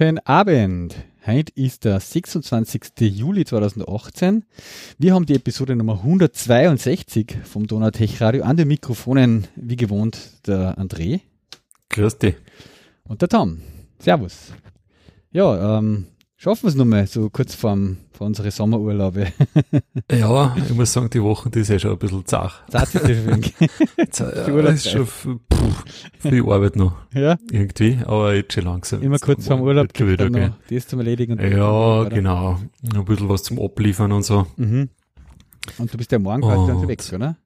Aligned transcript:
Guten 0.00 0.18
Abend. 0.20 0.96
Heute 1.26 1.52
ist 1.56 1.84
der 1.84 2.00
26. 2.00 2.90
Juli 3.00 3.44
2018. 3.44 4.46
Wir 4.96 5.12
haben 5.12 5.26
die 5.26 5.34
Episode 5.34 5.76
Nummer 5.76 5.98
162 5.98 7.36
vom 7.44 7.66
Donautech 7.66 8.18
Radio 8.22 8.44
an 8.44 8.56
den 8.56 8.68
Mikrofonen, 8.68 9.46
wie 9.56 9.76
gewohnt, 9.76 10.16
der 10.46 10.78
André. 10.78 11.20
Grüß 11.90 12.16
dich. 12.16 12.36
Und 13.04 13.20
der 13.20 13.28
Tom. 13.28 13.60
Servus. 13.98 14.54
Ja, 15.32 15.78
ähm, 15.78 16.06
schaffen 16.38 16.62
wir 16.62 16.68
es 16.68 16.76
nochmal 16.76 17.06
so 17.06 17.28
kurz 17.28 17.54
vorm, 17.54 17.98
vor 18.10 18.26
unsere 18.26 18.50
Sommerurlaube. 18.50 19.26
ja, 20.10 20.56
ich 20.66 20.74
muss 20.74 20.94
sagen, 20.94 21.10
die 21.10 21.22
Wochen, 21.22 21.50
die 21.50 21.60
ist 21.60 21.68
ja 21.68 21.78
schon 21.78 21.90
ein 21.90 21.98
bisschen 21.98 22.24
zach. 22.24 22.66
Zart 22.70 22.94
ist 22.94 23.06
ja 23.06 23.14
schon 23.16 23.42
ja, 24.56 24.70
ist 24.70 24.90
schon 24.90 25.40
viel 26.18 26.42
Arbeit 26.42 26.76
noch. 26.76 26.94
Ja. 27.14 27.38
Irgendwie, 27.50 27.98
aber 28.04 28.34
jetzt 28.34 28.52
schon 28.52 28.64
langsam. 28.64 29.02
Immer 29.02 29.18
kurz 29.18 29.46
vorm 29.46 29.62
Urlaub 29.62 29.92
gibt 29.92 30.10
wieder, 30.10 30.30
noch 30.30 30.56
das 30.68 30.86
zum 30.86 31.00
Erledigen. 31.00 31.38
Ja, 31.40 32.04
genau. 32.04 32.58
Ein 32.94 33.04
bisschen 33.04 33.28
was 33.28 33.42
zum 33.42 33.58
Abliefern 33.60 34.12
und 34.12 34.24
so. 34.24 34.46
Mhm. 34.56 34.88
Und 35.78 35.92
du 35.92 35.98
bist 35.98 36.12
ja 36.12 36.18
morgen 36.18 36.42
quasi 36.42 36.66
dann 36.66 36.88
weg, 36.88 37.02
oder? 37.14 37.36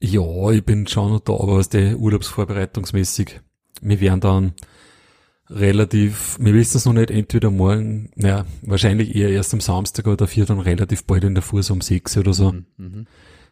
Ja, 0.00 0.50
ich 0.50 0.64
bin 0.64 0.86
schon 0.86 1.12
noch 1.12 1.20
da, 1.20 1.32
aber 1.34 1.52
aus 1.52 1.68
der 1.68 1.96
Urlaubsvorbereitungsmäßig. 1.98 3.40
Wir 3.80 4.00
werden 4.00 4.20
dann 4.20 4.52
relativ, 5.48 6.38
wir 6.40 6.54
wissen 6.54 6.78
es 6.78 6.86
noch 6.86 6.92
nicht, 6.92 7.10
entweder 7.10 7.50
morgen, 7.50 8.10
naja, 8.16 8.46
wahrscheinlich 8.62 9.14
eher 9.14 9.28
erst 9.30 9.52
am 9.54 9.60
Samstag 9.60 10.06
oder 10.06 10.16
dafür 10.16 10.46
dann 10.46 10.60
relativ 10.60 11.04
bald 11.04 11.24
in 11.24 11.34
der 11.34 11.42
Fuß 11.42 11.70
um 11.70 11.80
sechs 11.80 12.16
oder 12.16 12.32
so 12.32 12.52
mhm. 12.52 12.66
mhm. 12.78 13.06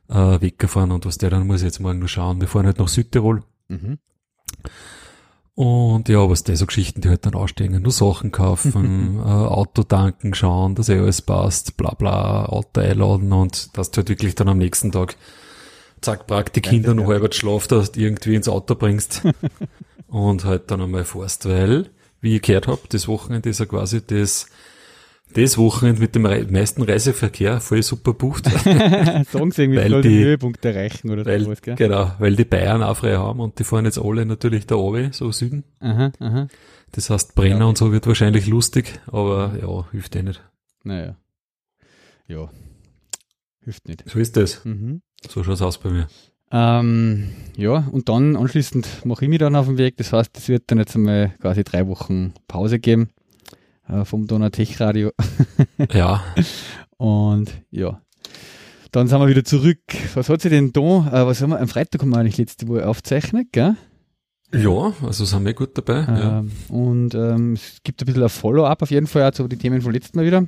äh, 0.09 0.41
weggefahren 0.41 0.93
und 0.93 1.07
was 1.07 1.19
der 1.19 1.31
dann 1.31 1.47
muss 1.47 1.63
jetzt 1.63 1.81
morgen 1.81 1.99
noch 1.99 2.09
schauen. 2.09 2.41
Wir 2.41 2.49
fahren 2.49 2.67
halt 2.67 2.79
nach 2.79 2.89
Südtirol. 2.89 3.43
Mhm. 3.71 3.99
Und 5.55 6.09
ja, 6.09 6.29
was 6.31 6.43
da 6.43 6.57
so 6.57 6.65
Geschichten, 6.67 7.03
die 7.03 7.09
halt 7.09 7.27
dann 7.27 7.35
ausstehen, 7.35 7.83
nur 7.83 7.93
Sachen 7.93 8.33
kaufen, 8.33 9.19
äh, 9.25 9.29
Auto 9.29 9.83
tanken, 9.83 10.33
schauen, 10.35 10.75
dass 10.75 10.89
eh 10.89 10.99
alles 10.99 11.23
passt, 11.23 11.77
bla 11.77 11.91
bla, 11.91 12.47
Auto 12.47 12.81
einladen 12.81 13.33
und 13.33 13.77
dass 13.77 13.91
du 13.91 13.99
halt 13.99 14.09
wirklich 14.09 14.35
dann 14.35 14.49
am 14.49 14.59
nächsten 14.59 14.91
Tag 14.91 15.17
zack, 16.01 16.27
pack 16.27 16.53
die 16.53 16.63
Kinder 16.63 16.95
noch 16.95 17.09
halber 17.09 17.31
Schlaf, 17.31 17.67
dass 17.67 17.93
du 17.93 18.01
irgendwie 18.01 18.35
ins 18.35 18.49
Auto 18.49 18.75
bringst 18.75 19.23
und 20.09 20.45
halt 20.45 20.71
dann 20.71 20.81
einmal 20.81 21.05
fährst, 21.05 21.47
weil, 21.47 21.91
wie 22.21 22.37
ich 22.37 22.43
gehört 22.43 22.67
habe, 22.67 22.81
das 22.89 23.07
Wochenende 23.07 23.51
ist 23.51 23.61
ja 23.61 23.67
quasi 23.67 24.01
das, 24.05 24.47
das 25.33 25.59
Wochenende 25.59 26.01
mit 26.01 26.15
dem 26.15 26.23
meisten 26.23 26.83
Reiseverkehr 26.83 27.61
voll 27.61 27.83
super 27.83 28.13
bucht. 28.13 28.45
Sagen 29.31 29.51
sie 29.53 29.63
irgendwie, 29.63 29.79
weil 29.79 30.03
die 30.03 30.25
Höhepunkt 30.25 30.65
erreichen 30.65 31.11
oder 31.11 31.25
weil, 31.25 31.45
sowas, 31.45 31.63
gell? 31.63 31.77
Genau, 31.77 32.13
weil 32.19 32.37
die 32.37 32.45
Bayern 32.45 32.83
auch 32.83 32.97
frei 32.97 33.17
haben 33.17 33.41
und 33.41 33.59
die 33.59 33.65
fahren 33.65 33.85
jetzt 33.85 33.99
alle 33.99 34.27
natürlich 34.27 34.67
da 34.67 34.77
oben, 34.77 35.13
so 35.13 35.31
Süden. 35.33 35.65
Aha, 35.81 36.13
aha. 36.19 36.49
Das 36.93 37.11
heißt, 37.11 37.35
Brenner 37.35 37.61
ja. 37.61 37.65
und 37.67 37.79
so 37.79 37.93
wird 37.93 38.07
wahrscheinlich 38.07 38.47
lustig, 38.47 39.01
aber 39.07 39.57
ja, 39.61 39.91
hilft 39.93 40.17
eh 40.17 40.23
nicht. 40.23 40.43
Naja. 40.83 41.17
Ja. 42.27 42.51
Hilft 43.63 43.87
nicht. 43.87 44.05
So 44.09 44.19
ist 44.19 44.37
das. 44.37 44.65
Mhm. 44.65 45.03
So 45.29 45.45
schaut's 45.45 45.63
aus 45.63 45.79
bei 45.79 45.91
mir. 45.91 46.09
Ähm, 46.53 47.31
ja, 47.57 47.89
und 47.93 48.09
dann 48.09 48.35
anschließend 48.35 49.05
mache 49.05 49.25
ich 49.25 49.29
mich 49.29 49.39
dann 49.39 49.55
auf 49.55 49.67
den 49.67 49.79
Weg. 49.79 49.97
Das 49.99 50.13
heißt, 50.13 50.37
es 50.37 50.49
wird 50.49 50.65
dann 50.67 50.79
jetzt 50.79 50.97
einmal 50.97 51.33
quasi 51.41 51.63
drei 51.63 51.87
Wochen 51.87 52.35
Pause 52.49 52.81
geben 52.81 53.11
äh, 53.91 54.05
vom 54.05 54.27
Donatech 54.27 54.81
Radio. 54.81 55.11
ja. 55.93 56.23
Und 56.97 57.51
ja, 57.71 58.01
dann 58.93 59.07
sind 59.07 59.21
wir 59.21 59.29
wieder 59.29 59.45
zurück. 59.45 59.81
Was 60.15 60.29
hat 60.29 60.43
sich 60.43 60.51
denn 60.51 60.73
da? 60.73 60.81
Äh, 60.81 61.27
was 61.27 61.41
haben 61.41 61.51
wir? 61.51 61.61
Am 61.61 61.69
Freitag 61.69 62.03
haben 62.03 62.11
wir 62.11 62.19
eigentlich 62.19 62.39
letzte 62.39 62.69
Woche 62.69 62.87
aufgezeichnet, 62.87 63.49
gell? 63.53 63.77
Ja, 64.53 64.93
also 65.03 65.25
sind 65.25 65.45
wir 65.45 65.55
gut 65.55 65.79
dabei. 65.79 66.07
Ähm, 66.09 66.17
ja. 66.17 66.45
Und 66.75 67.15
ähm, 67.15 67.53
es 67.53 67.79
gibt 67.85 68.03
ein 68.03 68.07
bisschen 68.07 68.23
ein 68.25 68.29
Follow-up 68.29 68.83
auf 68.83 68.91
jeden 68.91 69.07
Fall 69.07 69.29
auch 69.29 69.33
zu 69.33 69.47
den 69.47 69.61
Themen 69.61 69.81
vom 69.81 69.93
letzten 69.93 70.19
Mal 70.19 70.27
wieder. 70.27 70.45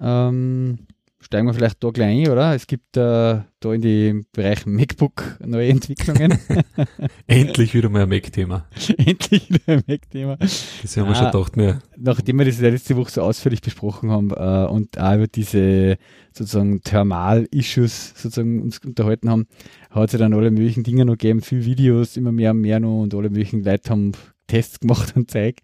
Ähm, 0.00 0.78
steigen 1.24 1.46
wir 1.46 1.54
vielleicht 1.54 1.82
da 1.82 1.90
gleich 1.90 2.26
ein, 2.26 2.30
oder? 2.30 2.54
Es 2.54 2.66
gibt 2.66 2.96
äh, 2.96 3.40
da 3.60 3.72
in 3.72 3.80
den 3.80 4.26
Bereich 4.32 4.66
MacBook 4.66 5.38
neue 5.44 5.70
Entwicklungen. 5.70 6.38
Endlich 7.26 7.72
wieder 7.74 7.88
mal 7.88 8.02
ein 8.02 8.08
Mac-Thema. 8.10 8.66
Endlich 8.98 9.50
wieder 9.50 9.78
ein 9.78 9.82
Mac-Thema. 9.88 10.36
Das 10.36 10.96
haben 10.96 11.08
wir 11.08 11.12
ah, 11.12 11.14
schon 11.14 11.30
gedacht, 11.32 11.56
mehr. 11.56 11.82
Nachdem 11.96 12.38
wir 12.38 12.44
das 12.44 12.60
letzte 12.60 12.96
Woche 12.96 13.10
so 13.10 13.22
ausführlich 13.22 13.62
besprochen 13.62 14.10
haben 14.10 14.30
äh, 14.30 14.70
und 14.70 14.98
auch 14.98 15.14
über 15.14 15.26
diese 15.26 15.96
sozusagen 16.32 16.82
Thermal-Issues 16.82 18.14
sozusagen 18.16 18.60
uns 18.60 18.78
unterhalten 18.80 19.30
haben, 19.30 19.46
hat 19.90 20.08
es 20.08 20.12
ja 20.12 20.18
dann 20.18 20.34
alle 20.34 20.50
möglichen 20.50 20.82
Dinge 20.82 21.06
noch 21.06 21.14
gegeben, 21.14 21.40
viele 21.40 21.64
Videos, 21.64 22.16
immer 22.16 22.32
mehr 22.32 22.50
und 22.50 22.60
mehr 22.60 22.80
noch 22.80 23.02
und 23.02 23.14
alle 23.14 23.30
möglichen 23.30 23.64
Leute 23.64 23.90
haben 23.90 24.12
Tests 24.46 24.80
gemacht 24.80 25.14
und 25.16 25.30
Zeug. 25.30 25.56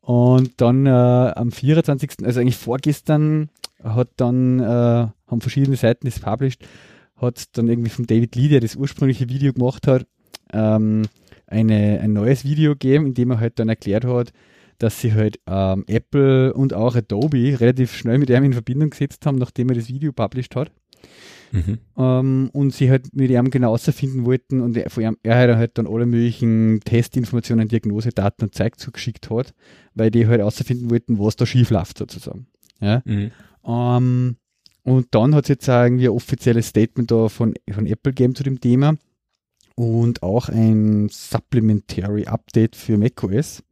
Und 0.00 0.60
dann 0.60 0.86
äh, 0.86 0.90
am 0.90 1.52
24., 1.52 2.24
also 2.24 2.40
eigentlich 2.40 2.56
vorgestern, 2.56 3.50
hat 3.82 4.10
dann, 4.16 4.60
äh, 4.60 4.64
haben 4.64 5.40
verschiedene 5.40 5.76
Seiten 5.76 6.06
das 6.06 6.20
published, 6.20 6.66
hat 7.16 7.56
dann 7.56 7.68
irgendwie 7.68 7.90
von 7.90 8.06
David 8.06 8.34
Lee, 8.36 8.48
der 8.48 8.60
das 8.60 8.76
ursprüngliche 8.76 9.28
Video 9.28 9.52
gemacht 9.52 9.86
hat, 9.86 10.06
ähm, 10.52 11.02
eine, 11.46 12.00
ein 12.00 12.12
neues 12.12 12.44
Video 12.44 12.72
gegeben, 12.72 13.06
in 13.06 13.14
dem 13.14 13.30
er 13.30 13.40
halt 13.40 13.58
dann 13.58 13.68
erklärt 13.68 14.04
hat, 14.04 14.32
dass 14.78 15.00
sie 15.00 15.14
halt 15.14 15.38
ähm, 15.46 15.84
Apple 15.86 16.52
und 16.54 16.74
auch 16.74 16.96
Adobe 16.96 17.60
relativ 17.60 17.94
schnell 17.94 18.18
mit 18.18 18.30
ihm 18.30 18.44
in 18.44 18.52
Verbindung 18.52 18.90
gesetzt 18.90 19.24
haben, 19.26 19.38
nachdem 19.38 19.68
er 19.68 19.76
das 19.76 19.88
Video 19.88 20.12
published 20.12 20.56
hat. 20.56 20.72
Mhm. 21.52 21.78
Ähm, 21.96 22.50
und 22.52 22.72
sie 22.72 22.90
halt 22.90 23.14
mit 23.14 23.30
ihm 23.30 23.50
genau 23.50 23.68
herausfinden 23.68 24.24
wollten 24.24 24.60
und 24.60 24.76
er, 24.76 24.98
ihm, 24.98 25.16
er 25.22 25.56
halt 25.56 25.78
dann 25.78 25.86
alle 25.86 26.06
möglichen 26.06 26.80
Testinformationen, 26.84 27.68
Diagnosedaten 27.68 28.46
und 28.46 28.54
Zeug 28.54 28.78
zugeschickt 28.78 29.30
hat, 29.30 29.54
weil 29.94 30.10
die 30.10 30.26
halt 30.26 30.40
herausfinden 30.40 30.90
wollten, 30.90 31.18
was 31.18 31.36
da 31.36 31.46
schief 31.46 31.70
läuft 31.70 31.98
sozusagen. 31.98 32.46
Ja? 32.80 33.02
Mhm. 33.04 33.30
Ähm, 33.66 34.36
und 34.84 35.06
dann 35.12 35.34
hat 35.34 35.44
es 35.44 35.48
jetzt 35.48 35.68
auch 35.68 35.84
irgendwie 35.84 36.08
ein 36.08 36.14
offizielles 36.14 36.68
Statement 36.68 37.10
da 37.10 37.28
von, 37.28 37.54
von 37.70 37.86
Apple 37.86 38.12
gegeben 38.12 38.34
zu 38.34 38.42
dem 38.42 38.60
Thema 38.60 38.96
und 39.74 40.22
auch 40.22 40.48
ein 40.48 41.08
Supplementary 41.10 42.26
Update 42.26 42.76
für 42.76 42.98
macOS, 42.98 43.62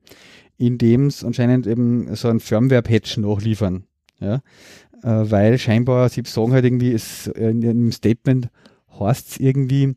in 0.57 0.79
dem 0.79 1.07
es 1.07 1.25
anscheinend 1.25 1.67
eben 1.67 2.15
so 2.15 2.29
ein 2.29 2.41
Firmware-Patch 2.41 3.17
nachliefern. 3.17 3.85
Ja? 4.21 4.43
Äh, 5.03 5.31
weil 5.31 5.59
scheinbar, 5.59 6.09
sie 6.09 6.23
sagen 6.27 6.53
halt 6.53 6.65
irgendwie, 6.65 6.93
es, 6.93 7.27
in 7.29 7.65
einem 7.65 7.93
Statement 7.93 8.49
heißt 8.99 9.31
es 9.31 9.41
irgendwie, 9.41 9.95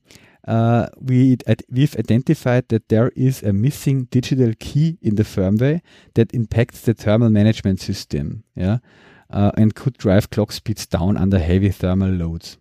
uh, 0.47 0.85
we, 0.99 1.37
we've 1.69 1.97
identified 1.97 2.69
that 2.69 2.83
there 2.87 3.09
is 3.09 3.43
a 3.43 3.51
missing 3.51 4.09
digital 4.09 4.53
key 4.59 4.97
in 5.01 5.17
the 5.17 5.23
firmware 5.23 5.81
that 6.13 6.31
impacts 6.33 6.83
the 6.85 6.93
thermal 6.93 7.29
management 7.29 7.79
system. 7.79 8.43
Ja? 8.55 8.79
uh, 9.33 9.51
and 9.55 9.75
could 9.75 9.97
drive 9.97 10.29
clock 10.29 10.51
speeds 10.51 10.87
down 10.87 11.17
under 11.17 11.39
heavy 11.39 11.71
thermal 11.71 12.09
loads. 12.09 12.59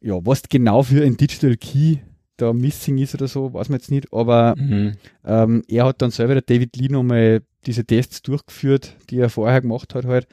Ja, 0.00 0.14
was 0.24 0.42
genau 0.48 0.82
für 0.82 1.04
ein 1.04 1.16
Digital 1.16 1.56
Key 1.56 1.98
da 2.36 2.52
missing 2.52 2.98
ist 2.98 3.14
oder 3.14 3.28
so, 3.28 3.52
weiß 3.54 3.68
man 3.68 3.78
jetzt 3.78 3.90
nicht, 3.90 4.12
aber 4.12 4.54
mhm. 4.56 4.92
ähm, 5.24 5.62
er 5.68 5.86
hat 5.86 6.02
dann 6.02 6.10
selber, 6.10 6.34
der 6.34 6.42
David 6.42 6.76
Lee, 6.76 6.88
nochmal 6.88 7.42
diese 7.64 7.84
Tests 7.84 8.22
durchgeführt, 8.22 8.94
die 9.08 9.18
er 9.18 9.30
vorher 9.30 9.60
gemacht 9.60 9.94
hat 9.94 10.04
halt 10.04 10.26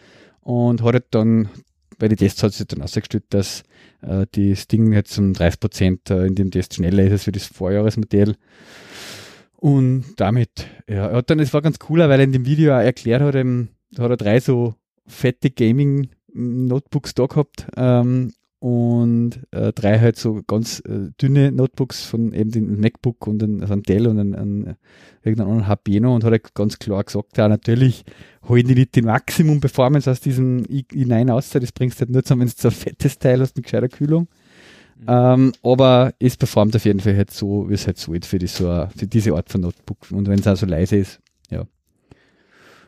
und 0.44 0.82
hat 0.84 0.94
halt 0.94 1.06
dann, 1.12 1.50
bei 1.98 2.08
den 2.08 2.18
Tests 2.18 2.44
hat 2.44 2.54
sich 2.54 2.68
dann 2.68 2.82
ausgestellt, 2.82 3.26
dass 3.30 3.64
äh, 4.02 4.26
das 4.32 4.68
Ding 4.68 4.94
jetzt 4.94 5.18
um 5.18 5.34
30 5.34 5.60
Prozent 5.60 6.10
äh, 6.10 6.26
in 6.26 6.36
dem 6.36 6.52
Test 6.52 6.76
schneller 6.76 7.04
ist 7.04 7.12
als 7.12 7.24
für 7.24 7.32
das 7.32 7.46
Vorjahresmodell. 7.46 8.36
Und 9.56 10.06
damit, 10.18 10.68
ja, 10.90 11.08
er 11.08 11.18
hat 11.18 11.30
dann, 11.30 11.40
es 11.40 11.54
war 11.54 11.62
ganz 11.62 11.78
cool, 11.90 12.00
weil 12.00 12.20
er 12.20 12.24
in 12.26 12.34
dem 12.34 12.46
Video 12.46 12.74
auch 12.74 12.82
erklärt 12.82 13.22
hat, 13.22 13.36
eben, 13.36 13.70
da 13.92 14.04
hat 14.04 14.12
er 14.12 14.18
drei 14.18 14.40
so 14.40 14.76
fette 15.08 15.50
Gaming-Notebooks 15.50 17.14
da 17.14 17.26
gehabt 17.26 17.68
ähm, 17.78 18.34
und 18.64 19.42
äh, 19.52 19.74
drei 19.74 20.00
halt 20.00 20.16
so 20.16 20.42
ganz 20.48 20.82
äh, 20.88 21.12
dünne 21.22 21.52
Notebooks 21.52 22.06
von 22.06 22.32
eben 22.32 22.50
dem 22.50 22.80
MacBook 22.80 23.28
und 23.28 23.44
ein, 23.44 23.60
also 23.60 23.74
ein 23.74 23.84
Dell 23.84 24.08
und 24.08 24.18
ein, 24.18 24.34
ein 24.34 24.76
irgendeinen 25.22 25.50
anderen 25.50 25.68
HP 25.68 26.00
noch 26.00 26.16
und 26.16 26.24
hat 26.24 26.32
halt 26.32 26.56
ganz 26.56 26.80
klar 26.80 27.04
gesagt, 27.04 27.36
ja 27.36 27.50
natürlich 27.50 28.06
holen 28.48 28.66
die 28.66 28.76
nicht 28.76 28.96
die 28.96 29.02
Maximum 29.02 29.60
Performance 29.60 30.10
aus 30.10 30.22
diesem 30.22 30.64
i9 30.64 31.30
aus, 31.34 31.50
das 31.50 31.74
bringst 31.74 31.98
du 31.98 32.06
halt 32.06 32.12
nur 32.12 32.24
zusammen, 32.24 32.44
wenn 32.44 32.48
du 32.48 32.54
so 32.56 32.70
ein 32.70 32.74
fettes 32.74 33.20
Teil 33.20 33.42
hast 33.42 33.58
mit 33.58 33.66
gescheiter 33.66 33.90
Kühlung. 33.90 34.30
Mhm. 34.96 35.06
Ähm, 35.10 35.52
aber 35.62 36.14
es 36.20 36.38
performt 36.38 36.74
auf 36.74 36.86
jeden 36.86 37.02
Fall 37.02 37.18
halt 37.18 37.32
so, 37.32 37.70
wie 37.70 37.74
es 37.74 37.86
halt 37.86 37.98
so 37.98 38.14
ist 38.14 38.28
für, 38.28 38.40
die, 38.40 38.48
so, 38.48 38.88
für 38.96 39.08
diese 39.08 39.34
Art 39.34 39.50
von 39.50 39.60
Notebook 39.60 40.10
und 40.12 40.30
wenn 40.30 40.40
es 40.40 40.48
auch 40.48 40.56
so 40.56 40.66
leise 40.66 40.96
ist, 40.96 41.20
ja. 41.50 41.66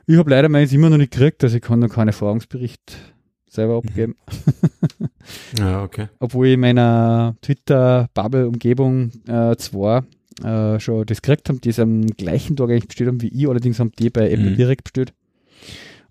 Ich 0.08 0.16
habe 0.16 0.30
leider 0.30 0.48
meins 0.48 0.72
immer 0.72 0.90
noch 0.90 0.98
nicht 0.98 1.12
gekriegt, 1.12 1.44
also 1.44 1.58
ich 1.58 1.62
kann 1.62 1.80
noch 1.80 1.90
keinen 1.90 2.08
Erfahrungsbericht 2.08 2.96
selber 3.56 3.82
mhm. 3.82 3.88
abgeben. 3.88 4.16
ja, 5.60 5.84
okay. 5.84 6.08
Obwohl 6.20 6.48
ich 6.48 6.54
in 6.54 6.60
meiner 6.60 7.36
Twitter-Bubble-Umgebung 7.42 9.12
äh, 9.28 9.56
zwei 9.58 10.04
äh, 10.44 10.80
schon 10.80 11.06
das 11.06 11.22
gekriegt 11.22 11.50
haben, 11.50 11.62
die 11.62 11.70
es 11.70 11.80
am 11.80 12.06
gleichen 12.08 12.56
Tag 12.56 12.70
eigentlich 12.70 12.88
bestellt 12.88 13.10
haben 13.10 13.22
wie 13.22 13.30
ich, 13.30 13.48
allerdings 13.48 13.80
haben 13.80 13.92
die 13.98 14.10
bei 14.10 14.30
Apple 14.30 14.52
mhm. 14.52 14.56
direkt 14.58 14.84
bestellt. 14.84 15.14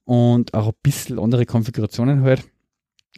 Und 0.05 0.53
auch 0.53 0.69
ein 0.69 0.75
bisschen 0.83 1.19
andere 1.19 1.47
Konfigurationen 1.47 2.23
halt. 2.23 2.45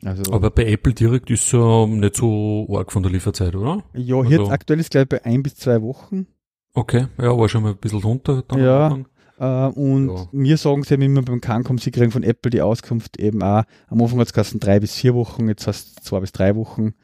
Also, 0.02 0.30
Aber 0.32 0.50
bei 0.50 0.66
Apple 0.66 0.92
direkt 0.92 1.30
ist 1.30 1.50
ja 1.52 1.86
nicht 1.86 2.16
so 2.16 2.66
arg 2.70 2.92
von 2.92 3.02
der 3.02 3.10
Lieferzeit, 3.10 3.54
oder? 3.54 3.82
ja, 3.94 4.22
jetzt 4.24 4.40
also- 4.40 4.50
aktuell 4.50 4.80
ist 4.80 4.90
glaube 4.90 5.04
ich 5.04 5.22
bei 5.22 5.24
ein 5.24 5.42
bis 5.42 5.56
zwei 5.56 5.80
Wochen. 5.82 6.26
Okay, 6.74 7.06
ja, 7.18 7.36
war 7.36 7.48
schon 7.48 7.62
mal 7.62 7.70
ein 7.70 7.78
bisschen 7.78 8.02
runter. 8.02 8.44
Dann 8.46 8.58
Ja. 8.60 8.98
Äh, 9.38 9.66
und 9.66 10.08
Ja. 10.08 10.28
mir 10.32 10.56
sagen 10.56 10.82
sie 10.84 10.94
eben 10.94 11.02
immer 11.02 11.22
beim 11.22 11.40
Cancom, 11.40 11.78
sie 11.78 11.90
kriegen 11.90 12.10
von 12.10 12.22
Apple 12.22 12.50
die 12.50 12.62
Auskunft 12.62 13.18
eben 13.18 13.42
auch. 13.42 13.64
Am 13.88 14.00
Anfang 14.00 14.18
hat 14.20 14.36
es 14.36 14.50
drei 14.58 14.80
bis 14.80 14.94
vier 14.94 15.14
Wochen, 15.14 15.48
jetzt 15.48 15.66
heißt 15.66 15.98
es 15.98 16.04
zwei 16.04 16.20
bis 16.20 16.32
drei 16.32 16.56
Wochen. 16.56 16.94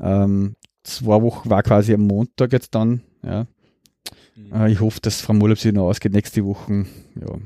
Ähm, 0.00 0.56
zwei 0.82 1.22
Wochen 1.22 1.50
war 1.50 1.62
quasi 1.62 1.94
am 1.94 2.06
Montag 2.06 2.52
jetzt 2.52 2.74
dann. 2.74 3.02
Ja. 3.22 3.46
Äh, 4.52 4.72
ich 4.72 4.80
hoffe, 4.80 5.00
dass 5.00 5.20
vom 5.20 5.42
Urlaub 5.42 5.58
sich 5.58 5.72
noch 5.72 5.86
ausgeht 5.88 6.12
nächste 6.12 6.44
Woche. 6.44 6.86
Ja, 7.20 7.36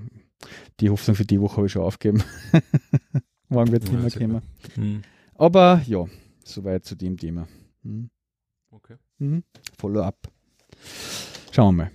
die 0.80 0.90
Hoffnung 0.90 1.14
für 1.16 1.24
die 1.24 1.40
Woche 1.40 1.56
habe 1.58 1.66
ich 1.66 1.72
schon 1.72 1.82
aufgegeben. 1.82 2.22
Morgen 3.48 3.70
wird 3.72 3.84
es 3.84 3.90
Ja, 3.90 3.98
nicht 3.98 4.18
mehr 4.18 4.28
kommen. 4.28 4.42
Hm. 4.74 5.02
Aber 5.34 5.82
ja, 5.86 6.04
soweit 6.44 6.84
zu 6.84 6.94
dem 6.96 7.16
Thema. 7.16 7.46
Mhm. 7.82 8.10
Okay. 8.70 8.96
Mhm. 9.18 9.44
Follow-up. 9.78 10.28
Schauen 11.52 11.76
wir 11.76 11.84
mal. 11.84 11.90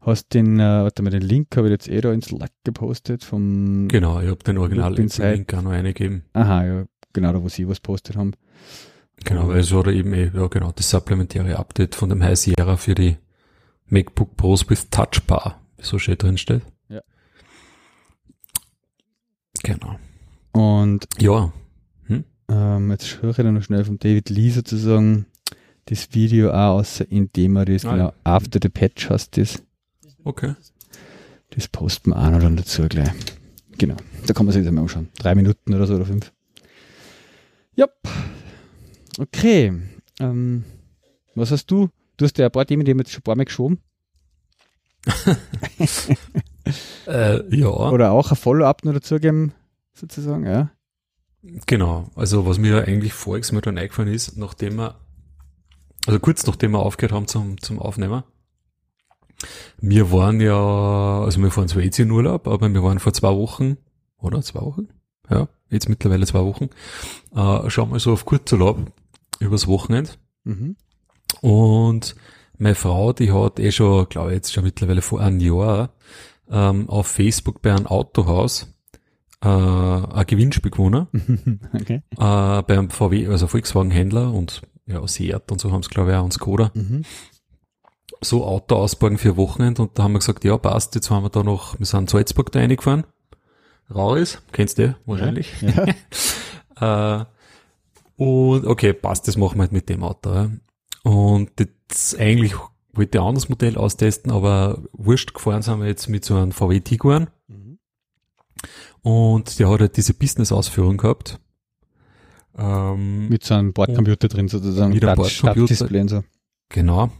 Hast 0.00 0.32
den, 0.32 0.58
äh, 0.58 0.82
warte 0.82 1.02
mal, 1.02 1.10
den 1.10 1.22
Link 1.22 1.54
habe 1.56 1.66
ich 1.68 1.72
jetzt 1.72 1.88
eh 1.88 2.00
da 2.00 2.12
ins 2.12 2.26
Slack 2.26 2.52
gepostet 2.64 3.22
vom. 3.22 3.88
Genau, 3.88 4.20
ich 4.20 4.28
habe 4.28 4.42
den 4.44 4.56
original. 4.58 4.94
Link 4.94 5.52
auch 5.54 5.62
noch 5.62 5.72
eingegeben. 5.72 6.24
Aha, 6.32 6.64
ja, 6.64 6.84
genau 7.12 7.32
da, 7.32 7.42
wo 7.42 7.48
sie 7.48 7.68
was 7.68 7.80
postet 7.80 8.16
haben. 8.16 8.32
Genau, 9.24 9.48
weil 9.48 9.58
es 9.60 9.72
war 9.72 9.82
da 9.82 9.90
eben 9.90 10.14
eh, 10.14 10.30
ja 10.34 10.46
genau, 10.46 10.72
das 10.72 10.88
supplementäre 10.88 11.58
Update 11.58 11.94
von 11.94 12.08
dem 12.08 12.22
High 12.22 12.38
Sierra 12.38 12.78
für 12.78 12.94
die 12.94 13.18
MacBook 13.88 14.36
Pros 14.36 14.68
with 14.70 14.88
Touch 14.90 15.22
Bar, 15.26 15.60
wie 15.76 15.84
so 15.84 15.98
schön 15.98 16.16
drin 16.16 16.38
steht. 16.38 16.62
Ja. 16.88 17.02
Genau. 19.62 19.96
Und 20.52 21.06
Ja, 21.18 21.52
ähm, 22.48 22.90
jetzt 22.90 23.22
höre 23.22 23.30
ich 23.30 23.36
dann 23.36 23.54
noch 23.54 23.62
schnell 23.62 23.84
vom 23.84 23.98
David 23.98 24.28
Lee 24.30 24.50
sozusagen 24.50 25.26
das 25.84 26.08
Video 26.14 26.50
auch 26.50 26.78
aus, 26.78 27.00
indem 27.00 27.56
er 27.56 27.64
das, 27.64 27.84
Ah, 27.84 27.92
genau, 27.92 28.04
ja. 28.06 28.12
After 28.24 28.58
the 28.62 28.68
Patch 28.68 29.08
heißt 29.10 29.36
das. 29.36 29.62
Okay. 30.24 30.54
Das 31.50 31.68
posten 31.68 32.10
wir 32.10 32.18
auch 32.18 32.30
noch 32.30 32.40
dann 32.40 32.56
dazu 32.56 32.86
gleich. 32.88 33.10
Genau, 33.78 33.96
da 34.26 34.34
kann 34.34 34.46
man 34.46 34.52
sich 34.52 34.64
das 34.64 34.72
mal 34.72 34.82
anschauen. 34.82 35.08
Drei 35.18 35.34
Minuten 35.34 35.74
oder 35.74 35.86
so 35.86 35.94
oder 35.94 36.06
fünf. 36.06 36.32
Ja. 37.74 37.88
Okay. 39.18 39.72
Ähm, 40.20 40.64
was 41.34 41.50
hast 41.50 41.70
du? 41.70 41.88
Du 42.16 42.24
hast 42.24 42.36
ja 42.38 42.46
ein 42.46 42.52
paar 42.52 42.66
Themen, 42.66 42.84
die 42.84 42.92
haben 42.92 42.98
jetzt 42.98 43.12
schon 43.12 43.20
ein 43.20 43.24
paar 43.24 43.36
Mal 43.36 43.44
geschoben. 43.44 43.80
Äh, 47.06 47.56
ja, 47.56 47.68
Oder 47.68 48.12
auch 48.12 48.30
ein 48.30 48.36
Follow-up 48.36 48.84
noch 48.84 48.92
dazugeben, 48.92 49.52
sozusagen, 49.94 50.46
ja. 50.46 50.70
genau. 51.66 52.10
Also 52.14 52.46
was 52.46 52.58
mir 52.58 52.84
eigentlich 52.86 53.12
voriges 53.12 53.52
Mal 53.52 53.60
dann 53.60 53.78
eingefallen 53.78 54.12
ist, 54.12 54.36
nachdem 54.36 54.76
wir, 54.76 55.00
also 56.06 56.20
kurz 56.20 56.46
nachdem 56.46 56.72
wir 56.72 56.80
aufgehört 56.80 57.12
haben 57.12 57.26
zum, 57.26 57.60
zum 57.60 57.78
Aufnehmen, 57.78 58.22
wir 59.80 60.12
waren 60.12 60.40
ja, 60.40 60.54
also 61.22 61.40
wir 61.40 61.50
fahren 61.50 61.68
zwar 61.68 61.82
jetzt 61.82 61.98
in 61.98 62.10
Urlaub, 62.10 62.46
aber 62.48 62.72
wir 62.72 62.82
waren 62.82 62.98
vor 62.98 63.12
zwei 63.12 63.34
Wochen, 63.34 63.76
oder 64.18 64.42
zwei 64.42 64.60
Wochen? 64.60 64.88
Ja, 65.30 65.48
jetzt 65.70 65.88
mittlerweile 65.88 66.26
zwei 66.26 66.44
Wochen, 66.44 66.68
äh, 67.34 67.70
schon 67.70 67.90
mal 67.90 68.00
so 68.00 68.12
auf 68.12 68.24
Kurzurlaub 68.24 68.92
übers 69.38 69.66
Wochenende. 69.66 70.10
Mhm. 70.44 70.76
Und 71.40 72.16
meine 72.58 72.74
Frau, 72.74 73.12
die 73.12 73.32
hat 73.32 73.58
eh 73.58 73.72
schon, 73.72 74.08
glaube 74.08 74.30
ich, 74.30 74.36
jetzt 74.36 74.52
schon 74.52 74.64
mittlerweile 74.64 75.02
vor 75.02 75.20
einem 75.20 75.40
Jahr 75.40 75.90
ähm, 76.50 76.88
auf 76.88 77.06
Facebook 77.06 77.62
bei 77.62 77.72
einem 77.72 77.86
Autohaus 77.86 78.74
äh, 79.42 79.48
ein 79.48 80.26
Gewinnspiel 80.26 80.70
gewonnen. 80.70 81.06
okay. 81.72 82.02
Äh, 82.18 82.62
beim 82.62 82.90
VW, 82.90 83.28
also 83.28 83.46
Volkswagen-Händler 83.46 84.32
und 84.32 84.62
ja, 84.86 85.06
Seat 85.06 85.50
und 85.50 85.60
so 85.60 85.72
haben 85.72 85.80
es, 85.80 85.88
glaube 85.88 86.10
ich, 86.10 86.16
auch 86.16 86.24
und 86.24 86.32
Skoda. 86.32 86.70
Mhm. 86.74 87.04
So 88.22 88.44
Auto 88.44 88.76
ausborgen 88.76 89.16
für 89.18 89.36
Wochenende 89.36 89.82
und 89.82 89.98
da 89.98 90.02
haben 90.04 90.12
wir 90.12 90.18
gesagt, 90.18 90.44
ja, 90.44 90.58
passt, 90.58 90.94
jetzt 90.94 91.10
haben 91.10 91.22
wir 91.24 91.30
da 91.30 91.42
noch, 91.42 91.78
wir 91.78 91.86
sind 91.86 92.00
in 92.02 92.06
Salzburg 92.08 92.52
da 92.52 92.58
reingefahren. 92.60 93.04
Rauris, 93.92 94.42
kennst 94.52 94.78
du 94.78 94.96
wahrscheinlich. 95.06 95.52
Ja. 95.62 95.86
Äh, 96.80 97.24
und 98.16 98.66
okay, 98.66 98.94
passt, 98.94 99.28
das 99.28 99.36
machen 99.36 99.56
wir 99.58 99.62
halt 99.64 99.72
mit 99.72 99.90
dem 99.90 100.02
Auto. 100.02 100.32
Ja. 100.32 100.50
Und 101.02 101.50
das 101.88 102.14
eigentlich 102.14 102.54
wollte 102.94 103.18
ich 103.18 103.20
ein 103.20 103.26
anderes 103.28 103.48
Modell 103.50 103.76
austesten, 103.76 104.32
aber 104.32 104.82
wurscht 104.92 105.34
gefahren 105.34 105.60
sind 105.60 105.80
wir 105.80 105.88
jetzt 105.88 106.08
mit 106.08 106.24
so 106.24 106.36
einem 106.36 106.52
VW 106.52 106.80
Tiguan 106.80 107.28
Mhm. 107.48 107.78
und 109.02 109.58
der 109.58 109.68
hat 109.68 109.80
halt 109.80 109.96
diese 109.98 110.14
Business-Ausführung 110.14 110.96
gehabt. 110.96 111.38
Ähm, 112.56 113.28
Mit 113.28 113.44
so 113.44 113.54
einem 113.54 113.74
Bordcomputer 113.74 114.28
drin 114.28 114.48
sozusagen. 114.48 114.92
Mit 114.94 115.04
einem 115.04 115.16
Bordcomputer. 115.16 115.74
So. 116.08 116.24
Genau. 116.70 117.10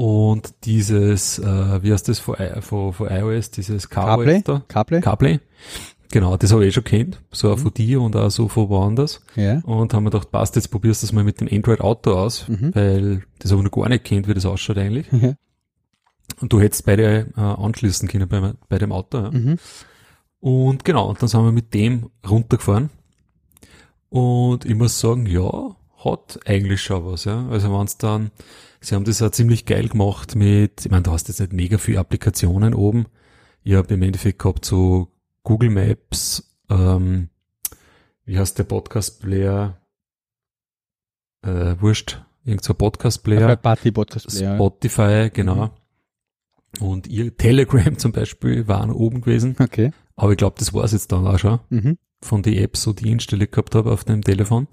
Und 0.00 0.54
dieses, 0.64 1.40
äh, 1.40 1.82
wie 1.82 1.92
heißt 1.92 2.08
das 2.08 2.20
von, 2.20 2.36
von, 2.60 2.92
von 2.92 3.08
iOS, 3.10 3.50
dieses 3.50 3.90
CarPlay? 3.90 4.42
Da? 4.44 4.62
CarPlay? 4.68 5.00
CarPlay. 5.00 5.40
Genau, 6.12 6.36
das 6.36 6.52
habe 6.52 6.62
ich 6.64 6.68
eh 6.68 6.72
schon 6.72 6.84
kennt, 6.84 7.20
so 7.32 7.50
auch 7.50 7.56
Mhm. 7.56 7.62
von 7.62 7.74
dir 7.74 8.00
und 8.00 8.14
auch 8.14 8.30
so 8.30 8.46
von 8.46 8.68
woanders. 8.68 9.20
Ja. 9.34 9.58
Und 9.64 9.92
haben 9.92 10.04
wir 10.04 10.10
gedacht, 10.12 10.30
passt, 10.30 10.54
jetzt 10.54 10.68
probierst 10.70 11.02
du 11.02 11.06
das 11.06 11.12
mal 11.12 11.24
mit 11.24 11.40
dem 11.40 11.48
Android 11.50 11.80
Auto 11.80 12.12
aus, 12.12 12.46
Mhm. 12.46 12.70
weil 12.76 13.24
das 13.40 13.50
habe 13.50 13.60
ich 13.60 13.64
noch 13.64 13.72
gar 13.82 13.88
nicht 13.88 14.04
kennt, 14.04 14.28
wie 14.28 14.34
das 14.34 14.46
ausschaut 14.46 14.78
eigentlich. 14.78 15.06
Ja. 15.10 15.34
Und 16.40 16.52
du 16.52 16.60
hättest 16.60 16.86
beide 16.86 17.32
äh, 17.36 17.40
anschließen 17.40 18.06
können 18.08 18.28
bei, 18.28 18.52
bei 18.68 18.78
dem 18.78 18.92
Auto. 18.92 19.18
Ja. 19.18 19.30
Mhm. 19.32 19.56
Und 20.38 20.84
genau, 20.84 21.08
und 21.08 21.20
dann 21.20 21.28
sind 21.28 21.42
wir 21.42 21.50
mit 21.50 21.74
dem 21.74 22.08
runtergefahren. 22.24 22.90
Und 24.10 24.64
ich 24.64 24.76
muss 24.76 25.00
sagen, 25.00 25.26
ja, 25.26 25.74
hat 26.04 26.40
eigentlich 26.46 26.82
schon 26.82 27.04
was, 27.04 27.24
ja. 27.24 27.46
Also 27.48 27.72
wenn 27.72 27.84
es 27.86 27.98
dann, 27.98 28.30
sie 28.80 28.94
haben 28.94 29.04
das 29.04 29.20
auch 29.22 29.30
ziemlich 29.30 29.66
geil 29.66 29.88
gemacht 29.88 30.34
mit, 30.36 30.84
ich 30.86 30.90
meine, 30.90 31.02
du 31.02 31.12
hast 31.12 31.28
jetzt 31.28 31.40
nicht 31.40 31.52
mega 31.52 31.78
viele 31.78 31.98
Applikationen 32.00 32.74
oben. 32.74 33.06
Ich 33.64 33.74
habe 33.74 33.92
im 33.94 34.02
Endeffekt 34.02 34.38
gehabt 34.38 34.64
so 34.64 35.08
Google 35.42 35.70
Maps, 35.70 36.56
ähm, 36.70 37.28
wie 38.24 38.38
heißt 38.38 38.58
der 38.58 38.64
Podcast-Player? 38.64 39.76
Äh, 41.42 41.76
wurscht, 41.80 42.20
irgend 42.44 42.64
so 42.64 42.72
ein 42.72 42.76
Podcast-Player. 42.76 43.56
Party-Podcast-Player. 43.56 44.54
Spotify, 44.56 45.30
genau. 45.32 45.70
Und 46.80 47.06
ihr 47.06 47.36
Telegram 47.36 47.96
zum 47.98 48.12
Beispiel 48.12 48.68
waren 48.68 48.90
oben 48.90 49.20
gewesen. 49.20 49.56
Okay. 49.58 49.92
Aber 50.16 50.32
ich 50.32 50.36
glaube, 50.38 50.56
das 50.58 50.74
war's 50.74 50.92
jetzt 50.92 51.12
dann 51.12 51.26
auch 51.26 51.38
schon 51.38 51.60
Mhm. 51.70 51.98
von 52.22 52.42
die 52.42 52.58
Apps, 52.58 52.82
so 52.82 52.92
die 52.92 53.06
ich 53.06 53.12
installiert 53.12 53.52
gehabt 53.52 53.74
habe 53.74 53.90
auf 53.92 54.04
dem 54.04 54.22
Telefon. 54.22 54.68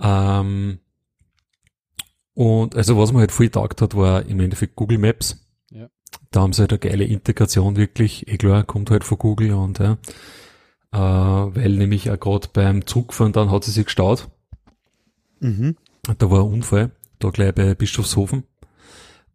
Ähm, 0.00 0.78
und 2.34 2.76
also 2.76 2.96
was 2.96 3.12
mir 3.12 3.20
halt 3.20 3.32
viel 3.32 3.50
taugt 3.50 3.82
hat, 3.82 3.96
war 3.96 4.24
im 4.26 4.40
Endeffekt 4.40 4.76
Google 4.76 4.98
Maps. 4.98 5.44
Ja. 5.70 5.88
Da 6.30 6.40
haben 6.40 6.52
sie 6.52 6.62
halt 6.62 6.72
eine 6.72 6.78
geile 6.78 7.04
Integration 7.04 7.76
wirklich. 7.76 8.28
Eh 8.28 8.36
klar, 8.38 8.64
kommt 8.64 8.90
halt 8.90 9.04
von 9.04 9.18
Google 9.18 9.54
und 9.54 9.78
ja. 9.78 9.98
Äh, 10.92 10.98
weil 10.98 11.70
nämlich 11.70 12.10
auch 12.10 12.20
gerade 12.20 12.48
beim 12.52 12.86
Zugfahren 12.86 13.32
dann 13.32 13.50
hat 13.50 13.64
sie 13.64 13.72
sich 13.72 13.86
gestaut. 13.86 14.28
Mhm. 15.40 15.76
Da 16.16 16.30
war 16.30 16.44
ein 16.44 16.52
Unfall, 16.52 16.92
da 17.18 17.30
gleich 17.30 17.54
bei 17.54 17.74
Bischofshofen. 17.74 18.44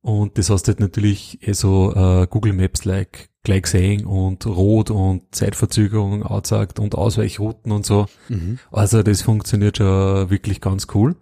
Und 0.01 0.37
das 0.37 0.49
hast 0.49 0.63
du 0.63 0.69
halt 0.69 0.79
natürlich 0.79 1.45
eh 1.47 1.53
so 1.53 1.93
äh, 1.93 2.27
Google 2.27 2.53
Maps 2.53 2.85
like 2.85 3.29
gleich 3.43 3.63
gesehen 3.63 4.05
und 4.05 4.45
Rot 4.45 4.89
und 4.89 5.23
Zeitverzögerung 5.35 6.23
angezeigt 6.23 6.79
und 6.79 6.95
Ausweichrouten 6.95 7.71
und 7.71 7.85
so. 7.85 8.07
Mhm. 8.29 8.59
Also 8.71 9.03
das 9.03 9.21
funktioniert 9.21 9.77
schon 9.77 10.29
wirklich 10.29 10.61
ganz 10.61 10.87
cool. 10.93 11.15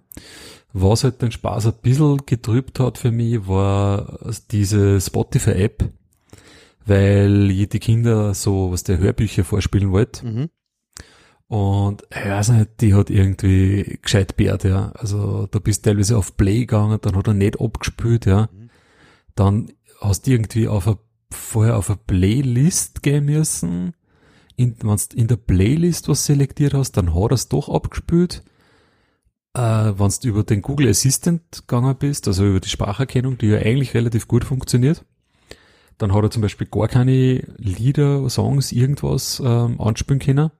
Was 0.73 1.03
halt 1.03 1.21
den 1.21 1.31
Spaß 1.31 1.67
ein 1.67 1.73
bisschen 1.81 2.25
getrübt 2.25 2.79
hat 2.79 2.97
für 2.97 3.11
mich, 3.11 3.47
war 3.47 4.19
diese 4.51 5.01
Spotify-App, 5.01 5.89
weil 6.85 7.49
die 7.49 7.79
Kinder 7.79 8.33
so, 8.33 8.71
was 8.71 8.83
der 8.83 8.99
Hörbücher 8.99 9.43
vorspielen 9.43 9.91
wollte. 9.91 10.25
Mhm. 10.25 10.49
Und 11.47 12.03
ich 12.09 12.29
weiß 12.29 12.49
nicht, 12.51 12.79
die 12.79 12.93
hat 12.93 13.09
irgendwie 13.09 13.99
gescheit 14.01 14.37
bärt, 14.37 14.63
ja. 14.63 14.93
Also 14.95 15.47
da 15.51 15.59
bist 15.59 15.85
du 15.85 15.89
teilweise 15.89 16.17
auf 16.17 16.37
Play 16.37 16.59
gegangen, 16.59 16.99
dann 17.01 17.17
hat 17.17 17.27
er 17.27 17.33
nicht 17.33 17.59
abgespült, 17.59 18.25
ja. 18.25 18.47
Dann 19.35 19.69
hast 19.99 20.27
du 20.27 20.31
irgendwie 20.31 20.69
auf 20.69 20.87
a, 20.87 20.97
vorher 21.33 21.77
auf 21.77 21.89
eine 21.89 21.99
Playlist 22.05 23.03
gehen 23.03 23.25
müssen. 23.25 23.93
In, 24.55 24.75
wenn 24.81 24.97
du 24.97 25.17
in 25.17 25.27
der 25.27 25.37
Playlist 25.37 26.07
was 26.07 26.25
selektiert 26.25 26.73
hast, 26.73 26.93
dann 26.93 27.15
hat 27.15 27.31
er 27.31 27.35
es 27.35 27.49
doch 27.49 27.69
abgespült. 27.69 28.43
Äh, 29.53 29.59
wenn 29.59 30.11
du 30.21 30.27
über 30.27 30.43
den 30.43 30.61
Google 30.61 30.89
Assistant 30.89 31.41
gegangen 31.67 31.95
bist, 31.97 32.27
also 32.27 32.45
über 32.45 32.59
die 32.59 32.69
Spracherkennung, 32.69 33.37
die 33.37 33.47
ja 33.47 33.59
eigentlich 33.59 33.93
relativ 33.93 34.27
gut 34.27 34.45
funktioniert, 34.45 35.03
dann 35.97 36.13
hat 36.13 36.23
er 36.23 36.31
zum 36.31 36.41
Beispiel 36.41 36.67
gar 36.67 36.87
keine 36.87 37.43
Lieder, 37.57 38.29
Songs, 38.29 38.71
irgendwas 38.71 39.41
ähm, 39.43 39.79
anspielen 39.79 40.19
können. 40.19 40.51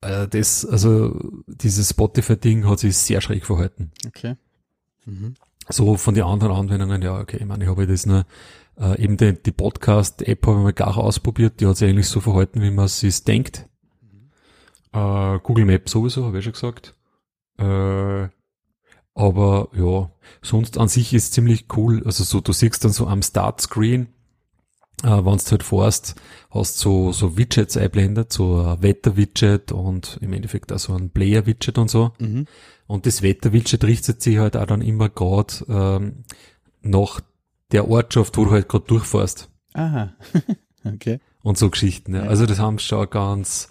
Äh, 0.00 0.28
das, 0.28 0.64
also 0.64 1.18
dieses 1.46 1.90
Spotify-Ding 1.90 2.68
hat 2.68 2.78
sich 2.78 2.96
sehr 2.96 3.20
schräg 3.20 3.46
verhalten. 3.46 3.90
Okay. 4.06 4.36
Mhm. 5.06 5.34
So 5.68 5.96
von 5.96 6.14
den 6.14 6.24
anderen 6.24 6.54
Anwendungen, 6.54 7.02
ja, 7.02 7.18
okay, 7.18 7.38
ich 7.40 7.46
meine, 7.46 7.64
ich 7.64 7.70
habe 7.70 7.86
das 7.86 8.06
nur, 8.06 8.24
äh, 8.78 9.02
eben 9.02 9.16
die, 9.16 9.34
die 9.34 9.52
Podcast-App 9.52 10.46
habe 10.46 10.58
ich 10.58 10.62
mal 10.62 10.72
gar 10.72 10.96
ausprobiert, 10.96 11.60
die 11.60 11.66
hat 11.66 11.76
sich 11.76 11.88
eigentlich 11.88 12.08
so 12.08 12.20
verhalten, 12.20 12.62
wie 12.62 12.70
man 12.70 12.86
es 12.86 13.00
sich 13.00 13.24
denkt. 13.24 13.68
Äh, 14.92 15.38
Google 15.42 15.64
Maps 15.64 15.92
sowieso, 15.92 16.24
habe 16.24 16.38
ich 16.38 16.44
schon 16.44 16.52
gesagt. 16.52 16.94
Äh, 17.58 18.28
aber 19.14 19.68
ja, 19.76 20.10
sonst 20.42 20.78
an 20.78 20.88
sich 20.88 21.12
ist 21.12 21.32
ziemlich 21.32 21.66
cool. 21.76 22.02
Also 22.04 22.22
so, 22.22 22.40
du 22.40 22.52
siehst 22.52 22.84
dann 22.84 22.92
so 22.92 23.08
am 23.08 23.22
Startscreen, 23.22 24.08
äh, 25.02 25.08
wenn 25.08 25.24
du 25.24 25.44
halt 25.50 25.62
fährst, 25.64 26.14
hast 26.50 26.78
so, 26.78 27.12
so 27.12 27.36
Widgets 27.36 27.76
einblendet, 27.76 28.32
so 28.32 28.60
ein 28.60 28.82
Wetter-Widget 28.82 29.72
und 29.72 30.18
im 30.20 30.32
Endeffekt 30.32 30.72
auch 30.72 30.78
so 30.78 30.94
ein 30.94 31.10
Player-Widget 31.10 31.78
und 31.78 31.90
so. 31.90 32.12
Mhm. 32.18 32.46
Und 32.86 33.06
das 33.06 33.22
Wetter-Widget 33.22 33.84
richtet 33.84 34.22
sich 34.22 34.38
halt 34.38 34.56
auch 34.56 34.66
dann 34.66 34.82
immer 34.82 35.08
gerade 35.08 35.52
ähm, 35.68 36.24
nach 36.80 37.20
der 37.72 37.88
Ortschaft, 37.88 38.36
wo 38.36 38.44
du 38.46 38.50
halt 38.52 38.68
gerade 38.68 38.84
durchfährst. 38.86 39.48
Aha. 39.74 40.12
okay. 40.84 41.20
Und 41.42 41.58
so 41.58 41.70
Geschichten. 41.70 42.14
Ja. 42.14 42.22
Also 42.22 42.46
das 42.46 42.58
haben 42.58 42.78
sie 42.78 42.84
schon 42.84 43.08
ganz, 43.10 43.68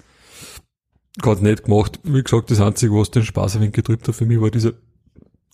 ganz 1.22 1.42
nett 1.42 1.64
gemacht. 1.66 2.00
Wie 2.04 2.22
gesagt, 2.24 2.52
das 2.52 2.62
Einzige, 2.62 2.94
was 2.94 3.12
den 3.12 3.24
Spaß 3.24 3.56
ein 3.56 3.62
wenig 3.62 3.74
getrübt 3.74 4.08
hat 4.08 4.16
für 4.16 4.26
mich, 4.26 4.40
war 4.40 4.52
diese 4.52 4.76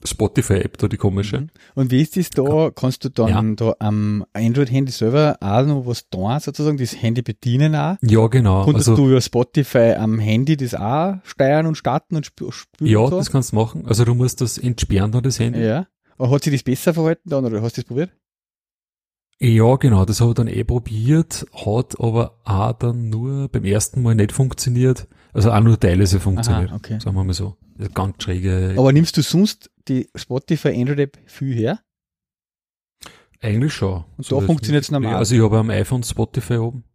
Spotify-App 0.06 0.78
da, 0.78 0.88
die 0.90 0.98
komische. 0.98 1.42
Mhm. 1.42 1.50
Und 1.76 1.92
wie 1.92 2.02
ist 2.02 2.18
das 2.18 2.30
da? 2.30 2.72
Kannst 2.76 3.06
du 3.06 3.10
dann 3.10 3.30
Ja. 3.30 3.56
da 3.56 3.76
am 3.80 4.26
Android-Handy 4.34 4.92
selber 4.92 5.38
auch 5.40 5.66
noch 5.66 5.86
was 5.86 6.10
tun, 6.10 6.38
sozusagen, 6.42 6.78
das 6.78 7.02
Handy 7.02 7.22
bedienen 7.22 7.74
auch? 7.76 7.96
Ja, 8.02 8.28
genau. 8.28 8.66
Konntest 8.66 8.90
Also, 8.90 9.02
du 9.02 9.10
über 9.12 9.22
Spotify 9.22 9.94
am 9.98 10.20
Handy 10.20 10.58
das 10.58 10.76
auch 10.76 11.16
steuern 11.24 11.66
und 11.68 11.76
starten 11.78 12.18
und 12.18 12.26
sp 12.28 12.52
spielen? 12.52 12.92
ja, 12.92 13.00
und 13.00 13.12
so? 13.12 13.18
das 13.18 13.32
kannst 13.32 13.54
du 13.54 13.56
machen. 13.56 13.86
Also 13.88 14.04
du 14.04 14.14
musst 14.14 14.42
das 14.42 14.58
entsperren, 14.58 15.14
dann 15.14 15.24
das 15.24 15.40
Handy. 15.40 15.64
Ja. 15.64 15.88
Aber 16.18 16.30
hat 16.32 16.44
sich 16.44 16.54
das 16.54 16.64
besser 16.64 16.94
verhalten 16.94 17.30
dann 17.30 17.46
oder 17.46 17.62
hast 17.62 17.78
du 17.78 17.82
das 17.82 17.88
probiert? 17.88 18.12
Ja, 19.46 19.76
genau, 19.76 20.06
das 20.06 20.22
habe 20.22 20.32
ich 20.32 20.36
dann 20.36 20.48
eh 20.48 20.64
probiert, 20.64 21.46
hat 21.54 22.00
aber 22.00 22.40
auch 22.46 22.72
dann 22.74 23.10
nur 23.10 23.50
beim 23.50 23.66
ersten 23.66 24.02
Mal 24.02 24.16
nicht 24.16 24.32
funktioniert. 24.32 25.08
Also 25.34 25.52
auch 25.52 25.60
nur 25.60 25.78
teilweise 25.78 26.20
funktioniert. 26.22 26.70
Aha, 26.70 26.78
okay. 26.78 27.00
Sagen 27.00 27.16
wir 27.18 27.24
mal 27.26 27.34
so. 27.34 27.58
Ganz 27.94 28.24
schräge. 28.24 28.74
Aber 28.78 28.94
nimmst 28.94 29.18
du 29.18 29.22
sonst 29.22 29.70
die 29.90 30.08
Spotify 30.16 30.70
Android-App 30.80 31.18
viel 31.26 31.54
her? 31.56 31.80
Eigentlich 33.42 33.74
schon. 33.74 34.06
Und 34.16 34.32
da 34.32 34.40
funktioniert's 34.40 34.90
mit- 34.92 35.02
normal? 35.02 35.18
Also 35.18 35.36
ich 35.36 35.42
habe 35.42 35.58
am 35.58 35.70
iPhone 35.70 36.04
Spotify 36.04 36.56
oben. 36.58 36.86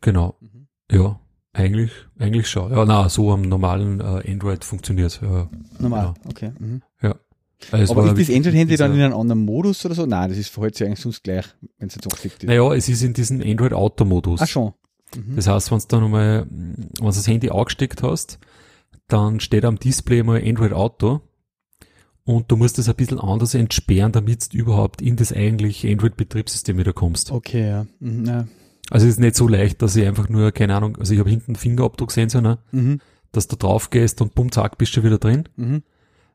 Genau. 0.00 0.36
Mhm. 0.40 0.66
Ja, 0.90 1.20
eigentlich, 1.52 1.92
eigentlich 2.18 2.48
schon. 2.50 2.72
Ja, 2.72 2.84
na, 2.84 3.08
so 3.08 3.30
am 3.30 3.42
normalen 3.42 4.00
äh, 4.00 4.28
Android 4.32 4.64
funktioniert 4.64 5.20
ja. 5.22 5.48
Normal, 5.78 6.14
okay. 6.28 6.52
Mhm. 6.58 6.82
Also 7.00 7.14
es 7.72 7.90
Aber 7.90 8.04
ist 8.16 8.28
das 8.28 8.36
Android-Handy 8.36 8.76
dann 8.76 8.94
in 8.94 9.00
einem 9.00 9.14
anderen 9.14 9.44
Modus 9.44 9.84
oder 9.84 9.94
so? 9.94 10.06
Nein, 10.06 10.28
das 10.30 10.38
ist 10.38 10.48
verhält 10.50 10.76
sich 10.76 10.86
eigentlich 10.86 11.00
sonst 11.00 11.22
gleich, 11.22 11.44
wenn 11.78 11.88
es 11.88 11.94
jetzt 11.94 12.06
angeklickt 12.06 12.42
ist. 12.42 12.48
Naja, 12.48 12.72
es 12.74 12.88
ist 12.88 13.02
in 13.02 13.12
diesem 13.12 13.40
Android 13.42 13.72
Auto 13.72 14.04
Modus. 14.04 14.40
Ach 14.42 14.48
schon. 14.48 14.72
Mhm. 15.16 15.36
Das 15.36 15.46
heißt, 15.46 15.70
wenn 15.70 15.78
du 15.78 15.84
dann 15.88 16.04
einmal, 16.04 16.46
wenn 16.50 16.88
du 16.98 17.04
das 17.06 17.26
Handy 17.26 17.50
angesteckt 17.50 18.02
hast, 18.02 18.38
dann 19.08 19.40
steht 19.40 19.64
am 19.64 19.78
Display 19.78 20.22
mal 20.22 20.42
Android 20.44 20.72
Auto 20.72 21.20
und 22.24 22.50
du 22.50 22.56
musst 22.56 22.78
das 22.78 22.88
ein 22.88 22.94
bisschen 22.94 23.18
anders 23.18 23.54
entsperren, 23.54 24.12
damit 24.12 24.52
du 24.52 24.58
überhaupt 24.58 25.02
in 25.02 25.16
das 25.16 25.32
eigentliche 25.32 25.90
Android-Betriebssystem 25.90 26.78
wieder 26.78 26.92
kommst. 26.92 27.32
Okay, 27.32 27.68
ja. 27.68 27.86
Mhm, 27.98 28.24
ja. 28.24 28.46
Also 28.90 29.06
es 29.06 29.14
ist 29.14 29.20
nicht 29.20 29.36
so 29.36 29.48
leicht, 29.48 29.82
dass 29.82 29.96
ich 29.96 30.06
einfach 30.06 30.28
nur, 30.28 30.52
keine 30.52 30.74
Ahnung, 30.76 30.96
also 30.96 31.12
ich 31.12 31.18
habe 31.20 31.30
hinten 31.30 31.50
einen 31.52 31.56
Fingerabdrucksensor, 31.56 32.40
ne, 32.40 32.58
Mhm. 32.72 33.00
dass 33.32 33.46
du 33.48 33.56
drauf 33.56 33.90
gehst 33.90 34.20
und 34.20 34.34
bumm, 34.34 34.50
zack, 34.52 34.78
bist 34.78 34.96
du 34.96 35.02
wieder 35.04 35.18
drin, 35.18 35.48
Mhm. 35.56 35.82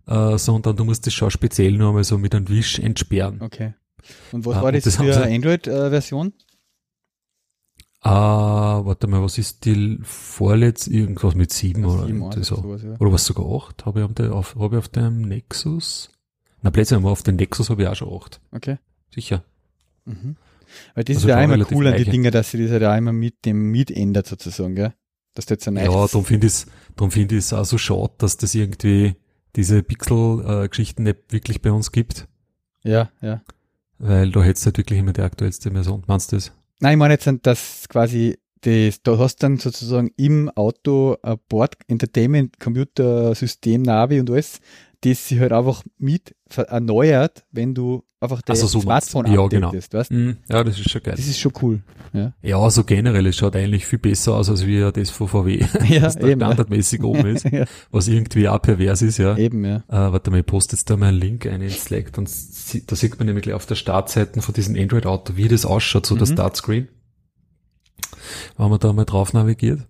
Äh, 0.07 0.37
sondern 0.37 0.75
du 0.75 0.83
musst 0.85 1.05
das 1.07 1.13
schon 1.13 1.31
speziell 1.31 1.73
nur 1.73 1.89
einmal 1.89 2.03
so 2.03 2.17
mit 2.17 2.33
einem 2.35 2.47
Wisch 2.49 2.79
entsperren. 2.79 3.41
Okay. 3.41 3.73
Und 4.31 4.45
was 4.45 4.57
Ah, 4.57 4.61
war 4.63 4.71
das, 4.71 4.83
das 4.83 4.99
haben 4.99 5.07
für 5.11 5.21
eine 5.23 5.35
Android-Version? 5.35 6.33
Ah, 8.01 8.81
warte 8.85 9.07
mal, 9.07 9.23
was 9.23 9.39
ist 9.39 9.65
die 9.65 9.97
vorletzt? 10.03 10.87
Irgendwas 10.87 11.33
mit 11.33 11.51
sieben 11.51 11.85
oder 11.85 12.05
Sieben, 12.05 12.23
acht, 12.23 12.43
so. 12.43 12.55
sowas, 12.57 12.83
ja. 12.83 12.95
Oder 12.99 13.11
was 13.11 13.25
sogar 13.25 13.47
acht? 13.55 13.85
Habe 13.85 13.99
ich, 14.01 14.05
auf 14.05 14.13
der- 14.13 14.31
auf, 14.33 14.55
hab 14.59 14.73
ich 14.73 14.77
auf 14.77 14.89
dem 14.89 15.21
Nexus? 15.21 16.11
Na, 16.61 16.69
plötzlich 16.69 17.03
auf 17.03 17.23
dem 17.23 17.35
Nexus 17.37 17.69
habe 17.71 17.81
ich 17.83 17.87
auch 17.87 17.95
schon 17.95 18.13
acht. 18.15 18.41
Okay. 18.51 18.77
Sicher. 19.13 19.43
Mhm. 20.05 20.35
Weil 20.93 21.03
das 21.03 21.17
Also 21.17 21.27
ist 21.27 21.31
ja 21.31 21.39
relativ 21.39 21.75
cool 21.75 21.87
an 21.87 21.97
die. 21.97 22.03
Dinger, 22.05 22.29
dass 22.31 22.51
sie 22.51 22.61
das 22.61 22.71
halt 22.71 22.83
auch 22.83 22.95
immer 22.95 23.13
mit 23.13 23.43
dem 23.45 23.71
Miet 23.71 23.89
ändert 23.89 24.27
sozusagen, 24.27 24.75
gell? 24.75 24.93
Dass 25.33 25.47
du 25.47 25.55
jetzt 25.55 25.67
ein 25.67 25.75
Ja, 25.77 25.85
darum 25.85 26.25
finde 26.25 26.45
ich 26.47 26.53
es, 26.53 26.65
darum 26.95 27.09
finde 27.11 27.35
ich 27.35 27.39
es 27.39 27.53
auch 27.53 27.65
so 27.65 27.77
schade, 27.79 28.13
dass 28.19 28.37
das 28.37 28.53
irgendwie 28.53 29.15
diese 29.55 29.83
Pixel-Geschichten 29.83 31.03
nicht 31.03 31.31
wirklich 31.31 31.61
bei 31.61 31.71
uns 31.71 31.91
gibt. 31.91 32.27
Ja, 32.83 33.09
ja. 33.21 33.41
Weil 33.97 34.31
da 34.31 34.43
hättest 34.43 34.65
du 34.65 34.67
halt 34.67 34.77
wirklich 34.77 34.99
immer 34.99 35.13
die 35.13 35.21
aktuellste 35.21 35.71
Version. 35.71 36.03
Meinst 36.07 36.31
du 36.31 36.37
das? 36.37 36.51
Nein, 36.79 36.93
ich 36.93 36.99
meine 36.99 37.13
jetzt, 37.13 37.29
dass 37.43 37.87
quasi 37.87 38.37
das, 38.61 39.01
du 39.01 39.17
hast 39.19 39.43
dann 39.43 39.57
sozusagen 39.57 40.11
im 40.17 40.49
Auto 40.49 41.17
ein 41.21 41.37
Board 41.47 41.75
Entertainment 41.87 42.59
Computer 42.59 43.33
System 43.35 43.83
Navi 43.83 44.19
und 44.19 44.29
alles, 44.29 44.59
das 45.09 45.27
sich 45.27 45.39
halt 45.39 45.51
einfach 45.51 45.83
mit 45.97 46.35
erneuert, 46.55 47.45
wenn 47.51 47.73
du 47.75 48.03
einfach 48.19 48.41
das 48.41 48.61
Also 48.61 48.79
so 48.79 48.81
Smartphone. 48.81 49.27
Ja, 49.31 49.45
genau. 49.47 49.73
weißt? 49.73 50.11
Mhm, 50.11 50.37
ja, 50.49 50.63
das 50.63 50.79
ist 50.79 50.89
schon 50.89 51.03
geil. 51.03 51.15
Das 51.15 51.27
ist 51.27 51.39
schon 51.39 51.51
cool. 51.61 51.81
Ja, 52.13 52.33
Ja, 52.41 52.69
so 52.69 52.83
generell, 52.83 53.27
es 53.27 53.35
schaut 53.35 53.55
eigentlich 53.55 53.85
viel 53.85 53.99
besser 53.99 54.35
aus, 54.35 54.49
als 54.49 54.65
wie 54.65 54.79
das 54.79 55.09
von 55.09 55.27
VW, 55.27 55.59
ja 55.89 55.99
das 56.01 56.15
da 56.15 56.27
eben. 56.27 56.39
Ja. 56.41 56.47
standardmäßig 56.47 57.03
oben 57.03 57.25
ist, 57.27 57.45
ja, 57.51 57.65
was 57.91 58.07
irgendwie 58.07 58.47
auch 58.47 58.61
pervers 58.61 59.01
ist, 59.01 59.17
ja. 59.17 59.37
eben, 59.37 59.63
ja. 59.65 59.77
Äh, 59.89 60.11
warte 60.11 60.31
mal, 60.31 60.39
ich 60.39 60.45
poste 60.45 60.75
jetzt 60.75 60.89
da 60.89 60.97
mal 60.97 61.07
einen 61.09 61.19
Link 61.19 61.45
ein 61.45 61.61
in 61.61 61.69
Slack, 61.69 62.13
dann 62.13 62.25
da 62.25 62.95
sieht 62.95 63.17
man 63.19 63.27
nämlich 63.27 63.43
gleich 63.43 63.55
auf 63.55 63.65
der 63.65 63.75
Startseite 63.75 64.41
von 64.41 64.53
diesem 64.53 64.75
Android-Auto, 64.75 65.35
wie 65.35 65.47
das 65.47 65.65
ausschaut, 65.65 66.05
so 66.05 66.15
der 66.15 66.27
Mhm. 66.27 66.33
Startscreen. 66.33 66.87
Wenn 68.57 68.69
man 68.69 68.79
da 68.79 68.93
mal 68.93 69.05
drauf 69.05 69.33
navigiert. 69.33 69.81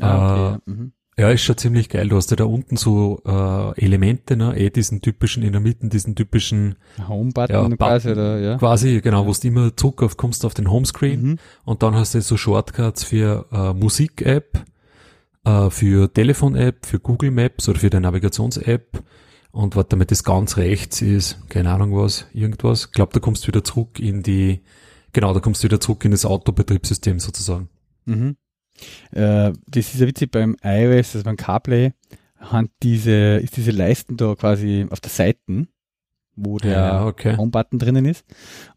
Ah, 0.00 0.32
okay, 0.32 0.42
ja. 0.42 0.74
Mhm. 0.74 0.92
Ja, 1.18 1.28
ist 1.28 1.42
schon 1.42 1.58
ziemlich 1.58 1.90
geil. 1.90 2.08
Du 2.08 2.16
hast 2.16 2.30
ja 2.30 2.36
da 2.36 2.44
unten 2.44 2.76
so 2.78 3.20
äh, 3.26 3.78
Elemente, 3.84 4.34
ne? 4.34 4.56
eh 4.56 4.70
diesen 4.70 5.02
typischen, 5.02 5.42
in 5.42 5.52
der 5.52 5.60
Mitte 5.60 5.86
diesen 5.88 6.14
typischen, 6.14 6.76
Home-Button 7.06 7.70
Ja, 7.70 7.76
quasi, 7.76 8.08
Button. 8.08 8.18
oder, 8.22 8.38
ja. 8.40 8.56
quasi, 8.56 9.00
genau, 9.02 9.26
wo 9.26 9.32
du 9.32 9.46
immer 9.46 9.76
zurück 9.76 10.02
auf, 10.02 10.16
kommst 10.16 10.44
auf 10.46 10.54
den 10.54 10.70
Homescreen 10.70 11.22
Mhm. 11.22 11.38
und 11.66 11.82
dann 11.82 11.94
hast 11.94 12.14
du 12.14 12.22
so 12.22 12.38
Shortcuts 12.38 13.04
für 13.04 13.46
äh, 13.52 13.74
Musik-App, 13.74 14.64
äh, 15.44 15.68
für 15.68 16.10
Telefon-App, 16.12 16.86
für 16.86 16.98
Google 16.98 17.30
Maps 17.30 17.68
oder 17.68 17.78
für 17.78 17.90
die 17.90 18.00
Navigations-App 18.00 19.02
und 19.50 19.76
was 19.76 19.88
damit 19.88 20.10
das 20.12 20.24
ganz 20.24 20.56
rechts 20.56 21.02
ist, 21.02 21.46
keine 21.50 21.72
Ahnung 21.72 21.94
was, 21.94 22.24
irgendwas. 22.32 22.86
Ich 22.86 22.92
glaube, 22.92 23.12
da 23.12 23.20
kommst 23.20 23.44
du 23.44 23.48
wieder 23.48 23.62
zurück 23.62 23.98
in 24.00 24.22
die, 24.22 24.62
genau, 25.12 25.34
da 25.34 25.40
kommst 25.40 25.62
du 25.62 25.66
wieder 25.66 25.78
zurück 25.78 26.06
in 26.06 26.12
das 26.12 26.24
Autobetriebssystem 26.24 27.18
sozusagen. 27.20 27.68
Mhm. 28.06 28.36
Äh, 29.12 29.52
das 29.66 29.94
ist 29.94 30.00
ja 30.00 30.06
witzig 30.06 30.30
beim 30.30 30.56
iOS, 30.62 31.14
also 31.14 31.24
beim 31.24 31.36
CarPlay, 31.36 31.92
haben 32.38 32.70
diese, 32.82 33.36
ist 33.36 33.56
diese 33.56 33.70
Leisten 33.70 34.16
da 34.16 34.34
quasi 34.34 34.86
auf 34.90 35.00
der 35.00 35.10
Seite, 35.10 35.66
wo 36.34 36.58
der 36.58 36.72
Ja, 36.72 37.06
okay. 37.06 37.36
Home-Button 37.36 37.78
drinnen 37.78 38.04
ist. 38.04 38.24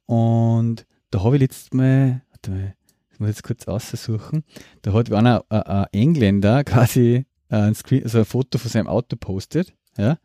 Und 0.05 0.85
da 1.11 1.23
habe 1.23 1.35
ich 1.35 1.41
letztes 1.41 1.73
Mal, 1.73 2.21
warte 2.31 2.51
mal, 2.51 2.75
ich 3.11 3.19
muss 3.19 3.29
jetzt 3.29 3.43
kurz 3.43 3.67
aussuchen, 3.67 4.43
da 4.81 4.93
hat 4.93 5.11
einer, 5.11 5.43
ein, 5.49 5.61
ein 5.61 5.85
Engländer 5.93 6.63
quasi 6.65 7.25
ein, 7.49 7.73
Screen, 7.75 8.03
also 8.03 8.19
ein 8.19 8.25
Foto 8.25 8.57
von 8.57 8.69
seinem 8.69 8.87
Auto 8.87 9.15
postet, 9.15 9.73
ja, 9.97 10.17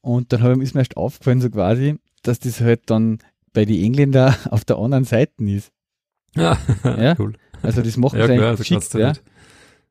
und 0.00 0.32
dann 0.32 0.42
habe 0.42 0.54
ich, 0.54 0.62
ist 0.62 0.74
mir 0.74 0.80
erst 0.82 0.96
aufgefallen, 0.96 1.40
so 1.40 1.50
quasi, 1.50 1.96
dass 2.22 2.38
das 2.38 2.60
halt 2.60 2.82
dann 2.88 3.18
bei 3.52 3.64
den 3.64 3.82
Engländer 3.82 4.36
auf 4.50 4.64
der 4.64 4.78
anderen 4.78 5.04
Seite 5.04 5.32
ist. 5.44 5.72
Ja, 6.36 6.56
Ja. 6.84 7.16
cool. 7.18 7.34
Also 7.62 7.82
das 7.82 7.96
machen 7.96 8.18
Ja, 8.18 8.26
sie 8.26 8.34
klar, 8.36 8.50
eigentlich 8.50 8.88
da 8.90 8.98
ja. 8.98 9.12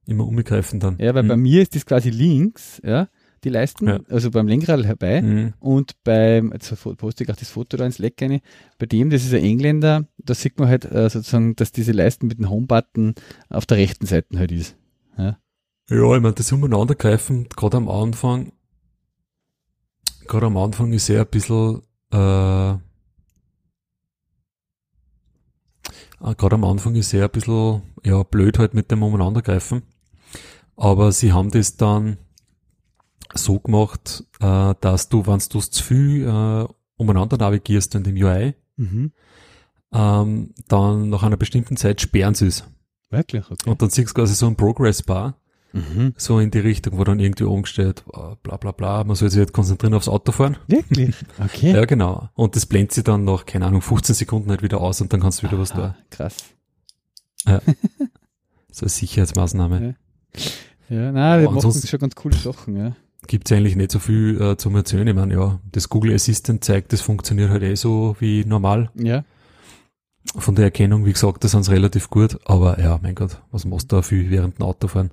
immer 0.05 0.25
umgreifen 0.27 0.79
dann. 0.79 0.97
Ja, 0.99 1.13
weil 1.15 1.23
bei 1.23 1.35
Mhm. 1.35 1.43
mir 1.43 1.61
ist 1.61 1.75
das 1.75 1.85
quasi 1.85 2.09
links, 2.09 2.81
ja, 2.83 3.07
die 3.43 3.49
Leisten, 3.49 3.87
Ja. 3.87 3.99
also 4.09 4.31
beim 4.31 4.47
Lenkrad 4.47 4.83
herbei. 4.85 5.21
Mhm. 5.21 5.53
Und 5.59 6.01
beim, 6.03 6.51
jetzt 6.53 6.73
poste 6.97 7.23
ich 7.23 7.29
auch 7.29 7.35
das 7.35 7.49
Foto 7.49 7.77
da 7.77 7.85
ins 7.85 7.99
Leck 7.99 8.21
rein, 8.21 8.39
bei 8.79 8.85
dem, 8.85 9.09
das 9.09 9.23
ist 9.23 9.33
ein 9.33 9.43
Engländer, 9.43 10.05
da 10.17 10.33
sieht 10.33 10.59
man 10.59 10.67
halt 10.69 10.85
äh, 10.85 11.09
sozusagen, 11.09 11.55
dass 11.55 11.71
diese 11.71 11.91
Leisten 11.91 12.27
mit 12.27 12.39
dem 12.39 12.49
Home-Button 12.49 13.15
auf 13.49 13.65
der 13.65 13.77
rechten 13.77 14.05
Seite 14.05 14.37
halt 14.39 14.51
ist. 14.51 14.75
Ja, 15.17 15.37
ich 15.89 16.21
meine, 16.21 16.33
das 16.33 16.51
umeinandergreifen, 16.51 17.47
gerade 17.47 17.77
am 17.77 17.87
Anfang, 17.87 18.51
gerade 20.27 20.47
am 20.47 20.57
Anfang 20.57 20.91
ist 20.91 21.07
er 21.09 21.21
ein 21.21 21.27
bisschen, 21.27 21.81
äh, 22.11 22.71
äh, 22.71 22.77
gerade 26.19 26.55
am 26.55 26.63
Anfang 26.63 26.95
ist 26.95 27.13
er 27.13 27.25
ein 27.25 27.31
bisschen, 27.31 27.81
ja, 28.03 28.23
blöd 28.23 28.59
halt 28.59 28.73
mit 28.73 28.91
dem 28.91 29.03
Umeinandergreifen. 29.03 29.83
Aber 30.75 31.11
sie 31.11 31.33
haben 31.33 31.51
das 31.51 31.77
dann 31.77 32.17
so 33.33 33.59
gemacht, 33.59 34.23
äh, 34.39 34.73
dass 34.79 35.09
du, 35.09 35.25
wenn 35.27 35.39
du 35.39 35.59
zu 35.59 35.83
viel 35.83 36.27
äh, 36.27 36.67
umeinander 36.97 37.37
navigierst 37.37 37.95
in 37.95 38.03
dem 38.03 38.15
UI, 38.15 38.55
Mhm. 38.79 39.11
ähm, 39.91 40.53
dann 40.67 41.09
nach 41.09 41.23
einer 41.23 41.37
bestimmten 41.37 41.77
Zeit 41.77 41.99
sperren 41.99 42.35
sie 42.35 42.45
es. 42.47 42.63
Wirklich, 43.09 43.49
okay. 43.49 43.69
Und 43.69 43.81
dann 43.81 43.89
siehst 43.89 44.09
du 44.11 44.13
quasi 44.13 44.35
so 44.35 44.45
ein 44.45 44.55
Progress-Bar, 44.55 45.39
Mhm. 45.77 46.13
so 46.17 46.39
in 46.39 46.51
die 46.51 46.59
Richtung, 46.59 46.97
wo 46.97 47.03
dann 47.03 47.19
irgendwie 47.19 47.43
oben 47.45 47.65
steht, 47.65 48.03
äh, 48.13 48.35
bla 48.43 48.57
bla 48.57 48.71
bla, 48.71 49.03
man 49.03 49.15
soll 49.15 49.29
sich 49.29 49.39
jetzt 49.39 49.53
konzentrieren 49.53 49.93
aufs 49.93 50.07
Autofahren. 50.07 50.57
Wirklich? 50.67 51.15
Okay. 51.43 51.73
Ja, 51.73 51.85
genau. 51.85 52.29
Und 52.35 52.55
das 52.55 52.65
blendet 52.65 52.93
sich 52.93 53.03
dann 53.03 53.23
nach, 53.23 53.45
keine 53.45 53.65
Ahnung, 53.65 53.81
15 53.81 54.15
Sekunden 54.15 54.49
halt 54.49 54.63
wieder 54.63 54.81
aus 54.81 55.01
und 55.01 55.11
dann 55.13 55.19
kannst 55.21 55.41
du 55.41 55.47
wieder 55.47 55.59
was 55.59 55.71
tun. 55.71 55.83
Aha, 55.83 55.95
krass. 56.09 56.35
So 58.71 58.85
als 58.85 58.97
Sicherheitsmaßnahme. 58.97 59.95
Ja. 60.39 60.41
Ja, 60.89 61.11
nein, 61.11 61.41
die 61.41 61.47
Aber 61.47 61.55
machen 61.55 61.71
schon 61.73 61.99
ganz 61.99 62.15
coole 62.15 62.35
Sachen, 62.37 62.77
ja. 62.77 62.95
Gibt's 63.25 63.51
eigentlich 63.51 63.75
nicht 63.75 63.91
so 63.91 63.99
viel 63.99 64.39
äh, 64.39 64.57
zum 64.57 64.75
Erzählen. 64.75 65.07
Ich 65.07 65.15
meine, 65.15 65.33
ja, 65.33 65.59
das 65.71 65.89
Google 65.89 66.13
Assistant 66.13 66.63
zeigt, 66.63 66.93
das 66.93 67.01
funktioniert 67.01 67.49
halt 67.49 67.63
eh 67.63 67.75
so 67.75 68.15
wie 68.19 68.45
normal. 68.45 68.89
Ja, 68.93 69.25
Von 70.37 70.55
der 70.55 70.65
Erkennung, 70.65 71.05
wie 71.05 71.13
gesagt, 71.13 71.43
da 71.43 71.47
sind's 71.47 71.71
relativ 71.71 72.09
gut. 72.09 72.39
Aber 72.45 72.79
ja, 72.79 72.99
mein 73.01 73.15
Gott, 73.15 73.41
was 73.51 73.65
machst 73.65 73.91
du 73.91 73.97
da 73.97 74.01
viel 74.01 74.29
während 74.29 74.59
dem 74.59 74.65
Autofahren? 74.65 75.11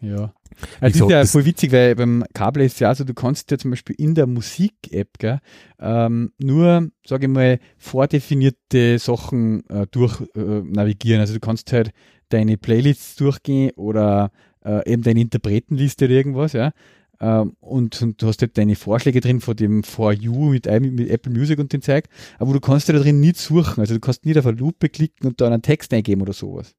Ja. 0.00 0.34
Also 0.80 0.98
das 0.98 1.08
ist 1.08 1.10
ja 1.10 1.24
voll 1.26 1.44
witzig, 1.44 1.72
weil 1.72 1.94
beim 1.94 2.24
Kabel 2.32 2.64
ist 2.64 2.80
ja 2.80 2.94
so, 2.94 3.04
du 3.04 3.14
kannst 3.14 3.50
ja 3.50 3.58
zum 3.58 3.70
Beispiel 3.70 3.96
in 3.98 4.14
der 4.14 4.26
Musik-App 4.26 5.18
gell, 5.18 5.40
ähm, 5.78 6.32
nur, 6.38 6.88
sage 7.06 7.26
ich 7.26 7.32
mal, 7.32 7.58
vordefinierte 7.78 8.98
Sachen 8.98 9.68
äh, 9.68 9.86
durch 9.90 10.20
äh, 10.34 10.62
navigieren. 10.62 11.20
Also 11.20 11.34
du 11.34 11.40
kannst 11.40 11.72
halt 11.72 11.90
deine 12.28 12.56
Playlists 12.56 13.16
durchgehen 13.16 13.72
oder 13.76 14.30
äh, 14.64 14.90
eben 14.90 15.02
deine 15.02 15.20
Interpretenliste 15.20 16.06
oder 16.06 16.14
irgendwas, 16.14 16.52
ja. 16.52 16.72
Ähm, 17.20 17.56
und, 17.60 18.00
und 18.02 18.20
du 18.20 18.26
hast 18.26 18.42
halt 18.42 18.58
deine 18.58 18.76
Vorschläge 18.76 19.20
drin 19.20 19.40
von 19.40 19.56
dem 19.56 19.82
For 19.82 20.12
You 20.12 20.50
mit, 20.50 20.66
mit 20.66 21.08
Apple 21.08 21.32
Music 21.32 21.58
und 21.58 21.72
den 21.72 21.82
Zeug, 21.82 22.04
aber 22.38 22.52
du 22.52 22.60
kannst 22.60 22.88
da 22.88 22.92
drin 22.92 23.20
nicht 23.20 23.38
suchen. 23.38 23.80
Also 23.80 23.94
du 23.94 24.00
kannst 24.00 24.26
nicht 24.26 24.38
auf 24.38 24.46
eine 24.46 24.58
Lupe 24.58 24.88
klicken 24.88 25.26
und 25.26 25.40
da 25.40 25.46
einen 25.46 25.62
Text 25.62 25.92
eingeben 25.94 26.22
oder 26.22 26.34
sowas. 26.34 26.74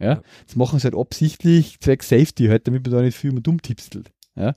Ja, 0.00 0.22
das 0.46 0.54
machen 0.54 0.78
sie 0.78 0.84
halt 0.84 0.94
absichtlich, 0.94 1.80
zwecks 1.80 2.08
Safety 2.08 2.46
halt, 2.46 2.66
damit 2.66 2.84
man 2.86 2.92
da 2.92 3.02
nicht 3.02 3.16
viel 3.16 3.32
mehr 3.32 3.42
dumm 3.42 3.60
tippselt. 3.60 4.12
Ja, 4.36 4.54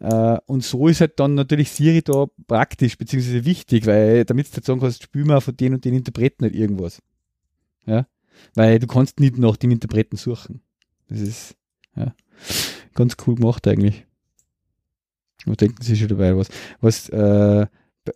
äh, 0.00 0.40
und 0.46 0.64
so 0.64 0.88
ist 0.88 1.00
halt 1.00 1.20
dann 1.20 1.34
natürlich 1.34 1.70
Siri 1.70 2.02
da 2.02 2.26
praktisch, 2.48 2.98
beziehungsweise 2.98 3.44
wichtig, 3.44 3.86
weil 3.86 4.24
damit 4.24 4.48
du 4.48 4.54
halt 4.54 4.64
sagen 4.64 4.80
kannst, 4.80 5.04
spiel 5.04 5.24
mal 5.24 5.40
von 5.40 5.56
den 5.56 5.74
und 5.74 5.84
den 5.84 5.94
Interpreten 5.94 6.44
halt 6.44 6.56
irgendwas. 6.56 7.00
Ja, 7.86 8.06
weil 8.54 8.80
du 8.80 8.88
kannst 8.88 9.20
nicht 9.20 9.38
nach 9.38 9.56
dem 9.56 9.70
Interpreten 9.70 10.16
suchen. 10.16 10.62
Das 11.08 11.20
ist, 11.20 11.56
ja, 11.94 12.14
ganz 12.94 13.16
cool 13.26 13.36
gemacht 13.36 13.68
eigentlich. 13.68 14.06
Was 15.46 15.56
denken 15.58 15.82
Sie 15.82 15.96
schon 15.96 16.08
dabei? 16.08 16.36
Was, 16.36 16.48
was 16.80 17.08
äh, 17.10 17.66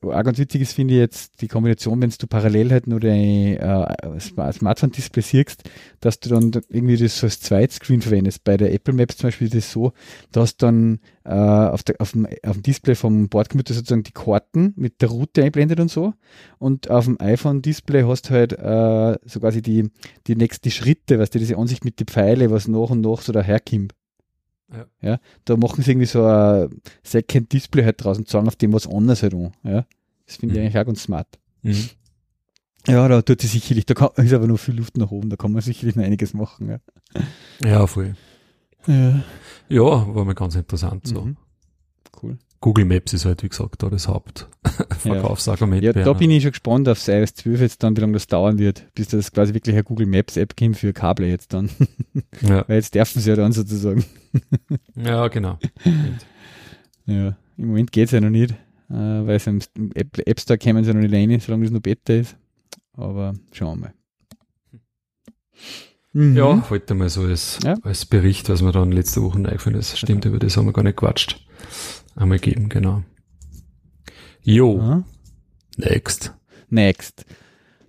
auch 0.03 0.23
ganz 0.23 0.38
witzig 0.38 0.62
ist, 0.62 0.73
finde 0.73 0.95
ich 0.95 1.00
jetzt 1.00 1.41
die 1.43 1.49
Kombination, 1.49 2.00
wenn 2.00 2.11
du 2.11 2.26
parallel 2.26 2.71
halt 2.71 2.87
nur 2.87 3.00
dein 3.00 3.57
äh, 3.59 4.21
Sma- 4.21 4.53
Smartphone-Display 4.53 5.23
siehst, 5.23 5.64
dass 6.00 6.21
du 6.21 6.31
dann 6.31 6.53
irgendwie 6.71 6.97
das 6.97 7.23
als 7.23 7.41
Zweitscreen 7.41 8.00
verwendest. 8.00 8.45
Bei 8.45 8.57
der 8.57 8.73
Apple 8.73 8.95
Maps 8.95 9.19
zum 9.19 9.29
Beispiel 9.29 9.49
ist 9.49 9.55
es 9.55 9.73
so, 9.73 9.93
dass 10.33 10.57
dann 10.57 11.00
äh, 11.25 11.35
auf, 11.35 11.83
der, 11.83 11.97
auf, 12.00 12.12
dem, 12.12 12.26
auf 12.45 12.55
dem 12.57 12.62
Display 12.62 12.95
vom 12.95 13.29
Bordcomputer 13.29 13.75
sozusagen 13.75 14.05
die 14.05 14.12
Karten 14.12 14.73
mit 14.76 15.03
der 15.03 15.11
Route 15.11 15.45
einblendet 15.45 15.81
und 15.81 15.91
so. 15.91 16.14
Und 16.59 16.91
auf 16.91 17.05
dem 17.05 17.21
iPhone-Display 17.21 18.05
hast 18.05 18.31
du 18.31 18.35
halt 18.35 18.53
äh, 18.55 19.19
so 19.29 19.41
quasi 19.41 19.61
die, 19.61 19.91
die 20.26 20.37
nächsten 20.37 20.71
Schritte, 20.71 21.19
weißt 21.19 21.35
du, 21.35 21.38
diese 21.38 21.59
Ansicht 21.59 21.85
mit 21.85 22.00
den 22.00 22.07
Pfeile, 22.07 22.50
was 22.50 22.69
nach 22.69 22.91
und 22.91 23.03
nach 23.03 23.21
so 23.21 23.33
daherkommt. 23.33 23.93
Ja. 24.73 24.87
ja. 25.02 25.18
Da 25.44 25.56
machen 25.56 25.83
sie 25.83 25.90
irgendwie 25.90 26.06
so 26.06 26.25
ein 26.25 26.80
Second 27.02 27.52
Display 27.52 27.85
halt 27.85 28.02
draußen, 28.02 28.26
zeigen 28.26 28.47
auf 28.49 28.56
dem 28.56 28.73
was 28.73 28.87
anderes 28.87 29.23
halt 29.23 29.35
an. 29.35 29.52
Ja. 29.62 29.87
Das 30.26 30.37
finde 30.37 30.54
ich 30.54 30.61
Mhm. 30.61 30.66
eigentlich 30.66 30.78
auch 30.80 30.87
ganz 30.87 31.02
smart. 31.02 31.28
Mhm. 31.62 31.88
Ja, 32.87 33.09
da 33.09 33.23
tut 33.23 33.40
sie 33.40 33.47
sicherlich, 33.47 33.87
da 33.87 33.94
kann, 33.94 34.11
ist 34.16 34.33
aber 34.35 34.47
noch 34.47 34.59
viel 34.59 34.75
Luft 34.76 34.97
nach 34.99 35.11
oben, 35.11 35.30
da 35.30 35.37
kann 35.37 35.52
man 35.52 35.62
sicherlich 35.62 35.97
noch 35.97 36.04
einiges 36.04 36.35
machen. 36.35 36.68
Ja, 36.68 36.78
Ja, 37.66 37.87
voll. 37.87 38.14
ja. 38.87 39.23
Ja, 39.71 40.14
war 40.14 40.25
mal 40.25 40.35
ganz 40.35 40.54
interessant 40.54 41.06
so. 41.06 41.23
Mhm. 41.23 41.37
Cool. 42.23 42.38
Google 42.64 42.87
Maps 42.87 43.12
ist 43.12 43.26
halt, 43.26 43.42
wie 43.42 43.50
gesagt, 43.50 43.83
da 43.83 43.90
das 43.90 44.09
Hauptverkaufsargument. 44.09 45.83
Ja, 45.85 45.92
da 45.92 46.00
wäre. 46.07 46.14
bin 46.14 46.31
ich 46.31 46.44
schon 46.44 46.53
gespannt 46.53 46.88
aufs 46.88 47.07
iOS 47.09 47.35
12 47.35 47.61
jetzt 47.61 47.83
dann, 47.83 47.94
wie 47.94 48.00
lange 48.00 48.14
das 48.14 48.27
dauern 48.27 48.59
wird, 48.59 48.87
bis 48.94 49.09
das 49.09 49.31
quasi 49.33 49.53
wirklich 49.53 49.74
eine 49.74 49.85
Google 49.85 50.07
Maps 50.07 50.38
App 50.38 50.57
gibt 50.57 50.79
für 50.79 50.94
Kabel 50.94 51.27
jetzt 51.27 51.53
dann. 51.53 51.68
ja. 52.40 52.66
Weil 52.66 52.77
jetzt 52.77 52.94
dürfen 52.94 53.20
sie 53.20 53.29
ja 53.29 53.37
dann 53.37 53.53
sozusagen. 53.53 54.03
ja, 54.96 55.29
genau. 55.29 55.59
Ja, 57.05 57.37
im 57.59 57.66
Moment 57.66 57.92
geht's 57.92 58.12
ja 58.12 58.20
noch 58.22 58.31
nicht, 58.31 58.53
äh, 58.88 58.94
weil 58.94 59.38
sie 59.38 59.50
im 59.50 59.92
App, 59.94 60.40
Store 60.40 60.57
kämen 60.57 60.85
sie 60.85 60.94
noch 60.94 61.03
nicht 61.03 61.12
rein, 61.12 61.38
solange 61.40 61.64
das 61.64 61.70
noch 61.70 61.81
Beta 61.83 62.14
ist. 62.14 62.35
Aber 62.94 63.35
schauen 63.53 63.79
wir 63.81 63.88
mal. 63.88 63.94
Mhm. 66.14 66.35
Ja, 66.35 66.70
heute 66.70 66.94
mal 66.94 67.11
so 67.11 67.24
als, 67.24 67.59
Ja. 67.62 67.77
als 67.83 68.07
Bericht, 68.07 68.48
was 68.48 68.62
mir 68.62 68.72
dann 68.72 68.90
letzte 68.90 69.20
Woche 69.22 69.37
eingefallen 69.37 69.79
ist. 69.79 69.98
Stimmt, 69.98 70.24
über 70.24 70.38
das 70.38 70.57
haben 70.57 70.64
wir 70.64 70.72
gar 70.72 70.83
nicht 70.83 70.96
gequatscht. 70.96 71.44
Einmal 72.16 72.38
geben, 72.38 72.68
genau. 72.68 73.03
Jo, 74.42 74.79
Aha. 74.81 75.05
next. 75.77 76.35
Next. 76.68 77.24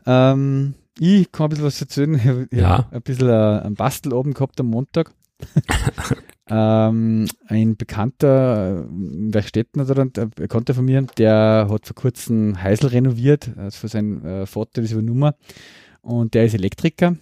Ähm, 0.06 0.74
ich 1.00 1.32
kann 1.32 1.48
ein 1.48 1.50
bisschen 1.50 1.66
was 1.66 1.82
erzählen. 1.82 2.48
Ich 2.52 2.58
Ja. 2.60 2.88
ein 2.92 3.02
bisschen 3.02 3.30
äh, 3.30 3.62
einen 3.64 3.76
Bastelabend 3.76 4.36
gehabt 4.36 4.60
am 4.60 4.68
Montag. 4.68 5.12
ähm, 6.50 7.28
ein 7.48 7.76
bekannter 7.76 8.84
äh, 8.84 8.86
Werkstätten 8.90 9.82
oder 9.82 10.02
ein 10.02 10.12
Bekannter 10.12 10.74
von 10.74 10.86
mir, 10.86 11.02
der 11.18 11.68
hat 11.70 11.86
vor 11.88 11.96
kurzem 11.96 12.62
Heisel 12.62 12.88
renoviert, 12.90 13.52
also 13.58 13.78
für 13.80 13.88
seinen 13.90 14.24
äh, 14.26 14.46
Vater 14.46 14.82
das 14.82 14.92
übernommen. 14.92 15.34
Und 16.02 16.34
der 16.36 16.46
ist 16.46 16.54
Elektriker 16.54 17.18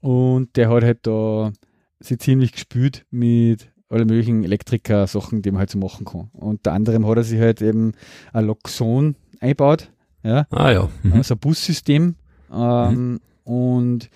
und 0.00 0.54
der 0.56 0.68
hat 0.68 0.82
halt 0.84 1.06
da 1.06 1.52
sich 2.00 2.18
ziemlich 2.18 2.52
gespült 2.52 3.06
mit 3.10 3.70
alle 3.88 4.04
möglichen 4.04 4.44
Elektriker-Sachen, 4.44 5.42
die 5.42 5.50
man 5.50 5.60
halt 5.60 5.70
so 5.70 5.78
machen 5.78 6.04
kann. 6.04 6.28
Unter 6.32 6.72
anderem 6.72 7.06
hat 7.06 7.16
er 7.18 7.24
sich 7.24 7.40
halt 7.40 7.62
eben 7.62 7.92
ein 8.32 8.46
Loxon 8.46 9.16
eingebaut, 9.40 9.90
ja, 10.22 10.46
Ah 10.50 10.70
ja. 10.72 10.88
Mhm. 11.02 11.12
also 11.12 11.34
ein 11.34 11.38
Bussystem 11.38 12.16
ähm, 12.52 13.20
und 13.44 14.10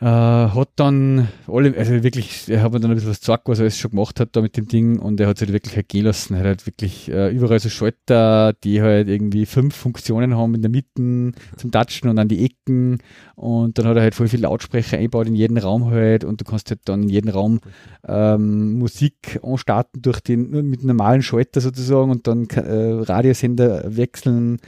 äh, 0.00 0.04
hat 0.04 0.70
dann 0.76 1.28
alle, 1.46 1.76
also 1.76 2.02
wirklich, 2.02 2.48
er 2.48 2.62
hat 2.62 2.72
mir 2.72 2.80
dann 2.80 2.90
ein 2.90 2.94
bisschen 2.94 3.10
was 3.10 3.20
gezeigt, 3.20 3.42
was 3.46 3.58
er 3.58 3.64
alles 3.64 3.76
schon 3.76 3.90
gemacht 3.90 4.18
hat 4.18 4.30
da 4.32 4.40
mit 4.40 4.56
dem 4.56 4.66
Ding 4.66 4.98
und 4.98 5.20
er 5.20 5.28
hat 5.28 5.36
es 5.36 5.42
halt 5.42 5.52
wirklich 5.52 5.76
halt 5.76 5.88
gehen 5.90 6.04
lassen. 6.04 6.34
Er 6.34 6.40
hat 6.40 6.46
halt 6.46 6.66
wirklich 6.66 7.10
äh, 7.10 7.30
überall 7.30 7.60
so 7.60 7.68
Schalter, 7.68 8.54
die 8.64 8.80
halt 8.80 9.08
irgendwie 9.08 9.44
fünf 9.44 9.76
Funktionen 9.76 10.36
haben 10.36 10.54
in 10.54 10.62
der 10.62 10.70
Mitte 10.70 11.32
zum 11.56 11.70
Touchen 11.70 12.08
und 12.08 12.18
an 12.18 12.28
die 12.28 12.46
Ecken 12.46 12.98
und 13.34 13.78
dann 13.78 13.86
hat 13.86 13.96
er 13.96 14.02
halt 14.02 14.14
voll 14.14 14.28
viele 14.28 14.44
Lautsprecher 14.44 14.96
eingebaut 14.96 15.26
in 15.26 15.34
jeden 15.34 15.58
Raum 15.58 15.90
halt 15.90 16.24
und 16.24 16.40
du 16.40 16.44
kannst 16.46 16.70
halt 16.70 16.80
dann 16.86 17.02
in 17.02 17.08
jedem 17.10 17.30
Raum 17.30 17.60
ähm, 18.08 18.78
Musik 18.78 19.38
anstarten 19.42 20.00
durch 20.00 20.20
den, 20.20 20.50
mit 20.70 20.82
normalen 20.82 21.20
Schalter 21.20 21.60
sozusagen 21.60 22.10
und 22.10 22.26
dann 22.26 22.46
äh, 22.48 23.02
Radiosender 23.02 23.96
wechseln 23.96 24.60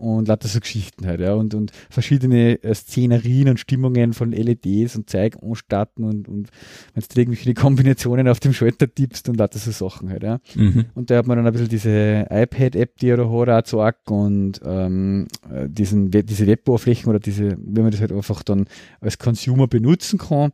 und 0.00 0.28
lauter 0.28 0.48
so 0.48 0.60
Geschichten 0.60 1.06
halt, 1.06 1.20
ja, 1.20 1.34
und, 1.34 1.54
und 1.54 1.72
verschiedene 1.90 2.62
äh, 2.62 2.74
Szenerien 2.74 3.48
und 3.48 3.60
Stimmungen 3.60 4.12
von 4.12 4.32
LEDs 4.32 4.96
und 4.96 5.10
Zeug 5.10 5.36
anstarten 5.42 6.04
und, 6.04 6.28
und 6.28 6.48
wenn 6.94 7.04
du 7.08 7.20
irgendwelche 7.20 7.54
Kombinationen 7.54 8.28
auf 8.28 8.40
dem 8.40 8.52
Schalter 8.52 8.92
tippst 8.92 9.28
und 9.28 9.36
lauter 9.36 9.58
so 9.58 9.70
Sachen 9.70 10.10
halt, 10.10 10.22
ja. 10.22 10.40
Mhm. 10.54 10.86
Und 10.94 11.10
da 11.10 11.18
hat 11.18 11.26
man 11.26 11.36
dann 11.36 11.46
ein 11.46 11.52
bisschen 11.52 11.68
diese 11.68 12.26
iPad-App, 12.30 12.96
die 12.98 13.08
er 13.08 13.16
da 13.18 13.30
hat, 13.30 13.74
auch 13.74 13.90
gezeigt 13.90 14.10
und 14.10 14.60
ähm, 14.64 15.28
äh, 15.50 15.68
diesen, 15.68 16.10
diese 16.10 16.46
Web-Oberflächen 16.46 17.08
oder 17.08 17.18
diese, 17.18 17.56
wie 17.58 17.80
man 17.80 17.90
das 17.90 18.00
halt 18.00 18.12
einfach 18.12 18.42
dann 18.42 18.66
als 19.00 19.18
Consumer 19.18 19.66
benutzen 19.66 20.18
kann. 20.18 20.52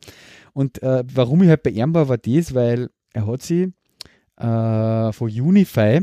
Und 0.52 0.82
äh, 0.82 1.04
warum 1.12 1.42
ich 1.42 1.48
halt 1.48 1.62
bei 1.62 1.70
ihm 1.70 1.94
war, 1.94 2.09
war 2.09 2.18
das, 2.18 2.54
weil 2.54 2.88
er 3.12 3.26
hat 3.26 3.42
sie 3.42 3.72
äh, 4.37 5.12
von 5.12 5.30
Unify 5.30 6.00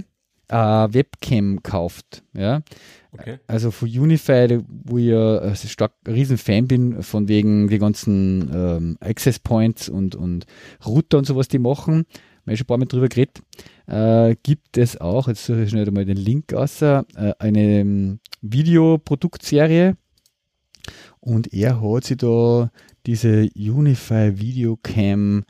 äh, 0.54 0.94
Webcam 0.94 1.58
gekauft, 1.58 2.24
ja. 2.34 2.62
Okay. 3.12 3.38
Also 3.48 3.70
von 3.72 3.88
Unify, 3.88 4.60
wo 4.68 4.98
ich 4.98 5.10
äh, 5.10 5.56
stark 5.56 5.94
ein 6.06 6.14
riesen 6.14 6.38
Fan 6.38 6.68
bin, 6.68 7.04
von 7.04 7.28
wegen 7.28 7.68
die 7.68 7.78
ganzen 7.78 8.50
ähm, 8.54 8.98
Access 9.02 9.40
Points 9.40 9.88
und, 9.88 10.16
und 10.16 10.46
Router 10.86 11.20
und 11.20 11.26
sowas, 11.26 11.48
die 11.48 11.60
machen, 11.60 12.06
wir 12.46 12.52
haben 12.52 12.58
schon 12.58 12.64
ein 12.64 12.68
paar 12.68 12.78
Mal 12.78 12.86
drüber 12.86 13.10
geredet, 13.10 13.42
äh, 13.88 14.36
gibt 14.42 14.78
es 14.78 15.00
auch, 15.00 15.28
jetzt 15.28 15.46
suche 15.46 15.64
ich 15.64 15.70
schnell 15.70 15.90
mal 15.92 16.06
den 16.06 16.18
Link 16.18 16.54
aus, 16.54 16.82
äh, 16.82 17.04
eine 17.38 17.62
ähm, 17.62 18.20
Videoproduktserie 18.42 19.96
und 21.20 21.54
er 21.54 21.82
hat 21.82 22.04
sich 22.06 22.18
da 22.18 22.72
diese 23.06 23.48
Unify 23.56 24.40
Videocam 24.40 25.46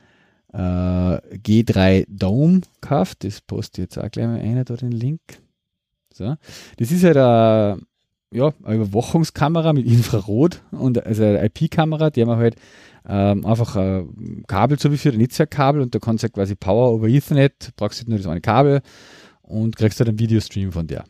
äh, 0.53 0.57
G3 0.57 2.05
Dome 2.07 2.61
gekauft, 2.79 3.23
das 3.23 3.41
poste 3.41 3.81
ich 3.81 3.85
jetzt 3.85 3.97
auch 3.97 4.09
gleich 4.09 4.27
mal 4.27 4.39
einer 4.39 4.63
da 4.63 4.75
den 4.75 4.91
Link. 4.91 5.21
So. 6.13 6.35
Das 6.77 6.91
ist 6.91 7.03
halt 7.03 7.17
eine, 7.17 7.79
ja, 8.31 8.53
eine 8.63 8.75
Überwachungskamera 8.75 9.73
mit 9.73 9.85
Infrarot 9.87 10.61
und 10.71 11.05
also 11.05 11.23
eine 11.23 11.43
IP-Kamera, 11.45 12.11
die 12.11 12.23
man 12.23 12.37
halt 12.37 12.55
ähm, 13.05 13.45
einfach 13.45 13.75
ein 13.75 14.43
Kabel 14.47 14.77
zugeführt, 14.77 15.15
ein 15.15 15.21
Netzwerkkabel 15.21 15.81
und 15.81 15.93
da 15.93 15.99
kannst 15.99 16.23
du 16.23 16.25
halt 16.25 16.33
quasi 16.33 16.55
Power 16.55 16.93
over 16.93 17.07
Ethernet, 17.07 17.71
brauchst 17.75 18.01
du 18.01 18.09
nur 18.09 18.17
das 18.17 18.27
eine 18.27 18.41
Kabel 18.41 18.81
und 19.41 19.75
kriegst 19.75 19.99
halt 19.99 20.09
einen 20.09 20.19
Videostream 20.19 20.71
von 20.71 20.87
der. 20.87 21.03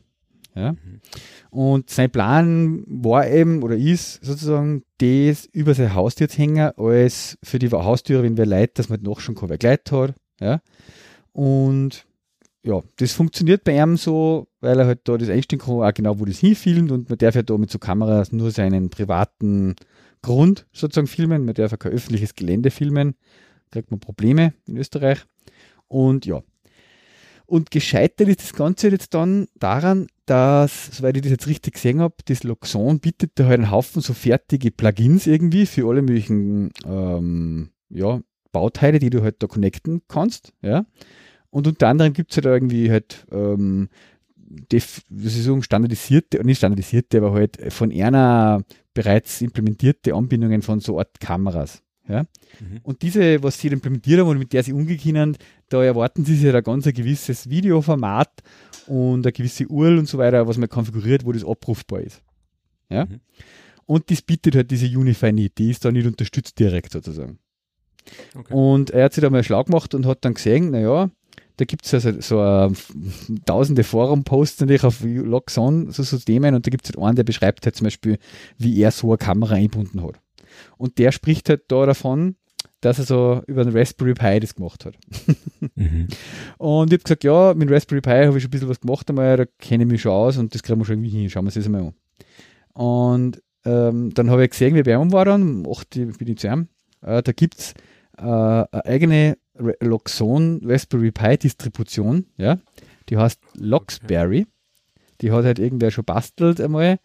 Ja? 0.56 0.76
Und 1.50 1.89
sein 1.89 2.12
Plan 2.12 2.84
war 2.88 3.28
eben 3.28 3.63
oder 3.63 3.76
ist 3.76 4.24
sozusagen, 4.24 4.84
das 5.00 5.46
über 5.46 5.74
sein 5.74 5.94
Haustür 5.94 6.30
zu 6.30 6.38
hängen, 6.38 6.72
als 6.78 7.38
für 7.44 7.60
die 7.60 7.70
Haustüre, 7.70 8.24
wenn 8.24 8.38
wer 8.38 8.46
Leute, 8.46 8.74
dass 8.76 8.89
man 8.89 9.02
noch 9.02 9.20
schon 9.20 9.36
wer 9.42 9.58
Gleit 9.58 9.92
hat. 9.92 10.16
Ja? 10.39 10.62
Und 11.32 12.06
ja, 12.63 12.82
das 12.98 13.12
funktioniert 13.12 13.63
bei 13.63 13.76
ihm 13.76 13.98
so, 13.98 14.48
weil 14.62 14.80
er 14.80 14.86
halt 14.86 15.02
da 15.04 15.18
das 15.18 15.30
einstellen 15.30 15.60
kann, 15.60 15.82
auch 15.82 15.94
genau 15.94 16.20
wo 16.20 16.26
das 16.26 16.39
hinfilmt 16.39 16.92
und 16.92 17.10
man 17.10 17.18
darf 17.18 17.36
ja 17.36 17.42
da 17.42 17.58
mit 17.58 17.70
so 17.70 17.78
Kameras 17.78 18.32
nur 18.32 18.52
seinen 18.52 18.89
privaten 18.89 19.76
Grund 20.22 20.66
sozusagen 20.72 21.08
filmen, 21.08 21.46
man 21.46 21.56
darf 21.56 21.72
ja 21.72 21.78
kein 21.78 21.92
öffentliches 21.92 22.36
Gelände 22.36 22.72
filmen. 22.72 23.16
kriegt 23.72 23.92
man 23.92 24.00
Probleme 24.00 24.54
in 24.66 24.78
Österreich. 24.78 25.26
Und 25.88 26.26
ja. 26.26 26.42
Und 27.45 27.71
gescheitert 27.71 28.29
ist 28.29 28.41
das 28.41 28.53
Ganze 28.53 28.89
jetzt 28.89 29.13
dann 29.13 29.47
daran, 29.60 30.08
dass, 30.25 30.88
soweit 30.95 31.17
ich 31.17 31.23
das 31.23 31.32
jetzt 31.32 31.47
richtig 31.47 31.73
gesehen 31.73 31.99
habe, 31.99 32.15
das 32.25 32.43
Loxon 32.43 32.99
bietet 32.99 33.32
da 33.36 33.45
halt 33.45 33.60
einen 33.60 33.71
Haufen 33.71 34.01
so 34.01 34.13
fertige 34.13 34.71
Plugins 34.71 35.27
irgendwie 35.27 35.65
für 35.65 35.88
alle 35.88 36.01
möglichen 36.01 36.71
ähm, 36.86 37.71
ja, 37.89 38.21
Bauteile, 38.51 38.99
die 38.99 39.10
du 39.10 39.21
halt 39.21 39.43
da 39.43 39.47
connecten 39.47 40.01
kannst. 40.08 40.53
Ja. 40.62 40.86
Und 41.49 41.67
unter 41.67 41.89
anderem 41.89 42.13
gibt 42.13 42.32
es 42.32 42.38
halt 42.38 42.45
irgendwie 42.45 42.89
halt 42.89 43.27
ähm, 43.32 43.89
def, 44.71 45.01
so 45.10 45.62
standardisierte, 45.62 46.43
nicht 46.43 46.58
standardisierte, 46.58 47.17
aber 47.17 47.34
halt 47.34 47.73
von 47.73 47.91
einer 47.91 48.63
bereits 48.93 49.41
implementierte 49.41 50.15
Anbindungen 50.15 50.62
von 50.62 50.79
so 50.79 50.97
Art 50.97 51.19
Kameras. 51.19 51.83
Ja? 52.08 52.24
Mhm. 52.60 52.80
Und 52.84 53.02
diese, 53.02 53.42
was 53.44 53.60
sie 53.60 53.68
implementiert 53.70 54.20
haben 54.20 54.30
und 54.30 54.39
mit 54.39 54.54
der 54.54 54.63
sie 54.63 54.74
umgehen 54.74 55.38
da 55.70 55.84
erwarten 55.84 56.26
sie 56.26 56.36
sich 56.36 56.46
halt 56.46 56.56
ein 56.56 56.63
ganz 56.63 56.86
ein 56.86 56.94
gewisses 56.94 57.50
Videoformat 57.50 58.44
und 58.88 59.26
eine 59.26 59.32
gewisse 59.32 59.68
URL 59.68 60.00
und 60.00 60.08
so 60.08 60.18
weiter, 60.18 60.48
was 60.48 60.58
man 60.58 60.70
konfiguriert, 60.70 61.26
wo 61.26 61.32
das 61.32 61.46
abrufbar 61.46 62.02
ist. 62.02 62.22
Ja? 62.89 63.06
Mhm. 63.06 63.22
Und 63.86 64.12
das 64.12 64.22
bietet 64.22 64.56
halt 64.56 64.72
diese 64.72 64.88
Unify 64.88 65.32
nicht, 65.32 65.58
die 65.58 65.72
ist 65.72 65.84
da 65.84 65.92
nicht 65.92 66.06
unterstützt 66.06 66.60
direkt 66.60 66.92
sozusagen. 66.92 67.39
Okay. 68.36 68.54
Und 68.54 68.92
er 68.92 69.06
hat 69.06 69.13
sich 69.13 69.22
da 69.22 69.30
mal 69.30 69.44
schlau 69.44 69.63
gemacht 69.63 69.94
und 69.94 70.06
hat 70.06 70.26
dann 70.26 70.34
gesehen, 70.34 70.72
naja, 70.72 71.10
da 71.58 71.66
gibt 71.66 71.86
es 71.86 71.94
also 71.94 72.20
so 72.20 72.42
uh, 72.42 72.74
tausende 73.46 73.84
Forum-Posts 73.84 74.62
natürlich 74.62 74.84
auf 74.84 75.04
Loxon, 75.04 75.92
so, 75.92 76.04
so 76.04 76.18
Themen, 76.18 76.56
und 76.56 76.66
da 76.66 76.70
gibt 76.70 76.86
es 76.86 76.94
halt 76.94 77.06
einen, 77.06 77.16
der 77.16 77.24
beschreibt 77.24 77.66
halt 77.66 77.76
zum 77.76 77.86
Beispiel, 77.86 78.18
wie 78.58 78.82
er 78.82 78.92
so 78.92 79.10
eine 79.10 79.18
Kamera 79.18 79.56
einbunden 79.56 80.02
hat. 80.04 80.20
Und 80.78 80.98
der 80.98 81.12
spricht 81.12 81.50
halt 81.50 81.63
da 81.68 81.86
davon, 81.86 82.36
dass 82.82 83.00
er 83.00 83.06
so 83.06 83.42
über 83.48 83.63
den 83.63 83.76
Raspberry 83.76 84.13
Pi 84.13 84.39
das 84.39 84.56
gemacht 84.56 84.86
hat. 84.86 84.96
mhm. 85.76 86.08
Und 86.58 86.92
ich 86.92 86.98
habe 86.98 87.04
gesagt, 87.04 87.24
ja, 87.24 87.54
mit 87.54 87.72
Raspberry 87.72 88.02
Pi 88.02 88.26
habe 88.26 88.38
ich 88.38 88.44
schon 88.44 88.50
ein 88.50 88.52
bisschen 88.52 88.70
was 88.70 88.82
gemacht 88.82 89.10
einmal, 89.10 89.38
da 89.38 89.46
kenne 89.60 89.84
ich 89.84 89.89
mich 89.89 90.02
schon 90.02 90.12
aus 90.12 90.38
und 90.38 90.54
das 90.54 90.63
kriegen 90.63 90.80
wir 90.80 90.86
schon 90.86 90.96
irgendwie 90.96 91.18
hin, 91.18 91.30
schauen 91.30 91.44
wir 91.44 91.48
uns 91.48 91.56
das 91.56 91.66
einmal 91.66 91.82
an. 91.82 91.94
Und 92.74 93.44
ähm, 93.66 94.13
dann 94.13 94.30
habe 94.30 94.44
ich 94.44 94.52
gesehen, 94.52 94.76
wie 94.76 94.84
bei 94.84 94.94
ihm 94.94 95.12
war 95.12 95.26
dann, 95.26 95.66
achte 95.66 96.06
bin 96.06 96.28
ich 96.28 96.38
zu 96.38 96.48
ihm, 96.48 96.68
äh, 97.02 97.24
da 97.24 97.32
gibt 97.32 97.60
es 97.60 97.74
äh, 98.18 98.24
eine 98.24 98.86
eigene 98.86 99.38
Loxon 99.80 100.62
Raspberry 100.63 101.12
Pi 101.12 101.38
Distribution, 101.38 102.26
ja, 102.38 102.60
die 103.10 103.18
heißt 103.18 103.39
Loxberry. 103.56 104.48
Die 105.22 105.32
hat 105.32 105.46
halt 105.46 105.60
irgendwer 105.60 105.92
schon 105.92 106.06
bastelt 106.06 106.60
einmal, 106.60 107.00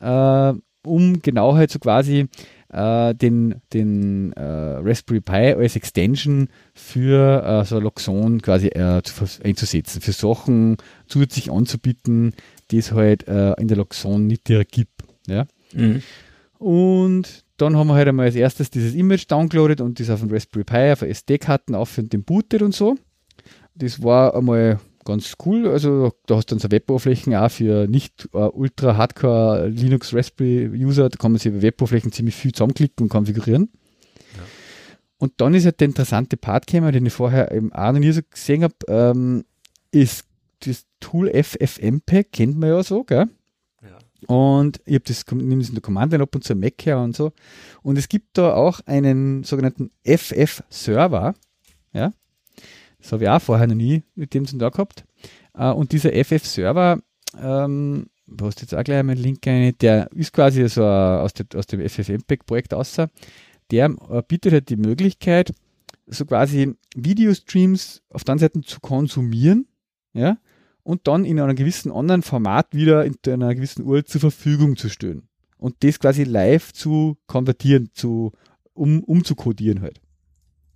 äh, 0.00 0.52
um 0.86 1.22
genau 1.22 1.54
halt 1.54 1.70
so 1.70 1.78
quasi 1.78 2.28
äh, 2.74 3.14
den, 3.14 3.62
den 3.72 4.32
äh, 4.32 4.42
Raspberry 4.42 5.20
Pi 5.20 5.54
als 5.54 5.76
Extension 5.76 6.48
für 6.74 7.42
äh, 7.44 7.64
so 7.64 7.78
Loxon 7.78 8.42
quasi 8.42 8.68
äh, 8.68 9.02
zu, 9.02 9.24
einzusetzen, 9.42 10.00
für 10.00 10.12
Sachen 10.12 10.76
zusätzlich 11.06 11.50
anzubieten, 11.50 12.34
die 12.70 12.78
es 12.78 12.92
halt 12.92 13.28
äh, 13.28 13.52
in 13.60 13.68
der 13.68 13.76
Loxon 13.76 14.26
nicht 14.26 14.48
direkt 14.48 14.72
gibt. 14.72 15.02
Ja? 15.26 15.46
Mhm. 15.72 16.02
Und 16.58 17.44
dann 17.56 17.76
haben 17.76 17.88
wir 17.88 17.94
halt 17.94 18.08
einmal 18.08 18.26
als 18.26 18.34
erstes 18.34 18.70
dieses 18.70 18.94
Image 18.94 19.30
downloadet 19.30 19.80
und 19.80 20.00
das 20.00 20.10
auf 20.10 20.20
dem 20.20 20.30
Raspberry 20.30 20.64
Pi 20.64 20.92
auf 20.92 21.02
SD-Karten 21.02 21.74
auf 21.74 21.96
und 21.98 22.12
den 22.12 22.24
bootet 22.24 22.62
und 22.62 22.74
so. 22.74 22.96
Das 23.76 24.02
war 24.02 24.34
einmal 24.34 24.80
ganz 25.04 25.34
cool. 25.44 25.68
Also 25.68 26.12
da 26.26 26.36
hast 26.36 26.50
du 26.50 26.54
dann 26.54 26.60
so 26.60 26.70
Weboberflächen 26.70 27.34
auch 27.34 27.50
für 27.50 27.86
nicht 27.86 28.28
uh, 28.34 28.50
ultra 28.52 28.96
hardcore 28.96 29.68
Linux 29.68 30.14
Raspberry 30.14 30.66
User. 30.84 31.08
Da 31.08 31.16
kann 31.16 31.32
man 31.32 31.38
sich 31.38 31.52
über 31.52 31.62
Weboberflächen 31.62 32.12
ziemlich 32.12 32.34
viel 32.34 32.52
zusammenklicken 32.52 33.04
und 33.04 33.08
konfigurieren. 33.08 33.70
Ja. 34.36 34.42
Und 35.18 35.32
dann 35.38 35.54
ist 35.54 35.64
halt 35.64 35.80
der 35.80 35.88
interessante 35.88 36.36
Part 36.36 36.66
gekommen, 36.66 36.92
den 36.92 37.06
ich 37.06 37.12
vorher 37.12 37.52
eben 37.52 37.72
auch 37.72 37.92
noch 37.92 38.00
nie 38.00 38.12
so 38.12 38.20
gesehen 38.28 38.64
habe, 38.64 38.74
ähm, 38.88 39.44
ist 39.90 40.26
das 40.60 40.86
Tool 41.00 41.30
FFmpeg, 41.30 42.32
kennt 42.32 42.58
man 42.58 42.70
ja 42.70 42.82
so, 42.82 43.04
gell? 43.04 43.28
Und 44.26 44.80
ich 44.86 44.94
habe 44.94 45.04
das, 45.04 45.24
nehme 45.32 45.58
das 45.58 45.68
in 45.68 45.74
der 45.74 45.82
Command 45.82 46.14
ab 46.14 46.34
und 46.34 46.44
zu 46.44 46.54
Mac 46.54 46.84
her 46.86 46.98
und 46.98 47.14
so. 47.14 47.32
Und 47.82 47.98
es 47.98 48.08
gibt 48.08 48.38
da 48.38 48.54
auch 48.54 48.80
einen 48.86 49.44
sogenannten 49.44 49.90
FF-Server. 50.04 51.34
Ja. 51.92 52.12
Das 53.04 53.12
habe 53.12 53.24
ich 53.24 53.28
auch 53.28 53.42
vorher 53.42 53.66
noch 53.66 53.74
nie 53.74 54.02
mit 54.14 54.32
dem 54.32 54.46
zu 54.46 54.56
tun 54.56 54.70
gehabt. 54.70 55.04
Uh, 55.56 55.72
und 55.72 55.92
dieser 55.92 56.10
FF-Server, 56.12 57.00
ähm, 57.38 58.06
du 58.26 58.46
hast 58.46 58.62
jetzt 58.62 58.74
auch 58.74 58.82
gleich 58.82 58.98
einen 58.98 59.18
Link 59.18 59.46
rein, 59.46 59.74
der 59.80 60.10
ist 60.12 60.32
quasi 60.32 60.66
so 60.68 60.84
aus, 60.84 61.34
dem, 61.34 61.46
aus 61.54 61.66
dem 61.66 61.86
FFmpeg-Projekt 61.86 62.72
außer. 62.72 63.10
Der 63.70 63.90
uh, 63.90 64.22
bietet 64.26 64.52
halt 64.54 64.70
die 64.70 64.76
Möglichkeit, 64.76 65.52
so 66.06 66.24
quasi 66.24 66.74
Videostreams 66.96 68.02
auf 68.08 68.24
der 68.24 68.32
anderen 68.32 68.62
Seite 68.62 68.66
zu 68.66 68.80
konsumieren. 68.80 69.68
Ja 70.14 70.38
und 70.84 71.08
dann 71.08 71.24
in 71.24 71.40
einem 71.40 71.56
gewissen 71.56 71.90
anderen 71.90 72.22
Format 72.22 72.74
wieder 72.74 73.04
in 73.04 73.16
einer 73.26 73.54
gewissen 73.54 73.84
Uhr 73.84 74.04
zur 74.04 74.20
Verfügung 74.20 74.76
zu 74.76 74.88
stellen. 74.88 75.28
Und 75.56 75.82
das 75.82 75.98
quasi 75.98 76.24
live 76.24 76.72
zu 76.72 77.16
konvertieren, 77.26 77.88
zu, 77.94 78.32
um, 78.74 79.02
umzukodieren 79.02 79.80
halt. 79.80 80.00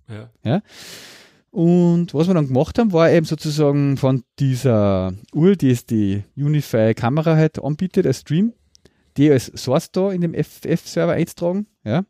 Ja. 0.09 0.31
ja. 0.43 0.61
Und 1.51 2.13
was 2.13 2.27
wir 2.27 2.35
dann 2.35 2.47
gemacht 2.47 2.77
haben, 2.77 2.93
war 2.93 3.09
eben 3.09 3.25
sozusagen 3.25 3.97
von 3.97 4.23
dieser 4.37 5.13
Uhr, 5.33 5.55
die 5.55 5.71
es 5.71 5.85
die 5.85 6.23
Unify-Kamera 6.37 7.35
halt 7.35 7.61
anbietet, 7.61 8.05
als 8.05 8.19
Stream, 8.19 8.53
die 9.17 9.31
als 9.31 9.47
Source 9.55 9.91
da 9.91 10.11
in 10.11 10.21
dem 10.21 10.33
FF-Server 10.33 11.13
einzutragen. 11.13 11.65
Ja. 11.83 12.05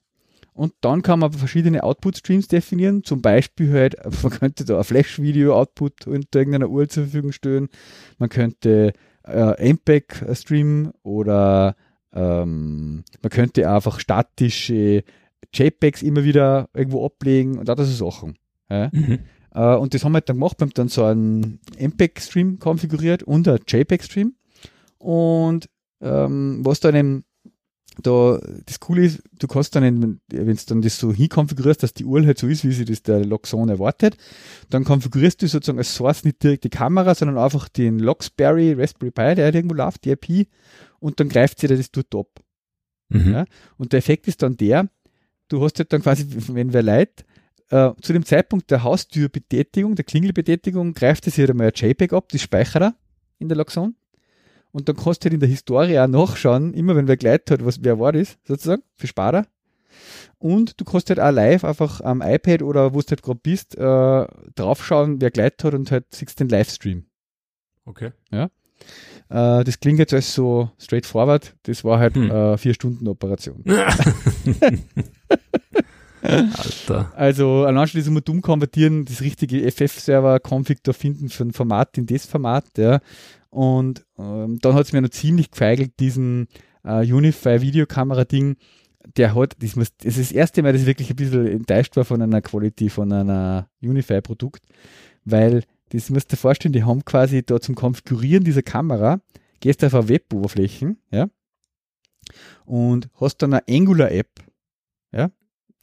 Und 0.53 0.73
dann 0.81 1.03
kann 1.03 1.19
man 1.19 1.31
verschiedene 1.31 1.83
Output-Streams 1.83 2.49
definieren. 2.49 3.05
Zum 3.05 3.21
Beispiel 3.21 3.71
halt, 3.71 3.95
man 4.23 4.31
könnte 4.31 4.65
da 4.65 4.77
ein 4.77 4.83
Flash-Video-Output 4.83 6.07
unter 6.07 6.39
irgendeiner 6.39 6.69
Uhr 6.69 6.89
zur 6.89 7.03
Verfügung 7.03 7.31
stellen. 7.31 7.69
Man 8.17 8.27
könnte 8.27 8.91
äh, 9.25 9.73
MPEG-Stream 9.73 10.91
oder 11.03 11.77
ähm, 12.11 13.05
man 13.21 13.29
könnte 13.29 13.71
einfach 13.71 14.01
statische 14.01 15.03
JPEGs 15.53 16.01
immer 16.01 16.25
wieder 16.25 16.67
irgendwo 16.73 17.05
ablegen 17.05 17.57
und 17.57 17.69
auch 17.69 17.77
so 17.77 18.09
Sachen. 18.11 18.37
Ja? 18.69 18.89
Mhm. 18.91 19.19
Äh, 19.53 19.75
und 19.75 19.93
das 19.93 20.03
haben 20.03 20.11
wir 20.11 20.21
dann 20.21 20.37
gemacht. 20.37 20.59
Wir 20.59 20.65
haben 20.65 20.73
dann 20.73 20.87
so 20.89 21.03
einen 21.03 21.59
MPEG-Stream 21.77 22.59
konfiguriert 22.59 23.23
und 23.23 23.47
einen 23.47 23.59
JPEG-Stream. 23.67 24.35
Und 24.97 25.69
ähm, 26.01 26.59
was 26.63 26.79
dann 26.79 26.95
eben 26.95 27.23
da, 28.01 28.39
das 28.65 28.79
Coole 28.79 29.05
ist, 29.05 29.21
du 29.37 29.47
kannst 29.47 29.75
dann, 29.75 30.19
wenn 30.27 30.55
du 30.55 30.63
dann 30.67 30.81
das 30.81 30.99
so 30.99 31.11
hinkonfigurierst, 31.11 31.83
dass 31.83 31.93
die 31.93 32.05
Uhr 32.05 32.25
halt 32.25 32.37
so 32.37 32.47
ist, 32.47 32.63
wie 32.63 32.71
sie 32.71 32.85
das 32.85 33.03
der 33.03 33.25
Loxon 33.25 33.69
erwartet, 33.69 34.15
dann 34.69 34.83
konfigurierst 34.83 35.41
du 35.41 35.47
sozusagen 35.47 35.79
als 35.79 35.93
Source 35.93 36.23
nicht 36.23 36.41
direkt 36.41 36.63
die 36.63 36.69
Kamera, 36.69 37.15
sondern 37.15 37.37
einfach 37.37 37.67
den 37.67 37.99
Loxberry 37.99 38.73
Raspberry 38.73 39.11
Pi, 39.11 39.35
der 39.35 39.45
halt 39.45 39.55
irgendwo 39.55 39.75
läuft, 39.75 40.05
die 40.05 40.11
IP, 40.11 40.47
und 40.99 41.19
dann 41.19 41.29
greift 41.29 41.59
sie 41.59 41.67
das 41.67 41.91
dort 41.91 42.13
ab. 42.15 42.27
Mhm. 43.09 43.33
Ja? 43.33 43.45
Und 43.77 43.93
der 43.93 43.97
Effekt 43.97 44.27
ist 44.27 44.43
dann 44.43 44.55
der, 44.57 44.89
du 45.49 45.63
hast 45.63 45.79
halt 45.79 45.91
dann 45.91 46.01
quasi, 46.01 46.25
wenn 46.53 46.73
wer 46.73 46.83
leid, 46.83 47.25
äh, 47.69 47.91
zu 48.01 48.13
dem 48.13 48.25
Zeitpunkt 48.25 48.71
der 48.71 48.83
Haustürbetätigung, 48.83 49.95
der 49.95 50.05
Klingelbetätigung, 50.05 50.93
greift 50.93 51.27
es 51.27 51.37
halt 51.37 51.49
einmal 51.49 51.67
ein 51.67 51.73
JPEG 51.75 52.13
ab, 52.13 52.29
das 52.29 52.41
Speicherer 52.41 52.95
in 53.37 53.47
der 53.47 53.57
Loxon 53.57 53.95
und 54.71 54.87
dann 54.87 54.95
kannst 54.95 55.23
du 55.23 55.25
halt 55.25 55.33
in 55.33 55.39
der 55.39 55.49
Historie 55.49 55.99
auch 55.99 56.07
nachschauen, 56.07 56.73
immer 56.73 56.95
wenn 56.95 57.07
wer 57.07 57.17
geleitet 57.17 57.51
hat, 57.51 57.65
was, 57.65 57.83
wer 57.83 57.99
war 57.99 58.11
das, 58.11 58.37
sozusagen, 58.43 58.83
für 58.95 59.07
Sparer. 59.07 59.45
Und 60.37 60.79
du 60.79 60.85
kannst 60.85 61.09
halt 61.09 61.19
auch 61.19 61.31
live 61.31 61.63
einfach 61.63 62.01
am 62.01 62.21
iPad 62.21 62.61
oder 62.61 62.93
wo 62.93 63.01
du 63.01 63.07
halt 63.09 63.23
gerade 63.23 63.39
bist, 63.41 63.75
äh, 63.75 64.27
draufschauen, 64.55 65.21
wer 65.21 65.31
geleitet 65.31 65.63
hat 65.63 65.73
und 65.73 65.91
halt 65.91 66.05
siehst 66.11 66.39
den 66.39 66.49
Livestream. 66.49 67.05
Okay. 67.85 68.11
Ja. 68.31 68.45
Äh, 69.29 69.63
das 69.63 69.79
klingt 69.79 69.99
jetzt 69.99 70.13
als 70.13 70.33
so 70.33 70.69
straightforward. 70.79 71.55
Das 71.63 71.83
war 71.83 71.99
halt 71.99 72.15
hm. 72.15 72.31
äh, 72.31 72.57
vier 72.57 72.73
Stunden 72.73 73.07
Operation. 73.07 73.63
Alter. 76.21 77.11
Also 77.15 77.63
allein 77.65 77.87
schon 77.87 78.03
das 78.03 78.23
dumm 78.23 78.41
konvertieren, 78.41 79.05
das 79.05 79.21
richtige 79.21 79.69
FF-Server-Config 79.71 80.79
da 80.83 80.93
finden 80.93 81.29
für 81.29 81.43
ein 81.43 81.53
Format 81.53 81.97
in 81.97 82.05
das 82.05 82.25
Format, 82.25 82.65
ja. 82.77 82.99
Und 83.49 84.05
ähm, 84.17 84.59
dann 84.61 84.73
hat 84.73 84.85
es 84.85 84.93
mir 84.93 85.01
noch 85.01 85.09
ziemlich 85.09 85.51
gefeigelt, 85.51 85.93
diesen 85.99 86.47
äh, 86.83 87.11
Unify-Videokamera-Ding. 87.11 88.57
Der 89.17 89.33
hat, 89.33 89.55
das, 89.59 89.75
muss, 89.75 89.95
das 89.97 90.17
ist 90.17 90.29
das 90.29 90.31
erste 90.31 90.61
Mal, 90.61 90.73
dass 90.73 90.81
ich 90.81 90.87
wirklich 90.87 91.09
ein 91.09 91.15
bisschen 91.15 91.47
enttäuscht 91.47 91.95
war 91.95 92.05
von 92.05 92.21
einer 92.21 92.41
Quality, 92.41 92.89
von 92.89 93.11
einer 93.11 93.69
Unify-Produkt, 93.81 94.65
weil 95.25 95.63
das 95.89 96.09
musst 96.09 96.31
du 96.31 96.35
dir 96.35 96.39
vorstellen, 96.39 96.73
die 96.73 96.83
haben 96.83 97.03
quasi 97.05 97.43
da 97.43 97.59
zum 97.59 97.75
Konfigurieren 97.75 98.43
dieser 98.43 98.61
Kamera, 98.61 99.21
gehst 99.59 99.83
auf 99.83 99.95
eine 99.95 100.09
Web-Oberflächen, 100.09 101.01
ja, 101.11 101.27
und 102.65 103.09
hast 103.19 103.37
dann 103.37 103.53
eine 103.53 103.63
Angular-App, 103.67 104.29
ja, 105.11 105.31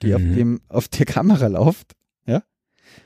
die 0.02 0.09
mhm. 0.09 0.14
auf, 0.14 0.20
dem, 0.20 0.61
auf 0.68 0.88
der 0.88 1.06
Kamera 1.06 1.46
läuft 1.46 1.96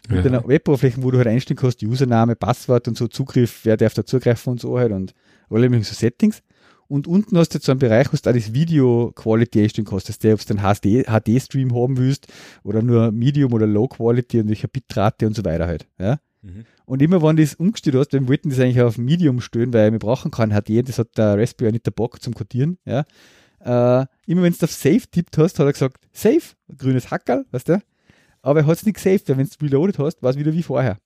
mit 0.08 0.24
ja. 0.24 0.30
einer 0.30 0.46
Web-Oberfläche, 0.46 1.02
wo 1.02 1.10
du 1.10 1.18
halt 1.18 1.26
einstellen 1.26 1.58
kannst, 1.58 1.82
Username, 1.82 2.36
Passwort 2.36 2.88
und 2.88 2.96
so, 2.96 3.08
Zugriff, 3.08 3.60
wer 3.64 3.76
darf 3.76 3.94
da 3.94 4.04
zugreifen 4.04 4.52
und 4.52 4.60
so 4.60 4.78
halt 4.78 4.92
und 4.92 5.14
alle 5.48 5.68
möglichen 5.68 5.92
so 5.92 5.98
Settings. 5.98 6.42
Und 6.88 7.06
unten 7.06 7.38
hast 7.38 7.50
du 7.50 7.58
jetzt 7.58 7.66
so 7.66 7.72
einen 7.72 7.78
Bereich, 7.78 8.08
wo 8.12 8.16
du 8.16 8.30
auch 8.30 8.34
das 8.34 8.52
Video 8.52 9.12
Quality 9.14 9.62
einstellen 9.62 9.86
kannst, 9.86 10.08
dass 10.08 10.18
du, 10.18 10.32
ob 10.32 10.44
du 10.44 10.56
einen 10.56 11.04
HD-Stream 11.04 11.72
haben 11.72 11.96
willst 11.98 12.26
oder 12.64 12.82
nur 12.82 13.12
Medium 13.12 13.52
oder 13.52 13.66
Low 13.66 13.86
Quality 13.86 14.40
und 14.40 14.48
welcher 14.48 14.66
Bitrate 14.66 15.26
und 15.26 15.36
so 15.36 15.44
weiter 15.44 15.68
halt. 15.68 15.86
Ja? 15.98 16.18
Mhm. 16.42 16.64
Und 16.86 17.00
immer 17.00 17.22
wenn 17.22 17.36
du 17.36 17.44
das 17.44 17.54
umgestellt 17.54 17.94
hast, 17.94 18.12
wir 18.12 18.26
wollten 18.26 18.50
das 18.50 18.58
eigentlich 18.58 18.80
auf 18.80 18.98
Medium 18.98 19.40
stellen, 19.40 19.72
weil 19.72 19.92
wir 19.92 20.00
brauchen 20.00 20.32
kein 20.32 20.50
HD, 20.50 20.88
das 20.88 20.98
hat 20.98 21.16
der 21.16 21.38
Raspberry 21.38 21.70
nicht 21.70 21.86
der 21.86 21.92
Bock 21.92 22.20
zum 22.20 22.34
Codieren. 22.34 22.78
Ja? 22.84 23.04
Äh, 23.60 24.06
immer 24.26 24.42
wenn 24.42 24.52
du 24.52 24.64
auf 24.64 24.72
Save 24.72 25.02
tippt 25.10 25.36
hast, 25.38 25.58
hat 25.58 25.66
er 25.66 25.72
gesagt, 25.72 25.98
Save, 26.12 26.42
grünes 26.76 27.10
Hackerl, 27.10 27.44
weißt 27.50 27.68
du? 27.68 27.82
Aber 28.42 28.60
er 28.60 28.66
hat 28.66 28.76
es 28.78 28.86
nicht 28.86 28.94
gesaved, 28.94 29.28
weil 29.28 29.38
wenn 29.38 29.48
du 29.48 29.64
reloaded 29.64 29.98
hast, 29.98 30.22
war 30.22 30.30
es 30.30 30.38
wieder 30.38 30.52
wie 30.52 30.62
vorher. 30.62 30.96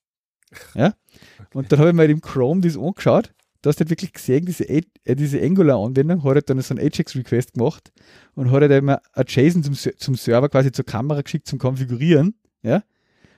Ja? 0.73 0.87
Okay. 0.87 1.47
Und 1.53 1.71
dann 1.71 1.79
habe 1.79 1.89
ich 1.89 1.95
mal 1.95 2.09
im 2.09 2.21
Chrome 2.21 2.61
das 2.61 2.77
angeschaut. 2.77 3.33
Da 3.61 3.69
hast 3.69 3.79
du 3.79 3.81
halt 3.81 3.89
wirklich 3.89 4.13
gesehen, 4.13 4.45
diese, 4.45 4.69
äh, 4.69 4.83
diese 5.15 5.41
Angular-Anwendung 5.41 6.23
hat 6.23 6.35
halt 6.35 6.49
dann 6.49 6.61
so 6.61 6.75
einen 6.75 6.85
Ajax-Request 6.85 7.53
gemacht 7.53 7.91
und 8.35 8.51
hat 8.51 8.61
halt 8.61 8.71
immer 8.71 9.01
ein 9.13 9.25
JSON 9.27 9.63
zum, 9.63 9.73
zum 9.73 10.15
Server 10.15 10.49
quasi 10.49 10.71
zur 10.71 10.85
Kamera 10.85 11.21
geschickt 11.21 11.47
zum 11.47 11.57
Konfigurieren. 11.57 12.35
Ja? 12.61 12.83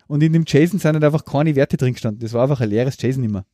Und 0.07 0.21
in 0.21 0.33
dem 0.33 0.43
JSON 0.45 0.79
sind 0.79 0.93
halt 0.93 1.03
einfach 1.03 1.23
keine 1.23 1.55
Werte 1.55 1.77
drin 1.77 1.93
gestanden. 1.93 2.19
Das 2.19 2.33
war 2.33 2.43
einfach 2.43 2.59
ein 2.59 2.69
leeres 2.69 3.01
JSON 3.01 3.23
immer. 3.23 3.45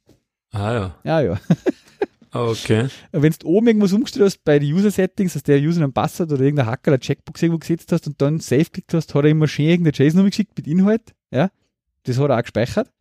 Ah 0.52 0.74
ja. 0.74 0.96
Ja, 1.04 1.22
ja. 1.22 1.40
Okay. 2.34 2.88
Wenn 3.12 3.34
du 3.38 3.48
oben 3.48 3.68
irgendwas 3.68 3.94
umgestellt 3.94 4.26
hast 4.26 4.44
bei 4.44 4.58
den 4.58 4.74
User-Settings, 4.74 5.34
dass 5.34 5.44
der 5.44 5.60
User 5.60 5.84
einen 5.84 5.94
Passwort 5.94 6.32
oder 6.32 6.42
irgendein 6.42 6.66
Hacker 6.66 6.92
oder 6.92 7.00
Checkbox 7.00 7.42
irgendwo 7.44 7.60
gesetzt 7.60 7.92
hast 7.92 8.08
und 8.08 8.20
dann 8.22 8.40
Save 8.40 8.66
geklickt 8.66 8.94
hast, 8.94 9.14
hat 9.14 9.24
er 9.24 9.30
immer 9.30 9.48
schön 9.48 9.70
irgendeine 9.70 10.08
JSON 10.08 10.26
geschickt 10.26 10.58
mit 10.58 10.68
Inhalt. 10.68 11.14
Ja, 11.32 11.52
das 12.04 12.18
hat 12.18 12.30
er 12.30 12.38
auch 12.38 12.42
gespeichert. 12.42 12.92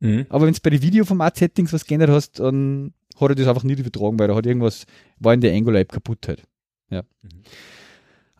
Mhm. 0.00 0.26
Aber 0.28 0.46
wenn 0.46 0.54
du 0.54 0.60
bei 0.62 0.70
den 0.70 0.82
Videoformat-Settings 0.82 1.72
was 1.72 1.86
geändert 1.86 2.10
hast, 2.10 2.38
dann 2.38 2.92
hat 3.18 3.30
er 3.30 3.34
das 3.34 3.48
einfach 3.48 3.64
nicht 3.64 3.80
übertragen, 3.80 4.18
weil 4.18 4.28
da 4.28 4.34
hat 4.34 4.46
irgendwas, 4.46 4.84
war 5.18 5.34
in 5.34 5.40
der 5.40 5.54
Angular-App 5.54 5.92
kaputt 5.92 6.28
halt. 6.28 6.42
Ja. 6.90 7.02
Mhm. 7.22 7.42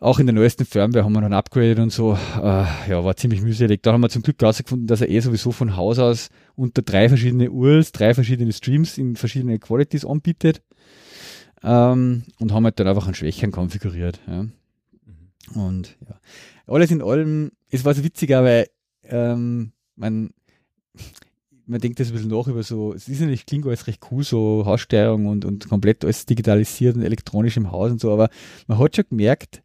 Auch 0.01 0.17
in 0.17 0.25
der 0.25 0.33
neuesten 0.33 0.65
Firmware 0.65 1.05
haben 1.05 1.13
wir 1.13 1.21
dann 1.21 1.31
upgraded 1.31 1.77
und 1.77 1.91
so. 1.91 2.17
Äh, 2.35 2.65
ja, 2.89 3.03
war 3.03 3.15
ziemlich 3.15 3.43
mühselig. 3.43 3.83
Da 3.83 3.93
haben 3.93 4.01
wir 4.01 4.09
zum 4.09 4.23
Glück 4.23 4.41
herausgefunden, 4.41 4.87
dass 4.87 5.01
er 5.01 5.09
eh 5.09 5.19
sowieso 5.19 5.51
von 5.51 5.77
Haus 5.77 5.99
aus 5.99 6.29
unter 6.55 6.81
drei 6.81 7.07
verschiedene 7.07 7.51
URLs, 7.51 7.91
drei 7.91 8.15
verschiedene 8.15 8.51
Streams 8.51 8.97
in 8.97 9.15
verschiedene 9.15 9.59
Qualities 9.59 10.03
anbietet. 10.03 10.63
Ähm, 11.61 12.23
und 12.39 12.51
haben 12.51 12.63
halt 12.63 12.79
dann 12.79 12.87
einfach 12.87 13.05
einen 13.05 13.13
Schwächern 13.13 13.51
konfiguriert. 13.51 14.19
Ja. 14.27 14.47
Und 15.53 15.97
ja, 16.09 16.19
alles 16.65 16.89
in 16.89 17.03
allem, 17.03 17.51
es 17.69 17.85
war 17.85 17.93
so 17.93 18.03
witziger, 18.03 18.43
weil 18.43 18.69
ähm, 19.03 19.71
man, 19.95 20.31
man 21.67 21.79
denkt 21.79 21.99
das 21.99 22.07
ein 22.07 22.13
bisschen 22.13 22.31
nach 22.31 22.47
über 22.47 22.63
so, 22.63 22.91
es 22.91 23.07
ist 23.07 23.19
natürlich, 23.19 23.45
klingt 23.45 23.67
alles 23.67 23.85
recht 23.85 24.01
cool, 24.09 24.23
so 24.23 24.63
Haussteuerung 24.65 25.27
und, 25.27 25.45
und 25.45 25.69
komplett 25.69 26.03
alles 26.03 26.25
digitalisiert 26.25 26.95
und 26.95 27.03
elektronisch 27.03 27.55
im 27.57 27.71
Haus 27.71 27.91
und 27.91 28.01
so, 28.01 28.11
aber 28.11 28.29
man 28.65 28.79
hat 28.79 28.95
schon 28.95 29.05
gemerkt, 29.07 29.61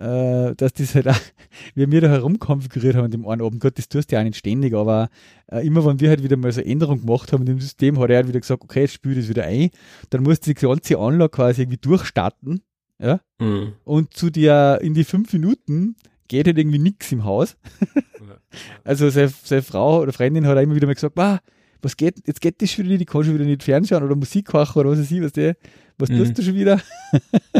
äh, 0.00 0.54
dass 0.56 0.72
das 0.72 0.94
halt 0.94 1.08
auch, 1.08 1.20
wie 1.74 1.90
wir 1.90 2.00
da 2.00 2.08
herumkonfiguriert 2.08 2.96
haben 2.96 3.04
in 3.06 3.10
dem 3.10 3.28
einen 3.28 3.42
Abend, 3.42 3.60
Gott, 3.60 3.76
das 3.78 3.88
tust 3.88 4.10
du 4.10 4.16
ja 4.16 4.20
auch 4.20 4.24
nicht 4.24 4.38
ständig, 4.38 4.74
aber 4.74 5.10
äh, 5.52 5.64
immer 5.66 5.84
wenn 5.84 6.00
wir 6.00 6.08
halt 6.08 6.22
wieder 6.22 6.38
mal 6.38 6.50
so 6.50 6.62
Änderungen 6.62 7.02
gemacht 7.02 7.32
haben 7.32 7.42
in 7.42 7.46
dem 7.46 7.60
System, 7.60 7.98
hat 7.98 8.08
er 8.08 8.16
halt 8.16 8.28
wieder 8.28 8.40
gesagt, 8.40 8.62
okay, 8.62 8.80
jetzt 8.80 8.94
spül 8.94 9.14
das 9.14 9.28
wieder 9.28 9.44
ein, 9.44 9.70
dann 10.08 10.22
musst 10.22 10.46
du 10.46 10.54
die 10.54 10.60
ganze 10.60 10.98
Anlage 10.98 11.30
quasi 11.30 11.62
irgendwie 11.62 11.78
durchstarten, 11.78 12.62
ja, 12.98 13.20
mhm. 13.38 13.74
und 13.84 14.14
zu 14.14 14.30
dir 14.30 14.78
in 14.82 14.94
die 14.94 15.04
fünf 15.04 15.32
Minuten 15.34 15.96
geht 16.28 16.46
halt 16.46 16.58
irgendwie 16.58 16.78
nichts 16.78 17.12
im 17.12 17.24
Haus. 17.24 17.56
also 18.84 19.10
seine, 19.10 19.28
seine, 19.28 19.62
Frau 19.62 20.00
oder 20.00 20.12
Freundin 20.12 20.46
hat 20.46 20.56
auch 20.56 20.62
immer 20.62 20.76
wieder 20.76 20.86
mal 20.86 20.94
gesagt, 20.94 21.18
ah, 21.18 21.40
was 21.82 21.96
geht, 21.96 22.16
jetzt 22.26 22.40
geht 22.40 22.60
das 22.62 22.70
schon 22.70 22.84
wieder, 22.84 22.98
die 22.98 23.04
kann 23.04 23.24
schon 23.24 23.34
wieder 23.34 23.44
nicht 23.44 23.62
fernschauen 23.62 24.02
oder 24.02 24.16
Musik 24.16 24.46
kochen 24.46 24.80
oder 24.80 24.90
was 24.90 24.98
weiß 24.98 25.10
ich, 25.10 25.22
was 25.22 25.32
der, 25.32 25.56
was 25.98 26.08
mhm. 26.08 26.18
tust 26.18 26.38
du 26.38 26.42
schon 26.42 26.54
wieder? 26.54 26.80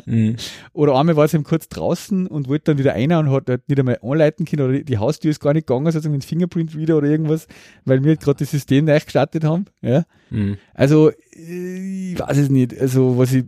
mhm. 0.07 0.37
Oder 0.73 0.97
einmal 0.99 1.17
war 1.17 1.29
sie 1.29 1.37
eben 1.37 1.45
kurz 1.45 1.69
draußen 1.69 2.27
und 2.27 2.49
wollte 2.49 2.67
dann 2.67 2.79
wieder 2.79 2.93
rein 2.93 3.13
und 3.13 3.31
hat 3.31 3.49
halt 3.49 3.69
nicht 3.69 3.79
einmal 3.79 3.99
anleiten 4.03 4.47
können 4.47 4.63
oder 4.63 4.79
die 4.79 4.99
Haustür 4.99 5.31
ist 5.31 5.41
gar 5.41 5.53
nicht 5.53 5.67
gegangen, 5.67 5.87
sozusagen 5.87 6.15
mit 6.15 6.25
Fingerprint 6.25 6.75
wieder 6.77 6.97
oder 6.97 7.09
irgendwas, 7.09 7.47
weil 7.85 8.03
wir 8.03 8.11
halt 8.11 8.21
gerade 8.21 8.39
das 8.39 8.51
System 8.51 8.87
neu 8.87 8.99
gestartet 8.99 9.45
haben. 9.45 9.67
Ja? 9.83 10.05
Mhm. 10.31 10.57
Also, 10.73 11.13
ich 11.33 12.19
weiß 12.19 12.39
es 12.39 12.49
nicht. 12.49 12.79
Also, 12.79 13.19
was 13.19 13.33
ich, 13.33 13.45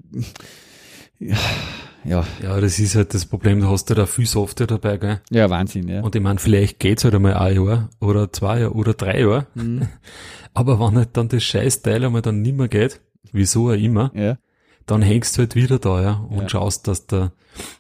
ja. 1.19 1.37
Ja, 2.05 2.25
das 2.43 2.79
ist 2.79 2.97
halt 2.97 3.15
das 3.15 3.27
Problem, 3.27 3.61
du 3.61 3.69
hast 3.69 3.89
ja 3.91 3.95
da 3.95 4.07
viel 4.07 4.27
Software 4.27 4.67
dabei, 4.67 4.97
gell? 4.97 5.21
Ja, 5.31 5.49
Wahnsinn, 5.51 5.89
ja. 5.89 6.03
Und 6.03 6.15
ich 6.15 6.23
meine, 6.23 6.39
vielleicht 6.39 6.79
geht's 6.81 7.05
halt 7.05 7.15
einmal 7.15 7.35
ein 7.35 7.55
Jahr 7.55 7.91
oder 8.01 8.33
zwei 8.33 8.61
Jahre 8.61 8.75
oder 8.75 8.95
drei 8.95 9.21
Jahre. 9.21 9.47
Mhm. 9.55 9.89
Aber 10.55 10.81
wenn 10.81 10.97
halt 10.97 11.17
dann 11.17 11.29
das 11.29 11.43
Scheißteil 11.45 12.05
einmal 12.05 12.23
dann 12.23 12.43
nimmer 12.43 12.69
geht, 12.69 13.01
wieso 13.33 13.71
auch 13.71 13.75
immer, 13.75 14.11
ja 14.15 14.37
dann 14.87 15.03
hängst 15.03 15.37
du 15.37 15.41
halt 15.41 15.55
wieder 15.55 15.79
da, 15.79 16.03
ja, 16.03 16.13
und 16.29 16.43
ja. 16.43 16.49
schaust, 16.49 16.89
dass 16.89 17.07
da, 17.07 17.33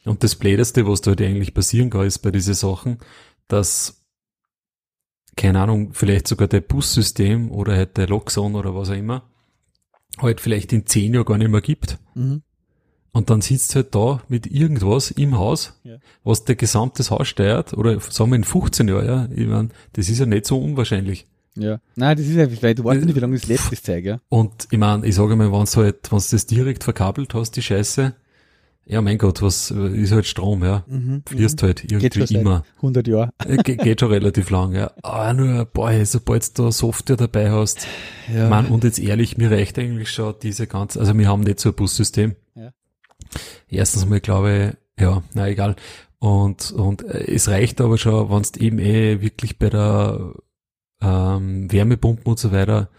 und 0.05 0.23
das 0.23 0.37
Blödeste, 0.37 0.87
was 0.87 1.01
da 1.01 1.11
halt 1.11 1.23
eigentlich 1.23 1.55
passieren 1.55 1.91
kann, 1.91 2.07
ist 2.07 2.19
bei 2.19 2.31
diesen 2.31 2.55
Sachen, 2.55 2.99
dass, 3.49 4.05
keine 5.37 5.61
Ahnung, 5.61 5.95
vielleicht 5.95 6.29
sogar 6.29 6.49
der 6.49 6.61
Bussystem 6.61 7.51
oder 7.51 7.75
halt 7.75 7.97
der 7.97 8.09
Loxon 8.09 8.55
oder 8.55 8.75
was 8.75 8.91
auch 8.91 8.95
immer, 8.95 9.31
halt 10.19 10.41
vielleicht 10.41 10.73
in 10.73 10.87
zehn 10.87 11.15
Jahren 11.15 11.25
gar 11.25 11.39
nicht 11.39 11.51
mehr 11.51 11.61
gibt. 11.61 11.99
Mhm. 12.15 12.43
Und 13.13 13.29
dann 13.29 13.43
sitzt 13.43 13.73
du 13.73 13.77
halt 13.77 13.95
da 13.95 14.23
mit 14.29 14.47
irgendwas 14.47 15.11
im 15.11 15.39
Haus, 15.39 15.79
ja. 15.85 15.97
was 16.25 16.45
der 16.45 16.57
gesamte 16.57 17.09
Haus 17.11 17.29
steuert, 17.29 17.75
oder 17.75 18.01
sagen 18.01 18.31
wir 18.31 18.37
in 18.37 18.45
15 18.45 18.89
Jahren, 18.89 19.07
ja, 19.07 19.29
ich 19.35 19.47
meine, 19.47 19.69
das 19.93 20.09
ist 20.09 20.19
ja 20.19 20.27
nicht 20.27 20.47
so 20.47 20.59
unwahrscheinlich. 20.59 21.27
Ja. 21.55 21.79
Nein, 21.97 22.17
das 22.17 22.27
ist 22.27 22.39
einfach, 22.39 22.63
weil 22.63 22.75
du 22.75 22.85
weißt 22.85 23.05
nicht, 23.05 23.15
wie 23.15 23.21
lange 23.21 23.37
das 23.37 23.47
lebt, 23.47 23.71
das 23.71 23.83
Zeug, 23.83 24.05
ja. 24.05 24.21
Und 24.31 24.69
ich 24.71 24.79
meine, 24.79 25.07
ich 25.07 25.15
sage 25.15 25.37
mal, 25.37 25.53
wenn 25.53 25.65
du 25.65 25.77
halt, 25.77 26.11
wenn 26.11 26.19
du 26.19 26.25
das 26.31 26.47
direkt 26.47 26.85
verkabelt 26.85 27.35
hast, 27.35 27.53
die 27.53 27.63
Scheiße, 27.63 28.15
ja, 28.85 29.01
mein 29.01 29.19
Gott, 29.19 29.43
was 29.43 29.71
ist 29.71 30.13
halt 30.13 30.27
Strom, 30.27 30.65
ja. 30.65 30.85
Mhm, 30.89 31.23
Fließt 31.27 31.63
mhm. 31.63 31.67
halt 31.67 31.93
irgendwie 31.93 32.35
immer. 32.35 32.65
100 32.77 33.07
Jahre. 33.07 33.33
Äh, 33.47 33.59
Ge 33.59 33.77
geht 33.77 34.01
schon 34.01 34.11
relativ 34.11 34.51
lang, 34.51 34.73
ja. 34.73 34.91
Aber 35.03 35.35
nur, 35.35 35.65
boah, 35.67 36.05
sobald 36.05 36.59
du 36.59 36.65
da 36.65 36.73
Software 36.73 37.17
dabei 37.17 37.51
hast, 37.51 37.87
ja. 38.35 38.49
man, 38.49 38.67
und 38.67 38.85
jetzt 38.85 38.99
ehrlich, 38.99 39.37
mir 39.37 39.51
reicht 39.51 39.79
eigentlich 39.79 40.11
schon 40.11 40.35
diese 40.43 40.67
ganze, 40.67 40.99
also 40.99 41.17
wir 41.17 41.29
haben 41.29 41.43
nicht 41.43 41.61
so 41.61 41.69
ein 41.69 41.75
Bussystem. 41.75 42.35
Ja. 42.55 42.73
Erstens 43.69 44.07
mal 44.07 44.21
glaube 44.21 44.77
ich, 44.99 45.03
ja, 45.03 45.23
na 45.35 45.49
egal. 45.49 45.77
Und, 46.19 46.71
und 46.71 47.03
äh, 47.05 47.33
es 47.35 47.49
reicht 47.49 47.81
aber 47.81 47.99
schon, 47.99 48.31
wenn 48.31 48.43
du 48.43 48.61
eben 48.61 48.79
eh 48.79 49.21
wirklich 49.21 49.59
bei 49.59 49.71
der 49.71 50.35
ähm, 51.01 51.71
Wärmepumpen 51.71 52.27
und 52.27 52.39
so 52.39 52.53
weiter, 52.53 52.91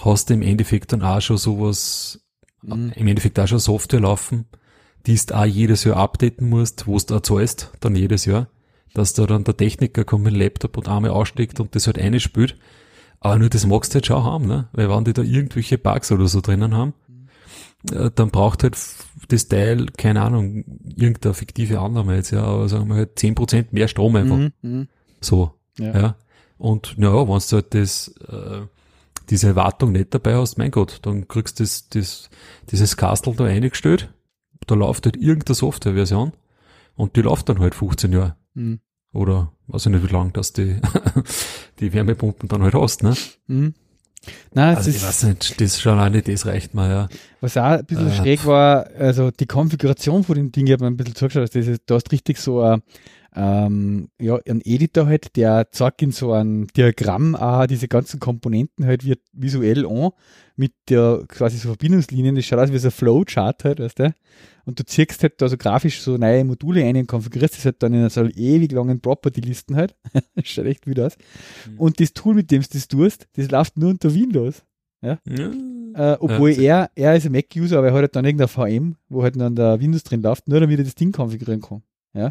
hast 0.00 0.30
du 0.30 0.34
im 0.34 0.42
Endeffekt 0.42 0.92
dann 0.92 1.02
auch 1.02 1.20
schon 1.20 1.36
sowas, 1.36 2.24
mhm. 2.62 2.92
im 2.94 3.06
Endeffekt 3.06 3.38
auch 3.38 3.46
schon 3.46 3.58
Software 3.58 4.00
laufen, 4.00 4.46
die 5.06 5.16
du 5.16 5.34
auch 5.36 5.44
jedes 5.44 5.84
Jahr 5.84 5.98
updaten 5.98 6.48
musst, 6.48 6.86
wo 6.86 6.98
du 6.98 7.16
auch 7.16 7.20
zahlst, 7.20 7.70
dann 7.80 7.94
jedes 7.94 8.24
Jahr, 8.24 8.48
dass 8.94 9.12
da 9.12 9.26
dann 9.26 9.44
der 9.44 9.56
Techniker 9.56 10.04
kommt 10.04 10.24
mit 10.24 10.32
dem 10.32 10.40
Laptop 10.40 10.78
und 10.78 10.88
einmal 10.88 11.10
aussteckt 11.10 11.60
und 11.60 11.74
das 11.74 11.86
halt 11.86 11.98
eine 11.98 12.20
spült. 12.20 12.56
Aber 13.20 13.38
nur 13.38 13.48
das 13.48 13.66
magst 13.66 13.92
du 13.92 13.96
halt 13.96 14.06
schon 14.06 14.24
haben, 14.24 14.46
ne? 14.46 14.68
Weil 14.72 14.88
wenn 14.88 15.04
die 15.04 15.12
da 15.12 15.22
irgendwelche 15.22 15.78
Bugs 15.78 16.12
oder 16.12 16.28
so 16.28 16.40
drinnen 16.40 16.74
haben, 16.74 16.94
mhm. 17.08 18.10
dann 18.14 18.30
braucht 18.30 18.62
halt 18.62 18.76
das 19.28 19.48
Teil, 19.48 19.86
keine 19.96 20.22
Ahnung, 20.22 20.64
irgendeine 20.84 21.34
fiktive 21.34 21.80
Annahme 21.80 22.16
jetzt, 22.16 22.30
ja, 22.30 22.42
aber 22.42 22.68
sagen 22.68 22.88
wir 22.88 22.96
halt 22.96 23.18
zehn 23.18 23.34
Prozent 23.34 23.72
mehr 23.72 23.88
Strom 23.88 24.16
einfach. 24.16 24.36
Mhm, 24.36 24.52
mhm. 24.62 24.88
so. 25.20 25.52
Ja. 25.78 25.98
ja. 25.98 26.16
Und 26.58 26.96
ja, 26.98 27.12
wenn 27.12 27.26
du 27.26 27.52
halt 27.52 27.74
das, 27.74 28.08
äh, 28.28 28.62
diese 29.30 29.48
Erwartung 29.48 29.92
nicht 29.92 30.14
dabei 30.14 30.36
hast, 30.36 30.58
mein 30.58 30.70
Gott, 30.70 31.00
dann 31.02 31.28
kriegst 31.28 31.58
du 31.58 31.64
das, 31.64 31.88
das, 31.88 32.30
dieses 32.70 32.96
Castle 32.96 33.34
da 33.34 33.44
eingestellt, 33.44 34.12
da 34.66 34.74
läuft 34.74 35.06
halt 35.06 35.16
irgendeine 35.16 35.54
Softwareversion 35.54 36.32
und 36.96 37.16
die 37.16 37.22
läuft 37.22 37.48
dann 37.48 37.58
halt 37.58 37.74
15 37.74 38.12
Jahre. 38.12 38.36
Mhm. 38.54 38.80
Oder 39.12 39.52
weiß 39.68 39.86
ich 39.86 39.92
nicht, 39.92 40.08
wie 40.08 40.12
lang 40.12 40.32
dass 40.32 40.52
die, 40.52 40.76
die 41.80 41.92
Wärmepumpen 41.92 42.48
dann 42.48 42.62
halt 42.62 42.74
hast, 42.74 43.02
ne? 43.02 43.14
Mhm. 43.46 43.74
Nein, 44.52 44.76
also 44.76 44.90
ich 44.90 45.02
weiß 45.02 45.24
nicht, 45.24 45.60
das 45.60 45.80
schon 45.80 45.98
alleine, 45.98 46.22
das 46.22 46.46
reicht 46.46 46.74
mal, 46.74 46.90
ja. 46.90 47.08
Was 47.40 47.56
auch 47.56 47.62
ein 47.64 47.84
bisschen 47.84 48.08
äh, 48.08 48.14
schräg 48.14 48.46
war, 48.46 48.86
also 48.98 49.30
die 49.30 49.46
Konfiguration 49.46 50.24
von 50.24 50.36
dem 50.36 50.52
Ding, 50.52 50.66
ich 50.66 50.72
habe 50.72 50.84
mir 50.84 50.90
ein 50.90 50.96
bisschen 50.96 51.14
zugeschaut, 51.14 51.54
das 51.54 51.66
ist, 51.66 51.82
du 51.86 51.94
hast 51.94 52.10
richtig 52.12 52.38
so 52.38 52.62
ein, 52.62 52.82
ähm, 53.36 54.08
ja, 54.20 54.38
ein 54.48 54.60
Editor 54.64 55.06
halt, 55.06 55.34
der 55.36 55.70
zeigt 55.72 56.02
in 56.02 56.12
so 56.12 56.32
ein 56.32 56.68
Diagramm 56.76 57.34
auch 57.34 57.66
diese 57.66 57.88
ganzen 57.88 58.20
Komponenten 58.20 58.86
halt 58.86 59.04
visuell 59.32 59.86
an 59.86 60.10
mit 60.56 60.72
der 60.88 61.24
quasi 61.26 61.58
so 61.58 61.68
Verbindungslinien. 61.68 62.36
Das 62.36 62.44
schaut 62.44 62.60
aus 62.60 62.72
wie 62.72 62.78
so 62.78 62.88
ein 62.88 62.92
Flowchart 62.92 63.64
halt, 63.64 63.80
weißt 63.80 63.98
du? 63.98 64.14
Und 64.66 64.78
du 64.78 64.84
ziehst 64.84 65.22
halt 65.22 65.42
da 65.42 65.48
so 65.48 65.56
grafisch 65.56 66.00
so 66.00 66.16
neue 66.16 66.44
Module 66.44 66.84
ein 66.84 66.96
und 66.96 67.08
konfigurierst 67.08 67.56
das 67.56 67.64
halt 67.64 67.82
dann 67.82 67.92
in 67.92 68.08
so 68.08 68.24
ewig 68.24 68.70
langen 68.72 69.00
Property-Listen 69.00 69.74
halt. 69.76 69.96
das 70.34 70.46
schaut 70.46 70.66
echt 70.66 70.86
wieder 70.86 71.06
aus. 71.06 71.16
Mhm. 71.68 71.78
Und 71.80 72.00
das 72.00 72.12
Tool, 72.12 72.34
mit 72.34 72.50
dem 72.50 72.62
du 72.62 72.68
das 72.72 72.86
tust, 72.86 73.26
das 73.34 73.50
läuft 73.50 73.76
nur 73.76 73.90
unter 73.90 74.14
Windows. 74.14 74.62
Ja? 75.02 75.18
ja. 75.28 75.50
Äh, 75.94 76.16
obwohl 76.20 76.50
ja. 76.52 76.84
er, 76.84 76.90
er 76.94 77.16
ist 77.16 77.26
ein 77.26 77.32
Mac-User, 77.32 77.78
aber 77.78 77.88
er 77.88 77.94
hat 77.94 78.00
halt 78.00 78.16
dann 78.16 78.24
irgendein 78.24 78.48
VM, 78.48 78.96
wo 79.08 79.22
halt 79.22 79.38
dann 79.38 79.56
der 79.56 79.80
Windows 79.80 80.04
drin 80.04 80.22
läuft, 80.22 80.48
nur 80.48 80.60
damit 80.60 80.78
er 80.78 80.84
das 80.84 80.94
Ding 80.94 81.12
konfigurieren 81.12 81.60
kann. 81.60 81.82
Ja. 82.14 82.30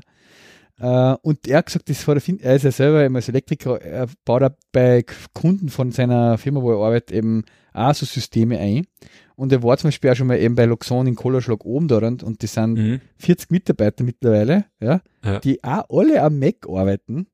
Äh, 0.79 1.15
und 1.21 1.47
er 1.47 1.59
hat 1.59 1.67
gesagt, 1.67 1.89
das 1.89 2.07
war 2.07 2.15
der, 2.15 2.23
er 2.41 2.55
ist 2.55 2.63
ja 2.63 2.71
selber 2.71 3.03
eben 3.03 3.15
als 3.15 3.29
Elektriker, 3.29 3.79
er 3.81 4.07
baut 4.25 4.43
auch 4.43 4.49
bei 4.71 5.05
Kunden 5.33 5.69
von 5.69 5.91
seiner 5.91 6.38
Firma, 6.38 6.62
wo 6.62 6.71
er 6.71 6.83
arbeitet, 6.86 7.12
eben 7.15 7.43
auch 7.73 7.93
so 7.93 8.05
Systeme 8.05 8.57
ein. 8.59 8.86
Und 9.36 9.51
er 9.51 9.63
war 9.63 9.77
zum 9.77 9.88
Beispiel 9.89 10.09
auch 10.12 10.15
schon 10.15 10.27
mal 10.27 10.39
eben 10.39 10.55
bei 10.55 10.65
Luxon 10.65 11.07
in 11.07 11.15
Kollerschlag 11.15 11.63
oben 11.65 11.88
da 11.88 11.97
und 11.97 12.43
das 12.43 12.53
sind 12.53 12.73
Mhm. 12.77 13.01
40 13.17 13.51
Mitarbeiter 13.51 14.03
mittlerweile, 14.03 14.65
ja, 14.79 15.01
Ja. 15.23 15.39
die 15.39 15.63
auch 15.63 15.86
alle 15.89 16.21
am 16.21 16.39
Mac 16.39 16.67
arbeiten. 16.67 17.27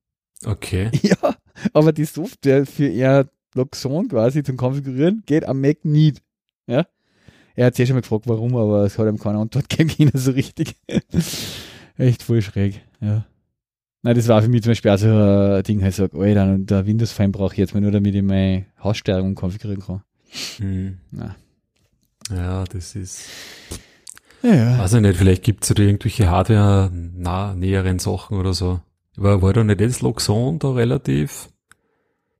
Okay. 0.46 0.90
Ja, 1.04 1.36
aber 1.74 1.92
die 1.92 2.06
Software 2.06 2.66
für 2.66 2.88
ihr 2.88 3.30
Luxon 3.56 4.08
quasi 4.08 4.44
zum 4.44 4.56
Konfigurieren 4.58 5.24
geht 5.26 5.46
am 5.46 5.60
Mac 5.62 5.84
nicht. 5.84 6.22
Ja. 6.68 6.86
Er 7.56 7.66
hat 7.66 7.76
sich 7.76 7.88
schon 7.88 7.96
mal 7.96 8.02
gefragt, 8.02 8.28
warum, 8.28 8.56
aber 8.56 8.84
es 8.86 8.98
hat 8.98 9.08
ihm 9.08 9.18
keine 9.20 9.40
Antwort 9.40 9.68
gegeben 9.70 10.12
so 10.18 10.32
richtig. 10.32 10.76
Echt 11.98 12.24
voll 12.24 12.42
schräg, 12.42 12.82
ja. 13.02 13.26
Nein, 14.02 14.16
das 14.16 14.28
war 14.30 14.42
für 14.42 14.48
mich 14.48 14.64
zum 14.64 14.72
Beispiel 14.72 14.92
auch 14.92 14.98
so 14.98 15.08
ein 15.10 15.64
Ding, 15.64 15.84
halt 15.84 15.94
sag, 15.94 16.14
Alter, 16.14 16.54
und 16.54 16.72
der 16.72 16.86
Windows-File 16.86 17.30
brauche 17.30 17.54
ich 17.54 17.58
jetzt 17.58 17.74
mal 17.74 17.82
nur, 17.82 17.92
damit 17.92 18.16
ich 18.16 18.24
meine 18.24 18.66
Haussteuerung 18.82 19.36
konfigurieren 19.36 19.82
kann. 19.84 20.04
Mhm. 20.60 21.00
Ja, 22.32 22.64
das 22.66 22.96
ist. 22.96 23.26
Ja, 24.42 24.54
ja. 24.56 24.80
Weiß 24.80 24.94
ich 24.94 25.02
nicht, 25.02 25.18
vielleicht 25.18 25.44
gibt's 25.44 25.68
ja 25.70 25.76
da 25.76 25.84
irgendwelche 25.84 26.30
Hardware 26.30 26.90
nah, 26.94 27.54
näheren 27.56 28.00
Sachen 28.00 28.38
oder 28.38 28.54
so. 28.54 28.80
War, 29.18 29.42
war 29.42 29.52
da 29.52 29.64
nicht 29.66 29.82
das 29.82 30.02
Loxon 30.02 30.60
da 30.60 30.72
relativ 30.72 31.50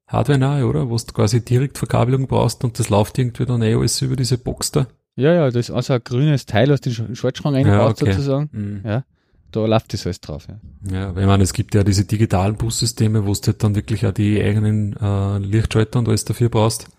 Hardware 0.08 0.38
nahe, 0.38 0.66
oder? 0.66 0.90
Wo 0.90 0.96
du 0.96 1.14
quasi 1.14 1.44
direkt 1.44 1.78
Verkabelung 1.78 2.28
brauchst 2.28 2.64
und 2.64 2.80
das 2.80 2.90
läuft 2.90 3.18
irgendwie 3.18 3.46
dann 3.46 3.62
eh 3.62 3.76
alles 3.76 4.02
über 4.02 4.16
diese 4.16 4.38
Box 4.38 4.72
da. 4.72 4.88
Ja, 5.16 5.34
ja, 5.34 5.46
das 5.52 5.68
ist 5.68 5.72
also 5.76 5.94
ein 5.94 6.02
grünes 6.04 6.46
Teil 6.46 6.72
aus 6.72 6.80
dem 6.80 6.94
Sch- 6.94 7.16
Schaltschrank 7.16 7.58
eingebaut 7.58 8.02
okay. 8.02 8.14
sozusagen. 8.14 8.50
Mhm. 8.54 8.82
Ja. 8.86 9.04
Da 9.52 9.66
läuft 9.66 9.94
das 9.94 10.06
alles 10.06 10.22
drauf, 10.22 10.48
ja. 10.48 10.60
Ja, 10.92 11.16
weil 11.16 11.24
ich 11.24 11.28
meine, 11.28 11.44
es 11.44 11.54
gibt 11.54 11.74
ja 11.74 11.84
diese 11.84 12.06
digitalen 12.06 12.56
Bussysteme, 12.56 13.26
wo 13.26 13.34
du 13.34 13.48
halt 13.48 13.64
dann 13.64 13.76
wirklich 13.76 14.06
auch 14.06 14.14
die 14.14 14.42
eigenen 14.42 14.96
äh, 14.98 15.38
Lichtschalter 15.40 16.00
und 16.00 16.08
alles 16.08 16.26
dafür 16.26 16.50
brauchst. 16.50 16.90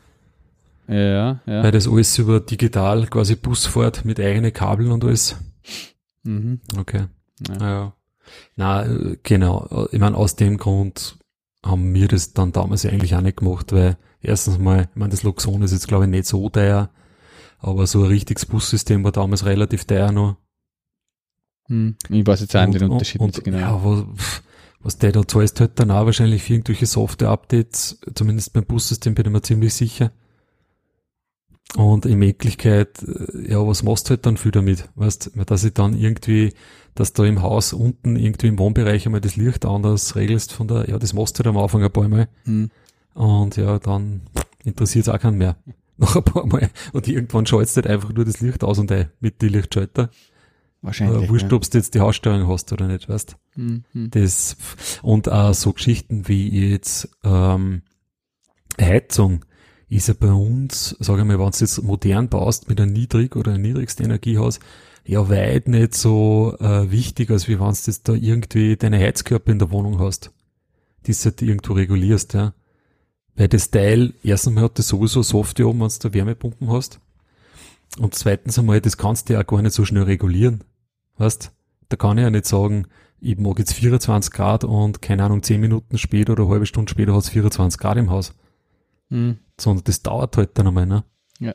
Ja, 0.88 1.40
ja. 1.46 1.62
Weil 1.62 1.70
das 1.70 1.86
alles 1.86 2.18
über 2.18 2.40
digital 2.40 3.06
quasi 3.06 3.36
Bus 3.36 3.66
fährt 3.66 4.04
mit 4.04 4.18
eigenen 4.18 4.52
Kabeln 4.52 4.90
und 4.90 5.04
alles. 5.04 5.36
Mhm. 6.24 6.60
Okay. 6.76 7.04
Ja. 7.48 7.60
Ja. 7.60 7.92
Na, 8.56 8.84
äh, 8.84 9.16
genau. 9.22 9.88
Ich 9.92 10.00
meine, 10.00 10.16
aus 10.16 10.34
dem 10.34 10.56
Grund 10.58 11.16
haben 11.64 11.94
wir 11.94 12.08
das 12.08 12.32
dann 12.32 12.52
damals 12.52 12.84
eigentlich 12.84 13.14
auch 13.14 13.20
nicht 13.20 13.36
gemacht, 13.36 13.72
weil 13.72 13.96
erstens 14.20 14.58
mal, 14.58 14.88
ich 14.90 14.96
meine, 14.96 15.10
das 15.10 15.22
Luxon 15.22 15.62
ist 15.62 15.72
jetzt 15.72 15.88
glaube 15.88 16.04
ich 16.04 16.10
nicht 16.10 16.26
so 16.26 16.48
teuer, 16.48 16.90
aber 17.58 17.86
so 17.86 18.02
ein 18.02 18.08
richtiges 18.08 18.46
Bussystem 18.46 19.04
war 19.04 19.12
damals 19.12 19.44
relativ 19.44 19.84
teuer 19.84 20.10
noch. 20.10 20.36
Hm. 21.70 21.94
Ich 22.08 22.26
weiß 22.26 22.40
jetzt 22.40 22.54
auch 22.56 22.66
nicht 22.66 22.80
den 22.80 22.84
Und- 22.88 22.90
Unterschied 22.92 23.20
und, 23.20 23.28
nicht 23.28 23.44
genau. 23.44 23.58
Ja, 23.58 23.80
was, 23.84 24.42
was 24.82 24.98
der 24.98 25.12
da 25.12 25.26
zahlst, 25.26 25.60
halt 25.60 25.78
dann 25.78 25.90
auch 25.90 26.04
wahrscheinlich 26.04 26.42
für 26.42 26.54
irgendwelche 26.54 26.86
Software-Updates, 26.86 28.00
zumindest 28.14 28.52
beim 28.52 28.64
Bussystem 28.64 29.14
bin 29.14 29.26
ich 29.26 29.32
mir 29.32 29.42
ziemlich 29.42 29.72
sicher. 29.72 30.10
Und 31.76 32.04
in 32.04 32.20
Wirklichkeit, 32.20 33.00
äh, 33.04 33.52
ja, 33.52 33.64
was 33.64 33.84
machst 33.84 34.06
du 34.06 34.10
halt 34.10 34.26
dann 34.26 34.36
viel 34.36 34.50
damit? 34.50 34.88
Weißt, 34.96 35.30
dass 35.46 35.62
ich 35.64 35.72
dann 35.72 35.96
irgendwie, 35.96 36.52
dass 36.96 37.12
da 37.12 37.24
im 37.24 37.42
Haus 37.42 37.72
unten 37.72 38.16
irgendwie 38.16 38.48
im 38.48 38.58
Wohnbereich 38.58 39.06
einmal 39.06 39.20
das 39.20 39.36
Licht 39.36 39.64
anders 39.64 40.16
regelst 40.16 40.52
von 40.52 40.66
der, 40.66 40.88
ja, 40.90 40.98
das 40.98 41.12
machst 41.12 41.38
du 41.38 41.44
halt 41.44 41.54
am 41.54 41.62
Anfang 41.62 41.84
ein 41.84 41.92
paar 41.92 42.08
Mal. 42.08 42.28
Hm. 42.44 42.70
Und 43.14 43.56
ja, 43.56 43.78
dann 43.78 44.22
interessiert 44.64 45.06
es 45.06 45.14
auch 45.14 45.20
keinen 45.20 45.38
mehr. 45.38 45.56
Noch 45.96 46.16
ein 46.16 46.24
paar 46.24 46.46
Mal. 46.46 46.70
Und 46.92 47.06
irgendwann 47.06 47.46
schaltest 47.46 47.76
du 47.76 47.82
halt 47.82 47.92
einfach 47.92 48.12
nur 48.12 48.24
das 48.24 48.40
Licht 48.40 48.64
aus 48.64 48.78
und 48.80 48.90
ein 48.90 49.10
mit 49.20 49.40
die 49.40 49.48
Lichtschalter. 49.48 50.10
Wahrscheinlich. 50.82 51.24
Äh, 51.24 51.28
wurscht, 51.28 51.50
ja. 51.50 51.56
ob 51.56 51.70
du 51.70 51.78
jetzt 51.78 51.94
die 51.94 52.00
Haussteuerung 52.00 52.48
hast 52.48 52.72
oder 52.72 52.86
nicht, 52.86 53.08
weißt 53.08 53.36
Hm, 53.54 53.84
hm. 53.92 54.10
das 54.10 54.56
und 55.02 55.30
auch 55.30 55.52
so 55.52 55.72
Geschichten 55.72 56.28
wie 56.28 56.70
jetzt 56.70 57.08
ähm, 57.24 57.82
Heizung 58.80 59.44
ist 59.88 60.08
ja 60.08 60.14
bei 60.18 60.32
uns, 60.32 60.96
sage 61.00 61.22
ich 61.22 61.26
mal, 61.26 61.38
wenn 61.38 61.50
du 61.50 61.58
jetzt 61.58 61.82
modern 61.82 62.28
baust 62.28 62.68
mit 62.68 62.80
einem 62.80 62.92
niedrig 62.92 63.34
oder 63.34 63.52
einem 63.52 63.62
niedrigsten 63.62 64.06
Energiehaus, 64.06 64.60
ja 65.04 65.28
weit 65.28 65.66
nicht 65.66 65.94
so 65.94 66.56
äh, 66.60 66.90
wichtig, 66.90 67.30
als 67.30 67.48
wie 67.48 67.58
wenn 67.58 67.72
du 67.72 67.78
jetzt 67.86 68.08
da 68.08 68.12
irgendwie 68.14 68.76
deine 68.76 68.98
Heizkörper 68.98 69.50
in 69.50 69.58
der 69.58 69.72
Wohnung 69.72 69.98
hast, 69.98 70.30
die 71.06 71.12
du 71.12 71.18
halt 71.24 71.42
irgendwo 71.42 71.72
regulierst, 71.72 72.34
ja. 72.34 72.54
Weil 73.34 73.48
das 73.48 73.70
Teil, 73.70 74.14
erstens 74.22 74.54
mal 74.54 74.64
hat 74.64 74.78
das 74.78 74.88
sowieso 74.88 75.22
Software 75.22 75.66
oben, 75.66 75.80
wenn 75.80 75.88
du 75.88 75.98
da 75.98 76.14
Wärmepumpen 76.14 76.70
hast. 76.70 77.00
Und 77.98 78.14
zweitens 78.14 78.58
einmal, 78.58 78.80
das 78.80 78.96
kannst 78.96 79.28
du 79.28 79.32
ja 79.32 79.40
auch 79.40 79.46
gar 79.46 79.62
nicht 79.62 79.74
so 79.74 79.84
schnell 79.84 80.04
regulieren. 80.04 80.62
Weißt? 81.20 81.52
Da 81.90 81.96
kann 81.96 82.16
ich 82.16 82.22
ja 82.22 82.30
nicht 82.30 82.46
sagen, 82.46 82.86
ich 83.20 83.36
mag 83.36 83.58
jetzt 83.58 83.74
24 83.74 84.32
Grad 84.32 84.64
und 84.64 85.02
keine 85.02 85.24
Ahnung, 85.24 85.42
10 85.42 85.60
Minuten 85.60 85.98
später 85.98 86.32
oder 86.32 86.44
eine 86.44 86.52
halbe 86.52 86.66
Stunde 86.66 86.90
später 86.90 87.12
hat 87.14 87.24
es 87.24 87.28
24 87.28 87.78
Grad 87.78 87.98
im 87.98 88.10
Haus. 88.10 88.34
Hm. 89.10 89.38
Sondern 89.60 89.84
das 89.84 90.02
dauert 90.02 90.38
halt 90.38 90.56
dann 90.56 90.68
einmal, 90.68 90.86
ne? 90.86 91.04
Ja. 91.38 91.52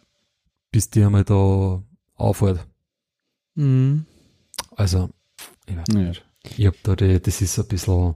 Bis 0.71 0.91
die 0.91 1.04
einmal 1.04 1.23
da 1.23 1.82
aufhört. 2.13 2.67
Hm. 3.56 4.06
Also, 4.75 5.10
ich 5.65 5.75
weiß 5.75 5.86
Ja. 5.93 5.99
nicht. 5.99 6.25
Ich 6.58 6.67
hab 6.67 6.75
da 6.84 6.95
die, 6.95 7.19
das 7.19 7.41
ist 7.41 7.58
ein 7.58 7.67
bisschen, 7.67 8.15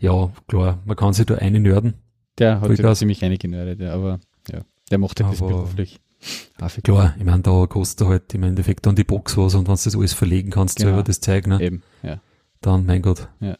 ja, 0.00 0.32
klar, 0.48 0.78
man 0.86 0.96
kann 0.96 1.12
sich 1.12 1.26
da 1.26 1.34
eine 1.34 1.60
nörden. 1.60 1.94
Der 2.38 2.62
hat 2.62 2.74
sich 2.74 2.94
ziemlich 2.94 3.22
eingenördet, 3.22 3.80
ja, 3.80 3.92
aber 3.92 4.20
ja, 4.50 4.60
der 4.90 4.98
macht 4.98 5.20
halt 5.20 5.32
das 5.32 5.40
beruflich. 5.46 6.00
Für 6.20 6.82
Klar, 6.82 7.14
ich 7.18 7.24
meine, 7.24 7.42
da 7.42 7.66
kostet 7.66 8.06
halt 8.08 8.32
im 8.34 8.42
Endeffekt 8.42 8.86
dann 8.86 8.96
die 8.96 9.04
Box 9.04 9.36
was 9.36 9.54
und 9.54 9.68
wenn 9.68 9.74
du 9.74 9.80
das 9.84 9.94
alles 9.94 10.12
verlegen 10.14 10.50
kannst, 10.50 10.78
Genau. 10.78 10.88
selber 10.90 11.02
das 11.02 11.20
Zeug, 11.20 11.46
ne? 11.46 11.60
Eben, 11.60 11.82
ja. 12.02 12.20
Dann, 12.62 12.86
mein 12.86 13.02
Gott. 13.02 13.28
Ja. 13.40 13.56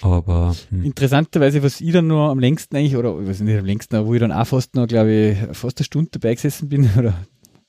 Aber, 0.00 0.54
hm, 0.70 0.84
Interessanterweise, 0.84 1.62
was 1.62 1.80
ich 1.80 1.92
dann 1.92 2.08
noch 2.08 2.30
am 2.30 2.40
längsten 2.40 2.76
eigentlich, 2.76 2.96
oder 2.96 3.18
ich 3.20 3.28
weiß 3.28 3.40
nicht 3.40 3.58
am 3.58 3.64
längsten, 3.64 3.94
aber 3.96 4.08
wo 4.08 4.14
ich 4.14 4.20
dann 4.20 4.32
auch 4.32 4.46
fast 4.46 4.74
noch, 4.74 4.86
glaube 4.88 5.12
ich, 5.12 5.56
fast 5.56 5.78
eine 5.78 5.84
Stunde 5.84 6.10
dabei 6.10 6.34
gesessen 6.34 6.68
bin, 6.68 6.90
oder 6.98 7.14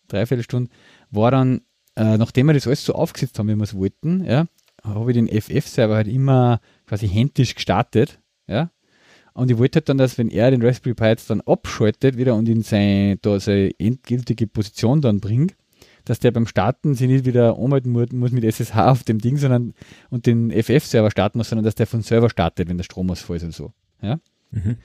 dreiviertel 0.07 0.43
Stunde, 0.43 0.71
war 1.11 1.31
dann, 1.31 1.61
äh, 1.95 2.17
nachdem 2.17 2.47
wir 2.47 2.53
das 2.53 2.65
alles 2.67 2.83
so 2.83 2.93
aufgesetzt 2.93 3.37
haben, 3.37 3.47
wie 3.49 3.55
wir 3.55 3.63
es 3.63 3.75
wollten, 3.75 4.23
ja, 4.25 4.47
habe 4.83 5.11
ich 5.11 5.15
den 5.15 5.27
FF-Server 5.29 5.95
halt 5.95 6.07
immer 6.07 6.59
quasi 6.87 7.07
händisch 7.07 7.53
gestartet, 7.55 8.19
ja. 8.47 8.71
Und 9.33 9.49
ich 9.49 9.57
wollte 9.57 9.77
halt 9.77 9.89
dann, 9.89 9.97
dass 9.97 10.17
wenn 10.17 10.29
er 10.29 10.51
den 10.51 10.61
Raspberry 10.61 10.93
Pi 10.93 11.05
jetzt 11.05 11.29
dann 11.29 11.41
abschaltet 11.41 12.17
wieder 12.17 12.35
und 12.35 12.47
in 12.47 12.61
seine, 12.61 13.17
da 13.17 13.39
seine 13.39 13.71
endgültige 13.79 14.47
Position 14.47 15.01
dann 15.01 15.19
bringt, 15.19 15.55
dass 16.05 16.19
der 16.19 16.31
beim 16.31 16.47
Starten 16.47 16.95
sich 16.95 17.07
nicht 17.07 17.25
wieder 17.25 17.57
umhalten 17.57 17.91
muss, 17.91 18.31
mit 18.31 18.43
SSH 18.43 18.75
auf 18.75 19.03
dem 19.03 19.19
Ding, 19.19 19.37
sondern 19.37 19.73
und 20.09 20.25
den 20.25 20.51
FF-Server 20.51 21.09
starten 21.09 21.37
muss, 21.37 21.49
sondern 21.49 21.65
dass 21.65 21.75
der 21.75 21.87
von 21.87 22.01
selber 22.01 22.29
startet, 22.29 22.69
wenn 22.69 22.77
der 22.77 22.83
Stromausfall 22.83 23.37
ist 23.37 23.43
und 23.43 23.53
so. 23.53 23.73
Ja? 24.01 24.19
mhm. 24.51 24.77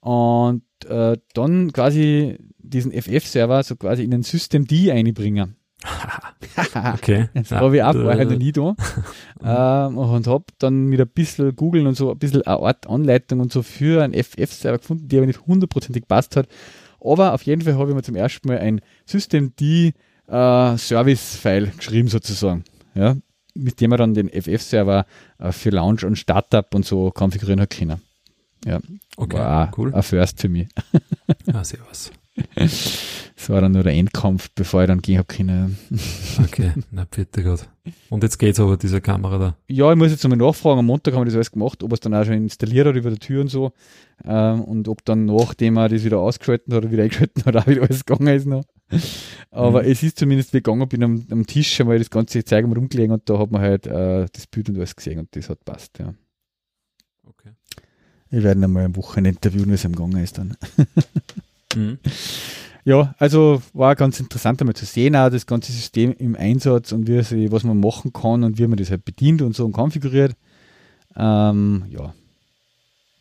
Und 0.00 0.62
äh, 0.86 1.16
dann 1.34 1.72
quasi 1.72 2.38
diesen 2.58 2.92
FF-Server 2.92 3.62
so 3.62 3.76
quasi 3.76 4.04
in 4.04 4.10
den 4.10 4.22
System 4.22 4.66
D 4.66 4.92
einbringen. 4.92 5.56
okay. 6.94 7.28
Das 7.34 7.52
habe 7.52 7.76
ich 7.76 7.82
auch 7.82 7.92
vorher 7.92 8.24
noch 8.24 8.36
nie 8.36 8.52
da. 8.52 8.74
ähm, 9.88 9.98
und 9.98 10.26
habe 10.26 10.44
dann 10.58 10.86
mit 10.86 11.00
ein 11.00 11.08
bisschen 11.08 11.54
googeln 11.54 11.86
und 11.86 11.94
so 11.94 12.10
ein 12.10 12.18
bisschen 12.18 12.42
eine 12.42 12.60
Art 12.60 12.88
Anleitung 12.88 13.40
und 13.40 13.52
so 13.52 13.62
für 13.62 14.02
einen 14.02 14.14
FF-Server 14.14 14.78
gefunden, 14.78 15.08
die 15.08 15.16
aber 15.16 15.26
nicht 15.26 15.46
hundertprozentig 15.46 16.08
passt 16.08 16.36
hat. 16.36 16.48
Aber 17.00 17.32
auf 17.32 17.42
jeden 17.42 17.62
Fall 17.62 17.74
habe 17.76 17.90
ich 17.90 17.96
mir 17.96 18.02
zum 18.02 18.16
ersten 18.16 18.48
Mal 18.48 18.58
ein 18.58 18.80
System 19.06 19.54
D 19.54 19.92
äh, 20.26 20.74
geschrieben 20.74 22.08
sozusagen. 22.08 22.64
Ja, 22.94 23.16
mit 23.54 23.80
dem 23.80 23.90
man 23.90 23.98
dann 23.98 24.14
den 24.14 24.28
FF-Server 24.28 25.06
äh, 25.38 25.52
für 25.52 25.70
Launch 25.70 26.04
und 26.04 26.16
Startup 26.16 26.74
und 26.74 26.84
so 26.84 27.10
konfigurieren 27.10 27.60
hat 27.60 27.70
können. 27.70 28.02
Ja, 28.64 28.80
Okay, 29.16 29.36
war 29.36 29.72
cool. 29.76 29.94
ein 29.94 30.02
First 30.02 30.40
für 30.40 30.48
mich. 30.48 30.68
Ja, 31.46 31.64
servus. 31.64 32.10
Das 32.54 33.48
war 33.50 33.60
dann 33.60 33.72
nur 33.72 33.82
der 33.84 33.94
Endkampf, 33.94 34.50
bevor 34.54 34.82
ich 34.82 34.88
dann 34.88 35.00
gehen 35.00 35.18
habe 35.18 35.26
können. 35.32 35.78
Okay, 36.42 36.72
na 36.90 37.06
bitte 37.08 37.42
Gott. 37.44 37.68
Und 38.10 38.22
jetzt 38.22 38.38
geht's 38.38 38.58
aber, 38.60 38.76
diese 38.76 39.00
Kamera 39.00 39.38
da. 39.38 39.56
Ja, 39.68 39.90
ich 39.92 39.96
muss 39.96 40.10
jetzt 40.10 40.22
nochmal 40.24 40.38
nachfragen. 40.38 40.80
Am 40.80 40.86
Montag 40.86 41.14
haben 41.14 41.20
wir 41.20 41.26
das 41.26 41.34
alles 41.34 41.52
gemacht, 41.52 41.82
ob 41.82 41.92
er 41.92 41.94
es 41.94 42.00
dann 42.00 42.14
auch 42.14 42.24
schon 42.24 42.34
installiert 42.34 42.86
hat 42.88 42.96
über 42.96 43.10
der 43.10 43.18
Tür 43.18 43.40
und 43.42 43.48
so. 43.48 43.72
Ähm, 44.24 44.60
und 44.62 44.88
ob 44.88 45.04
dann, 45.04 45.26
nachdem 45.26 45.76
er 45.78 45.88
das 45.88 46.04
wieder 46.04 46.18
ausgeschalten 46.18 46.74
hat 46.74 46.82
oder 46.82 46.90
wieder 46.92 47.04
eingeschalten 47.04 47.44
hat, 47.44 47.56
auch 47.56 47.66
wieder 47.66 47.82
alles 47.82 48.04
gegangen 48.04 48.34
ist 48.36 48.46
noch. 48.46 48.64
Aber 49.50 49.82
Mhm. 49.84 49.90
es 49.90 50.02
ist 50.02 50.18
zumindest 50.18 50.52
wie 50.52 50.58
gegangen, 50.58 50.88
bin 50.88 51.02
am, 51.04 51.24
am 51.30 51.46
Tisch 51.46 51.74
schon 51.74 51.86
mal 51.86 51.98
das 51.98 52.10
ganze 52.10 52.44
Zeug 52.44 52.66
mal 52.66 52.74
rumgelegen 52.76 53.12
und 53.12 53.28
da 53.30 53.38
hat 53.38 53.50
man 53.50 53.60
halt 53.62 53.86
äh, 53.86 54.26
das 54.32 54.46
Bild 54.48 54.68
und 54.68 54.76
alles 54.78 54.96
gesehen 54.96 55.20
und 55.20 55.28
das 55.36 55.48
hat 55.48 55.64
passt, 55.64 55.98
ja. 55.98 56.12
Okay. 57.24 57.50
Wir 58.30 58.42
werden 58.42 58.64
einmal 58.64 58.84
am 58.84 58.96
Wochenende 58.96 59.30
interviewen, 59.30 59.70
wie 59.70 59.74
es 59.74 59.86
am 59.86 59.92
gegangen 59.92 60.22
ist 60.22 60.38
dann. 60.38 60.56
Mhm. 61.78 61.98
Ja, 62.84 63.14
also 63.18 63.62
war 63.74 63.94
ganz 63.96 64.18
interessant 64.18 64.60
einmal 64.60 64.74
zu 64.74 64.86
sehen, 64.86 65.14
auch 65.14 65.28
das 65.28 65.46
ganze 65.46 65.72
System 65.72 66.14
im 66.18 66.34
Einsatz 66.34 66.92
und 66.92 67.06
wie 67.06 67.22
sie, 67.22 67.52
was 67.52 67.62
man 67.62 67.78
machen 67.80 68.12
kann 68.12 68.44
und 68.44 68.58
wie 68.58 68.66
man 68.66 68.78
das 68.78 68.90
halt 68.90 69.04
bedient 69.04 69.42
und 69.42 69.54
so 69.54 69.64
und 69.64 69.72
konfiguriert. 69.72 70.34
Ähm, 71.14 71.84
ja. 71.90 72.14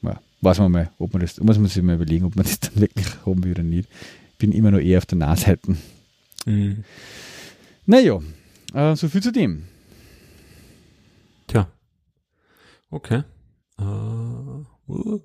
ja, 0.03 0.21
weiß 0.41 0.59
man 0.59 0.71
mal, 0.71 0.91
ob 0.97 1.13
man 1.13 1.21
das, 1.21 1.39
muss 1.41 1.57
man 1.57 1.67
sich 1.67 1.83
mal 1.83 1.95
überlegen, 1.95 2.25
ob 2.25 2.35
man 2.35 2.45
das 2.45 2.59
dann 2.59 2.79
wirklich 2.79 3.07
haben 3.25 3.43
will 3.43 3.51
oder 3.51 3.63
nicht. 3.63 3.89
Bin 4.37 4.51
immer 4.51 4.71
noch 4.71 4.79
eher 4.79 4.99
auf 4.99 5.05
der 5.05 5.17
Nahseite. 5.17 5.75
Mhm. 6.45 6.83
Naja, 7.85 8.19
äh, 8.73 8.95
so 8.95 9.09
viel 9.09 9.21
zu 9.21 9.31
dem. 9.31 9.63
Tja. 11.47 11.67
Okay. 12.89 13.23
Äh, 13.79 13.83
uh, 14.87 15.19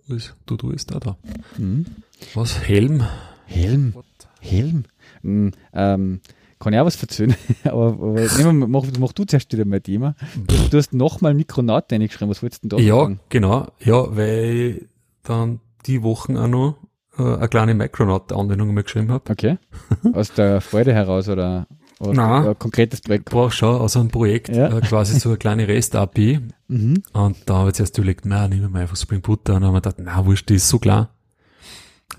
du, 0.47 0.57
du 0.57 0.71
ist 0.71 0.91
da 0.91 0.99
da. 1.01 1.17
Mhm. 1.59 1.87
Was? 2.35 2.61
Helm? 2.67 3.05
Helm. 3.47 3.95
Helm. 4.41 4.85
Mhm, 5.23 5.53
ähm, 5.73 6.21
kann 6.59 6.73
ich 6.73 6.79
auch 6.79 6.87
was 6.87 6.97
verzögern, 6.97 7.37
aber, 7.65 7.87
aber 7.89 8.21
nehmen 8.39 8.59
wir, 8.61 8.69
mach, 8.69 8.85
mach 8.99 9.13
du 9.13 9.25
zuerst 9.25 9.53
wieder 9.53 9.65
mein 9.65 9.83
Thema. 9.83 10.15
Du, 10.47 10.55
du 10.71 10.77
hast 10.79 10.93
nochmal 10.93 11.35
Mikronaut 11.35 11.91
reingeschrieben, 11.93 12.29
was 12.31 12.43
wolltest 12.43 12.65
du 12.65 12.69
denn 12.69 12.79
da 12.79 12.83
Ja, 12.85 12.97
sagen? 13.03 13.21
genau. 13.29 13.69
Ja, 13.81 14.17
weil 14.17 14.89
dann 15.25 15.61
die 15.87 16.03
Wochen 16.03 16.37
auch 16.37 16.49
noch 16.49 16.77
äh, 17.19 17.23
eine 17.23 17.49
kleine 17.49 17.75
Micronaut-Anwendung 17.75 18.73
mal 18.75 18.83
geschrieben 18.85 19.11
habe. 19.11 19.31
Okay. 19.31 19.59
Aus 20.13 20.33
der 20.33 20.61
Freude 20.61 20.93
heraus 20.95 21.29
oder 21.29 21.67
Nein. 22.11 22.49
ein 22.49 22.59
konkretes 22.59 23.01
Projekt? 23.01 23.29
Ich 23.29 23.33
brauche 23.33 23.53
schon 23.53 23.77
aus 23.81 23.97
einem 23.97 24.09
Projekt 24.09 24.49
Ja. 24.49 24.77
äh, 24.77 24.81
quasi 24.81 25.19
so 25.21 25.29
eine 25.31 25.39
kleine 25.39 25.69
REST-API. 25.69 26.41
Mhm. 26.69 27.03
Und 27.13 27.37
da 27.47 27.55
habe 27.59 27.69
ich 27.71 27.75
zuerst 27.77 27.97
überlegt, 27.99 28.25
na, 28.25 28.49
nehmen 28.49 28.63
wir 28.63 28.69
mal 28.69 28.83
einfach 28.83 28.97
Spring 28.97 29.21
Boot. 29.21 29.41
Und 29.41 29.49
dann 29.51 29.65
haben 29.65 29.75
wir 29.75 29.81
gedacht, 29.81 29.97
na, 29.99 30.25
wurscht, 30.27 30.49
die 30.49 30.55
ist 30.57 30.69
so 30.69 30.79
klar. 30.79 31.11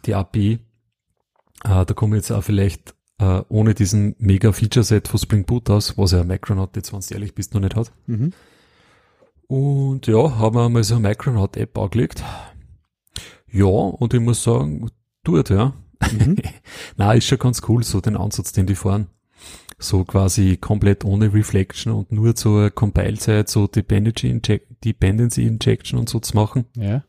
Die 0.05 0.15
API. 0.15 0.59
Äh, 1.65 1.85
da 1.85 1.93
komme 1.93 2.15
ich 2.17 2.23
jetzt 2.23 2.31
auch 2.31 2.43
vielleicht 2.43 2.93
äh, 3.19 3.41
ohne 3.49 3.73
diesen 3.73 4.15
mega 4.19 4.51
Feature-Set 4.51 5.07
von 5.07 5.19
Spring 5.19 5.45
Boot 5.45 5.69
aus, 5.69 5.97
was 5.97 6.11
ja 6.11 6.23
Micronaut 6.23 6.75
jetzt, 6.75 6.93
wenn 6.93 6.99
du 6.99 7.13
ehrlich 7.13 7.35
bist, 7.35 7.53
noch 7.53 7.61
nicht 7.61 7.75
hat. 7.75 7.91
Mhm. 8.07 8.31
Und 9.47 10.07
ja, 10.07 10.37
haben 10.37 10.55
wir 10.55 10.69
mal 10.69 10.83
so 10.83 10.95
eine 10.95 11.07
Micronaut-App 11.09 11.77
angelegt. 11.77 12.23
Ja, 13.51 13.65
und 13.65 14.13
ich 14.13 14.19
muss 14.19 14.43
sagen, 14.43 14.89
tut, 15.23 15.49
ja. 15.49 15.73
Mhm. 16.11 16.37
Na, 16.97 17.13
ist 17.13 17.27
schon 17.27 17.37
ganz 17.37 17.61
cool, 17.67 17.83
so 17.83 18.01
den 18.01 18.17
Ansatz, 18.17 18.51
den 18.51 18.65
die 18.65 18.75
fahren. 18.75 19.07
So 19.79 20.03
quasi 20.05 20.57
komplett 20.57 21.03
ohne 21.05 21.33
Reflection 21.33 21.91
und 21.93 22.11
nur 22.11 22.35
zur 22.35 22.69
Compile-Zeit 22.69 23.49
so 23.49 23.67
Dependency, 23.67 24.29
Injec 24.29 24.67
Dependency 24.83 25.45
Injection 25.45 25.99
und 25.99 26.09
so 26.09 26.19
zu 26.19 26.35
machen, 26.35 26.65
Ja. 26.75 27.03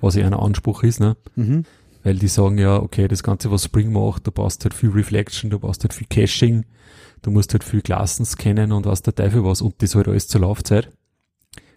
was 0.00 0.14
ja 0.14 0.26
ein 0.26 0.34
Anspruch 0.34 0.82
ist, 0.82 1.00
ne? 1.00 1.16
Mhm. 1.36 1.64
Weil 2.02 2.16
die 2.16 2.28
sagen 2.28 2.58
ja, 2.58 2.76
okay, 2.80 3.08
das 3.08 3.22
Ganze, 3.22 3.50
was 3.50 3.64
Spring 3.64 3.92
macht, 3.92 4.26
du 4.26 4.30
brauchst 4.32 4.64
halt 4.64 4.74
viel 4.74 4.90
Reflection, 4.90 5.50
du 5.50 5.58
brauchst 5.58 5.82
halt 5.84 5.94
viel 5.94 6.06
Caching, 6.08 6.64
du 7.22 7.30
musst 7.30 7.52
halt 7.52 7.64
viel 7.64 7.82
Klassen 7.82 8.24
scannen 8.24 8.72
und 8.72 8.86
was 8.86 9.02
der 9.02 9.14
Teufel 9.14 9.44
was 9.44 9.60
und 9.62 9.82
das 9.82 9.94
halt 9.94 10.08
alles 10.08 10.28
zur 10.28 10.42
Laufzeit. 10.42 10.90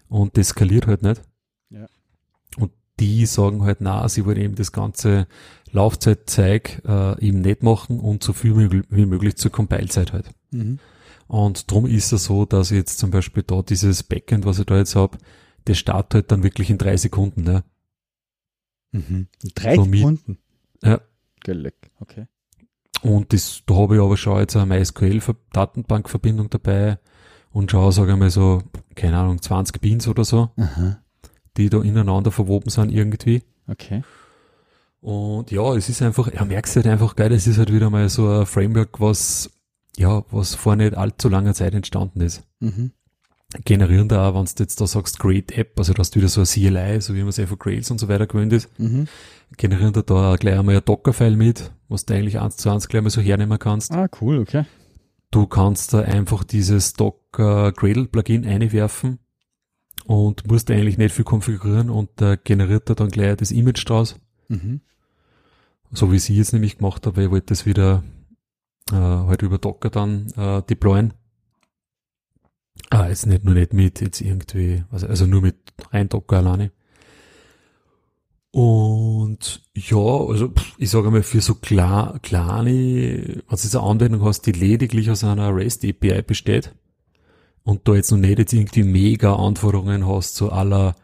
Und 0.10 0.38
das 0.38 0.50
skaliert 0.50 0.88
halt 0.88 1.02
nicht. 1.04 1.22
Ja. 1.70 1.88
Und 2.58 2.72
die 3.00 3.26
sagen 3.26 3.64
halt, 3.64 3.78
na, 3.82 4.08
sie 4.10 4.26
wollen 4.26 4.38
eben 4.38 4.56
das 4.56 4.72
ganze 4.72 5.26
Laufzeitzeug 5.72 6.82
äh, 6.86 7.26
eben 7.26 7.42
nicht 7.42 7.64
machen 7.64 8.00
und 8.00 8.24
so 8.24 8.34
viel 8.34 8.56
wie, 8.72 8.84
wie 8.90 9.06
möglich 9.06 9.36
zur 9.38 9.52
Compile-Zeit 9.52 10.14
halt. 10.14 10.32
Mhm. 10.52 10.80
Und 11.28 11.72
drum 11.72 11.86
ist 11.86 12.12
es 12.12 12.26
so, 12.26 12.46
dass 12.46 12.72
ich 12.72 12.78
jetzt 12.78 13.00
zum 13.00 13.12
Beispiel 13.12 13.44
da 13.44 13.62
dieses 13.62 14.04
Backend, 14.04 14.46
was 14.46 14.60
ich 14.60 14.66
da 14.66 14.78
jetzt 14.78 14.96
hab, 14.96 15.18
das 15.66 15.78
startet 15.78 16.14
halt 16.14 16.32
dann 16.32 16.44
wirklich 16.44 16.70
in 16.70 16.78
drei 16.78 16.98
Sekunden, 16.98 17.44
ne? 17.44 17.64
Mhm. 18.92 19.28
Drei 19.56 19.76
So 19.76 19.86
mit- 19.86 20.00
Sekunden. 20.00 20.38
Ja. 20.84 21.00
Geleck. 21.44 21.92
Okay. 22.00 22.28
Und 23.02 23.32
das, 23.34 23.64
da 23.66 23.76
habe 23.76 23.96
ich 23.96 24.02
aber 24.02 24.18
schon 24.18 24.40
jetzt 24.40 24.56
eine 24.56 24.66
MySQL-Datenbankverbindung 24.66 26.50
dabei 26.50 27.00
und 27.52 27.72
schon, 27.72 27.92
sage 27.92 28.12
ich 28.14 28.18
mal 28.18 28.30
so, 28.30 28.62
keine 28.96 29.18
Ahnung, 29.18 29.42
20 29.42 29.82
Beans 29.82 30.08
oder 30.08 30.24
so, 30.26 30.50
Aha. 30.58 31.00
die 31.58 31.70
da 31.70 31.82
ineinander 31.82 32.32
verwoben 32.32 32.70
sind 32.70 32.92
irgendwie. 32.92 33.44
Okay. 33.68 34.04
Und 35.02 35.50
ja, 35.52 35.74
es 35.76 35.90
ist 35.90 36.02
einfach, 36.04 36.32
ja, 36.32 36.46
merkst 36.46 36.76
halt 36.76 36.88
einfach 36.88 37.16
geil, 37.16 37.32
es 37.34 37.48
ist 37.48 37.58
halt 37.58 37.74
wieder 37.74 37.90
mal 37.90 38.08
so 38.08 38.30
ein 38.30 38.46
Framework, 38.46 39.00
was, 39.02 39.50
ja, 39.98 40.24
was 40.32 40.54
vor 40.56 40.76
nicht 40.76 40.96
allzu 40.96 41.28
langer 41.28 41.54
Zeit 41.56 41.74
entstanden 41.74 42.22
ist. 42.22 42.44
Mhm. 42.60 42.92
Generieren 43.66 44.08
da 44.08 44.30
auch, 44.30 44.36
wenn 44.36 44.46
du 44.46 44.52
jetzt 44.64 44.80
da 44.80 44.88
sagst, 44.88 45.20
Great 45.20 45.52
App, 45.58 45.78
also 45.78 45.94
du 45.94 46.00
hast 46.00 46.16
wieder 46.16 46.28
so 46.30 46.42
ein 46.42 46.46
CLI, 46.46 47.02
so 47.02 47.16
wie 47.16 47.20
man 47.20 47.30
es 47.30 47.38
ja 47.38 47.48
von 47.48 47.60
Grails 47.60 47.90
und 47.92 48.00
so 48.00 48.08
weiter 48.08 48.28
gewöhnt 48.28 48.54
ist, 48.54 48.70
Mhm. 48.80 49.08
generieren 49.58 49.92
da 49.92 50.04
da 50.04 50.36
gleich 50.38 50.58
einmal 50.58 50.78
ein 50.78 50.86
Docker-File 50.86 51.36
mit, 51.36 51.72
was 51.90 52.06
du 52.06 52.14
eigentlich 52.14 52.40
eins 52.40 52.58
zu 52.58 52.70
eins 52.70 52.88
gleich 52.88 53.02
mal 53.02 53.10
so 53.10 53.22
hernehmen 53.22 53.60
kannst. 53.60 53.92
Ah, 53.92 54.08
cool, 54.22 54.38
okay. 54.40 54.66
Du 55.32 55.48
kannst 55.48 55.94
da 55.94 56.00
einfach 56.02 56.44
dieses 56.44 56.94
Docker 56.94 57.72
Gradle 57.74 58.06
Plugin 58.06 58.46
einwerfen 58.46 59.18
und 60.06 60.48
musst 60.48 60.70
eigentlich 60.72 60.98
nicht 60.98 61.14
viel 61.16 61.26
konfigurieren 61.26 61.90
und 61.90 62.22
äh, 62.22 62.38
generiert 62.42 62.88
er 62.90 62.96
dann 62.96 63.10
gleich 63.10 63.36
das 63.38 63.52
Image 63.52 63.88
draus. 63.90 64.16
Mhm. 64.48 64.82
So 65.92 66.12
wie 66.12 66.20
sie 66.20 66.36
jetzt 66.36 66.54
nämlich 66.54 66.78
gemacht 66.78 67.06
habe, 67.06 67.18
weil 67.18 67.26
ich 67.26 67.32
wollte 67.32 67.48
das 67.48 67.66
wieder 67.66 68.04
äh, 68.92 68.96
halt 68.96 69.42
über 69.42 69.58
Docker 69.58 69.90
dann 69.90 70.32
äh, 70.38 70.62
deployen. 70.64 71.14
Ah, 72.90 73.08
jetzt 73.08 73.26
nicht 73.26 73.44
nur 73.44 73.54
nicht 73.54 73.74
mit 73.74 74.02
jetzt 74.02 74.22
irgendwie, 74.22 74.84
also, 74.92 75.08
also 75.08 75.26
nur 75.26 75.42
mit 75.42 75.58
rein 75.92 76.10
Docker 76.10 76.38
alleine. 76.38 76.72
Und 78.52 79.62
ja, 79.76 79.98
also 79.98 80.54
ich 80.78 80.90
sage 80.90 81.10
mal, 81.10 81.24
für 81.24 81.40
so 81.40 81.56
klar, 81.56 82.20
kleine, 82.20 83.44
du 83.64 83.68
jetzt 83.68 83.76
Anwendung 83.76 84.24
hast, 84.24 84.42
die 84.42 84.52
lediglich 84.52 85.10
aus 85.10 85.24
einer 85.24 85.56
REST 85.56 85.86
API 85.86 86.22
besteht 86.22 86.74
und 87.64 87.88
da 87.88 87.96
jetzt 87.96 88.12
noch 88.12 88.18
nicht 88.18 88.40
jetzt 88.40 88.54
irgendwie 88.54 88.84
mega 88.84 89.36
Anforderungen 89.36 90.06
hast, 90.06 90.36
so 90.36 90.50
aller, 90.50 90.96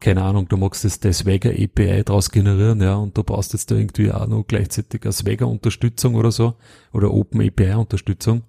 keine 0.00 0.22
Ahnung, 0.22 0.48
du 0.48 0.56
magst 0.56 0.82
jetzt 0.84 1.04
das 1.04 1.18
Swagger 1.18 1.50
API 1.50 2.02
draus 2.04 2.30
generieren, 2.30 2.80
ja, 2.80 2.96
und 2.96 3.16
du 3.16 3.22
brauchst 3.22 3.52
jetzt 3.52 3.70
da 3.70 3.74
irgendwie 3.74 4.10
auch 4.10 4.26
noch 4.26 4.44
gleichzeitig 4.44 5.02
eine 5.02 5.12
Swagger 5.12 5.46
Unterstützung 5.46 6.14
oder 6.14 6.32
so, 6.32 6.54
oder 6.92 7.12
Open 7.12 7.46
API 7.46 7.74
Unterstützung, 7.74 8.42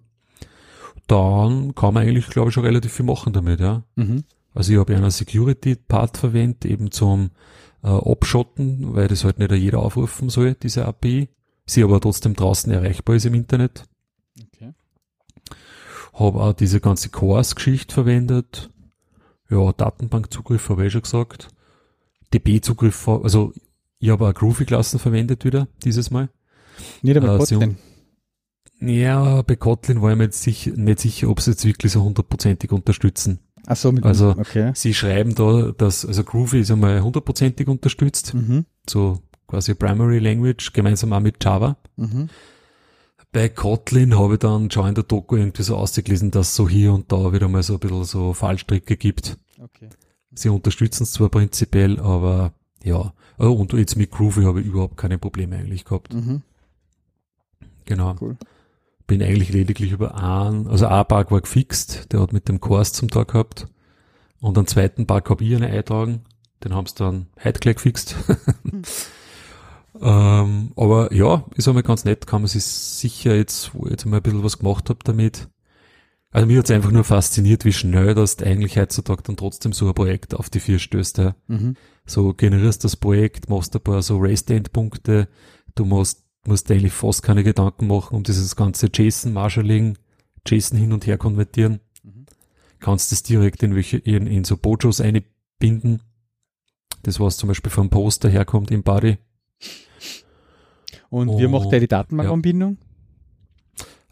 dann 1.08 1.76
kann 1.76 1.94
man 1.94 2.08
eigentlich, 2.08 2.28
glaube 2.28 2.50
ich, 2.50 2.54
schon 2.54 2.64
relativ 2.64 2.94
viel 2.94 3.06
machen 3.06 3.34
damit, 3.34 3.60
ja. 3.60 3.84
Mhm. 3.96 4.24
Also 4.54 4.72
ich 4.74 4.80
habe 4.80 4.96
einen 4.96 5.12
Security-Part 5.12 6.18
verwendet, 6.18 6.66
eben 6.66 6.92
zum 6.92 7.32
äh, 7.84 7.88
Abschotten, 7.88 8.96
weil 8.96 9.08
das 9.08 9.24
halt 9.24 9.40
nicht 9.40 9.52
jeder 9.52 9.80
aufrufen 9.80 10.30
soll, 10.30 10.56
diese 10.56 10.86
API. 10.86 11.30
Sie 11.66 11.84
aber 11.84 12.02
trotzdem 12.02 12.34
draußen 12.34 12.72
erreichbar 12.72 13.16
ist 13.16 13.26
im 13.26 13.34
Internet. 13.34 13.86
Okay. 14.54 14.74
Habe 16.14 16.42
auch 16.42 16.54
diese 16.54 16.80
ganze 16.80 17.10
Course-Geschichte 17.10 17.94
verwendet. 17.94 18.71
Ja, 19.52 19.72
Datenbankzugriff 19.74 20.70
habe 20.70 20.84
ich 20.84 20.88
eh 20.88 20.92
schon 20.92 21.02
gesagt. 21.04 21.50
DB-Zugriff, 22.34 23.08
also 23.08 23.54
ich 24.00 24.10
habe 24.10 24.28
auch 24.28 24.34
Groovy-Klassen 24.34 24.98
verwendet 25.00 25.44
wieder, 25.46 25.68
dieses 25.84 26.10
Mal. 26.10 26.30
Nicht 27.02 27.18
einmal 27.18 27.36
Äh, 27.36 27.38
Kotlin. 27.40 27.78
Ja, 28.80 29.42
bei 29.44 29.56
Kotlin 29.56 30.02
war 30.02 30.12
ich 30.12 30.18
mir 30.18 30.24
jetzt 30.24 30.42
sicher, 30.42 30.72
nicht 30.72 31.00
sicher, 31.02 31.30
ob 31.30 31.40
sie 31.42 31.52
jetzt 31.52 31.66
wirklich 31.66 31.92
so 31.92 32.02
hundertprozentig 32.04 32.72
unterstützen. 32.72 33.40
Ach 33.68 33.76
so, 33.76 33.92
mit 33.92 34.04
also- 34.06 34.30
okay. 34.32 34.72
Sie 34.74 34.94
schreiben 34.94 35.36
da, 35.36 35.72
dass, 35.78 36.04
also 36.06 36.24
Groovy 36.24 36.62
ist 36.62 36.72
einmal 36.72 37.02
hundertprozentig 37.02 37.68
unterstützt. 37.68 38.34
Mhm. 38.34 38.66
so 38.90 39.20
quasi 39.48 39.76
Primary 39.76 40.20
Language, 40.20 40.72
gemeinsam 40.74 41.12
auch 41.14 41.20
mit 41.20 41.44
Java. 41.44 41.76
Mhm. 41.98 42.30
Bei 43.32 43.48
Kotlin 43.48 44.18
habe 44.18 44.34
ich 44.34 44.40
dann 44.40 44.70
schon 44.72 44.90
in 44.90 44.96
der 44.96 45.06
Doku 45.06 45.38
irgendwie 45.38 45.64
so 45.64 45.78
ausgelesen, 45.78 46.32
dass 46.32 46.50
es 46.50 46.56
so 46.56 46.68
hier 46.68 46.94
und 46.94 47.12
da 47.12 47.32
wieder 47.32 47.48
mal 47.48 47.64
so 47.64 47.74
ein 47.74 47.80
bisschen 47.80 48.04
so 48.04 48.34
Fallstricke 48.34 48.98
gibt. 48.98 49.38
Okay. 49.62 49.90
Sie 50.34 50.50
unterstützen 50.50 51.04
es 51.04 51.14
zwar 51.14 51.30
prinzipiell, 51.30 52.00
aber 52.00 52.54
ja. 52.84 53.14
Oh, 53.38 53.52
und 53.52 53.74
jetzt 53.74 53.96
mit 53.96 54.12
Groovy 54.12 54.44
habe 54.44 54.62
ich 54.62 54.68
überhaupt 54.68 54.98
keine 54.98 55.18
Probleme 55.18 55.56
eigentlich 55.56 55.86
gehabt. 55.86 56.14
Mhm. 56.14 56.42
Genau. 57.86 58.16
Cool. 58.20 58.38
Bin 59.08 59.24
eigentlich 59.24 59.50
lediglich 59.50 59.92
über 59.92 60.16
einen, 60.16 60.68
also 60.68 60.88
ein 60.88 61.06
Bug 61.08 61.32
war 61.32 61.42
gefixt, 61.42 62.12
der 62.12 62.22
hat 62.22 62.34
mit 62.34 62.50
dem 62.50 62.60
Course 62.60 62.94
zum 62.94 63.10
Tag 63.10 63.30
gehabt. 63.30 63.68
Und 64.42 64.58
einen 64.58 64.68
zweiten 64.68 65.06
Bug 65.06 65.30
habe 65.30 65.44
ich 65.44 65.56
einen 65.56 65.72
eintragen. 65.72 66.22
Den 66.64 66.74
haben 66.74 66.88
sie 66.88 66.96
dann 66.96 67.28
heute 67.44 67.60
gleich 67.60 67.76
gefixt. 67.76 68.16
ähm, 70.00 70.72
aber 70.76 71.14
ja, 71.14 71.46
ist 71.56 71.68
einmal 71.68 71.84
ganz 71.84 72.06
nett, 72.06 72.28
kann 72.28 72.42
man 72.42 72.48
sich 72.48 72.64
sicher 72.64 73.36
jetzt, 73.36 73.74
wo 73.74 73.86
ich 73.86 73.92
jetzt 73.92 74.06
mal 74.06 74.18
ein 74.18 74.24
bisschen 74.24 74.44
was 74.44 74.60
gemacht 74.60 74.90
habe 74.90 75.00
damit. 75.04 75.50
Also 76.32 76.48
mir 76.48 76.60
hat's 76.60 76.72
einfach 76.72 76.92
nur 76.92 77.04
fasziniert, 77.04 77.66
wie 77.66 77.74
schnell 77.74 78.16
das 78.16 78.42
eigentlich 78.42 78.78
heutzutage 78.78 79.24
dann 79.24 79.36
trotzdem 79.36 79.74
so 79.74 79.88
ein 79.88 79.94
Projekt 79.94 80.34
auf 80.34 80.50
die 80.50 80.62
vier 80.62 80.80
stößt. 80.80 81.18
Ja. 81.18 81.36
Mhm. 81.48 81.76
So 82.06 82.34
generierst 82.34 82.86
das 82.86 82.96
Projekt, 82.96 83.50
machst 83.50 83.76
ein 83.76 83.82
paar 83.82 84.02
so 84.02 84.18
REST-Endpunkte, 84.18 85.28
du 85.76 85.86
musst, 85.86 86.24
musst 86.46 86.72
eigentlich 86.72 86.94
fast 86.94 87.22
keine 87.22 87.44
Gedanken 87.44 87.88
machen 87.88 88.16
um 88.16 88.24
dieses 88.24 88.56
ganze 88.56 88.90
JSON-Marshalling, 88.94 89.98
JSON 90.48 90.78
hin 90.78 90.94
und 90.94 91.06
her 91.06 91.18
konvertieren. 91.18 91.82
Mhm. 92.04 92.26
Kannst 92.80 93.12
das 93.12 93.24
direkt 93.24 93.62
in 93.62 93.76
welche, 93.76 93.98
in, 93.98 94.26
in 94.26 94.46
so 94.46 94.56
Bojos 94.56 95.02
einbinden. 95.02 96.02
Das 97.04 97.20
was 97.20 97.36
zum 97.36 97.50
Beispiel 97.50 97.72
vom 97.72 97.90
Poster 97.90 98.30
herkommt 98.30 98.72
im 98.72 98.84
Body. 98.84 99.18
Und 101.10 101.38
wie 101.40 101.46
Oh, 101.46 101.50
macht 101.50 101.72
der 101.72 101.80
die 101.80 101.88
Datenbankanbindung? 101.88 102.78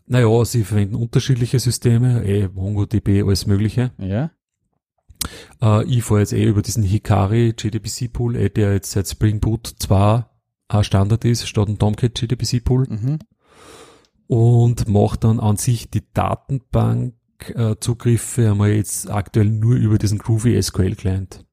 Naja, 0.05 0.43
sie 0.43 0.63
verwenden 0.63 0.95
unterschiedliche 0.95 1.59
Systeme, 1.59 2.23
eh, 2.25 2.47
MongoDB, 2.47 3.21
alles 3.23 3.45
mögliche. 3.45 3.91
Ja. 3.99 4.31
Äh, 5.61 5.85
ich 5.85 6.03
fahre 6.03 6.21
jetzt 6.21 6.33
eh 6.33 6.43
über 6.45 6.61
diesen 6.61 6.83
Hikari 6.83 7.53
JDBC 7.57 8.07
Pool, 8.11 8.35
eh, 8.35 8.49
der 8.49 8.73
jetzt 8.73 8.91
seit 8.91 9.07
Spring 9.07 9.39
Boot 9.39 9.75
2 9.79 10.25
ein 10.67 10.83
Standard 10.83 11.25
ist, 11.25 11.47
statt 11.47 11.67
ein 11.67 11.77
Tomcat 11.77 12.19
JDBC 12.19 12.63
Pool. 12.63 12.87
Mhm. 12.89 13.19
und 14.27 14.87
macht 14.87 15.23
dann 15.23 15.39
an 15.39 15.57
sich 15.57 15.89
die 15.89 16.03
Datenbank 16.13 17.15
äh, 17.55 17.75
Zugriffe 17.79 18.51
einmal 18.51 18.69
jetzt 18.71 19.09
aktuell 19.09 19.49
nur 19.49 19.75
über 19.75 19.97
diesen 19.97 20.19
Groovy 20.19 20.61
SQL 20.61 20.95
Client. 20.95 21.45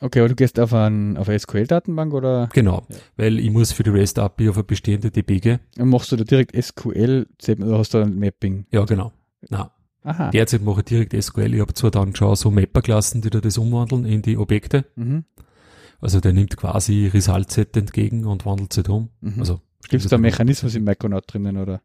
Okay, 0.00 0.20
aber 0.20 0.28
du 0.28 0.34
gehst 0.36 0.60
auf, 0.60 0.72
ein, 0.72 1.16
auf 1.16 1.28
eine 1.28 1.38
SQL-Datenbank 1.38 2.14
oder 2.14 2.48
Genau, 2.52 2.86
Ja. 2.88 2.96
weil 3.16 3.38
ich 3.40 3.50
muss 3.50 3.72
für 3.72 3.82
die 3.82 3.90
REST 3.90 4.18
API 4.20 4.48
auf 4.50 4.56
eine 4.56 4.64
bestehende 4.64 5.10
DB 5.10 5.40
gehen. 5.40 5.58
machst 5.76 6.12
du 6.12 6.16
da 6.16 6.24
direkt 6.24 6.54
SQL 6.56 7.26
oder 7.60 7.78
hast 7.78 7.94
du 7.94 7.98
ein 7.98 8.18
Mapping? 8.18 8.66
Ja, 8.70 8.84
genau. 8.84 9.12
Na, 9.48 9.72
Aha. 10.04 10.30
derzeit 10.30 10.62
mache 10.62 10.80
ich 10.80 10.84
direkt 10.86 11.20
SQL. 11.20 11.52
Ich 11.54 11.60
habe 11.60 11.74
zwar 11.74 11.90
dann 11.90 12.14
schon 12.14 12.36
so 12.36 12.50
Mapper-Klassen, 12.50 13.22
die 13.22 13.30
da 13.30 13.40
das 13.40 13.58
umwandeln 13.58 14.04
in 14.04 14.22
die 14.22 14.36
Objekte. 14.38 14.84
Mhm. 14.94 15.24
Also 16.00 16.20
der 16.20 16.32
nimmt 16.32 16.56
quasi 16.56 17.08
Result-Set 17.12 17.76
entgegen 17.76 18.24
und 18.24 18.46
wandelt 18.46 18.76
es 18.78 18.88
um. 18.88 19.08
Mhm. 19.20 19.40
Also 19.40 19.60
Gibt 19.88 20.04
es 20.04 20.10
da 20.10 20.16
Mechanismus 20.18 20.76
im 20.76 20.84
Micronaut 20.84 21.24
drinnen 21.26 21.56
oder? 21.56 21.80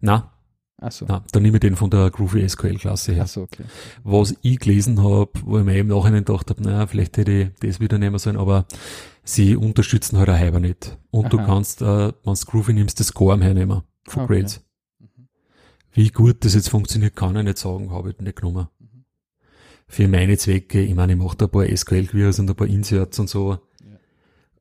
na, 0.00 0.32
Achso. 0.78 1.06
na, 1.08 1.24
dann 1.32 1.42
nehme 1.42 1.56
ich 1.56 1.60
den 1.60 1.74
von 1.74 1.88
der 1.88 2.10
Groovy 2.10 2.46
SQL-Klasse 2.46 3.12
her. 3.14 3.22
Achso, 3.22 3.42
okay. 3.42 3.64
Was 4.04 4.34
ich 4.42 4.58
gelesen 4.58 5.02
habe, 5.02 5.30
wo 5.44 5.58
ich 5.58 5.64
mir 5.64 5.78
im 5.78 5.86
Nachhinein 5.86 6.24
gedacht 6.24 6.50
habe, 6.50 6.62
naja, 6.62 6.86
vielleicht 6.86 7.16
hätte 7.16 7.32
ich 7.32 7.48
das 7.60 7.80
wieder 7.80 7.96
nehmen 7.98 8.18
sollen, 8.18 8.36
aber 8.36 8.66
sie 9.24 9.56
unterstützen 9.56 10.18
halt 10.18 10.28
auch 10.28 10.58
nicht. 10.60 10.98
Und 11.10 11.32
du 11.32 11.38
Aha. 11.38 11.46
kannst, 11.46 11.80
äh, 11.80 12.12
wenn 12.24 12.34
du 12.34 12.40
Groovy 12.46 12.74
nimmst, 12.74 13.00
das 13.00 13.08
Score 13.08 13.40
hernehmen 13.42 13.82
von 14.06 14.24
Okay. 14.24 14.40
Grades. 14.40 14.60
Wie 15.92 16.10
gut 16.10 16.44
das 16.44 16.54
jetzt 16.54 16.68
funktioniert, 16.68 17.16
kann 17.16 17.34
ich 17.36 17.44
nicht 17.44 17.56
sagen, 17.56 17.90
habe 17.90 18.10
ich 18.10 18.18
nicht 18.18 18.36
genommen. 18.36 18.68
Mhm. 18.78 19.04
Für 19.88 20.08
meine 20.08 20.36
Zwecke, 20.36 20.82
ich 20.82 20.94
meine, 20.94 21.14
ich 21.14 21.18
mache 21.18 21.38
da 21.38 21.46
ein 21.46 21.50
paar 21.50 21.64
SQL-Queries 21.66 22.38
und 22.38 22.50
ein 22.50 22.54
paar 22.56 22.66
Inserts 22.66 23.18
und 23.18 23.30
so. 23.30 23.58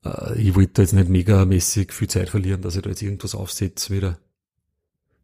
Äh, 0.05 0.39
ich 0.41 0.55
wollte 0.55 0.71
da 0.75 0.81
jetzt 0.83 0.93
nicht 0.93 1.09
megamäßig 1.09 1.91
viel 1.91 2.07
Zeit 2.07 2.29
verlieren, 2.29 2.61
dass 2.61 2.77
ich 2.77 2.83
da 2.83 2.89
jetzt 2.89 3.01
irgendwas 3.01 3.35
aufsetze 3.35 3.93
wieder. 3.93 4.17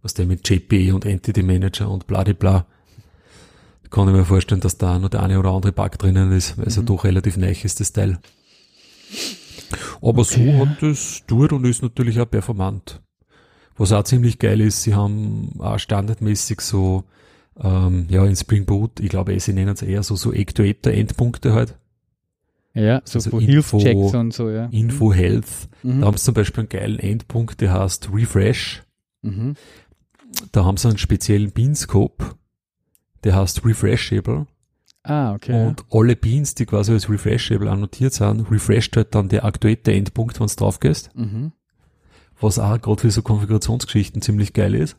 Was 0.01 0.13
der 0.13 0.25
mit 0.25 0.47
JP 0.47 0.91
und 0.93 1.05
Entity 1.05 1.43
Manager 1.43 1.89
und 1.89 2.07
bla 2.07 2.23
di 2.23 2.33
bla. 2.33 2.65
Kann 3.89 4.07
ich 4.07 4.13
mir 4.15 4.25
vorstellen, 4.25 4.61
dass 4.61 4.77
da 4.77 4.97
noch 4.99 5.09
der 5.09 5.21
eine 5.21 5.37
oder 5.37 5.51
andere 5.51 5.73
Bug 5.73 5.97
drinnen 5.99 6.31
ist, 6.31 6.57
weil 6.57 6.67
es 6.67 6.75
ja 6.77 6.81
Mhm. 6.81 6.85
doch 6.87 7.03
relativ 7.03 7.37
neu 7.37 7.51
ist, 7.51 7.79
das 7.79 7.91
Teil. 7.91 8.19
Aber 10.01 10.21
Okay. 10.21 10.51
so 10.53 10.65
hat 10.65 10.83
es 10.83 11.23
durch 11.27 11.51
und 11.51 11.65
ist 11.65 11.81
natürlich 11.83 12.19
auch 12.19 12.29
performant. 12.29 13.01
Was 13.77 13.91
auch 13.91 14.03
ziemlich 14.03 14.39
geil 14.39 14.61
ist, 14.61 14.83
sie 14.83 14.95
haben 14.95 15.53
auch 15.59 15.79
standardmäßig 15.79 16.61
so, 16.61 17.03
ähm, 17.61 18.05
ja, 18.09 18.25
in 18.25 18.35
Spring 18.35 18.65
Boot, 18.65 18.99
ich 18.99 19.09
glaube, 19.09 19.39
sie 19.39 19.53
nennen 19.53 19.73
es 19.73 19.81
eher 19.81 20.03
so, 20.03 20.15
so 20.15 20.31
Actuator-Endpunkte 20.33 21.53
halt. 21.53 21.77
Ja, 22.73 23.01
so 23.05 23.17
Also 23.19 23.37
Info- 23.39 23.79
Hilfschecks 23.79 24.13
und 24.15 24.33
so, 24.33 24.49
ja. 24.49 24.65
Info 24.67 25.13
Health. 25.13 25.45
Mhm. 25.83 26.01
Da 26.01 26.07
haben 26.07 26.17
sie 26.17 26.23
zum 26.23 26.33
Beispiel 26.33 26.61
einen 26.61 26.69
geilen 26.69 26.99
Endpunkt, 26.99 27.59
der 27.61 27.73
heißt 27.73 28.09
Refresh. 28.13 28.83
Mhm. 29.21 29.55
Da 30.51 30.65
haben 30.65 30.77
sie 30.77 30.87
einen 30.87 30.97
speziellen 30.97 31.51
Bean-Scope, 31.51 32.35
der 33.23 33.35
heißt 33.35 33.65
Refreshable. 33.65 34.47
Ah, 35.03 35.33
okay. 35.33 35.67
Und 35.67 35.83
alle 35.89 36.15
Beans, 36.15 36.53
die 36.53 36.65
quasi 36.65 36.91
als 36.91 37.09
Refreshable 37.09 37.69
annotiert 37.69 38.13
sind, 38.13 38.51
refresht 38.51 38.95
halt 38.95 39.15
dann 39.15 39.29
der 39.29 39.45
aktuelle 39.45 39.77
Endpunkt, 39.85 40.39
wenn 40.39 40.47
du 40.47 40.55
drauf 40.55 40.79
gehst. 40.79 41.09
Mhm. 41.15 41.53
Was 42.39 42.59
auch 42.59 42.79
gerade 42.79 43.01
für 43.01 43.11
so 43.11 43.21
Konfigurationsgeschichten 43.21 44.21
ziemlich 44.21 44.53
geil 44.53 44.75
ist. 44.75 44.95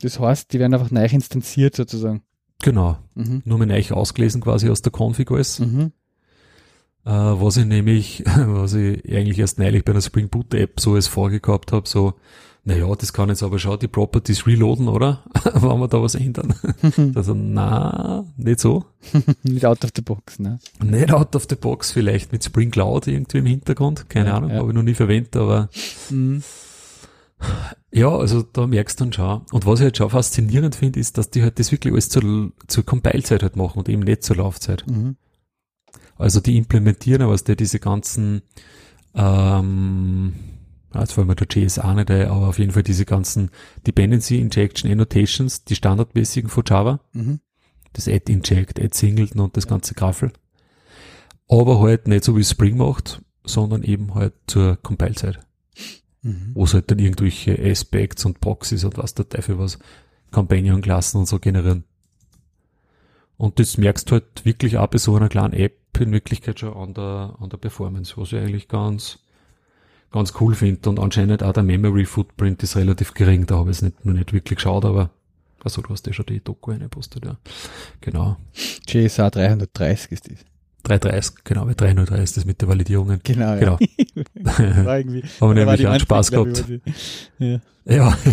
Das 0.00 0.20
heißt, 0.20 0.52
die 0.52 0.58
werden 0.58 0.74
einfach 0.74 0.90
neu 0.90 1.04
instanziert 1.06 1.76
sozusagen. 1.76 2.22
Genau. 2.62 2.98
Mhm. 3.14 3.42
Nur 3.44 3.58
mal 3.58 3.66
neu 3.66 3.82
ausgelesen 3.90 4.40
quasi 4.40 4.68
aus 4.68 4.82
der 4.82 4.92
Config 4.92 5.30
alles. 5.30 5.60
Mhm. 5.60 5.92
Äh, 7.04 7.10
was 7.10 7.56
ich 7.56 7.64
nämlich, 7.64 8.24
was 8.36 8.74
ich 8.74 9.04
eigentlich 9.10 9.38
erst 9.38 9.58
neulich 9.58 9.84
bei 9.84 9.92
einer 9.92 10.02
Spring 10.02 10.28
Boot 10.28 10.52
App 10.54 10.78
so 10.78 10.94
als 10.94 11.06
vorgehabt 11.06 11.72
habe, 11.72 11.88
so, 11.88 12.14
naja, 12.68 12.94
das 12.94 13.12
kann 13.14 13.30
jetzt 13.30 13.42
aber 13.42 13.58
schon 13.58 13.78
die 13.78 13.88
Properties 13.88 14.46
reloaden, 14.46 14.88
oder? 14.88 15.24
Wenn 15.54 15.80
wir 15.80 15.88
da 15.88 16.02
was 16.02 16.14
ändern. 16.14 16.54
Also, 17.14 17.32
na, 17.34 18.24
nicht 18.36 18.60
so. 18.60 18.84
Nicht 19.42 19.64
out 19.64 19.84
of 19.84 19.90
the 19.96 20.02
box, 20.02 20.38
ne? 20.38 20.58
Nicht 20.84 21.10
out 21.12 21.34
of 21.34 21.46
the 21.48 21.56
box, 21.56 21.90
vielleicht 21.92 22.30
mit 22.30 22.44
Spring 22.44 22.70
Cloud 22.70 23.06
irgendwie 23.06 23.38
im 23.38 23.46
Hintergrund. 23.46 24.10
Keine 24.10 24.28
Ja, 24.28 24.36
Ahnung, 24.36 24.50
ja. 24.50 24.56
habe 24.58 24.68
ich 24.68 24.74
noch 24.74 24.82
nie 24.82 24.94
verwendet, 24.94 25.34
aber 25.36 25.70
Mhm. 26.10 26.42
ja, 27.90 28.08
also 28.14 28.42
da 28.42 28.66
merkst 28.66 29.00
du 29.00 29.04
dann 29.04 29.12
schon. 29.14 29.42
Und 29.50 29.64
was 29.64 29.80
ich 29.80 29.84
halt 29.84 29.96
schon 29.96 30.10
faszinierend 30.10 30.74
finde, 30.74 31.00
ist, 31.00 31.16
dass 31.16 31.30
die 31.30 31.42
halt 31.42 31.58
das 31.58 31.72
wirklich 31.72 31.92
alles 31.92 32.10
zur, 32.10 32.52
zur 32.66 32.84
Compile-Zeit 32.84 33.42
halt 33.42 33.56
machen 33.56 33.78
und 33.78 33.88
eben 33.88 34.02
nicht 34.02 34.22
zur 34.24 34.36
Laufzeit. 34.36 34.84
Mhm. 34.86 35.16
Also 36.16 36.40
die 36.40 36.56
implementieren, 36.58 37.28
was 37.28 37.44
der 37.44 37.56
diese 37.56 37.78
ganzen, 37.78 38.42
ähm, 39.14 40.32
ja, 40.94 41.00
jetzt 41.00 41.12
fallen 41.12 41.26
mir 41.26 41.36
der 41.36 41.46
JSA 41.50 41.94
nicht 41.94 42.10
ein, 42.10 42.28
aber 42.28 42.48
auf 42.48 42.58
jeden 42.58 42.72
Fall 42.72 42.82
diese 42.82 43.04
ganzen 43.04 43.50
Dependency 43.86 44.38
Injection 44.38 44.90
Annotations, 44.90 45.64
die 45.64 45.74
standardmäßigen 45.76 46.48
von 46.50 46.64
Java, 46.66 47.00
Mhm. 47.12 47.40
das 47.92 48.08
Add 48.08 48.32
Inject, 48.32 48.80
Add 48.80 48.96
Singleton 48.96 49.40
und 49.40 49.56
das 49.56 49.66
ganze 49.66 49.94
Graffel. 49.94 50.32
Aber 51.48 51.80
halt 51.80 52.08
nicht 52.08 52.24
so 52.24 52.36
wie 52.36 52.44
Spring 52.44 52.76
macht, 52.76 53.22
sondern 53.44 53.82
eben 53.82 54.14
halt 54.14 54.34
zur 54.46 54.76
Compile-Zeit, 54.82 55.40
Mhm. 56.22 56.52
wo 56.54 56.64
es 56.64 56.74
halt 56.74 56.90
dann 56.90 56.98
irgendwelche 56.98 57.58
Aspects 57.58 58.24
und 58.24 58.40
Proxys 58.40 58.84
und 58.84 58.98
was 58.98 59.14
der 59.14 59.28
Teufel 59.28 59.58
was, 59.58 59.78
Companion-Klassen 60.30 61.18
und 61.20 61.26
so 61.26 61.38
generieren. 61.38 61.84
Und 63.36 63.58
das 63.60 63.78
merkst 63.78 64.10
du 64.10 64.14
halt 64.14 64.44
wirklich 64.44 64.78
auch 64.78 64.88
bei 64.88 64.98
so 64.98 65.14
einer 65.16 65.28
kleinen 65.28 65.54
App 65.54 65.76
in 66.00 66.12
Wirklichkeit 66.12 66.60
schon 66.60 66.74
an 66.74 66.94
der, 66.94 67.34
an 67.40 67.48
der 67.50 67.56
Performance, 67.56 68.14
was 68.16 68.32
ich 68.32 68.38
eigentlich 68.38 68.68
ganz, 68.68 69.20
ganz 70.10 70.32
cool 70.40 70.54
finde. 70.54 70.88
Und 70.88 70.98
anscheinend 70.98 71.42
auch 71.42 71.52
der 71.52 71.62
Memory 71.62 72.04
Footprint 72.04 72.62
ist 72.62 72.76
relativ 72.76 73.14
gering. 73.14 73.46
Da 73.46 73.56
habe 73.56 73.70
ich 73.70 73.78
es 73.78 73.82
nicht, 73.82 74.04
noch 74.04 74.14
nicht 74.14 74.32
wirklich 74.32 74.56
geschaut, 74.56 74.84
aber, 74.84 75.10
also 75.62 75.82
du 75.82 75.90
hast 75.90 76.06
ja 76.06 76.12
schon 76.12 76.26
die 76.26 76.42
Doku 76.42 76.70
reingepostet, 76.70 77.24
ja. 77.24 77.36
Genau. 78.00 78.36
JSA 78.86 79.30
330 79.30 80.12
ist 80.12 80.30
das. 80.30 80.38
330, 80.84 81.44
genau, 81.44 81.64
bei 81.66 81.74
303 81.74 82.22
ist 82.22 82.36
das 82.36 82.44
mit 82.44 82.62
den 82.62 82.68
Validierungen. 82.68 83.20
Genau, 83.22 83.54
ja. 83.54 83.76
Genau. 83.76 83.78
War 84.84 84.98
irgendwie, 84.98 85.22
Haben 85.40 85.56
wir 85.56 85.66
nämlich 85.66 85.86
auch 85.86 85.98
Spaß 85.98 86.30
gehabt. 86.30 86.64
Ja. 87.38 87.60
Ja. 87.84 88.16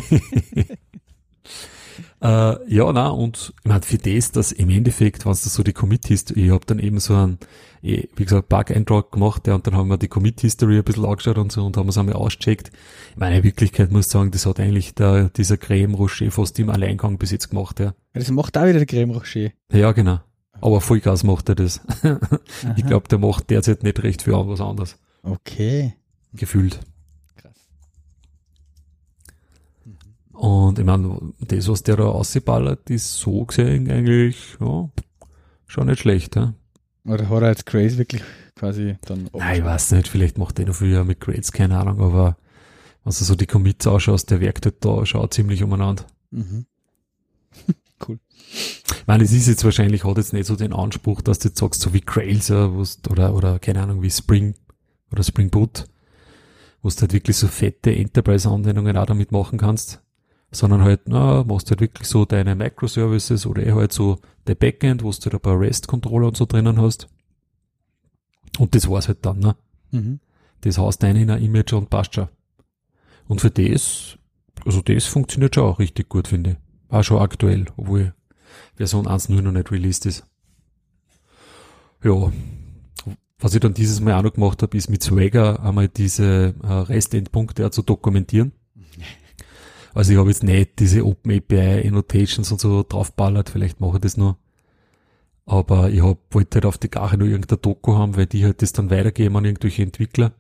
äh, 2.25 2.73
ja, 2.73 2.91
na 2.91 3.09
und 3.09 3.53
ich 3.63 3.69
meine, 3.69 3.83
für 3.83 3.99
das, 3.99 4.31
dass 4.31 4.51
im 4.51 4.69
Endeffekt, 4.71 5.25
wenn 5.25 5.33
du 5.33 5.37
so 5.37 5.61
die 5.61 5.73
Commit-History, 5.73 6.45
ich 6.45 6.51
habe 6.51 6.65
dann 6.65 6.79
eben 6.79 6.99
so 6.99 7.13
ein, 7.13 7.37
eh, 7.83 8.07
wie 8.15 8.23
gesagt, 8.23 8.49
Bug-Eintrag 8.49 9.11
gemacht, 9.11 9.45
ja, 9.45 9.53
und 9.53 9.67
dann 9.67 9.75
haben 9.75 9.89
wir 9.89 9.97
die 9.97 10.07
Commit-History 10.07 10.77
ein 10.77 10.83
bisschen 10.83 11.05
angeschaut 11.05 11.37
und 11.37 11.51
so 11.51 11.63
und 11.63 11.77
haben 11.77 11.87
es 11.89 11.97
einmal 11.99 12.15
ausgecheckt. 12.15 12.71
Ich 13.11 13.17
meine, 13.17 13.37
in 13.37 13.43
Wirklichkeit 13.43 13.91
muss 13.91 14.07
ich 14.07 14.11
sagen, 14.11 14.31
das 14.31 14.47
hat 14.47 14.59
eigentlich 14.59 14.95
der, 14.95 15.29
dieser 15.29 15.57
Creme 15.57 15.93
Rocher 15.93 16.31
fast 16.31 16.57
im 16.57 16.71
Alleingang 16.71 17.19
bis 17.19 17.29
jetzt 17.29 17.49
gemacht, 17.49 17.79
ja. 17.79 17.93
Das 18.13 18.31
macht 18.31 18.57
auch 18.57 18.63
wieder 18.63 18.79
der 18.79 18.87
Creme 18.87 19.11
Rocher. 19.11 19.51
Ja, 19.71 19.91
genau. 19.91 20.19
Aber 20.61 20.81
Vollgas 20.81 21.23
macht 21.23 21.49
er 21.49 21.55
das. 21.55 21.81
ich 22.75 22.85
glaube, 22.87 23.07
der 23.07 23.19
macht 23.19 23.51
derzeit 23.51 23.83
nicht 23.83 24.01
recht 24.01 24.23
viel 24.23 24.33
was 24.33 24.61
anderes. 24.61 24.97
Okay. 25.21 25.93
Gefühlt. 26.33 26.79
Krass. 27.35 27.67
Und 30.75 30.81
ich 30.81 30.85
meine, 30.85 31.33
das, 31.39 31.67
was 31.69 31.83
der 31.83 31.97
da 31.97 32.03
ausgeballert, 32.03 32.89
ist 32.89 33.17
so 33.17 33.45
gesehen 33.45 33.89
eigentlich, 33.89 34.57
ja, 34.59 34.89
schon 35.67 35.87
nicht 35.87 36.01
schlecht, 36.01 36.35
ja. 36.35 36.53
Oder 37.05 37.29
hat 37.29 37.43
er 37.43 37.49
jetzt 37.49 37.65
Craze 37.65 37.97
wirklich 37.97 38.23
quasi 38.55 38.97
dann 39.05 39.29
Nein, 39.33 39.59
ich 39.59 39.63
weiß 39.65 39.91
nicht, 39.91 40.07
vielleicht 40.07 40.37
macht 40.37 40.57
der 40.57 40.65
noch 40.65 40.75
viel 40.75 41.03
mit 41.03 41.19
Grades, 41.19 41.51
keine 41.51 41.77
Ahnung, 41.77 42.01
aber 42.01 42.37
wenn 43.03 43.13
du 43.13 43.23
so 43.23 43.35
die 43.35 43.45
Commits 43.45 43.87
ausschaust, 43.87 44.31
der 44.31 44.41
werkt 44.41 44.65
halt 44.65 44.83
da 44.83 45.05
schon 45.05 45.31
ziemlich 45.31 45.63
umeinander. 45.63 46.05
Mhm. 46.31 46.65
Ich 48.47 49.07
meine, 49.07 49.23
es 49.23 49.31
ist 49.31 49.47
jetzt 49.47 49.63
wahrscheinlich, 49.63 50.03
hat 50.03 50.17
jetzt 50.17 50.33
nicht 50.33 50.45
so 50.45 50.55
den 50.55 50.73
Anspruch, 50.73 51.21
dass 51.21 51.39
du 51.39 51.47
jetzt 51.47 51.59
sagst, 51.59 51.81
so 51.81 51.93
wie 51.93 52.01
Grails 52.01 52.47
ja, 52.47 52.71
oder, 53.09 53.33
oder 53.33 53.59
keine 53.59 53.81
Ahnung, 53.81 54.01
wie 54.01 54.09
Spring 54.09 54.55
oder 55.11 55.23
Spring 55.23 55.49
Boot, 55.49 55.85
wo 56.81 56.89
du 56.89 56.95
halt 57.01 57.13
wirklich 57.13 57.37
so 57.37 57.47
fette 57.47 57.95
Enterprise-Anwendungen 57.95 58.97
auch 58.97 59.05
damit 59.05 59.31
machen 59.31 59.57
kannst, 59.57 60.01
sondern 60.55 60.81
halt, 60.81 61.01
na, 61.05 61.43
machst 61.43 61.69
halt 61.69 61.81
wirklich 61.81 62.07
so 62.07 62.25
deine 62.25 62.55
Microservices 62.55 63.45
oder 63.45 63.65
eh 63.65 63.73
halt 63.73 63.93
so 63.93 64.19
der 64.47 64.55
Backend, 64.55 65.03
wo 65.03 65.11
du 65.11 65.17
halt 65.17 65.33
ein 65.33 65.39
paar 65.39 65.59
REST-Controller 65.59 66.27
und 66.27 66.37
so 66.37 66.45
drinnen 66.45 66.81
hast. 66.81 67.07
Und 68.57 68.73
das 68.73 68.89
war's 68.89 69.07
halt 69.07 69.25
dann, 69.25 69.39
ne? 69.39 69.55
Mhm. 69.91 70.19
Das 70.61 70.77
haust 70.77 71.03
du 71.03 71.07
rein 71.07 71.15
in 71.15 71.29
ein 71.29 71.43
Image 71.43 71.73
und 71.73 71.89
passt 71.89 72.15
schon. 72.15 72.27
Und 73.27 73.41
für 73.41 73.51
das, 73.51 74.17
also 74.65 74.81
das 74.81 75.05
funktioniert 75.05 75.55
schon 75.55 75.65
auch 75.65 75.79
richtig 75.79 76.09
gut, 76.09 76.27
finde 76.27 76.51
ich. 76.51 76.57
Auch 76.93 77.03
schon 77.03 77.21
aktuell, 77.21 77.65
obwohl 77.77 78.13
Version 78.75 79.07
1.0 79.07 79.41
noch 79.41 79.51
nicht 79.51 79.71
released 79.71 80.05
ist. 80.05 80.25
Ja. 82.03 82.31
Was 83.39 83.53
ich 83.53 83.59
dann 83.59 83.73
dieses 83.73 83.99
Mal 83.99 84.13
auch 84.13 84.23
noch 84.23 84.33
gemacht 84.33 84.61
habe, 84.61 84.77
ist 84.77 84.89
mit 84.89 85.03
Swagger 85.03 85.61
einmal 85.61 85.89
diese 85.89 86.55
äh, 86.63 86.67
Rest-Endpunkte 86.67 87.65
auch 87.65 87.71
zu 87.71 87.81
dokumentieren. 87.81 88.53
Also 89.95 90.11
ich 90.11 90.19
habe 90.19 90.29
jetzt 90.29 90.43
nicht 90.43 90.77
diese 90.79 91.05
Open 91.05 91.31
API 91.31 91.87
Annotations 91.87 92.51
und 92.51 92.59
so 92.59 92.83
draufballert, 92.83 93.49
vielleicht 93.49 93.79
mache 93.79 93.95
ich 93.95 94.01
das 94.01 94.17
nur. 94.17 94.37
Aber 95.45 95.89
ich 95.89 96.03
hab, 96.03 96.17
wollte 96.31 96.55
halt 96.55 96.65
auf 96.65 96.77
die 96.77 96.89
Gache 96.89 97.17
nur 97.17 97.29
irgendein 97.29 97.61
Doku 97.61 97.93
haben, 97.95 98.17
weil 98.17 98.25
die 98.25 98.43
halt 98.43 98.61
das 98.61 98.73
dann 98.73 98.89
weitergeben 98.89 99.37
an 99.37 99.45
irgendwelche 99.45 99.83
Entwickler. 99.83 100.33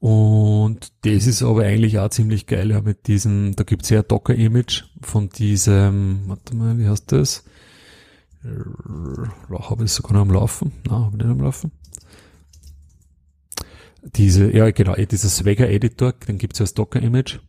Und 0.00 0.92
das 1.02 1.26
ist 1.26 1.42
aber 1.42 1.62
eigentlich 1.62 1.98
auch 1.98 2.10
ziemlich 2.10 2.46
geil, 2.46 2.70
ja, 2.70 2.82
mit 2.82 3.06
diesem, 3.06 3.56
da 3.56 3.64
gibt's 3.64 3.88
ja 3.88 4.00
ein 4.00 4.08
Docker-Image 4.08 4.84
von 5.00 5.30
diesem, 5.30 6.24
warte 6.26 6.54
mal, 6.54 6.78
wie 6.78 6.86
heißt 6.88 7.10
das? 7.10 7.44
habe 9.50 9.84
ich 9.84 9.92
sogar 9.92 10.12
noch 10.12 10.20
am 10.20 10.30
Laufen? 10.30 10.72
Nein, 10.84 11.04
habe 11.04 11.16
ich 11.16 11.22
nicht 11.22 11.32
am 11.32 11.40
Laufen. 11.40 11.72
Diese, 14.14 14.50
ja 14.54 14.70
genau, 14.70 14.94
eh, 14.94 15.06
dieser 15.06 15.28
Swagger 15.28 15.68
Editor, 15.68 16.12
den 16.12 16.38
gibt's 16.38 16.58
ja 16.58 16.64
als 16.64 16.74
Docker-Image. 16.74 17.40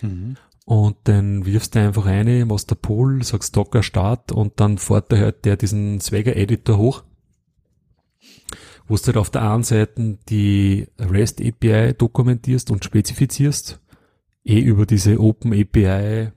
Mhm. 0.00 0.36
Und 0.64 0.96
dann 1.04 1.46
wirfst 1.46 1.74
du 1.74 1.80
einfach 1.80 2.06
eine, 2.06 2.44
machst 2.44 2.70
der 2.70 2.74
Pool, 2.74 3.22
sagst 3.24 3.56
Docker 3.56 3.82
Start 3.82 4.32
und 4.32 4.60
dann 4.60 4.76
fährt 4.76 5.10
der 5.10 5.20
halt 5.20 5.44
der 5.44 5.56
diesen 5.56 6.00
Swagger 6.00 6.36
Editor 6.36 6.76
hoch. 6.76 7.04
Wo 8.86 8.96
du 8.96 9.06
halt 9.06 9.16
auf 9.16 9.30
der 9.30 9.50
einen 9.50 9.62
Seite 9.62 10.18
die 10.28 10.86
REST 10.98 11.40
API 11.40 11.94
dokumentierst 11.94 12.70
und 12.70 12.84
spezifizierst, 12.84 13.80
eh 14.44 14.60
über 14.60 14.84
diese 14.84 15.18
Open 15.20 15.52
API, 15.52 16.32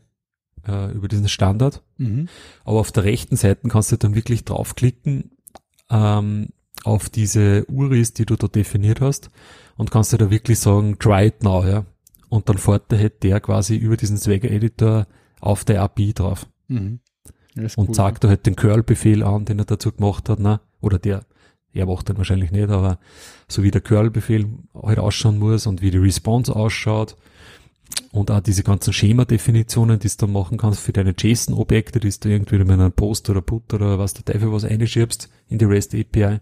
äh, 0.66 0.92
über 0.94 1.08
diesen 1.08 1.28
Standard. 1.28 1.84
Mhm. 1.98 2.30
Aber 2.64 2.80
auf 2.80 2.92
der 2.92 3.04
rechten 3.04 3.36
Seite 3.36 3.68
kannst 3.68 3.92
du 3.92 3.98
dann 3.98 4.16
wirklich 4.16 4.46
draufklicken 4.46 5.32
ähm, 5.90 6.50
auf 6.84 7.10
diese 7.10 7.66
URIs, 7.66 8.14
die 8.14 8.26
du 8.26 8.36
da 8.36 8.48
definiert 8.48 9.02
hast 9.02 9.30
und 9.78 9.92
kannst 9.92 10.14
du 10.14 10.18
da 10.18 10.30
wirklich 10.30 10.60
sagen, 10.60 10.98
try 11.00 11.28
it 11.28 11.44
now, 11.44 11.66
ja. 11.66 11.86
Und 12.30 12.48
dann 12.48 12.58
fährt 12.58 12.92
der 12.92 13.00
halt 13.00 13.24
der 13.24 13.40
quasi 13.42 13.76
über 13.76 13.98
diesen 13.98 14.18
Swagger 14.18 14.50
Editor 14.50 15.06
auf 15.42 15.66
der 15.66 15.82
API 15.82 16.14
drauf 16.14 16.48
Mhm. 16.72 17.00
Und 17.76 17.90
cool, 17.90 17.94
sagt 17.94 18.24
da 18.24 18.30
halt 18.30 18.46
den 18.46 18.56
Curl-Befehl 18.56 19.24
an, 19.24 19.44
den 19.44 19.60
er 19.60 19.66
dazu 19.66 19.92
gemacht 19.92 20.30
hat, 20.30 20.40
ne? 20.40 20.62
Oder 20.80 21.00
der, 21.00 21.26
er 21.74 21.86
macht 21.86 22.08
den 22.08 22.18
wahrscheinlich 22.18 22.52
nicht, 22.52 22.70
aber 22.70 22.98
so 23.50 23.62
wie 23.62 23.72
der 23.72 23.82
Curl-Befehl 23.82 24.48
halt 24.74 25.00
ausschauen 25.00 25.38
muss 25.38 25.68
und 25.68 25.82
wie 25.82 25.92
die 25.92 25.98
Response 25.98 26.56
ausschaut 26.56 27.18
und 28.14 28.32
auch 28.32 28.40
diese 28.40 28.64
ganzen 28.64 28.94
Schema-Definitionen, 28.94 30.00
die 30.00 30.08
du 30.08 30.16
dann 30.18 30.32
machen 30.32 30.58
kannst 30.58 30.80
für 30.80 30.94
deine 30.94 31.14
JSON-Objekte, 31.18 32.00
die 32.00 32.10
du 32.10 32.30
irgendwie 32.30 32.58
mit 32.60 32.72
einem 32.72 32.94
Post 32.94 33.30
oder 33.30 33.42
Put 33.42 33.74
oder 33.74 34.00
was 34.00 34.14
der 34.14 34.24
Teufel 34.24 34.54
was 34.54 34.64
einschiebst 34.64 35.30
in 35.50 35.58
die 35.58 35.66
REST 35.66 35.96
API. 35.96 36.40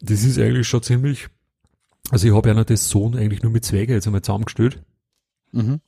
Das 0.00 0.24
ist 0.24 0.38
eigentlich 0.38 0.68
schon 0.68 0.82
ziemlich, 0.82 1.28
also 2.10 2.28
ich 2.28 2.34
habe 2.34 2.48
ja 2.48 2.64
das 2.64 2.88
Sohn 2.88 3.16
eigentlich 3.16 3.42
nur 3.42 3.52
mit 3.52 3.64
Zweiger 3.64 3.94
jetzt 3.94 4.06
einmal 4.06 4.22
zusammengestellt. 4.22 4.82
Mhm. 5.52 5.80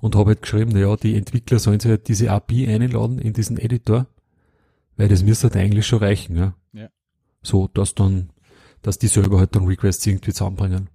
und 0.00 0.16
habe 0.16 0.30
halt 0.30 0.42
geschrieben, 0.42 0.72
naja, 0.72 0.96
die 0.96 1.16
Entwickler 1.16 1.58
sollen 1.58 1.80
sich 1.80 1.90
halt 1.90 2.08
diese 2.08 2.30
API 2.30 2.68
einladen 2.68 3.18
in 3.18 3.32
diesen 3.32 3.58
Editor, 3.58 4.06
weil 4.96 5.08
das 5.08 5.22
müsste 5.22 5.48
halt 5.48 5.56
eigentlich 5.56 5.86
schon 5.86 6.00
reichen, 6.00 6.36
ja. 6.36 6.54
Ja. 6.72 6.88
So, 7.42 7.68
dass 7.68 7.94
dann, 7.94 8.30
dass 8.82 8.98
die 8.98 9.06
selber 9.08 9.38
halt 9.38 9.56
dann 9.56 9.64
Requests 9.64 10.06
irgendwie 10.06 10.32
zusammenbringen. 10.32 10.90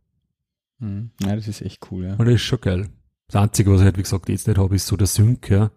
Mhm. 0.80 1.12
Ja, 1.24 1.36
das 1.36 1.48
ist 1.48 1.62
echt 1.62 1.88
cool, 1.92 2.06
ja. 2.06 2.16
Und 2.16 2.26
das 2.26 2.36
ist 2.36 2.42
schon 2.42 2.62
geil. 2.62 2.88
Das 3.28 3.42
Einzige, 3.42 3.72
was 3.72 3.80
ich 3.80 3.86
halt, 3.86 3.98
wie 3.98 4.04
gesagt, 4.04 4.30
jetzt 4.30 4.48
nicht 4.48 4.60
habe, 4.60 4.76
ist 4.76 4.88
so 4.88 4.96
der 4.96 5.08
Sync, 5.08 5.50
ja. 5.50 5.72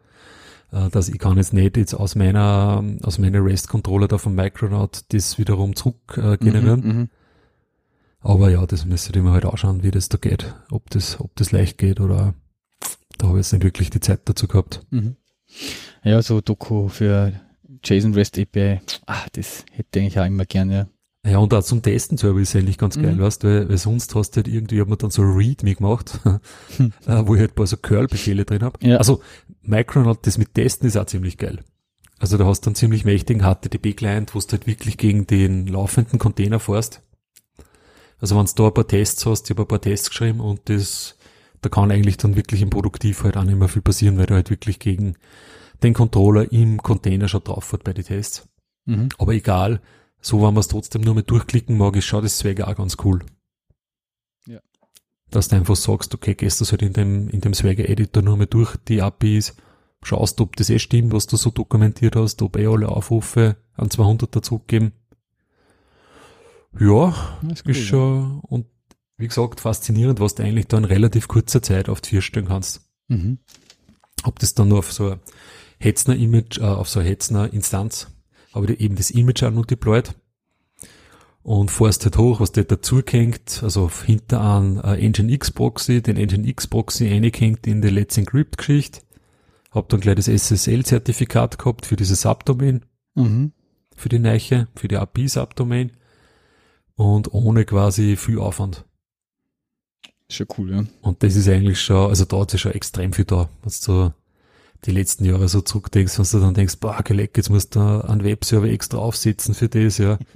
Äh, 0.73 0.89
Dass 0.91 1.09
ich 1.09 1.19
kann 1.19 1.37
jetzt 1.37 1.53
nicht 1.53 1.77
jetzt 1.77 1.95
aus 1.95 2.15
meiner, 2.15 2.85
aus 3.03 3.19
meiner 3.19 3.45
REST-Controller 3.45 4.09
da 4.09 4.19
vom 4.19 4.35
Micronaut 4.35 5.05
das 5.09 5.39
wiederum 5.39 5.75
zurück 5.77 6.17
äh, 6.17 6.37
generieren. 6.37 6.81
Mhm, 6.81 6.97
mhm. 6.99 7.09
Aber 8.21 8.51
ja, 8.51 8.67
das 8.67 8.85
müsste 8.85 9.17
ich 9.17 9.25
mir 9.25 9.33
halt 9.33 9.47
anschauen, 9.47 9.83
wie 9.83 9.91
das 9.91 10.09
da 10.09 10.19
geht. 10.19 10.55
Ob 10.71 10.91
das, 10.91 11.19
ob 11.21 11.35
das 11.37 11.53
leicht 11.53 11.79
geht 11.79 12.01
oder 12.01 12.35
da 13.19 13.29
habe 13.29 13.39
ich 13.39 13.47
jetzt 13.47 13.53
nicht 13.53 13.65
wirklich 13.65 13.91
die 13.91 14.01
Zeit 14.01 14.21
dazu 14.27 14.47
gehabt. 14.47 14.83
Mhm. 14.91 15.17
Ja, 16.05 16.21
so 16.23 16.41
Doku 16.41 16.89
für 16.89 17.33
JSON 17.83 18.15
REST 18.15 18.39
API, 18.39 18.81
ah, 19.07 19.25
das 19.33 19.65
hätte 19.73 19.99
ich 19.99 20.03
eigentlich 20.03 20.21
auch 20.21 20.27
immer 20.27 20.45
gerne. 20.45 20.89
Ja, 21.27 21.39
und 21.39 21.53
auch 21.53 21.63
zum 21.63 21.83
Testen 21.83 22.17
selber 22.17 22.41
ist 22.41 22.57
eigentlich 22.57 22.79
ganz 22.79 22.97
geil, 22.97 23.15
Mhm. 23.17 23.21
weißt 23.21 23.45
weil, 23.45 23.69
weil 23.69 23.77
sonst 23.79 24.15
hast 24.15 24.33
du 24.33 24.37
halt 24.37 24.49
irgendwie, 24.49 24.77
ich 24.77 24.81
hab 24.81 24.89
mir 24.89 24.97
dann 24.97 25.11
so 25.11 25.23
README 25.23 25.75
gemacht, 25.75 26.19
äh, 27.07 27.27
wo 27.27 27.35
ich 27.35 27.41
halt 27.41 27.53
ein 27.53 27.55
paar 27.55 27.67
so 27.67 27.77
Curl-Befehle 27.77 28.45
drin 28.45 28.63
hab. 28.63 28.83
Ja. 28.83 28.97
Also 28.99 29.21
Micronaut, 29.63 30.27
das 30.27 30.39
mit 30.39 30.55
Testen 30.55 30.87
ist 30.89 30.97
auch 30.97 31.07
ziemlich 31.07 31.39
geil. 31.39 31.63
Also 32.19 32.37
da 32.37 32.45
hast 32.45 32.63
du 32.63 32.71
einen 32.71 32.75
ziemlich 32.75 33.05
mächtigen 33.05 33.43
HTTP-Client, 33.43 34.35
wo 34.35 34.41
du 34.41 34.47
halt 34.53 34.67
wirklich 34.67 34.99
gegen 34.99 35.27
den 35.27 35.67
laufenden 35.67 36.19
Container 36.19 36.61
fährst. 36.61 37.03
Also 38.19 38.37
wenn 38.37 38.45
du 38.45 38.53
da 38.55 38.67
ein 38.67 38.75
paar 38.75 38.87
Tests 38.87 39.25
hast, 39.25 39.49
ich 39.49 39.57
habe 39.57 39.63
ein 39.63 39.69
paar 39.69 39.81
Tests 39.81 40.11
geschrieben 40.11 40.41
und 40.41 40.69
das, 40.69 41.17
da 41.63 41.71
kann 41.71 41.91
eigentlich 41.91 42.19
dann 42.19 42.37
wirklich 42.37 42.61
im 42.61 42.71
Produktiv 42.71 43.25
halt 43.25 43.39
auch 43.39 43.45
nicht 43.45 43.59
mehr 43.59 43.69
viel 43.69 43.81
passieren, 43.81 44.19
weil 44.19 44.27
du 44.27 44.35
halt 44.35 44.51
wirklich 44.51 44.79
gegen 44.79 45.15
den 45.83 45.95
Controller 45.95 46.53
im 46.53 46.83
Container 46.83 47.29
schon 47.29 47.43
drauf 47.43 47.65
fährt 47.65 47.85
bei 47.85 47.95
den 47.95 48.05
Tests. 48.05 48.47
Mhm. 48.85 49.09
Aber 49.17 49.33
egal, 49.33 49.81
so 50.21 50.39
wenn 50.39 50.53
man 50.53 50.59
es 50.59 50.69
trotzdem 50.69 51.01
nur 51.01 51.15
mit 51.15 51.31
durchklicken 51.31 51.79
mag, 51.79 51.97
ist 51.97 52.05
schon 52.05 52.23
das 52.23 52.39
Swagger 52.39 52.69
auch 52.69 52.77
ganz 52.77 52.99
cool. 53.03 53.21
Dass 55.31 55.49
du 55.49 55.57
einfach 55.57 55.77
sagst, 55.77 56.15
okay, 56.15 56.35
gehst 56.35 56.61
du 56.61 56.65
halt 56.65 56.83
in 56.83 56.93
dem, 56.93 57.29
in 57.29 57.41
dem 57.41 57.55
Swagger 57.55 57.89
Editor 57.89 58.23
nur 58.23 58.37
mal 58.37 58.47
durch 58.47 58.77
die 58.89 59.01
APIs, 59.01 59.55
schaust, 60.03 60.41
ob 60.41 60.57
das 60.57 60.71
eh 60.71 60.79
stimmt, 60.79 61.13
was 61.13 61.27
du 61.27 61.37
so 61.37 61.51
dokumentiert 61.51 62.17
hast, 62.17 62.43
ob 62.43 62.57
eh 62.57 62.67
alle 62.67 62.89
Aufrufe 62.89 63.57
an 63.77 63.89
200er 63.89 64.43
zurückgeben. 64.43 64.93
Ja, 66.79 67.39
Das 67.43 67.61
ist 67.61 67.67
ist 67.67 67.87
schon, 67.87 68.41
und 68.41 68.67
wie 69.17 69.29
gesagt, 69.29 69.61
faszinierend, 69.61 70.21
was 70.21 70.35
du 70.35 70.43
eigentlich 70.43 70.67
da 70.67 70.79
in 70.79 70.85
relativ 70.85 71.29
kurzer 71.29 71.63
Zeit 71.63 71.89
auf 71.89 72.01
die 72.01 72.11
vier 72.11 72.23
stellen 72.23 72.47
kannst. 72.49 72.89
Mhm. 73.09 73.39
Ob 74.25 74.39
das 74.39 74.55
dann 74.55 74.69
nur 74.69 74.79
auf 74.79 74.93
so 74.93 75.11
ein 75.11 75.21
Hetzner-Image, 75.79 76.59
äh, 76.59 76.65
auf 76.65 76.89
so 76.89 77.01
eine 77.01 77.09
Hetzner-Instanz, 77.09 78.09
habe 78.55 78.73
ich 78.73 78.81
eben 78.81 78.97
das 78.97 79.11
Image 79.11 79.43
auch 79.43 79.51
noch 79.51 79.67
deployed 79.67 80.15
und 81.43 81.71
fährst 81.71 82.05
halt 82.05 82.19
hoch, 82.19 82.41
was 82.41 82.53
dir 82.53 82.65
dazu 82.65 83.01
hängt, 83.07 83.63
also 83.63 83.91
hinter 84.05 84.41
an 84.41 84.79
äh, 84.79 85.09
Nginx 85.09 85.51
Proxy, 85.53 86.03
den 86.03 86.17
Nginx 86.17 86.67
Proxy 86.67 87.09
eingehängt 87.09 87.67
in 87.67 87.81
die 87.81 87.89
Let's 87.89 88.19
Encrypt 88.19 88.59
Geschichte, 88.59 89.01
hab 89.71 89.89
dann 89.89 90.01
gleich 90.01 90.17
das 90.17 90.29
SSL-Zertifikat 90.29 91.59
gehabt 91.59 91.87
für 91.87 91.97
diese 91.97 92.15
Subdomain, 92.17 92.85
Mhm. 93.15 93.53
für 93.97 94.09
die 94.09 94.19
Neiche, 94.19 94.69
für 94.77 94.89
die 94.89 94.97
API 94.97 95.29
Subdomain 95.29 95.93
und 96.95 97.33
ohne 97.33 97.65
quasi 97.65 98.17
viel 98.17 98.39
Aufwand. 98.39 98.85
Ist 100.29 100.37
schon 100.37 100.47
cool, 100.59 100.71
ja. 100.73 100.85
Und 101.03 101.23
das 101.23 101.35
ist 101.37 101.49
eigentlich 101.49 101.81
schon, 101.81 102.09
also 102.09 102.25
da 102.25 102.39
hat 102.41 102.51
sich 102.53 102.61
schon 102.61 102.73
extrem 102.73 103.13
viel 103.13 103.25
da. 103.25 103.49
Wenn 103.63 103.73
du 103.85 104.15
die 104.85 104.93
letzten 104.93 105.25
Jahre 105.25 105.49
so 105.49 105.61
zurückdenkst, 105.61 106.19
wenn 106.19 106.25
du 106.25 106.47
dann 106.47 106.55
denkst, 106.55 106.77
boah, 106.79 107.03
geleck, 107.03 107.37
jetzt 107.37 107.51
musst 107.51 107.75
du 107.75 107.81
einen 107.81 108.25
Webserver 108.25 108.69
extra 108.69 108.99
aufsetzen 108.99 109.55
für 109.55 109.69
das, 109.69 109.99
ja. 109.99 110.19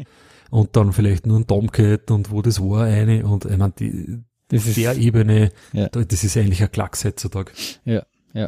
Und 0.54 0.76
dann 0.76 0.92
vielleicht 0.92 1.26
nur 1.26 1.40
ein 1.40 1.48
Tomcat 1.48 2.12
und 2.12 2.30
wo 2.30 2.40
das 2.40 2.60
war 2.60 2.84
eine 2.84 3.26
und 3.26 3.44
ich 3.44 3.56
meine, 3.56 3.72
die, 3.76 4.18
Das 4.48 4.66
ist, 4.66 4.76
der 4.76 4.96
Ebene, 4.96 5.50
Ja. 5.72 5.88
da- 5.88 6.04
das 6.04 6.22
ist 6.22 6.36
eigentlich 6.36 6.62
ein 6.62 6.70
Klacks 6.70 7.04
heutzutage. 7.04 7.50
ja, 7.84 8.02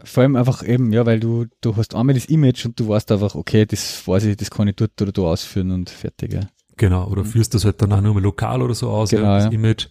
vor 0.04 0.22
allem 0.22 0.36
einfach 0.36 0.62
eben, 0.64 0.92
ja, 0.92 1.04
weil 1.04 1.18
du, 1.18 1.46
du 1.61 1.74
hast 1.76 1.96
einmal 1.96 2.14
das 2.14 2.26
Image 2.26 2.64
und 2.64 2.78
du 2.78 2.86
weißt 2.86 3.11
einfach, 3.11 3.34
okay, 3.34 3.66
das 3.66 4.07
weiß 4.07 4.24
ich, 4.26 4.36
das 4.36 4.50
kann 4.50 4.68
ich 4.68 4.76
dort 4.76 5.02
oder 5.02 5.11
da 5.11 5.22
ausführen 5.22 5.72
und 5.72 5.90
fertig, 5.90 6.32
ja. 6.34 6.40
Genau, 6.76 7.09
oder 7.09 7.24
führst 7.24 7.54
das 7.54 7.64
halt 7.64 7.82
dann 7.82 7.92
auch 7.92 8.00
nur 8.02 8.14
mal 8.14 8.22
lokal 8.22 8.62
oder 8.62 8.74
so 8.74 8.88
aus, 8.90 9.11
Mhm. 9.11 9.16
Genau, 9.16 9.28
ja, 9.30 9.34
das 9.36 9.44
ja. 9.46 9.50
Image. 9.50 9.86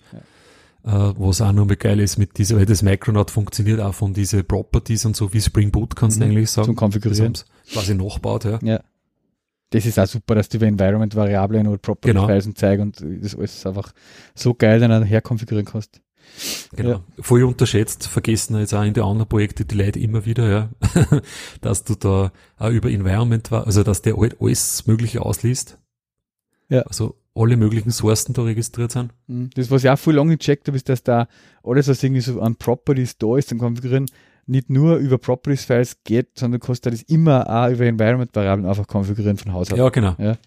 Äh, 0.86 0.92
was 1.18 1.42
auch 1.42 1.52
noch 1.52 1.66
mal 1.66 1.76
geil 1.76 2.00
ist 2.00 2.18
mit 2.18 2.38
dieser, 2.38 2.56
weil 2.58 2.66
das 2.68 2.82
Micronaut 2.84 3.30
funktioniert 3.32 3.82
auch 3.82 3.94
von 3.96 4.14
diese 4.14 4.44
Properties 4.44 5.04
und 5.06 5.16
so 5.18 5.34
wie 5.34 5.42
Spring 5.42 5.72
Boot 5.72 5.96
kannst 5.98 6.22
du 6.22 6.24
Mhm. 6.24 6.32
eigentlich 6.32 6.52
sagen. 6.52 6.68
Zum 6.68 6.76
Konfigurieren. 6.76 7.34
Quasi 7.74 7.94
nachbaut, 7.96 8.46
ja. 8.46 8.60
Ja. 8.62 8.80
Das 9.72 9.86
ist 9.86 10.00
auch 10.00 10.06
super, 10.06 10.36
dass 10.36 10.50
die 10.50 10.58
über 10.58 10.68
Environment-Variablen 10.68 11.68
oder 11.68 11.78
Property 11.78 12.14
Genau. 12.14 12.28
Files 12.28 12.46
und 12.46 12.58
zeigen 12.58 12.82
und 12.84 13.04
das 13.24 13.36
alles 13.36 13.66
einfach 13.66 13.92
so 14.36 14.54
geil 14.54 14.80
dann 14.80 15.04
herkonfigurieren 15.04 15.66
kannst. 15.66 16.02
Genau. 16.76 16.90
Ja. 16.90 17.04
Voll 17.20 17.44
unterschätzt, 17.44 18.08
vergessen 18.08 18.58
jetzt 18.60 18.74
auch 18.74 18.84
in 18.84 18.94
den 18.94 19.04
anderen 19.04 19.28
Projekten 19.28 19.68
die 19.68 19.76
Leute 19.76 20.00
immer 20.00 20.26
wieder, 20.26 20.50
ja, 20.50 20.70
dass 21.62 21.84
du 21.84 21.96
da 21.96 22.32
auch 22.58 22.70
über 22.70 22.90
Environment 22.90 23.52
war, 23.52 23.66
also 23.66 23.84
dass 23.84 24.02
der 24.02 24.18
halt 24.18 24.38
alles 24.40 24.88
Mögliche 24.88 25.22
ausliest. 25.22 25.78
Ja. 26.70 26.82
Also 26.82 27.16
alle 27.36 27.58
möglichen 27.58 27.92
Sourcen 27.92 28.34
da 28.34 28.44
registriert 28.44 28.92
sind. 28.92 29.14
Mhm. 29.28 29.50
Das, 29.56 29.70
was 29.70 29.84
ich 29.84 29.90
auch 29.90 30.00
voll 30.00 30.16
lange 30.16 30.38
gecheckt 30.38 30.68
habe, 30.68 30.78
ist, 30.78 30.90
dass 30.90 31.04
da 31.04 31.28
alles, 31.64 31.88
was 31.88 32.02
irgendwie 32.02 32.22
so 32.22 32.42
an 32.42 32.56
Properties 32.56 33.18
da 33.18 33.38
ist, 33.38 33.50
zum 33.50 33.60
Konfigurieren, 33.60 34.08
nicht 34.48 34.70
nur 34.70 34.98
über 34.98 35.18
Properties-Files 35.18 36.04
geht, 36.04 36.38
sondern 36.38 36.60
du 36.60 36.66
kannst 36.66 36.86
das 36.86 37.02
immer 37.04 37.50
auch 37.50 37.70
über 37.72 37.86
Environment-Variablen 37.86 38.66
einfach 38.66 38.88
konfigurieren 38.88 39.38
von 39.38 39.54
Haus 39.54 39.72
aus. 39.72 39.78
Ja, 39.78 39.90
genau. 39.90 40.16
Ja. 40.18 40.38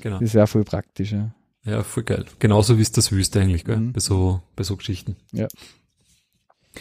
Genau. 0.00 0.20
Das 0.20 0.34
ist 0.34 0.36
auch 0.36 0.48
voll 0.48 0.64
praktisch, 0.64 1.12
ja. 1.12 1.34
Ja, 1.64 1.82
voll 1.82 2.04
geil. 2.04 2.24
Genauso 2.38 2.78
wie 2.78 2.82
es 2.82 2.92
das 2.92 3.10
wüsste 3.12 3.40
eigentlich, 3.40 3.64
gell? 3.64 3.76
Mhm. 3.76 3.92
Bei 3.92 4.00
so, 4.00 4.40
bei 4.56 4.62
so 4.62 4.76
Geschichten. 4.76 5.16
Ja. 5.32 5.48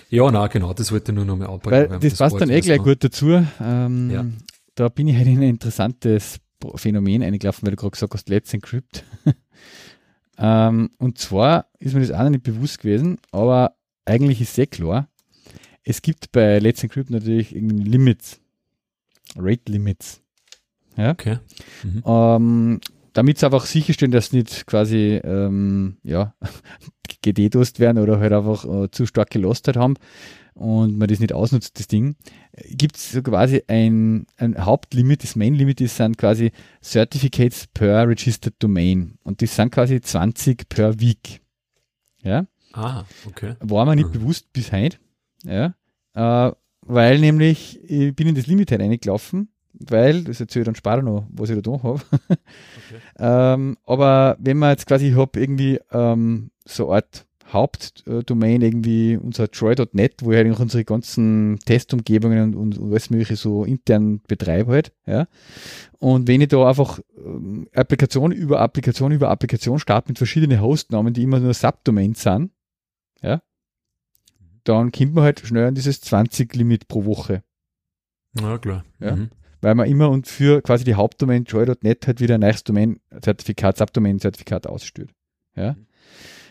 Ja, 0.10 0.30
na 0.32 0.48
genau, 0.48 0.74
das 0.74 0.92
wollte 0.92 1.12
ich 1.12 1.16
nur 1.16 1.26
noch 1.26 1.38
mal 1.38 1.48
anpacken. 1.48 1.72
Weil 1.72 1.90
weil 1.90 2.00
das 2.00 2.18
passt 2.18 2.40
dann 2.40 2.50
eh 2.50 2.62
gleich 2.62 2.82
gut 2.84 3.04
dazu. 3.04 3.44
Ähm, 3.60 4.12
Ja. 4.12 4.26
Da 4.76 4.90
bin 4.90 5.08
ich 5.08 5.16
halt 5.16 5.26
in 5.26 5.38
ein 5.38 5.50
interessantes 5.50 6.40
Phänomen 6.76 7.24
eingelaufen, 7.24 7.66
weil 7.66 7.72
du 7.72 7.78
gerade 7.78 7.92
gesagt 7.92 8.14
hast, 8.14 8.30
Let's 8.30 8.54
Encrypt. 8.54 9.04
ähm, 10.38 10.92
und 11.00 11.18
zwar 11.18 11.66
ist 11.80 11.96
mir 11.96 12.02
das 12.02 12.12
auch 12.12 12.24
noch 12.24 12.30
nicht 12.30 12.44
bewusst 12.44 12.80
gewesen, 12.80 13.18
aber 13.32 13.76
eigentlich 14.06 14.40
ist 14.40 14.54
sehr 14.54 14.68
klar, 14.68 15.10
es 15.90 16.02
gibt 16.02 16.32
bei 16.34 16.60
Let's 16.60 16.84
Encrypt 16.84 17.10
natürlich 17.10 17.56
irgendwie 17.56 17.84
Limits, 17.84 18.42
Rate 19.38 19.72
Limits. 19.72 20.22
Okay. 20.98 21.38
Mhm. 21.84 22.04
Ähm, 22.06 22.80
damit 23.14 23.38
sie 23.38 23.46
einfach 23.46 23.66
sicherstellen, 23.66 24.12
dass 24.12 24.34
nicht 24.34 24.68
quasi 24.68 25.20
ähm, 25.24 25.98
ja, 26.04 26.34
gededost 27.22 27.80
werden 27.80 28.00
oder 28.00 28.20
halt 28.20 28.34
einfach 28.34 28.66
äh, 28.66 28.92
zu 28.92 29.06
stark 29.06 29.30
gelost 29.30 29.68
haben 29.68 29.96
und 30.56 30.98
man 30.98 31.08
das 31.08 31.20
nicht 31.20 31.34
ausnutzt, 31.34 31.80
das 31.80 31.88
Ding, 31.88 32.16
gibt 32.70 32.98
es 32.98 33.12
so 33.12 33.22
quasi 33.22 33.64
ein, 33.68 34.26
ein 34.38 34.66
Hauptlimit, 34.66 35.24
das 35.24 35.36
Main-Limit 35.36 35.80
ist 35.82 35.98
sind 35.98 36.18
quasi 36.18 36.52
Certificates 36.84 37.68
per 37.74 38.08
Registered 38.08 38.56
Domain 38.60 39.18
und 39.24 39.42
das 39.42 39.56
sind 39.56 39.72
quasi 39.72 40.02
20 40.02 40.68
per 40.68 41.00
Week. 41.00 41.42
Ja. 42.24 42.46
Ah, 42.74 43.06
okay. 43.26 43.56
War 43.62 43.86
mir 43.86 43.96
nicht 43.96 44.10
Mhm. 44.10 44.20
bewusst 44.20 44.52
bis 44.52 44.72
heute. 44.72 44.98
Ja. 45.44 45.74
Äh, 46.14 46.52
weil 46.82 47.20
nämlich, 47.20 47.80
ich 47.84 48.16
bin 48.16 48.28
in 48.28 48.36
das 48.36 48.48
Limit 48.48 48.72
reingelaufen, 48.72 49.50
weil, 49.74 50.24
das 50.24 50.40
erzähle 50.40 50.64
ich 50.64 50.66
dann 50.66 50.76
später 50.76 51.02
noch, 51.02 51.28
was 51.32 51.50
ich 51.50 51.62
da 51.62 51.62
da 51.62 51.84
habe. 51.84 52.02
ähm, 53.20 53.78
aber 53.86 54.38
wenn 54.40 54.58
man 54.58 54.72
jetzt 54.72 54.88
quasi, 54.88 55.10
ich 55.10 55.16
habe 55.16 55.40
irgendwie 55.40 55.80
ähm, 55.92 56.50
so 56.66 56.88
eine 56.88 56.96
Art 56.96 57.28
Hauptdomain 57.52 58.62
irgendwie 58.62 59.16
unser 59.16 59.50
Troy.net, 59.50 60.16
wo 60.22 60.32
ich 60.32 60.38
halt 60.38 60.48
noch 60.48 60.60
unsere 60.60 60.84
ganzen 60.84 61.60
Testumgebungen 61.66 62.56
und, 62.56 62.78
und 62.78 62.92
alles 62.92 63.10
mögliche 63.10 63.38
so 63.38 63.64
intern 63.64 64.20
betreibe 64.28 64.72
halt, 64.72 64.92
ja. 65.06 65.28
Und 66.00 66.28
wenn 66.28 66.42
ich 66.42 66.50
da 66.50 66.68
einfach 66.68 67.00
ähm, 67.18 67.68
Applikation 67.74 68.32
über 68.32 68.60
Applikation 68.60 69.12
über 69.12 69.30
Applikation 69.30 69.80
starte 69.80 70.10
mit 70.10 70.18
verschiedenen 70.18 70.62
Hostnamen, 70.62 71.14
die 71.14 71.24
immer 71.24 71.40
nur 71.40 71.54
Subdomains 71.54 72.22
sind, 72.22 72.52
ja, 73.22 73.42
dann 74.68 74.92
kommt 74.92 75.14
man 75.14 75.24
halt 75.24 75.40
schnell 75.40 75.68
an 75.68 75.76
dieses 75.76 76.04
20-Limit 76.04 76.88
pro 76.88 77.06
Woche. 77.06 77.44
Ja, 78.40 78.58
klar. 78.58 78.84
Ja. 79.00 79.16
Mhm. 79.16 79.30
Weil 79.62 79.76
man 79.76 79.90
immer 79.90 80.10
und 80.10 80.28
für 80.28 80.62
quasi 80.62 80.84
die 80.84 80.96
Hauptdomain 80.96 81.46
Joy.net 81.46 82.06
halt 82.06 82.20
wieder 82.20 82.36
ein 82.36 82.42
neues 82.42 82.64
Domain-Zertifikat, 82.64 83.78
Subdomain-Zertifikat 83.78 84.68
ausstellt. 84.68 85.12
Ja. 85.56 85.76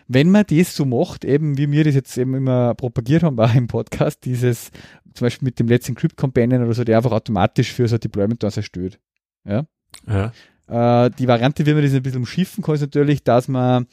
Wenn 0.08 0.30
man 0.30 0.44
das 0.48 0.74
so 0.74 0.84
macht, 0.84 1.24
eben 1.24 1.58
wie 1.58 1.70
wir 1.70 1.84
das 1.84 1.94
jetzt 1.94 2.16
eben 2.16 2.34
immer 2.34 2.74
propagiert 2.74 3.22
haben, 3.22 3.38
auch 3.40 3.54
im 3.54 3.68
Podcast, 3.68 4.24
dieses 4.24 4.70
zum 5.14 5.26
Beispiel 5.26 5.46
mit 5.46 5.58
dem 5.58 5.68
Let's 5.68 5.88
Encrypt 5.88 6.16
Companion 6.16 6.62
oder 6.62 6.74
so, 6.74 6.84
der 6.84 6.96
einfach 6.96 7.12
automatisch 7.12 7.72
für 7.72 7.86
so 7.88 7.96
ein 7.96 8.00
Deployment 8.00 8.42
dann 8.42 8.52
erstellt. 8.52 8.98
Ja. 9.44 9.66
Ja. 10.06 10.32
Äh, 10.68 11.10
die 11.10 11.28
Variante, 11.28 11.64
wie 11.64 11.74
man 11.74 11.82
das 11.82 11.94
ein 11.94 12.02
bisschen 12.02 12.20
umschiffen 12.20 12.62
kann, 12.62 12.74
ist 12.74 12.80
natürlich, 12.80 13.22
dass 13.22 13.48
man 13.48 13.86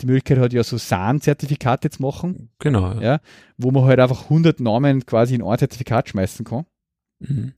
die 0.00 0.06
Möglichkeit 0.06 0.38
hat, 0.38 0.52
ja 0.52 0.62
so 0.64 0.76
SAN-Zertifikate 0.78 1.90
zu 1.90 2.02
machen, 2.02 2.50
Genau. 2.58 2.94
Ja. 2.94 3.02
Ja. 3.02 3.20
wo 3.58 3.70
man 3.70 3.84
halt 3.84 4.00
einfach 4.00 4.24
100 4.24 4.60
Namen 4.60 5.04
quasi 5.06 5.34
in 5.34 5.42
ein 5.42 5.58
Zertifikat 5.58 6.08
schmeißen 6.08 6.44
kann. 6.44 6.66
Mhm. 7.18 7.52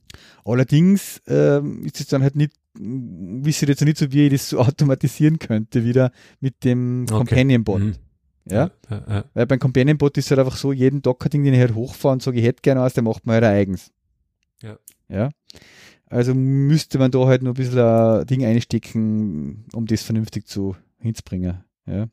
Allerdings 0.44 1.20
ähm, 1.26 1.84
ist 1.84 2.00
es 2.00 2.06
dann 2.06 2.22
halt 2.22 2.36
nicht, 2.36 2.52
wisst 2.78 3.62
ihr 3.62 3.68
jetzt 3.68 3.84
nicht 3.84 3.98
so, 3.98 4.12
wie 4.12 4.26
ich 4.26 4.32
das 4.32 4.48
so 4.50 4.58
automatisieren 4.60 5.38
könnte, 5.38 5.84
wieder 5.84 6.12
mit 6.40 6.64
dem 6.64 7.02
Okay. 7.04 7.14
Companion-Bot. 7.18 7.80
Mhm. 7.80 7.94
Ja? 8.50 8.70
Ja, 8.88 9.02
ja. 9.08 9.24
Weil 9.34 9.46
beim 9.46 9.58
Companion-Bot 9.58 10.16
ist 10.16 10.30
halt 10.30 10.38
einfach 10.40 10.56
so, 10.56 10.72
jeden 10.72 11.02
Docker-Ding, 11.02 11.44
den 11.44 11.54
ich 11.54 11.60
halt 11.60 11.74
hochfahre 11.74 12.12
und 12.14 12.22
sage, 12.22 12.38
ich 12.38 12.44
hätte 12.46 12.62
gerne 12.62 12.80
was, 12.80 12.94
der 12.94 13.02
macht 13.02 13.26
man 13.26 13.34
halt 13.34 13.44
eigens. 13.44 13.90
Ja. 14.62 14.78
Ja. 15.08 15.30
Also 16.06 16.34
müsste 16.34 16.98
man 16.98 17.10
da 17.10 17.26
halt 17.26 17.42
noch 17.42 17.50
ein 17.50 17.54
bisschen 17.54 17.78
ein 17.80 18.26
Ding 18.26 18.44
einstecken, 18.44 19.66
um 19.74 19.84
das 19.86 20.02
vernünftig 20.02 20.46
zu 20.46 20.74
hinzubringen. 20.98 21.62
Ja. 21.88 22.08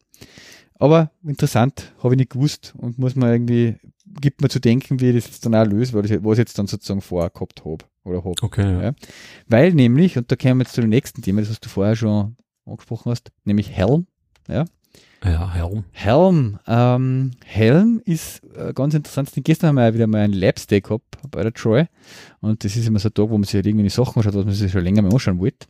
Aber 0.78 1.11
interessant, 1.23 1.93
habe 2.03 2.15
ich 2.15 2.19
nicht 2.19 2.32
gewusst 2.32 2.73
und 2.78 2.99
muss 2.99 3.15
man 3.15 3.32
irgendwie, 3.32 3.78
gibt 4.19 4.41
mir 4.41 4.49
zu 4.49 4.59
denken, 4.59 4.99
wie 4.99 5.09
ich 5.09 5.15
das 5.15 5.28
jetzt 5.28 5.45
dann 5.45 5.55
auch 5.55 5.65
löse, 5.65 5.93
weil 5.93 6.05
ich, 6.05 6.23
was 6.23 6.34
ich 6.34 6.39
jetzt 6.39 6.59
dann 6.59 6.67
sozusagen 6.67 7.01
vorher 7.01 7.30
gehabt 7.30 7.63
habe 7.63 7.86
oder 8.03 8.17
habe. 8.17 8.34
Okay, 8.41 8.73
ja. 8.73 8.84
Ja. 8.84 8.93
Weil 9.47 9.73
nämlich, 9.73 10.17
und 10.17 10.32
da 10.32 10.36
kommen 10.36 10.59
wir 10.59 10.63
jetzt 10.63 10.73
zu 10.73 10.82
dem 10.82 10.89
nächsten 10.89 11.21
Thema, 11.21 11.41
das 11.41 11.49
was 11.49 11.59
du 11.59 11.69
vorher 11.69 11.95
schon 11.95 12.36
angesprochen 12.65 13.11
hast, 13.11 13.32
nämlich 13.45 13.71
Helm. 13.71 14.07
Ja, 15.23 15.51
Helm. 15.53 15.86
Helm, 15.91 16.59
ähm, 16.67 17.32
Helm 17.43 18.01
ist 18.05 18.43
äh, 18.55 18.73
ganz 18.73 18.93
interessant. 18.93 19.32
Gestern 19.36 19.69
haben 19.69 19.76
wir 19.76 19.86
ja 19.86 19.93
wieder 19.93 20.07
mal 20.07 20.21
ein 20.21 20.34
Labs-Day 20.34 20.82
gehabt 20.82 21.17
bei 21.32 21.41
der 21.41 21.53
Troy. 21.53 21.86
Und 22.41 22.63
das 22.63 22.76
ist 22.76 22.88
immer 22.88 22.99
so 22.99 23.09
ein 23.09 23.13
Tag, 23.13 23.30
wo 23.30 23.38
man 23.38 23.43
sich 23.43 23.55
halt 23.55 23.65
irgendwie 23.65 23.84
die 23.84 23.89
Sachen 23.89 24.19
anschaut, 24.19 24.36
was 24.36 24.45
man 24.45 24.53
sich 24.53 24.71
schon 24.71 24.84
länger 24.84 25.01
mal 25.01 25.11
anschauen 25.11 25.39
wollte. 25.39 25.65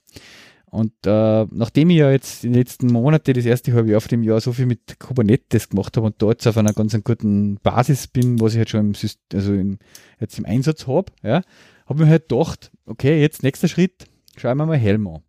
Und 0.76 0.92
äh, 1.06 1.46
nachdem 1.52 1.90
ich 1.90 1.98
ja 1.98 2.12
jetzt 2.12 2.44
in 2.44 2.52
den 2.52 2.60
letzten 2.60 2.88
Monaten, 2.88 3.34
das 3.34 3.46
erste 3.46 3.72
halbe 3.72 3.92
Jahr 3.92 3.98
auf 3.98 4.10
dem 4.10 4.24
Jahr 4.24 4.42
so 4.42 4.52
viel 4.52 4.66
mit 4.66 5.00
Kubernetes 5.00 5.70
gemacht 5.70 5.96
habe 5.96 6.08
und 6.08 6.22
da 6.22 6.32
jetzt 6.32 6.46
auf 6.48 6.58
einer 6.58 6.74
ganz 6.74 6.94
guten 7.02 7.56
Basis 7.64 8.08
bin, 8.08 8.42
was 8.42 8.54
ich 8.54 8.58
halt 8.58 8.70
schon 8.70 8.82
im, 8.82 8.94
Syst 8.94 9.22
also 9.34 9.54
im, 9.54 9.80
jetzt 10.20 10.38
im 10.38 10.46
Einsatz 10.46 10.86
habe, 10.86 11.14
ja, 11.24 11.44
habe 11.86 11.94
ich 11.94 12.00
mir 12.00 12.08
halt 12.08 12.28
gedacht, 12.28 12.74
okay, 12.86 13.22
jetzt 13.22 13.42
nächster 13.42 13.70
Schritt, 13.70 14.04
schauen 14.36 14.58
wir 14.58 14.66
mal 14.66 14.78
Helm 14.78 15.08
an. 15.08 15.22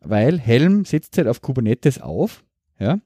Weil 0.00 0.38
Helm 0.38 0.84
setzt 0.84 1.18
halt 1.18 1.26
auf 1.26 1.42
Kubernetes 1.42 2.00
auf, 2.00 2.44
ja, 2.78 3.00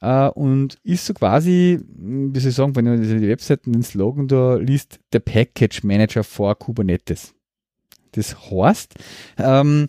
äh, 0.00 0.30
und 0.30 0.78
ist 0.82 1.06
so 1.06 1.14
quasi, 1.14 1.78
mh, 1.96 2.34
wie 2.34 2.40
soll 2.40 2.50
ich 2.50 2.56
sagen, 2.56 2.74
wenn 2.74 2.86
man 2.86 3.00
die 3.00 3.28
Webseiten 3.28 3.72
den 3.72 3.84
Slogan 3.84 4.26
da 4.26 4.56
liest, 4.56 4.98
der 5.12 5.20
Package 5.20 5.84
Manager 5.84 6.24
for 6.24 6.58
Kubernetes. 6.58 7.34
Das 8.12 8.50
heißt, 8.50 8.94
ähm, 9.38 9.86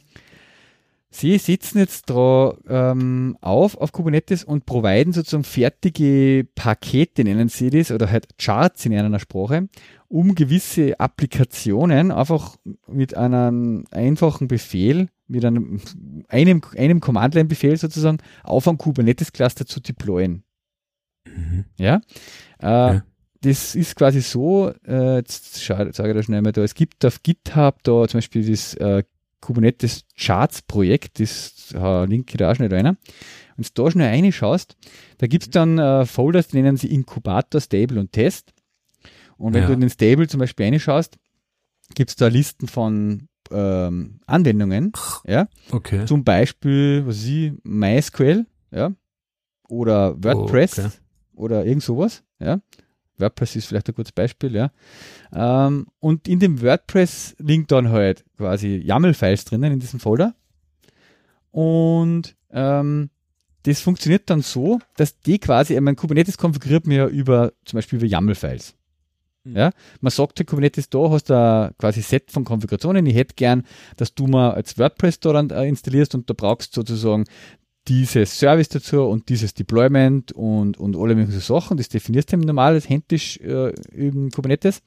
Sie 1.11 1.37
setzen 1.39 1.79
jetzt 1.79 2.09
da 2.09 2.53
ähm, 2.67 3.35
auf 3.41 3.75
auf 3.77 3.91
Kubernetes 3.91 4.43
und 4.43 4.67
providen 4.67 5.11
sozusagen 5.11 5.43
fertige 5.43 6.47
Pakete, 6.53 7.23
nennen 7.23 7.49
Sie 7.49 7.71
das, 7.71 7.91
oder 7.91 8.11
halt 8.11 8.37
Charts 8.37 8.85
in 8.85 8.93
einer 8.93 9.19
Sprache, 9.19 9.69
um 10.07 10.35
gewisse 10.35 10.99
Applikationen 10.99 12.11
einfach 12.11 12.57
mit 12.87 13.17
einem 13.17 13.85
einfachen 13.89 14.47
Befehl, 14.47 15.09
mit 15.27 15.45
einem, 15.45 15.81
einem, 16.27 16.61
einem 16.77 16.99
Command-Line-Befehl 16.99 17.77
sozusagen 17.77 18.19
auf 18.43 18.67
ein 18.67 18.77
Kubernetes-Cluster 18.77 19.65
zu 19.65 19.79
deployen. 19.79 20.43
Mhm. 21.25 21.65
Ja. 21.77 22.01
Äh, 22.59 22.67
Ja. 22.67 23.03
Das 23.41 23.73
ist 23.73 23.95
quasi 23.95 24.19
so, 24.19 24.73
äh, 24.85 25.15
jetzt 25.15 25.55
sage 25.65 25.89
ich 25.91 25.95
da 25.95 26.23
schnell 26.23 26.41
mal 26.41 26.51
da, 26.51 26.61
es 26.61 26.73
gibt 26.75 27.05
auf 27.05 27.23
GitHub 27.23 27.81
da 27.83 28.05
zum 28.05 28.17
Beispiel 28.17 28.45
das 28.45 28.73
äh, 28.73 29.03
Kubernetes 29.41 30.05
Charts 30.17 30.61
Projekt, 30.61 31.19
das 31.19 31.73
äh, 31.73 32.05
linke 32.05 32.37
da 32.37 32.51
auch 32.51 32.55
schnell 32.55 32.73
rein. 32.73 32.97
Wenn 33.55 33.65
du 33.73 33.83
da 33.83 33.91
schnell 33.91 34.09
reinschaust, 34.09 34.75
da 35.17 35.27
gibt 35.27 35.43
es 35.45 35.49
dann 35.49 35.77
äh, 35.79 36.05
Folders, 36.05 36.47
die 36.49 36.61
nennen 36.61 36.77
sie 36.77 36.91
Inkubator, 36.93 37.59
Stable 37.61 37.99
und 37.99 38.11
Test. 38.11 38.53
Und 39.37 39.53
wenn 39.53 39.61
Ja. 39.61 39.67
du 39.67 39.73
in 39.73 39.79
den 39.81 39.89
Stable 39.89 40.27
zum 40.27 40.39
Beispiel 40.39 40.65
reinschaust, 40.65 41.17
gibt 41.95 42.09
es 42.09 42.15
da 42.15 42.27
Listen 42.27 42.67
von 42.67 43.27
ähm, 43.51 44.19
Anwendungen, 44.27 44.91
ja, 45.25 45.47
Okay. 45.71 46.05
zum 46.05 46.23
Beispiel, 46.23 47.03
was 47.07 47.17
weiß 47.17 47.25
ich, 47.25 47.51
MySQL, 47.63 48.45
ja, 48.71 48.93
oder 49.67 50.21
WordPress 50.23 50.77
Oh, 50.79 50.81
okay. 50.85 50.91
oder 51.33 51.65
irgend 51.65 51.83
sowas, 51.83 52.23
ja. 52.39 52.59
WordPress 53.19 53.55
ist 53.55 53.65
vielleicht 53.65 53.89
ein 53.89 53.95
gutes 53.95 54.11
Beispiel, 54.11 54.55
ja. 54.55 54.71
Ähm, 55.33 55.87
und 55.99 56.27
in 56.27 56.39
dem 56.39 56.61
WordPress 56.61 57.35
liegen 57.39 57.67
dann 57.67 57.89
halt 57.89 58.25
quasi 58.37 58.77
YAML-Files 58.77 59.45
drinnen 59.45 59.73
in 59.73 59.79
diesem 59.79 59.99
Folder. 59.99 60.35
Und 61.51 62.35
ähm, 62.51 63.09
das 63.63 63.81
funktioniert 63.81 64.29
dann 64.29 64.41
so, 64.41 64.79
dass 64.95 65.19
die 65.19 65.39
quasi, 65.39 65.75
ich 65.75 65.81
meine, 65.81 65.95
Kubernetes 65.95 66.37
konfiguriert 66.37 66.87
man 66.87 66.95
ja 66.95 67.07
über, 67.07 67.53
zum 67.65 67.77
Beispiel 67.77 67.99
über 67.99 68.07
YAML-Files. 68.07 68.75
Mhm. 69.43 69.55
Ja, 69.55 69.71
man 70.01 70.11
sagt, 70.11 70.45
Kubernetes 70.45 70.89
da 70.89 71.09
hast 71.09 71.29
du 71.29 71.33
ein 71.33 71.71
quasi 71.77 72.01
Set 72.01 72.31
von 72.31 72.43
Konfigurationen. 72.43 73.05
Ich 73.05 73.15
hätte 73.15 73.35
gern, 73.35 73.63
dass 73.97 74.13
du 74.13 74.27
mal 74.27 74.51
als 74.51 74.77
WordPress 74.77 75.19
da 75.19 75.33
dann 75.33 75.49
äh, 75.49 75.67
installierst 75.67 76.15
und 76.15 76.29
da 76.29 76.33
brauchst 76.33 76.75
du 76.75 76.81
sozusagen 76.81 77.25
dieses 77.89 78.39
Service 78.39 78.69
dazu 78.69 79.03
und 79.03 79.29
dieses 79.29 79.53
Deployment 79.53 80.31
und, 80.31 80.77
und 80.77 80.95
alle 80.95 81.15
möglichen 81.15 81.41
Sachen. 81.41 81.77
Das 81.77 81.89
definierst 81.89 82.31
du 82.31 82.35
im 82.35 82.41
normales 82.41 82.87
händisch 82.87 83.37
äh, 83.37 83.73
in 83.91 84.29
Kubernetes. 84.31 84.81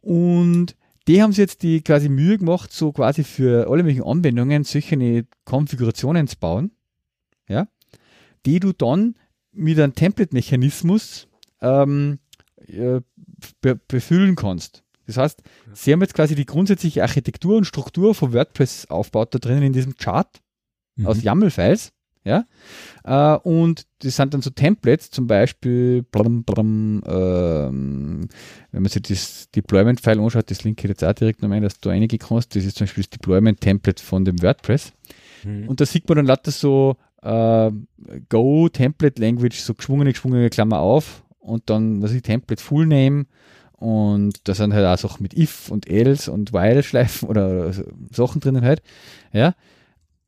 Und 0.00 0.76
die 1.08 1.22
haben 1.22 1.32
sich 1.32 1.38
jetzt 1.38 1.62
die 1.62 1.82
quasi 1.82 2.08
Mühe 2.08 2.38
gemacht, 2.38 2.72
so 2.72 2.92
quasi 2.92 3.24
für 3.24 3.68
alle 3.68 3.82
möglichen 3.82 4.04
Anwendungen 4.04 4.64
solche 4.64 5.26
Konfigurationen 5.44 6.28
zu 6.28 6.38
bauen, 6.38 6.70
ja, 7.48 7.68
die 8.46 8.60
du 8.60 8.72
dann 8.72 9.16
mit 9.52 9.78
einem 9.78 9.94
Template-Mechanismus 9.94 11.26
ähm, 11.60 12.20
äh, 12.66 13.00
be 13.60 13.80
befüllen 13.88 14.36
kannst. 14.36 14.84
Das 15.06 15.16
heißt, 15.16 15.42
sie 15.72 15.92
haben 15.92 16.00
jetzt 16.02 16.14
quasi 16.14 16.36
die 16.36 16.46
grundsätzliche 16.46 17.02
Architektur 17.02 17.56
und 17.56 17.64
Struktur 17.64 18.14
von 18.14 18.32
WordPress 18.32 18.86
aufgebaut 18.86 19.34
da 19.34 19.38
drinnen 19.40 19.64
in 19.64 19.72
diesem 19.72 19.96
Chart 19.96 20.40
Mhm. 21.00 21.06
aus 21.06 21.22
YAML-Files. 21.22 21.92
Ja? 22.30 22.44
Äh, 23.04 23.38
und 23.38 23.86
das 24.02 24.16
sind 24.16 24.34
dann 24.34 24.42
so 24.42 24.50
Templates, 24.50 25.10
zum 25.10 25.26
Beispiel, 25.26 26.02
blum, 26.02 26.44
blum, 26.44 27.02
ähm, 27.06 28.28
wenn 28.72 28.82
man 28.82 28.90
sich 28.90 29.02
das 29.02 29.50
Deployment-File 29.50 30.20
anschaut, 30.20 30.50
das 30.50 30.64
linke 30.64 30.84
ich 30.84 30.90
jetzt 30.90 31.04
auch 31.04 31.12
direkt 31.12 31.42
noch 31.42 31.50
ein, 31.50 31.62
dass 31.62 31.80
du 31.80 31.90
einige 31.90 32.18
kannst. 32.18 32.54
Das 32.54 32.64
ist 32.64 32.76
zum 32.76 32.86
Beispiel 32.86 33.04
das 33.04 33.10
Deployment-Template 33.10 34.02
von 34.02 34.24
dem 34.24 34.42
WordPress. 34.42 34.92
Mhm. 35.44 35.68
Und 35.68 35.80
da 35.80 35.86
sieht 35.86 36.08
man 36.08 36.16
dann 36.16 36.26
lauter 36.26 36.50
so 36.50 36.96
äh, 37.22 37.70
Go 38.28 38.68
Template 38.68 39.20
Language, 39.20 39.60
so 39.60 39.74
geschwungene, 39.74 40.12
geschwungene 40.12 40.50
Klammer 40.50 40.80
auf 40.80 41.24
und 41.38 41.68
dann, 41.68 42.02
was 42.02 42.12
ist 42.12 42.24
Template 42.24 42.62
Full 42.62 42.86
Name 42.86 43.26
und 43.72 44.46
da 44.46 44.54
sind 44.54 44.74
halt 44.74 44.86
auch 44.86 44.98
Sachen 44.98 45.22
mit 45.22 45.34
if 45.34 45.70
und 45.70 45.88
else 45.88 46.30
und 46.30 46.52
while 46.52 46.82
Schleifen 46.82 47.28
oder, 47.28 47.48
oder 47.48 47.74
Sachen 48.12 48.40
drinnen 48.40 48.62
halt. 48.62 48.82
Ja. 49.32 49.54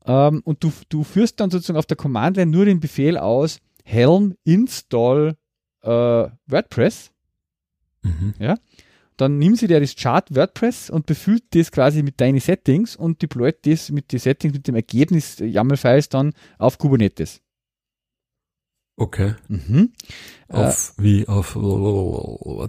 Ähm, 0.07 0.42
und 0.44 0.62
du, 0.64 0.72
du 0.88 1.05
führst 1.05 1.40
dann 1.40 1.50
sozusagen 1.50 1.78
auf 1.78 1.86
der 1.86 1.96
Command-Line 1.96 2.50
nur 2.50 2.64
den 2.64 2.80
Befehl 2.80 3.16
aus, 3.16 3.59
Helm 3.84 4.36
install 4.44 5.36
äh, 5.82 5.88
WordPress. 5.88 7.11
Mhm. 8.03 8.34
Dann 9.16 9.38
nimm 9.38 9.55
sie 9.55 9.66
dir 9.66 9.78
das 9.78 9.94
Chart 9.94 10.34
WordPress 10.34 10.90
und 10.90 11.07
befüllt 11.07 11.44
das 11.50 11.70
quasi 11.70 12.03
mit 12.03 12.20
deinen 12.20 12.40
Settings 12.40 12.96
und 12.96 13.22
deployt 13.22 13.66
das 13.66 13.90
mit 13.90 14.11
den 14.11 14.18
Settings, 14.18 14.55
mit 14.55 14.66
dem 14.66 14.74
Ergebnis 14.74 15.38
YAML-Files 15.38 16.09
dann 16.09 16.32
auf 16.59 16.78
Kubernetes. 16.78 17.40
Okay. 18.97 19.34
Mhm. 19.49 19.90
Auf, 20.49 20.95
wie, 20.99 21.26
auf, 21.26 21.57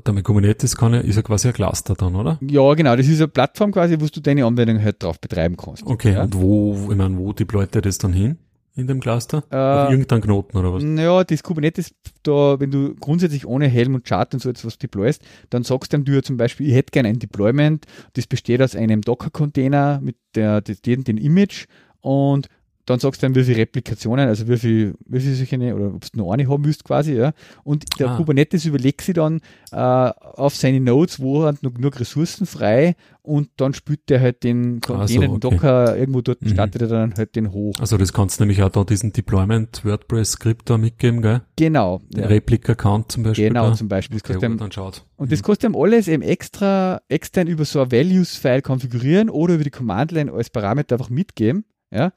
damit 0.06 0.24
Kubernetes 0.24 0.78
kann 0.78 0.94
ja, 0.94 1.02
ist 1.02 1.18
ja 1.18 1.22
quasi 1.22 1.50
ein 1.50 1.54
Cluster 1.54 1.96
dann, 1.96 2.16
oder? 2.16 2.40
Ja, 2.42 2.74
genau. 2.76 2.96
Das 2.96 3.08
ist 3.08 3.20
eine 3.20 3.28
Plattform 3.28 3.72
quasi, 3.72 3.98
wo 4.00 4.06
du 4.06 4.22
deine 4.22 4.46
Anwendung 4.46 4.82
halt 4.82 5.04
drauf 5.04 5.20
betreiben 5.20 5.58
kannst. 5.58 5.84
Okay, 5.86 6.14
Ja. 6.14 6.24
und 6.24 6.34
wo, 6.36 6.88
ich 6.90 6.96
meine, 6.98 7.18
wo 7.18 7.34
deployt 7.34 7.76
er 7.76 7.82
das 7.82 7.98
dann 7.98 8.14
hin? 8.14 8.38
In 8.76 8.88
dem 8.88 9.02
Cluster? 9.02 9.44
Äh, 9.52 9.56
Auf 9.56 9.92
irgendeinen 9.92 10.22
Knoten 10.22 10.58
oder 10.58 10.74
was? 10.74 10.82
Naja, 10.82 11.24
das 11.24 11.44
Kubernetes, 11.44 11.94
da, 12.24 12.60
wenn 12.60 12.72
du 12.72 12.96
grundsätzlich 12.96 13.46
ohne 13.46 13.68
Helm 13.68 13.94
und 13.94 14.04
Chart 14.06 14.34
und 14.34 14.40
so 14.40 14.50
etwas 14.50 14.80
deployst, 14.80 15.22
dann 15.52 15.64
sagst 15.64 15.94
du 15.94 16.12
ja 16.12 16.24
zum 16.24 16.38
Beispiel, 16.38 16.68
ich 16.70 16.74
hätte 16.74 16.90
gerne 16.92 17.10
ein 17.10 17.20
Deployment, 17.20 17.86
das 18.14 18.26
besteht 18.26 18.64
aus 18.64 18.76
einem 18.76 19.02
Docker-Container 19.02 20.00
mit 20.02 20.16
der, 20.34 20.62
der, 20.62 20.76
den, 20.76 21.04
den 21.04 21.18
Image 21.18 21.66
und 22.02 22.48
dann 22.86 23.00
sagst 23.00 23.22
du 23.22 23.26
dann, 23.28 23.36
wie 23.36 23.44
viele 23.44 23.58
Replikationen, 23.60 24.28
also 24.28 24.48
wie 24.48 24.58
viel, 24.58 24.96
wie 25.06 25.20
viel 25.20 25.34
solche, 25.36 25.74
oder 25.76 25.88
ob 25.96 26.02
du 26.12 26.18
nur 26.18 26.34
eine 26.34 26.48
haben 26.50 26.66
willst 26.66 26.84
quasi, 26.84 27.14
ja. 27.14 27.32
Und 27.64 27.86
der 28.00 28.10
Ah. 28.10 28.18
Kubernetes 28.18 28.66
überlegt 28.66 29.02
sich 29.02 29.16
dann 29.16 29.40
äh, 29.72 29.78
auf 29.78 30.56
seine 30.56 30.80
Nodes, 30.80 31.20
wo 31.22 31.44
hat 31.44 31.64
noch 31.64 31.74
genug 31.74 32.00
Ressourcen 32.00 32.46
frei 32.46 32.96
und 33.22 33.50
dann 33.58 33.74
spült 33.74 34.10
der 34.10 34.20
halt 34.20 34.44
den 34.44 34.82
Container, 34.82 35.08
so, 35.08 35.20
den 35.22 35.30
okay. 35.32 35.40
Docker, 35.40 35.98
irgendwo 35.98 36.22
dort 36.22 36.42
Mhm. 36.42 36.50
startet 36.50 36.82
er 36.82 36.88
dann 36.90 37.14
halt 37.16 37.36
den 37.38 37.52
hoch. 37.54 37.74
Also 37.80 37.98
das 37.98 38.12
kannst 38.12 38.40
du 38.40 38.44
nämlich 38.44 38.62
auch 38.64 38.70
da 38.70 38.84
diesen 38.84 39.14
Deployment 39.14 39.86
WordPress-Skript 39.86 40.70
da 40.70 40.78
mitgeben, 40.78 41.22
gell? 41.22 41.42
Genau. 41.56 42.02
Den 42.10 42.24
ja. 42.24 42.28
Replica-Count 42.28 43.12
zum 43.12 43.24
Beispiel. 43.24 43.48
Genau, 43.48 43.70
da. 43.70 43.74
zum 43.76 43.88
Beispiel. 43.88 44.18
Das 44.20 44.24
Okay, 44.30 44.34
kostet 44.34 44.52
er 44.52 44.58
dann 44.58 44.72
schaut. 44.74 45.06
und 45.16 45.32
das 45.32 45.42
kostet 45.42 45.68
einem 45.68 45.76
alles 45.82 46.08
eben 46.10 46.22
extra 46.22 47.02
extern 47.08 47.48
über 47.48 47.64
so 47.64 47.82
ein 47.82 47.92
Values-File 47.92 48.62
konfigurieren 48.62 49.30
oder 49.30 49.54
über 49.56 49.64
die 49.64 49.70
Command-Line 49.72 50.32
als 50.34 50.50
Parameter 50.50 50.96
einfach 50.96 51.10
mitgeben. 51.10 51.64
Ja? 51.92 52.12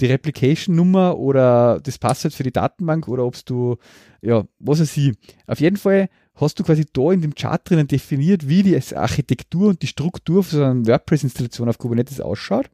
Die 0.00 0.06
Replication-Nummer 0.06 1.18
oder 1.18 1.80
das 1.82 1.98
Passwort 1.98 2.34
für 2.34 2.44
die 2.44 2.52
Datenbank 2.52 3.08
oder 3.08 3.24
ob 3.24 3.44
du, 3.44 3.76
ja, 4.22 4.44
was 4.58 4.80
weiß 4.80 4.96
ich. 4.96 5.14
Auf 5.46 5.60
jeden 5.60 5.76
Fall 5.76 6.08
hast 6.34 6.58
du 6.58 6.64
quasi 6.64 6.86
da 6.92 7.10
in 7.10 7.20
dem 7.20 7.34
Chart 7.34 7.68
drinnen 7.68 7.88
definiert, 7.88 8.48
wie 8.48 8.62
die 8.62 8.80
Architektur 8.94 9.68
und 9.68 9.82
die 9.82 9.88
Struktur 9.88 10.44
für 10.44 10.56
so 10.56 10.64
eine 10.64 10.86
WordPress-Installation 10.86 11.68
auf 11.68 11.78
Kubernetes 11.78 12.20
ausschaut. 12.20 12.70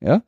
Ja. 0.00 0.22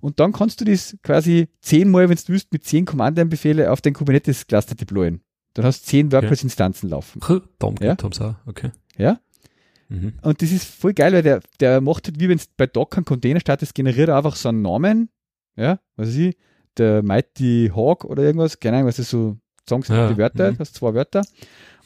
Und 0.00 0.20
dann 0.20 0.32
kannst 0.32 0.60
du 0.60 0.64
das 0.64 0.96
quasi 1.02 1.48
zehnmal, 1.60 2.08
wenn 2.08 2.16
du 2.16 2.22
willst, 2.28 2.52
mit 2.52 2.64
zehn 2.64 2.84
Command-Line-Befehle 2.84 3.70
auf 3.70 3.80
den 3.80 3.94
Kubernetes-Cluster 3.94 4.74
deployen. 4.74 5.20
Dann 5.54 5.64
hast 5.64 5.82
du 5.82 5.90
zehn 5.90 6.12
WordPress-Instanzen 6.12 6.90
laufen. 6.90 7.20
Dom 7.58 7.76
Ja. 7.80 7.94
okay. 8.46 8.70
Ja. 8.98 9.20
Mhm. 9.88 10.14
Und 10.22 10.42
das 10.42 10.52
ist 10.52 10.66
voll 10.66 10.92
geil, 10.92 11.12
weil 11.12 11.22
der, 11.22 11.40
der 11.60 11.80
macht 11.80 12.06
halt, 12.06 12.20
wie 12.20 12.28
wenn 12.28 12.38
es 12.38 12.48
bei 12.56 12.66
Docker 12.66 12.98
einen 12.98 13.04
Container 13.04 13.40
startest, 13.40 13.74
generiert 13.74 14.08
er 14.08 14.16
einfach 14.16 14.36
so 14.36 14.48
einen 14.48 14.62
Namen. 14.62 15.08
Ja, 15.56 15.80
was 15.96 16.08
weiß 16.08 16.16
ich, 16.16 16.36
der 16.76 17.02
Mighty 17.02 17.70
Hawk 17.74 18.04
oder 18.04 18.22
irgendwas, 18.22 18.60
keine 18.60 18.76
Ahnung, 18.76 18.88
was 18.88 18.98
ist 18.98 19.10
so 19.10 19.36
zusammengesetzte 19.64 20.12
Ja, 20.12 20.18
Wörter, 20.18 20.52
mhm. 20.52 20.58
hast 20.58 20.74
zwei 20.74 20.94
Wörter. 20.94 21.22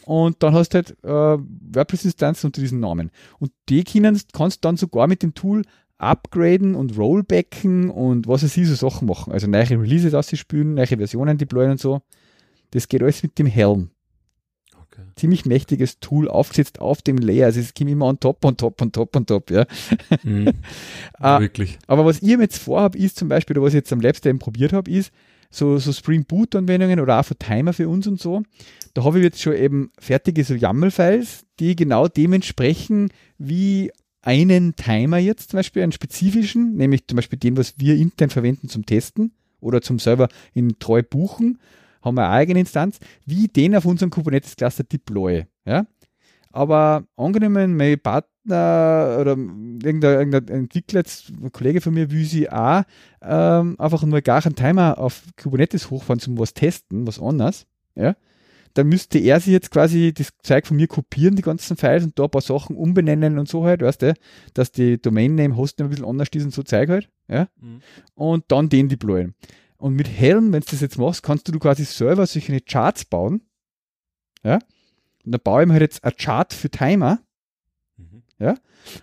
Und 0.05 0.43
dann 0.43 0.55
hast 0.55 0.71
du 0.71 0.77
halt 0.77 0.91
äh, 1.05 1.43
WordPress-Instanzen 1.75 2.49
unter 2.49 2.61
diesen 2.61 2.81
Namen. 2.81 3.11
Und 3.39 3.53
die 3.69 3.85
können, 3.85 4.21
kannst 4.33 4.57
du 4.57 4.69
dann 4.69 4.77
sogar 4.77 5.07
mit 5.07 5.23
dem 5.23 5.35
Tool 5.35 5.63
upgraden 5.99 6.75
und 6.75 6.97
rollbacken 6.97 7.91
und 7.91 8.27
was 8.27 8.43
weiß 8.43 8.57
ich, 8.57 8.67
so 8.67 8.75
Sachen 8.75 9.07
machen. 9.07 9.33
Also 9.33 9.47
neue 9.47 9.69
Releases 9.71 10.15
ausspülen, 10.15 10.75
neue 10.75 10.87
Versionen 10.87 11.39
deployen 11.39 11.73
und 11.73 11.81
so. 11.81 12.01
Das 12.71 12.89
geht 12.89 13.03
alles 13.03 13.23
mit 13.23 13.39
dem 13.39 13.47
Helm. 13.47 13.91
Ziemlich 15.21 15.45
mächtiges 15.45 16.01
Tool 16.01 16.29
aufgesetzt 16.29 16.81
auf 16.81 17.03
dem 17.03 17.19
Layer. 17.19 17.47
Also 17.47 17.61
es 17.61 17.75
kommt 17.75 17.91
immer 17.91 18.07
on 18.07 18.19
top, 18.19 18.45
on 18.45 18.57
top, 18.57 18.81
on 18.81 18.91
top, 18.91 19.15
on 19.15 19.27
top, 19.27 19.51
ja. 19.51 19.67
Mhm. 20.23 20.53
Ah, 21.19 21.41
Wirklich. 21.41 21.79
Aber 21.87 22.05
was 22.07 22.23
ich 22.23 22.29
jetzt 22.29 22.59
vorhabe, 22.59 22.99
ist 22.99 23.17
zum 23.19 23.29
Beispiel, 23.29 23.57
oder 23.57 23.67
was 23.67 23.75
ich 23.75 23.79
jetzt 23.79 23.93
am 23.93 24.01
Labs 24.01 24.25
eben 24.25 24.39
probiert 24.39 24.73
habe, 24.73 24.91
ist 24.91 25.13
so, 25.51 25.79
so 25.79 25.93
Spring 25.93 26.25
Boot 26.25 26.55
Anwendungen 26.55 27.01
oder 27.01 27.21
auch 27.21 27.25
für 27.25 27.37
Timer 27.37 27.73
für 27.73 27.89
uns 27.89 28.07
und 28.07 28.21
so. 28.21 28.43
Da 28.95 29.05
habe 29.05 29.19
ich 29.19 29.25
jetzt 29.25 29.43
schon 29.43 29.55
eben 29.55 29.91
fertige 29.99 30.43
so 30.45 30.55
YAML-Files, 30.55 31.45
die 31.59 31.77
genau 31.77 32.09
dem 32.09 32.33
entsprechen, 32.33 33.11
wie 33.39 33.93
einen 34.23 34.77
Timer 34.77 35.19
jetzt 35.19 35.51
zum 35.51 35.59
Beispiel, 35.59 35.83
einen 35.83 35.93
spezifischen, 35.93 36.77
nämlich 36.77 37.07
zum 37.07 37.17
Beispiel 37.17 37.39
den, 37.39 37.57
was 37.57 37.75
wir 37.79 37.97
intern 37.97 38.31
verwenden 38.31 38.69
zum 38.69 38.87
Testen 38.87 39.33
oder 39.61 39.83
zum 39.83 39.99
selber 39.99 40.29
in 40.55 40.79
treu 40.79 41.03
buchen, 41.03 41.59
haben 42.03 42.15
wir 42.17 42.25
eine 42.25 42.33
eigene 42.35 42.61
Instanz, 42.61 42.99
wie 43.27 43.49
den 43.49 43.77
auf 43.77 43.85
unseren 43.85 44.11
Kubernetes-Cluster 44.11 44.85
deploye. 44.85 45.47
Ja? 45.65 45.87
Aber 46.53 47.05
angenommen, 47.17 47.77
mein 47.77 47.99
Partner 48.01 48.27
oder 49.21 49.37
irgendein, 49.37 50.03
irgendein 50.33 50.49
Entwickler, 50.49 51.03
ein 51.43 51.53
Kollege 51.53 51.81
von 51.81 51.95
mir, 51.95 52.11
will 52.11 52.25
sie 52.25 52.51
auch 52.51 52.83
ähm, 53.23 53.77
einfach 53.79 54.03
nur 54.03 54.21
gar 54.21 54.45
einen 54.45 54.57
Timer 54.57 54.99
auf 54.99 55.23
Kubernetes 55.41 55.91
hochfahren 55.91 56.19
zum 56.21 56.39
was 56.39 56.55
testen, 56.55 57.07
was 57.07 57.21
anderes, 57.21 57.67
ja, 57.95 58.17
dann 58.75 58.89
müsste 58.89 59.19
er 59.19 59.41
sich 59.41 59.53
jetzt 59.53 59.71
quasi 59.73 60.13
das 60.15 60.31
Zeug 60.43 60.67
von 60.67 60.77
mir 60.77 60.87
kopieren, 60.87 61.35
die 61.35 61.43
ganzen 61.43 61.77
Files 61.77 62.05
und 62.05 62.19
da 62.19 62.25
ein 62.25 62.31
paar 62.31 62.41
Sachen 62.41 62.77
umbenennen 62.77 63.39
und 63.39 63.49
so 63.49 63.65
halt, 63.65 63.83
weißt 63.83 64.03
du, 64.03 64.15
dass 64.55 64.71
die 64.73 65.01
Domain-Name 65.01 65.57
Hosten 65.57 65.83
ein 65.85 65.91
bisschen 65.91 66.05
anders 66.07 66.29
ist 66.33 66.45
und 66.45 66.55
so 66.55 66.63
Zeug 66.63 66.89
halt, 66.89 67.09
ja, 67.29 67.49
Mhm. 67.61 67.81
und 68.15 68.45
dann 68.49 68.69
den 68.69 68.89
deployen. 68.89 69.35
Und 69.81 69.95
mit 69.95 70.09
Helm, 70.09 70.53
wenn 70.53 70.61
du 70.61 70.67
das 70.71 70.81
jetzt 70.81 70.99
machst, 70.99 71.23
kannst 71.23 71.49
du 71.49 71.59
quasi 71.59 71.85
selber 71.85 72.27
solche 72.27 72.61
Charts 72.61 73.07
bauen, 73.07 73.43
ja, 74.43 74.59
und 75.25 75.33
da 75.33 75.39
baue 75.39 75.63
ich 75.63 75.67
mir 75.67 75.75
halt 75.75 75.83
jetzt 75.83 76.05
ein 76.05 76.13
Chart 76.17 76.53
für 76.53 76.71
Timer, 76.71 77.21
Mhm. 77.97 78.23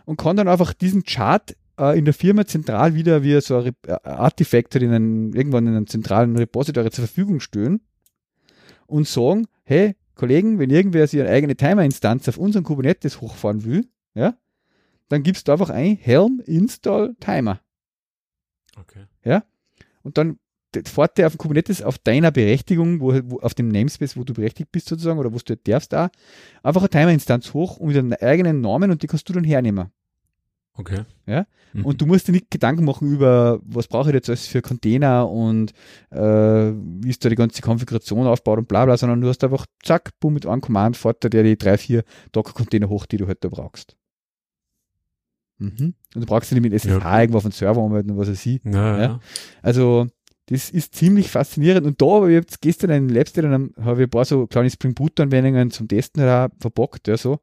und 0.05 0.17
kann 0.17 0.37
dann 0.37 0.47
einfach 0.47 0.73
diesen 0.73 1.03
Chart 1.03 1.55
äh, 1.79 1.97
in 1.97 2.05
der 2.05 2.13
Firma 2.13 2.45
zentral 2.47 2.95
wieder 2.95 3.21
wie 3.21 3.39
so 3.41 3.59
ein 3.59 3.73
äh, 3.85 3.91
Artifact 4.03 4.73
halt 4.73 4.83
in 4.83 4.91
einen, 4.91 5.33
irgendwann 5.33 5.67
in 5.67 5.75
einem 5.75 5.87
zentralen 5.87 6.35
Repository 6.35 6.89
zur 6.89 7.05
Verfügung 7.05 7.39
stellen 7.39 7.81
und 8.87 9.07
sagen, 9.07 9.47
hey, 9.63 9.95
Kollegen, 10.15 10.57
wenn 10.57 10.71
irgendwer 10.71 11.05
sich 11.07 11.19
eine 11.19 11.29
eigene 11.29 11.55
Timer-Instanz 11.55 12.27
auf 12.27 12.37
unseren 12.37 12.63
Kubernetes 12.63 13.21
hochfahren 13.21 13.63
will, 13.63 13.87
ja, 14.15 14.35
dann 15.09 15.21
gibst 15.21 15.47
du 15.47 15.51
einfach 15.51 15.69
ein 15.69 15.95
Helm 15.95 16.41
install 16.45 17.15
Timer. 17.19 17.61
Okay. 18.79 19.05
Und 20.01 20.17
dann 20.17 20.39
der 20.83 21.27
auf 21.27 21.33
dem 21.33 21.37
Kubernetes 21.37 21.81
auf 21.81 21.97
deiner 21.97 22.31
Berechtigung, 22.31 22.99
wo, 22.99 23.13
wo, 23.25 23.39
auf 23.39 23.53
dem 23.53 23.69
Namespace, 23.69 24.17
wo 24.17 24.23
du 24.23 24.33
berechtigt 24.33 24.71
bist 24.71 24.87
sozusagen, 24.87 25.19
oder 25.19 25.31
wo 25.33 25.37
du 25.37 25.49
halt 25.49 25.67
darfst 25.67 25.93
da, 25.93 26.09
einfach 26.63 26.81
eine 26.81 26.89
Timer-Instanz 26.89 27.53
hoch 27.53 27.77
und 27.77 27.87
mit 27.87 27.97
einem 27.97 28.13
eigenen 28.13 28.61
Namen 28.61 28.91
und 28.91 29.01
die 29.03 29.07
kannst 29.07 29.27
du 29.29 29.33
dann 29.33 29.43
hernehmen. 29.43 29.91
Okay. 30.73 31.05
Ja? 31.25 31.47
Mhm. 31.73 31.85
Und 31.85 32.01
du 32.01 32.05
musst 32.05 32.27
dir 32.27 32.33
nicht 32.33 32.51
Gedanken 32.51 32.85
machen 32.85 33.11
über, 33.11 33.59
was 33.63 33.87
brauche 33.87 34.09
ich 34.09 34.13
jetzt 34.13 34.29
alles 34.29 34.47
für 34.47 34.61
Container 34.61 35.27
und 35.29 35.71
äh, 36.11 36.19
wie 36.19 37.09
ist 37.09 37.25
da 37.25 37.29
die 37.29 37.35
ganze 37.35 37.61
Konfiguration 37.61 38.27
aufgebaut 38.27 38.59
und 38.59 38.67
bla 38.67 38.85
bla, 38.85 38.95
sondern 38.95 39.21
du 39.21 39.27
hast 39.27 39.43
einfach, 39.43 39.65
zack, 39.83 40.11
boom, 40.19 40.35
mit 40.35 40.45
einem 40.45 40.61
Command 40.61 40.95
fährt 40.95 41.23
der 41.23 41.43
die 41.43 41.57
drei, 41.57 41.77
vier 41.77 42.03
Docker-Container 42.31 42.89
hoch, 42.89 43.07
die 43.07 43.17
du 43.17 43.27
halt 43.27 43.43
da 43.43 43.49
brauchst. 43.49 43.97
Mhm. 45.59 45.95
Und 46.13 46.21
du 46.21 46.25
brauchst 46.25 46.51
nicht 46.51 46.61
mit 46.61 46.73
SSH 46.73 47.03
Ja. 47.03 47.21
irgendwo 47.21 47.37
auf 47.37 47.43
den 47.43 47.51
Server 47.51 47.81
und 47.81 48.17
was 48.17 48.29
weiß 48.29 48.45
ich. 48.45 48.61
Ja. 48.63 49.01
Ja. 49.01 49.19
Also, 49.61 50.07
das 50.47 50.69
ist 50.69 50.95
ziemlich 50.95 51.29
faszinierend. 51.29 51.85
Und 51.85 52.01
da 52.01 52.05
habe 52.07 52.29
ich 52.29 52.35
jetzt 52.35 52.61
gestern 52.61 52.91
einen 52.91 53.09
Labster, 53.09 53.41
dann 53.41 53.73
habe 53.81 54.01
ich 54.01 54.07
ein 54.07 54.09
paar 54.09 54.25
so 54.25 54.47
kleine 54.47 54.69
Spring 54.69 54.93
Boot 54.93 55.19
Anwendungen 55.19 55.71
zum 55.71 55.87
Testen 55.87 56.23
halt 56.23 56.51
auch 56.51 56.55
verbockt, 56.59 57.07
ja, 57.07 57.17
so. 57.17 57.39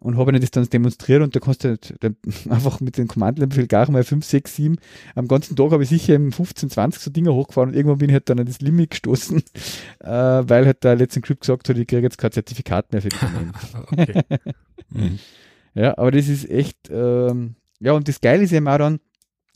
Und 0.00 0.16
habe 0.16 0.30
ihnen 0.30 0.40
das 0.40 0.52
dann 0.52 0.64
demonstriert 0.64 1.22
und 1.22 1.34
da 1.34 1.40
kannst 1.40 1.64
du 1.64 1.70
halt 1.70 1.94
dann 2.00 2.16
einfach 2.50 2.80
mit 2.80 2.96
den 2.96 3.08
Command-Line-Befehl 3.08 3.66
gar 3.66 3.90
mal 3.90 4.04
5, 4.04 4.24
6, 4.24 4.56
7. 4.56 4.76
Am 5.16 5.26
ganzen 5.26 5.56
Tag 5.56 5.72
habe 5.72 5.82
ich 5.82 5.88
sicher 5.88 6.14
im 6.14 6.30
15, 6.32 6.70
20 6.70 7.02
so 7.02 7.10
Dinger 7.10 7.34
hochgefahren 7.34 7.70
und 7.70 7.76
irgendwann 7.76 7.98
bin 7.98 8.10
ich 8.10 8.14
halt 8.14 8.30
dann 8.30 8.38
an 8.38 8.46
das 8.46 8.60
Limit 8.60 8.90
gestoßen, 8.90 9.42
äh, 10.00 10.08
weil 10.08 10.66
halt 10.66 10.84
der 10.84 10.96
letzte 10.96 11.18
Encrypt 11.18 11.40
gesagt 11.40 11.68
hat, 11.68 11.76
ich 11.76 11.86
kriege 11.86 12.02
jetzt 12.02 12.16
kein 12.16 12.32
Zertifikat 12.32 12.92
mehr 12.92 13.02
für 13.02 13.08
die. 13.08 13.16
Mhm. 14.90 15.18
Ja, 15.74 15.98
aber 15.98 16.12
das 16.12 16.28
ist 16.28 16.48
echt, 16.48 16.88
ähm, 16.90 17.56
ja, 17.78 17.92
und 17.92 18.08
das 18.08 18.22
Geile 18.22 18.42
ist 18.42 18.52
eben 18.52 18.66
auch 18.68 18.78
dann, 18.78 19.00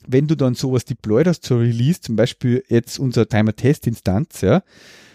wenn 0.06 0.26
du 0.26 0.36
dann 0.36 0.54
sowas 0.54 0.84
deployed 0.84 1.26
hast 1.26 1.44
zur 1.44 1.60
Release, 1.60 2.00
zum 2.00 2.16
Beispiel 2.16 2.64
jetzt 2.68 2.98
unser 2.98 3.28
Timer-Test-Instanz, 3.28 4.40
ja, 4.40 4.62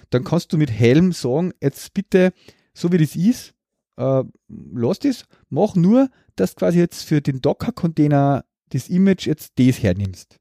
dann 0.09 0.23
kannst 0.23 0.53
du 0.53 0.57
mit 0.57 0.71
Helm 0.71 1.11
sagen, 1.11 1.53
jetzt 1.61 1.93
bitte, 1.93 2.33
so 2.73 2.91
wie 2.91 2.97
das 2.97 3.15
ist, 3.15 3.53
äh, 3.97 4.23
lass 4.47 4.99
das, 4.99 5.25
mach 5.49 5.75
nur, 5.75 6.09
dass 6.35 6.55
du 6.55 6.59
quasi 6.59 6.79
jetzt 6.79 7.03
für 7.03 7.21
den 7.21 7.41
Docker-Container 7.41 8.45
das 8.69 8.89
Image 8.89 9.27
jetzt 9.27 9.53
das 9.57 9.81
hernimmst. 9.81 10.39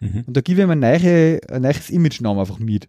Mhm. 0.00 0.24
Und 0.26 0.36
da 0.36 0.40
gebe 0.40 0.60
ich 0.60 0.64
ihm 0.66 0.70
ein, 0.70 0.80
neue, 0.80 1.40
ein 1.48 1.62
neues 1.62 1.90
Image-Namen 1.90 2.40
einfach 2.40 2.58
mit. 2.58 2.88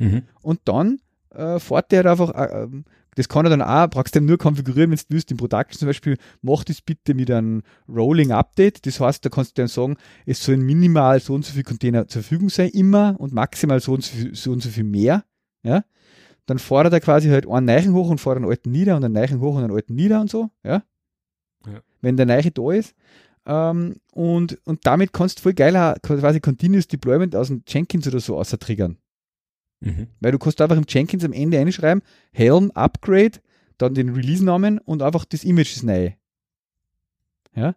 Mhm. 0.00 0.22
Und 0.42 0.60
dann 0.64 1.00
äh, 1.30 1.58
fährt 1.58 1.92
der 1.92 2.06
einfach, 2.06 2.30
äh, 2.34 2.68
das 3.14 3.28
kann 3.28 3.44
er 3.44 3.50
dann 3.50 3.62
auch, 3.62 3.90
brauchst 3.90 4.14
du 4.14 4.20
nur 4.20 4.38
konfigurieren, 4.38 4.90
wenn 4.90 4.96
du 4.96 5.04
willst, 5.08 5.30
in 5.30 5.36
Production 5.36 5.78
zum 5.78 5.88
Beispiel, 5.88 6.16
mach 6.40 6.64
das 6.64 6.80
bitte 6.80 7.14
mit 7.14 7.30
einem 7.30 7.62
Rolling 7.88 8.32
Update. 8.32 8.86
Das 8.86 9.00
heißt, 9.00 9.24
da 9.24 9.28
kannst 9.28 9.56
du 9.56 9.62
dann 9.62 9.68
sagen, 9.68 9.96
es 10.24 10.42
sollen 10.42 10.62
minimal 10.62 11.20
so 11.20 11.34
und 11.34 11.44
so 11.44 11.52
viele 11.52 11.64
Container 11.64 12.08
zur 12.08 12.22
Verfügung 12.22 12.48
sein, 12.48 12.70
immer 12.70 13.16
und 13.18 13.32
maximal 13.32 13.80
so 13.80 13.92
und 13.92 14.04
so 14.04 14.16
viel, 14.16 14.34
so 14.34 14.52
und 14.52 14.62
so 14.62 14.70
viel 14.70 14.84
mehr. 14.84 15.24
Ja. 15.62 15.84
Dann 16.46 16.58
fordert 16.58 16.92
er 16.92 17.00
quasi 17.00 17.28
halt 17.28 17.46
einen 17.46 17.66
Neichen 17.66 17.92
hoch 17.92 18.08
und 18.08 18.18
fordert 18.18 18.42
einen 18.42 18.50
alten 18.50 18.70
nieder 18.70 18.96
und 18.96 19.04
einen 19.04 19.14
Neichen 19.14 19.40
hoch 19.40 19.56
und 19.56 19.64
einen 19.64 19.74
alten 19.74 19.94
nieder 19.94 20.20
und 20.20 20.30
so. 20.30 20.50
Ja. 20.64 20.82
ja. 21.66 21.80
Wenn 22.00 22.16
der 22.16 22.26
Neiche 22.26 22.50
da 22.50 22.72
ist. 22.72 22.94
Ähm, 23.44 23.96
und, 24.12 24.58
und 24.64 24.86
damit 24.86 25.12
kannst 25.12 25.38
du 25.38 25.42
voll 25.42 25.54
geiler 25.54 25.96
quasi 26.02 26.40
Continuous 26.40 26.88
Deployment 26.88 27.36
aus 27.36 27.48
dem 27.48 27.62
Jenkins 27.66 28.06
oder 28.06 28.20
so 28.20 28.38
außer 28.38 28.58
triggern. 28.58 28.98
Mhm. 29.82 30.06
Weil 30.20 30.32
du 30.32 30.38
kannst 30.38 30.60
einfach 30.60 30.76
im 30.76 30.84
Jenkins 30.88 31.24
am 31.24 31.32
Ende 31.32 31.58
einschreiben, 31.58 32.02
Helm, 32.30 32.70
Upgrade, 32.70 33.40
dann 33.78 33.94
den 33.94 34.10
Release-Namen 34.10 34.78
und 34.78 35.02
einfach 35.02 35.24
das 35.24 35.42
Image 35.42 35.76
ist 35.76 35.82
neu. 35.82 36.12
Ja? 37.54 37.74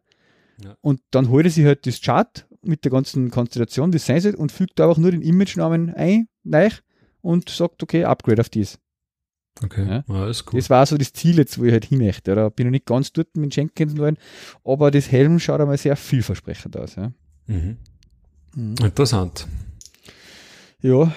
ja? 0.63 0.77
Und 0.81 1.01
dann 1.11 1.29
holt 1.29 1.45
er 1.45 1.51
sich 1.51 1.65
halt 1.65 1.87
das 1.87 2.01
Chart 2.01 2.47
mit 2.61 2.83
der 2.83 2.91
ganzen 2.91 3.31
Konstellation, 3.31 3.91
das 3.91 4.05
Senset 4.05 4.35
und 4.35 4.51
fügt 4.51 4.79
einfach 4.79 4.97
nur 4.97 5.11
den 5.11 5.21
Image-Namen 5.21 5.93
ein, 5.95 6.27
neu 6.43 6.69
und 7.21 7.49
sagt, 7.49 7.81
okay, 7.81 8.05
Upgrade 8.05 8.41
auf 8.41 8.49
dies. 8.49 8.77
Okay, 9.63 9.87
ja? 9.87 10.03
ja 10.07 10.29
ist 10.29 10.45
cool. 10.47 10.59
Das 10.59 10.69
war 10.69 10.85
so 10.85 10.97
das 10.97 11.11
Ziel 11.11 11.37
jetzt, 11.37 11.57
wo 11.57 11.63
ich 11.63 11.71
halt 11.71 11.85
hin 11.85 11.99
möchte. 11.99 12.35
Da 12.35 12.49
bin 12.49 12.65
ich 12.65 12.69
noch 12.69 12.71
nicht 12.71 12.85
ganz 12.85 13.13
dort 13.13 13.35
mit 13.35 13.55
Jenkins 13.55 13.99
rein, 13.99 14.17
aber 14.63 14.91
das 14.91 15.11
Helm 15.11 15.39
schaut 15.39 15.59
einmal 15.59 15.77
sehr 15.77 15.95
vielversprechend 15.95 16.77
aus. 16.77 16.95
Ja? 16.95 17.11
Mhm. 17.47 17.77
Mhm. 18.53 18.75
Interessant. 18.83 19.47
Ja, 20.81 21.11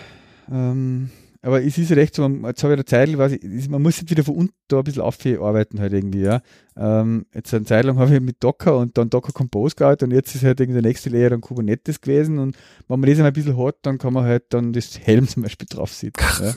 ähm, 0.50 1.10
aber 1.40 1.62
es 1.62 1.78
ist 1.78 1.92
recht 1.92 2.16
so, 2.16 2.28
jetzt 2.28 2.64
habe 2.64 2.72
ich 2.72 2.78
eine 2.78 2.84
Zeit, 2.84 3.16
weiß 3.16 3.32
ich, 3.32 3.68
man 3.68 3.80
muss 3.80 4.00
jetzt 4.00 4.10
wieder 4.10 4.24
von 4.24 4.34
unten 4.34 4.54
da 4.66 4.78
ein 4.78 4.84
bisschen 4.84 5.02
aufarbeiten 5.02 5.78
halt 5.78 5.92
irgendwie, 5.92 6.22
ja. 6.22 6.40
Ähm, 6.76 7.26
jetzt 7.32 7.54
eine 7.54 7.64
Zeit 7.64 7.84
lang 7.84 7.96
habe 7.96 8.12
ich 8.12 8.20
mit 8.20 8.42
Docker 8.42 8.76
und 8.76 8.98
dann 8.98 9.08
Docker 9.08 9.32
Compose 9.32 9.76
gearbeitet 9.76 10.08
und 10.08 10.14
jetzt 10.14 10.34
ist 10.34 10.42
halt 10.42 10.58
irgendwie 10.58 10.82
der 10.82 10.90
nächste 10.90 11.10
Layer 11.10 11.30
dann 11.30 11.40
Kubernetes 11.40 12.00
gewesen 12.00 12.40
und 12.40 12.56
wenn 12.88 13.00
man 13.00 13.08
das 13.08 13.18
einmal 13.18 13.30
ein 13.30 13.34
bisschen 13.34 13.56
hat, 13.56 13.76
dann 13.82 13.98
kann 13.98 14.14
man 14.14 14.24
halt 14.24 14.46
dann 14.48 14.72
das 14.72 14.98
Helm 14.98 15.28
zum 15.28 15.44
Beispiel 15.44 15.68
drauf 15.70 15.92
sitzen. 15.92 16.54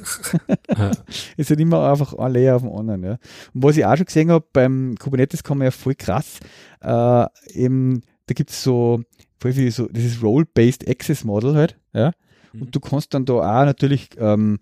ja. 0.76 0.92
ist 1.38 1.50
halt 1.52 1.60
immer 1.60 1.90
einfach 1.90 2.14
ein 2.16 2.34
Layer 2.34 2.56
auf 2.56 2.64
dem 2.64 2.72
anderen, 2.72 3.04
ja. 3.04 3.18
Und 3.54 3.64
was 3.64 3.78
ich 3.78 3.86
auch 3.86 3.96
schon 3.96 4.08
gesehen 4.08 4.32
habe, 4.32 4.46
beim 4.52 4.96
Kubernetes 4.98 5.44
kann 5.44 5.60
man 5.60 5.66
ja 5.66 5.72
voll 5.72 5.96
krass, 5.96 6.40
äh, 6.82 7.26
eben, 7.54 8.02
da 8.26 8.34
gibt 8.34 8.50
es 8.50 8.64
so, 8.64 9.04
voll 9.40 9.54
viel 9.54 9.70
so, 9.70 9.88
das 9.88 10.04
ist 10.04 10.24
Role-Based 10.24 10.90
Access 10.90 11.24
Model 11.24 11.54
halt, 11.54 11.78
ja 11.94 12.14
und 12.54 12.62
mhm. 12.62 12.72
du 12.72 12.80
kannst 12.80 13.14
dann 13.14 13.26
da 13.26 13.34
auch 13.34 13.66
natürlich 13.66 14.10
ähm, 14.18 14.60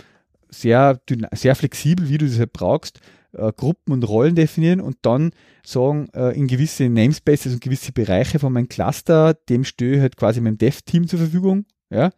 sehr, 0.49 0.99
sehr 1.33 1.55
flexibel, 1.55 2.09
wie 2.09 2.17
du 2.17 2.25
das 2.25 2.39
halt 2.39 2.53
brauchst, 2.53 2.99
äh, 3.33 3.51
Gruppen 3.53 3.93
und 3.93 4.03
Rollen 4.03 4.35
definieren 4.35 4.81
und 4.81 4.97
dann 5.03 5.31
sagen, 5.63 6.09
äh, 6.13 6.35
in 6.35 6.47
gewisse 6.47 6.89
Namespaces 6.89 7.53
und 7.53 7.61
gewisse 7.61 7.91
Bereiche 7.91 8.39
von 8.39 8.53
meinem 8.53 8.69
Cluster, 8.69 9.33
dem 9.33 9.63
stehe 9.63 9.95
ich 9.95 10.01
halt 10.01 10.17
quasi 10.17 10.41
meinem 10.41 10.57
Dev-Team 10.57 11.07
zur 11.07 11.19
Verfügung. 11.19 11.65
Ja? 11.89 12.11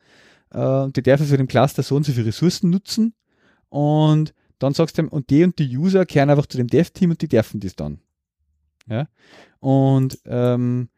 Äh, 0.54 0.84
und 0.84 0.96
die 0.96 1.04
dürfen 1.04 1.26
für 1.26 1.38
den 1.38 1.48
Cluster 1.48 1.84
so 1.84 1.96
und 1.96 2.06
so 2.06 2.12
viele 2.12 2.28
Ressourcen 2.28 2.70
nutzen. 2.70 3.14
Und 3.70 4.34
dann 4.60 4.74
sagst 4.74 4.98
du, 4.98 5.08
und 5.08 5.30
die 5.30 5.44
und 5.44 5.58
die 5.60 5.78
User 5.78 6.06
kehren 6.06 6.30
einfach 6.30 6.46
zu 6.46 6.58
dem 6.58 6.68
Dev-Team 6.68 7.12
und 7.12 7.22
die 7.22 7.28
dürfen 7.28 7.60
das 7.60 7.76
dann. 7.76 8.00
Ja? 8.88 9.08
Und 9.60 10.20
ähm, 10.26 10.90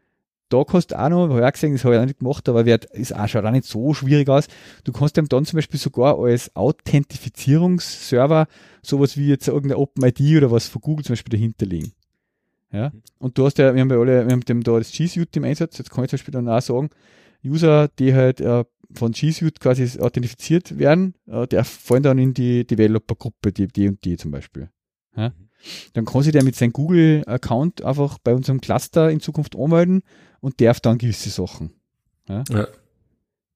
da 0.53 0.63
kannst 0.63 0.91
du 0.91 0.99
auch 0.99 1.09
noch, 1.09 1.29
habe 1.29 1.39
ich 1.39 1.45
auch 1.45 1.51
gesehen, 1.51 1.73
das 1.73 1.83
habe 1.83 1.95
ich 1.95 2.01
auch 2.01 2.05
nicht 2.05 2.19
gemacht, 2.19 2.47
aber 2.47 2.65
wird, 2.65 2.85
ist 2.85 3.15
auch, 3.15 3.27
schaut 3.27 3.43
auch 3.43 3.51
nicht 3.51 3.65
so 3.65 3.93
schwierig 3.93 4.29
aus. 4.29 4.47
Du 4.83 4.91
kannst 4.91 5.17
dem 5.17 5.27
dann 5.27 5.45
zum 5.45 5.57
Beispiel 5.57 5.79
sogar 5.79 6.19
als 6.19 6.55
Authentifizierungsserver 6.55 8.47
sowas 8.83 9.17
wie 9.17 9.27
jetzt 9.27 9.47
irgendeine 9.47 9.79
OpenID 9.79 10.37
oder 10.37 10.51
was 10.51 10.67
von 10.67 10.81
Google 10.81 11.05
zum 11.05 11.13
Beispiel 11.13 11.31
dahinter 11.31 11.65
legen. 11.65 11.93
Ja? 12.71 12.91
Und 13.17 13.37
du 13.37 13.45
hast 13.45 13.57
ja, 13.57 13.73
wir 13.73 13.81
haben 13.81 13.89
ja 13.89 13.97
alle, 13.97 14.27
wir 14.27 14.31
haben 14.31 14.41
dem 14.41 14.63
da 14.63 14.77
das 14.77 14.91
G 14.91 15.07
Suite 15.07 15.35
im 15.37 15.43
Einsatz, 15.43 15.79
jetzt 15.79 15.89
kann 15.89 16.03
ich 16.03 16.11
zum 16.11 16.17
Beispiel 16.17 16.33
dann 16.33 16.47
auch 16.47 16.61
sagen, 16.61 16.89
User, 17.43 17.87
die 17.99 18.13
halt 18.13 18.39
äh, 18.39 18.63
von 18.93 19.11
G 19.11 19.31
Suite 19.31 19.59
quasi 19.59 19.99
authentifiziert 19.99 20.77
werden, 20.77 21.15
äh, 21.25 21.47
der 21.47 21.63
fallen 21.63 22.03
dann 22.03 22.19
in 22.19 22.33
die 22.33 22.65
Developer-Gruppe, 22.65 23.51
die, 23.51 23.67
die 23.67 23.87
und 23.87 24.05
die 24.05 24.17
zum 24.17 24.29
Beispiel. 24.29 24.69
Ja? 25.15 25.29
Mhm. 25.29 25.49
Dann 25.93 26.05
kann 26.05 26.21
sich 26.21 26.31
der 26.31 26.43
mit 26.43 26.55
seinem 26.55 26.73
Google-Account 26.73 27.83
einfach 27.83 28.17
bei 28.19 28.33
unserem 28.33 28.61
Cluster 28.61 29.09
in 29.09 29.19
Zukunft 29.19 29.55
anmelden 29.55 30.03
und 30.43 30.59
darf 30.59 30.81
dann 30.81 30.97
gewisse 30.97 31.29
Sachen. 31.29 31.71
Ja, 32.27 32.43
ja. 32.49 32.67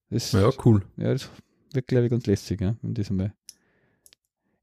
Das, 0.09 0.31
ja 0.31 0.49
cool. 0.63 0.83
Ja, 0.95 1.11
das 1.11 1.29
wird, 1.73 1.87
glaube 1.87 2.05
ich, 2.05 2.11
ganz 2.11 2.25
lässig, 2.25 2.61
ja, 2.61 2.77
wenn 2.81 2.93
das 2.93 3.09
einmal 3.09 3.33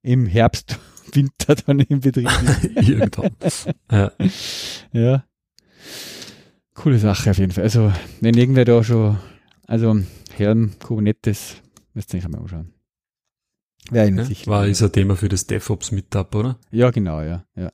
im 0.01 0.27
Herbst, 0.27 0.79
Winter 1.13 1.55
dann 1.55 1.81
im 1.81 2.01
Betrieb 2.01 2.31
ist. 2.77 2.89
Irgendwann. 2.89 3.37
ja. 3.91 4.13
ja. 4.93 5.25
Coole 6.73 6.99
Sache 6.99 7.31
auf 7.31 7.39
jeden 7.39 7.53
Fall. 7.53 7.65
Also, 7.65 7.93
wenn 8.21 8.37
irgendwer 8.37 8.65
da 8.65 8.83
schon, 8.83 9.19
also 9.67 9.95
Herrn 10.33 10.77
Kubernetes, 10.79 11.57
müsst 11.93 12.13
ihr 12.13 12.17
nicht 12.17 12.25
einmal 12.25 12.41
anschauen. 12.41 12.73
Wäre 13.91 14.11
ja, 14.11 14.25
sicher. 14.25 14.51
War 14.51 14.67
ist 14.67 14.83
ein 14.83 14.93
Thema 14.93 15.15
für 15.15 15.29
das 15.29 15.47
DevOps 15.47 15.93
Meetup, 15.93 16.35
oder? 16.35 16.59
Ja, 16.71 16.91
genau, 16.91 17.21
ja. 17.21 17.45
ja. 17.55 17.71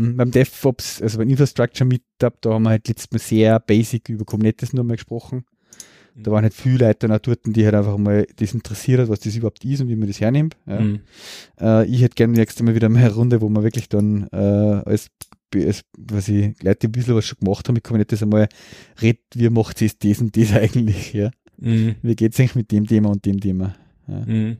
Mhm, 0.00 0.16
beim 0.16 0.30
DevOps, 0.30 1.02
also 1.02 1.18
beim 1.18 1.28
Infrastructure 1.28 1.86
Meetup, 1.86 2.40
da 2.40 2.54
haben 2.54 2.62
wir 2.62 2.70
halt 2.70 2.88
letztes 2.88 3.10
Mal 3.10 3.18
sehr 3.18 3.60
basic 3.60 4.08
über 4.08 4.24
Kubernetes 4.24 4.72
nur 4.72 4.84
mal 4.84 4.94
gesprochen. 4.94 5.44
Da 6.16 6.30
waren 6.32 6.42
halt 6.42 6.54
viele 6.54 6.86
Leute 6.86 7.06
dann 7.06 7.12
auch 7.12 7.20
dort, 7.20 7.40
die 7.44 7.64
halt 7.64 7.74
einfach 7.74 7.96
mal 7.96 8.26
das 8.36 8.52
interessiert 8.52 9.00
hat, 9.00 9.08
was 9.08 9.20
das 9.20 9.36
überhaupt 9.36 9.64
ist 9.64 9.80
und 9.80 9.88
wie 9.88 9.96
man 9.96 10.08
das 10.08 10.20
hernimmt. 10.20 10.56
Ja. 10.66 10.80
Mhm. 10.80 11.00
Äh, 11.60 11.86
ich 11.86 12.02
hätte 12.02 12.14
gerne 12.14 12.32
nächstes 12.32 12.62
Mal 12.62 12.74
wieder 12.74 12.88
mal 12.88 13.00
eine 13.00 13.14
Runde, 13.14 13.40
wo 13.40 13.48
man 13.48 13.62
wirklich 13.62 13.88
dann 13.88 14.26
äh, 14.32 14.36
als, 14.36 15.10
als 15.54 15.82
was 15.96 16.28
ich, 16.28 16.60
Leute, 16.62 16.80
die 16.80 16.88
ein 16.88 16.92
bisschen 16.92 17.14
was 17.14 17.24
schon 17.26 17.38
gemacht 17.38 17.68
haben 17.68 17.74
mit 17.74 17.84
Kubernetes 17.84 18.22
einmal 18.22 18.48
redet, 19.00 19.22
wie 19.34 19.48
macht 19.50 19.80
es 19.82 19.98
das 19.98 20.20
und 20.20 20.36
das 20.36 20.52
eigentlich, 20.54 21.12
ja. 21.12 21.30
Mhm. 21.58 21.96
Wie 22.02 22.16
geht's 22.16 22.40
eigentlich 22.40 22.54
mit 22.54 22.72
dem 22.72 22.86
Thema 22.86 23.10
und 23.10 23.24
dem 23.24 23.38
Thema? 23.38 23.76
Ja. 24.08 24.24
Mhm. 24.26 24.56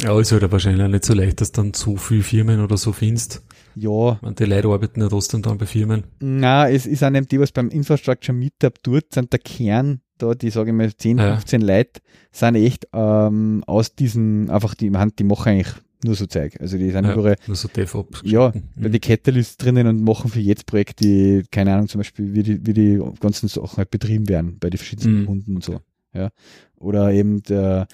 Ja, 0.00 0.18
ist 0.18 0.32
halt 0.32 0.50
wahrscheinlich 0.50 0.82
auch 0.82 0.88
nicht 0.88 1.04
so 1.04 1.14
leicht, 1.14 1.40
dass 1.40 1.52
dann 1.52 1.74
so 1.74 1.96
viele 1.96 2.22
Firmen 2.22 2.60
oder 2.60 2.76
so 2.76 2.92
findest. 2.92 3.42
Ja. 3.74 4.18
Und 4.20 4.38
die 4.38 4.44
Leute 4.44 4.68
arbeiten 4.68 5.00
ja 5.00 5.08
trotzdem 5.08 5.42
dann 5.42 5.58
bei 5.58 5.66
Firmen. 5.66 6.04
Na, 6.20 6.68
es 6.68 6.86
ist 6.86 7.02
auch 7.02 7.10
nicht 7.10 7.30
die, 7.30 7.40
was 7.40 7.52
beim 7.52 7.68
Infrastructure 7.68 8.36
Meetup 8.36 8.82
dort 8.82 9.12
sind, 9.12 9.32
der 9.32 9.40
Kern, 9.40 10.00
da 10.18 10.34
die, 10.34 10.50
sage 10.50 10.70
ich 10.70 10.76
mal, 10.76 10.94
10, 10.94 11.18
15 11.18 11.60
ja. 11.60 11.66
Leute, 11.66 12.00
sind 12.30 12.54
echt 12.56 12.88
ähm, 12.92 13.62
aus 13.66 13.94
diesen, 13.94 14.50
einfach 14.50 14.74
die, 14.74 14.90
die 14.90 15.24
machen 15.24 15.48
eigentlich 15.48 15.74
nur 16.04 16.14
so 16.14 16.26
Zeug. 16.26 16.56
Also 16.60 16.78
die 16.78 16.90
sind 16.90 17.04
ja, 17.04 17.14
überall. 17.14 17.36
Nur 17.46 17.56
so 17.56 17.68
DevOps. 17.68 18.22
Ja, 18.24 18.52
mhm. 18.74 18.90
die 18.92 19.00
Catalyst 19.00 19.62
drinnen 19.62 19.86
und 19.86 20.02
machen 20.02 20.30
für 20.30 20.40
jedes 20.40 20.64
Projekt 20.64 21.00
die, 21.00 21.44
keine 21.50 21.74
Ahnung, 21.74 21.88
zum 21.88 22.00
Beispiel, 22.00 22.34
wie 22.34 22.42
die, 22.42 22.66
wie 22.66 22.74
die 22.74 23.02
ganzen 23.20 23.48
Sachen 23.48 23.76
halt 23.76 23.90
betrieben 23.90 24.28
werden 24.28 24.58
bei 24.58 24.70
den 24.70 24.78
verschiedenen 24.78 25.22
mhm. 25.22 25.26
Kunden 25.26 25.56
und 25.56 25.64
so. 25.64 25.80
Ja. 26.12 26.30
Oder 26.76 27.12
eben 27.12 27.42
der, 27.44 27.86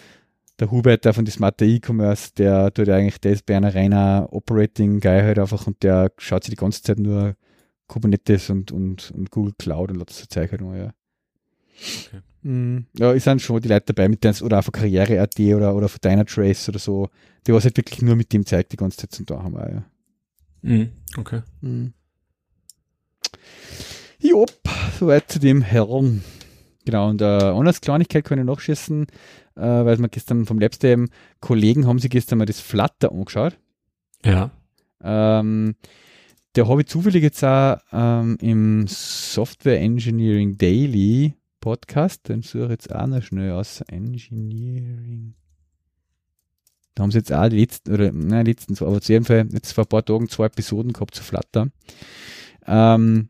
der 0.58 0.70
Hubert 0.70 1.04
der 1.04 1.14
von 1.14 1.24
die 1.24 1.30
Smart 1.30 1.60
E-Commerce, 1.62 2.32
der 2.36 2.72
tut 2.72 2.88
eigentlich, 2.88 3.20
der 3.20 3.32
ist 3.32 3.46
bei 3.46 3.56
einer 3.56 3.74
reiner 3.74 4.28
Operating 4.30 5.00
Guy 5.00 5.20
halt 5.20 5.38
einfach 5.38 5.66
und 5.66 5.82
der 5.82 6.12
schaut 6.18 6.44
sich 6.44 6.54
die 6.54 6.60
ganze 6.60 6.82
Zeit 6.82 6.98
nur 6.98 7.36
Kubernetes 7.86 8.50
und, 8.50 8.72
und, 8.72 9.10
und 9.12 9.30
Google 9.30 9.54
Cloud 9.58 9.90
und 9.90 9.98
lauter 9.98 10.28
Zeug 10.28 10.50
halt 10.50 10.60
nur, 10.60 10.76
ja. 10.76 10.92
Okay. 12.06 12.20
Mm, 12.42 12.86
ja, 12.98 13.12
es 13.14 13.24
sind 13.24 13.40
schon 13.40 13.60
die 13.60 13.68
Leute 13.68 13.92
dabei 13.92 14.08
mit 14.08 14.22
denen, 14.22 14.40
oder 14.42 14.58
auch 14.58 14.64
von 14.64 14.72
Karriere.at 14.72 15.38
oder, 15.38 15.74
oder 15.74 15.88
von 15.88 15.98
Dynatrace 16.02 16.68
oder 16.68 16.78
so, 16.78 17.08
die 17.46 17.52
was 17.52 17.64
halt 17.64 17.76
wirklich 17.76 18.02
nur 18.02 18.16
mit 18.16 18.32
dem 18.32 18.44
Zeug 18.44 18.68
die 18.68 18.76
ganze 18.76 18.98
Zeit 18.98 19.12
zum 19.12 19.26
da 19.26 19.42
haben, 19.42 19.56
auch, 19.56 19.68
ja. 19.68 19.84
Mhm. 20.62 20.90
Okay. 21.16 21.42
Mhm. 21.60 21.92
Jop, 24.20 24.52
soweit 24.98 25.30
zu 25.30 25.38
dem 25.38 25.62
Herrn. 25.62 26.24
Genau, 26.88 27.10
und 27.10 27.20
äh, 27.20 27.24
anders 27.26 27.82
Kleinigkeit 27.82 28.24
kann 28.24 28.38
ich 28.38 28.46
nachschießen 28.46 29.06
äh, 29.58 29.60
weil 29.60 29.98
wir 29.98 30.08
gestern 30.08 30.46
vom 30.46 30.58
Labstay 30.58 31.04
Kollegen 31.40 31.86
haben 31.86 31.98
sich 31.98 32.10
gestern 32.10 32.38
mal 32.38 32.46
das 32.46 32.60
Flutter 32.60 33.12
angeschaut. 33.12 33.58
Ja. 34.24 34.52
Ähm, 35.02 35.74
der 36.54 36.66
habe 36.66 36.80
ich 36.80 36.86
zufällig 36.86 37.22
jetzt 37.22 37.44
auch 37.44 37.76
ähm, 37.92 38.38
im 38.40 38.86
Software 38.86 39.80
Engineering 39.80 40.56
Daily 40.56 41.34
Podcast, 41.60 42.30
den 42.30 42.40
suche 42.40 42.64
ich 42.64 42.70
jetzt 42.70 42.94
auch 42.94 43.06
noch 43.06 43.22
schnell 43.22 43.52
aus. 43.52 43.82
Engineering. 43.82 45.34
Da 46.94 47.02
haben 47.02 47.10
sie 47.10 47.18
jetzt 47.18 47.32
auch 47.32 47.50
die 47.50 47.60
letzten, 47.60 47.92
oder 47.92 48.10
nein, 48.12 48.46
letzten, 48.46 48.82
aber 48.82 49.00
zu 49.02 49.12
jeden 49.12 49.26
Fall 49.26 49.46
jetzt 49.52 49.72
vor 49.72 49.84
ein 49.84 49.88
paar 49.88 50.04
Tagen 50.06 50.30
zwei 50.30 50.46
Episoden 50.46 50.94
gehabt 50.94 51.14
zu 51.14 51.22
Flutter. 51.22 51.68
Ähm, 52.66 53.28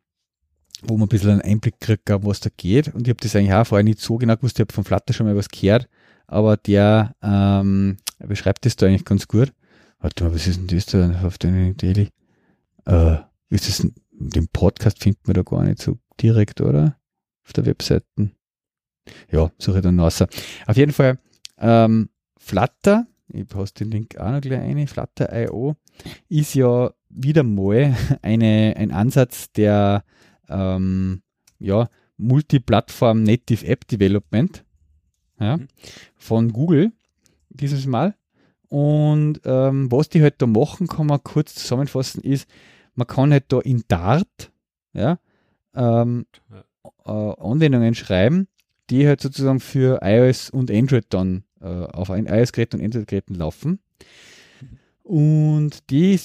wo 0.82 0.96
man 0.96 1.06
ein 1.06 1.08
bisschen 1.08 1.30
einen 1.30 1.42
Einblick 1.42 1.80
kriegt, 1.80 2.08
was 2.08 2.40
da 2.40 2.50
geht. 2.56 2.94
Und 2.94 3.06
ich 3.06 3.10
habe 3.10 3.20
das 3.20 3.34
eigentlich 3.34 3.52
auch 3.52 3.66
vorher 3.66 3.84
nicht 3.84 4.00
so 4.00 4.16
genau 4.16 4.36
gewusst. 4.36 4.58
Ich 4.58 4.60
habe 4.60 4.72
von 4.72 4.84
Flutter 4.84 5.12
schon 5.12 5.26
mal 5.26 5.36
was 5.36 5.48
gehört 5.48 5.88
aber 6.28 6.56
der 6.56 7.16
ähm, 7.22 7.96
beschreibt 8.20 8.64
das 8.64 8.76
da 8.76 8.86
eigentlich 8.86 9.04
ganz 9.04 9.26
gut. 9.26 9.52
Warte 9.98 10.24
mal, 10.24 10.34
was 10.34 10.46
ist 10.46 10.58
denn 10.58 10.68
das 10.68 10.86
da 10.86 11.26
auf 11.26 11.38
den 11.38 11.76
Daily? 11.76 12.10
Äh, 12.84 13.16
ist 13.48 13.68
das, 13.68 13.88
den 14.12 14.48
Podcast 14.48 15.02
findet 15.02 15.26
man 15.26 15.34
da 15.34 15.42
gar 15.42 15.64
nicht 15.64 15.82
so 15.82 15.98
direkt, 16.20 16.60
oder? 16.60 16.96
Auf 17.44 17.54
der 17.54 17.66
Webseite. 17.66 18.30
Ja, 19.32 19.50
suche 19.58 19.78
ich 19.78 19.82
dann 19.82 19.98
raus. 19.98 20.22
Auf 20.66 20.76
jeden 20.76 20.92
Fall, 20.92 21.18
ähm, 21.58 22.10
Flutter 22.38 23.06
ich 23.32 23.46
poste 23.46 23.84
den 23.84 23.90
Link 23.90 24.18
auch 24.18 24.30
noch 24.30 24.40
gleich 24.40 24.60
ein, 24.60 24.86
Flutter.io, 24.86 25.76
ist 26.28 26.54
ja 26.54 26.90
wieder 27.08 27.42
mal 27.42 27.94
eine, 28.22 28.74
ein 28.76 28.90
Ansatz 28.90 29.52
der 29.52 30.04
ähm, 30.48 31.22
ja, 31.58 31.88
Multiplattform 32.16 33.22
Native 33.22 33.66
App 33.66 33.86
Development 33.88 34.64
ja, 35.40 35.56
mhm. 35.56 35.68
von 36.16 36.52
Google 36.52 36.92
dieses 37.50 37.86
Mal. 37.86 38.14
Und 38.68 39.40
ähm, 39.44 39.90
was 39.90 40.08
die 40.08 40.22
halt 40.22 40.42
da 40.42 40.46
machen, 40.46 40.88
kann 40.88 41.06
man 41.06 41.22
kurz 41.22 41.54
zusammenfassen, 41.54 42.22
ist, 42.22 42.48
man 42.94 43.06
kann 43.06 43.32
halt 43.32 43.44
da 43.48 43.60
in 43.60 43.84
Dart 43.88 44.52
ja, 44.92 45.18
ähm, 45.74 46.26
äh, 47.04 47.10
Anwendungen 47.10 47.94
schreiben, 47.94 48.48
die 48.90 49.06
halt 49.06 49.20
sozusagen 49.20 49.60
für 49.60 50.00
iOS 50.02 50.50
und 50.50 50.70
Android 50.70 51.06
dann 51.10 51.44
äh, 51.60 51.66
auf 51.66 52.10
ein 52.10 52.26
iOS-Gerät 52.26 52.74
und 52.74 52.82
Android-Geräten 52.82 53.34
laufen. 53.34 53.80
Und 55.08 55.88
die 55.88 56.20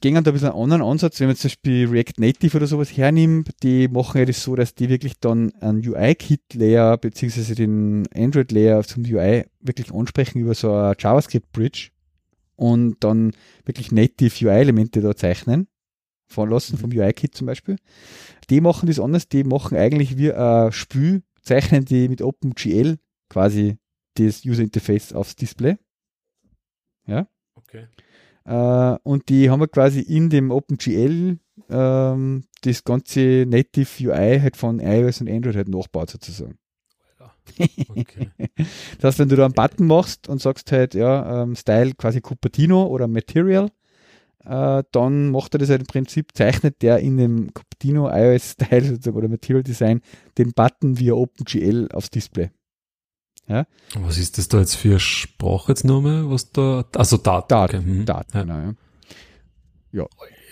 gehen 0.00 0.14
da 0.14 0.18
ein 0.18 0.32
bisschen 0.32 0.48
einen 0.48 0.60
anderen 0.60 0.82
Ansatz, 0.82 1.20
wenn 1.20 1.28
man 1.28 1.36
zum 1.36 1.50
Beispiel 1.50 1.86
React 1.86 2.14
Native 2.18 2.56
oder 2.56 2.66
sowas 2.66 2.96
hernimmt, 2.96 3.50
die 3.62 3.86
machen 3.86 4.18
ja 4.18 4.24
das 4.24 4.42
so, 4.42 4.56
dass 4.56 4.74
die 4.74 4.88
wirklich 4.88 5.20
dann 5.20 5.54
einen 5.60 5.78
UI-Kit-Layer 5.78 6.98
beziehungsweise 6.98 7.54
den 7.54 8.08
Android-Layer 8.12 8.82
zum 8.82 9.04
UI 9.04 9.44
wirklich 9.60 9.94
ansprechen 9.94 10.40
über 10.40 10.54
so 10.54 10.74
eine 10.74 10.96
JavaScript-Bridge 10.98 11.90
und 12.56 12.96
dann 13.04 13.30
wirklich 13.66 13.92
Native 13.92 14.46
UI-Elemente 14.46 15.00
da 15.00 15.14
zeichnen, 15.14 15.68
von 16.26 16.50
lassen 16.50 16.76
vom 16.76 16.90
UI-Kit 16.90 17.36
zum 17.36 17.46
Beispiel. 17.46 17.76
Die 18.50 18.60
machen 18.60 18.88
das 18.88 18.98
anders, 18.98 19.28
die 19.28 19.44
machen 19.44 19.78
eigentlich 19.78 20.18
wie 20.18 20.32
ein 20.32 20.72
Spiel, 20.72 21.22
zeichnen 21.42 21.84
die 21.84 22.08
mit 22.08 22.20
OpenGL 22.20 22.98
quasi 23.28 23.76
das 24.14 24.44
User 24.44 24.64
Interface 24.64 25.12
aufs 25.12 25.36
Display. 25.36 25.76
Ja. 27.06 27.28
Okay. 27.54 27.86
Äh, 28.44 28.96
und 29.02 29.28
die 29.28 29.50
haben 29.50 29.60
wir 29.60 29.68
quasi 29.68 30.00
in 30.00 30.30
dem 30.30 30.50
OpenGL 30.50 31.38
ähm, 31.70 32.44
das 32.62 32.84
ganze 32.84 33.46
Native 33.46 33.88
UI 34.08 34.40
halt 34.40 34.56
von 34.56 34.80
iOS 34.80 35.20
und 35.20 35.30
Android 35.30 35.56
halt 35.56 35.68
nachbaut 35.68 36.10
sozusagen. 36.10 36.58
Okay. 37.90 38.30
das 38.98 39.04
heißt, 39.04 39.18
wenn 39.18 39.28
du 39.28 39.36
da 39.36 39.44
einen 39.44 39.54
Button 39.54 39.86
machst 39.86 40.28
und 40.28 40.40
sagst 40.40 40.72
halt, 40.72 40.94
ja, 40.94 41.42
ähm, 41.42 41.54
Style 41.54 41.92
quasi 41.94 42.22
Cupertino 42.22 42.86
oder 42.86 43.06
Material, 43.06 43.70
äh, 44.44 44.82
dann 44.92 45.30
macht 45.30 45.54
er 45.54 45.58
das 45.58 45.68
halt 45.68 45.82
im 45.82 45.86
Prinzip, 45.86 46.30
zeichnet 46.34 46.82
der 46.82 46.98
in 46.98 47.16
dem 47.16 47.52
Cupertino 47.52 48.08
iOS 48.08 48.52
Style 48.52 48.84
sozusagen 48.84 49.16
oder 49.16 49.28
Material 49.28 49.62
Design 49.62 50.00
den 50.38 50.52
Button 50.52 50.98
via 50.98 51.12
OpenGL 51.12 51.88
aufs 51.92 52.10
Display. 52.10 52.50
Ja? 53.46 53.66
Was 53.98 54.18
ist 54.18 54.38
das 54.38 54.48
da 54.48 54.60
jetzt 54.60 54.76
für 54.76 54.98
Sprache 54.98 55.72
jetzt 55.72 55.84
nochmal, 55.84 56.30
was 56.30 56.50
da, 56.50 56.84
also 56.94 57.16
Daten. 57.16 57.48
Daten, 57.48 57.76
okay. 57.76 57.84
hm. 57.84 58.04
Daten 58.04 58.36
ja. 58.36 58.42
genau, 58.42 58.58
ja. 58.58 58.74
Ja. 59.92 60.06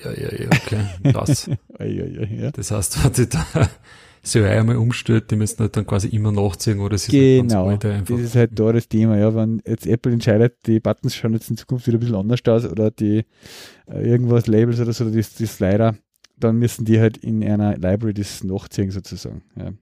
Ja, 0.05 0.11
ja, 0.13 0.35
ja, 0.37 0.47
okay, 0.49 1.13
das. 1.13 1.47
ja, 1.79 1.85
ja, 1.85 2.25
ja. 2.25 2.51
Das 2.51 2.71
heißt, 2.71 3.05
wenn 3.05 3.13
die 3.13 3.29
da 3.29 3.47
so 4.23 4.43
einmal 4.43 4.77
umstellt, 4.77 5.31
die 5.31 5.37
müssen 5.37 5.59
halt 5.61 5.77
dann 5.77 5.87
quasi 5.87 6.09
immer 6.09 6.33
nachziehen, 6.33 6.81
oder? 6.81 6.91
Das 6.91 7.09
ist 7.09 7.13
halt 7.13 7.49
genau, 7.49 7.67
halt 7.67 7.85
das 7.85 8.21
ist 8.21 8.37
halt 8.37 8.59
da 8.59 8.73
das 8.73 8.89
Thema, 8.89 9.17
ja, 9.19 9.35
wenn 9.35 9.63
jetzt 9.67 9.87
Apple 9.87 10.13
entscheidet, 10.13 10.59
die 10.67 10.81
Buttons 10.81 11.15
schauen 11.15 11.35
jetzt 11.35 11.51
in 11.51 11.57
Zukunft 11.57 11.87
wieder 11.87 11.99
ein 11.99 12.01
bisschen 12.01 12.17
anders 12.17 12.41
aus, 12.47 12.65
oder 12.65 12.91
die 12.91 13.25
äh, 13.87 14.09
irgendwas 14.09 14.47
Labels 14.47 14.81
oder 14.81 14.93
so, 14.93 15.09
das, 15.11 15.35
das 15.35 15.57
Slider, 15.57 15.97
dann 16.39 16.57
müssen 16.57 16.85
die 16.85 17.01
halt 17.01 17.17
in 17.17 17.43
einer 17.43 17.77
Library 17.77 18.15
das 18.15 18.45
nachziehen 18.45 18.91
sozusagen, 18.91 19.43
ja. 19.57 19.73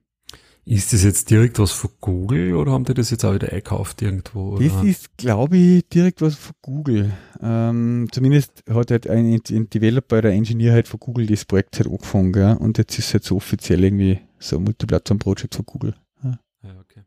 Ist 0.63 0.93
das 0.93 1.03
jetzt 1.03 1.31
direkt 1.31 1.57
was 1.57 1.71
von 1.71 1.89
Google 1.99 2.53
oder 2.53 2.73
haben 2.73 2.83
die 2.83 2.93
das 2.93 3.09
jetzt 3.09 3.25
auch 3.25 3.33
wieder 3.33 3.51
einkauft 3.51 4.01
irgendwo? 4.03 4.51
Oder? 4.51 4.67
Das 4.67 4.83
ist, 4.83 5.17
glaube 5.17 5.57
ich, 5.57 5.87
direkt 5.89 6.21
was 6.21 6.35
von 6.35 6.53
Google. 6.61 7.11
Ähm, 7.41 8.07
zumindest 8.11 8.63
hat 8.69 8.91
halt 8.91 9.09
ein, 9.09 9.41
ein 9.49 9.69
Developer 9.69 10.19
oder 10.19 10.31
Engineer 10.31 10.73
halt 10.73 10.87
von 10.87 10.99
Google 10.99 11.25
das 11.25 11.45
Projekt 11.45 11.79
halt 11.79 11.87
angefangen, 11.87 12.31
gell? 12.31 12.57
und 12.57 12.77
jetzt 12.77 12.97
ist 12.99 13.07
es 13.07 13.13
halt 13.13 13.23
so 13.23 13.37
offiziell 13.37 13.83
irgendwie 13.83 14.19
so 14.37 14.57
ein 14.57 14.63
Multiplattform-Projekt 14.63 15.55
von 15.55 15.65
Google. 15.65 15.95
Ja, 16.23 16.39
ja 16.63 16.79
okay. 16.79 17.03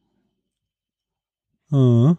Ah. 1.71 2.17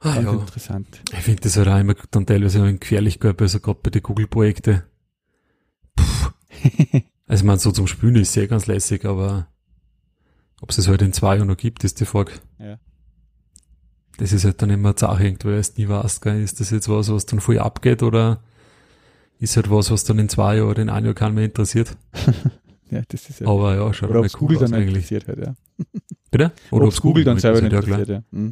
Ah, 0.00 0.20
ja. 0.20 0.32
interessant. 0.32 1.02
Ich 1.12 1.18
finde 1.18 1.40
das 1.42 1.56
halt 1.56 1.66
auch 1.66 1.78
immer 1.78 1.96
dann 2.12 2.24
teilweise 2.24 2.62
auch 2.62 2.78
gefährlich, 2.78 3.18
gell, 3.18 3.34
also 3.36 3.58
gerade 3.58 3.80
bei 3.82 3.90
den 3.90 4.02
Google-Projekten. 4.02 4.84
also 7.26 7.44
man 7.44 7.58
so 7.58 7.72
zum 7.72 7.88
Spülen 7.88 8.14
ist 8.14 8.32
sehr 8.32 8.46
ganz 8.46 8.66
lässig, 8.66 9.04
aber 9.04 9.48
ob 10.60 10.70
es 10.70 10.78
es 10.78 10.88
halt 10.88 11.02
in 11.02 11.12
zwei 11.12 11.36
Jahren 11.36 11.48
noch 11.48 11.56
gibt, 11.56 11.84
ist 11.84 12.00
die 12.00 12.04
Frage. 12.04 12.32
Ja. 12.58 12.78
Das 14.18 14.32
ist 14.32 14.44
halt 14.44 14.60
dann 14.60 14.70
immer 14.70 14.94
Sache, 14.96 15.24
irgendwo 15.24 15.50
erst 15.50 15.78
nie 15.78 15.88
weißt, 15.88 16.22
gell? 16.22 16.42
ist 16.42 16.60
das 16.60 16.70
jetzt 16.70 16.88
was, 16.88 17.10
was 17.10 17.26
dann 17.26 17.40
voll 17.40 17.58
abgeht 17.58 18.02
oder 18.02 18.40
ist 19.38 19.56
halt 19.56 19.70
was, 19.70 19.90
was 19.90 20.04
dann 20.04 20.18
in 20.18 20.28
zwei 20.28 20.56
Jahren 20.56 20.68
oder 20.68 20.82
in 20.82 20.90
einem 20.90 21.06
Jahr 21.06 21.14
keinen 21.14 21.36
mehr 21.36 21.44
interessiert? 21.44 21.96
ja, 22.90 23.02
das 23.06 23.30
ist 23.30 23.40
ja. 23.40 23.46
Aber 23.46 23.76
ja, 23.76 23.92
schaut 23.92 24.10
oder 24.10 24.28
Google 24.28 24.56
cool 24.56 24.64
dann 24.64 24.74
eigentlich. 24.74 25.10
interessiert 25.10 25.28
hat, 25.28 25.38
ja. 25.38 25.54
Bitte? 26.30 26.52
Oder 26.72 26.86
ob 26.86 26.94
Google, 26.96 27.00
Google 27.00 27.24
dann 27.24 27.38
selber 27.38 27.62
interessiert, 27.62 28.08
ja. 28.08 28.22
ja. 28.32 28.50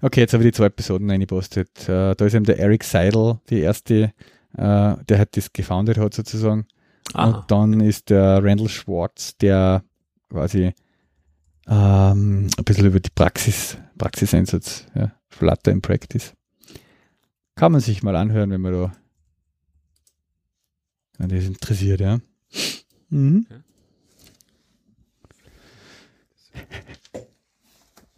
Okay, 0.00 0.20
jetzt 0.20 0.32
habe 0.32 0.42
ich 0.42 0.48
die 0.48 0.56
zwei 0.56 0.66
Episoden 0.66 1.10
reingepostet. 1.10 1.68
Uh, 1.82 2.14
da 2.14 2.24
ist 2.24 2.34
eben 2.34 2.44
der 2.44 2.58
Eric 2.58 2.82
Seidel, 2.82 3.38
die 3.50 3.60
erste, 3.60 4.12
uh, 4.56 4.96
der 5.08 5.18
hat 5.18 5.36
das 5.36 5.52
gefounded 5.52 5.98
hat 5.98 6.14
sozusagen. 6.14 6.66
Aha. 7.12 7.26
Und 7.26 7.50
dann 7.50 7.80
ist 7.80 8.10
der 8.10 8.42
Randall 8.42 8.68
Schwartz, 8.68 9.36
der 9.36 9.82
quasi 10.30 10.72
ähm, 11.68 12.48
ein 12.56 12.64
bisschen 12.64 12.86
über 12.86 13.00
die 13.00 13.10
Praxis, 13.14 13.76
Praxiseinsatz, 13.98 14.86
ja, 14.94 15.12
Flutter 15.28 15.70
in 15.70 15.82
Practice. 15.82 16.34
Kann 17.54 17.72
man 17.72 17.80
sich 17.80 18.02
mal 18.02 18.16
anhören, 18.16 18.50
wenn 18.50 18.60
man 18.60 18.72
da 18.72 18.92
an 21.18 21.28
das 21.28 21.44
interessiert, 21.44 22.00
ja. 22.00 22.20
Mhm. 23.10 23.46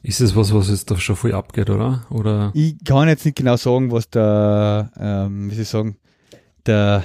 Ist 0.02 0.20
es 0.20 0.34
was, 0.34 0.54
was 0.54 0.70
jetzt 0.70 0.90
doch 0.90 0.98
schon 0.98 1.16
viel 1.16 1.34
abgeht, 1.34 1.68
oder? 1.68 2.06
oder? 2.10 2.52
Ich 2.54 2.82
kann 2.84 3.08
jetzt 3.08 3.24
nicht 3.24 3.36
genau 3.36 3.56
sagen, 3.56 3.90
was 3.90 4.08
der, 4.08 4.90
ähm, 4.96 5.50
wie 5.50 5.54
soll 5.54 5.62
ich 5.62 5.68
sagen, 5.68 5.96
der 6.64 7.04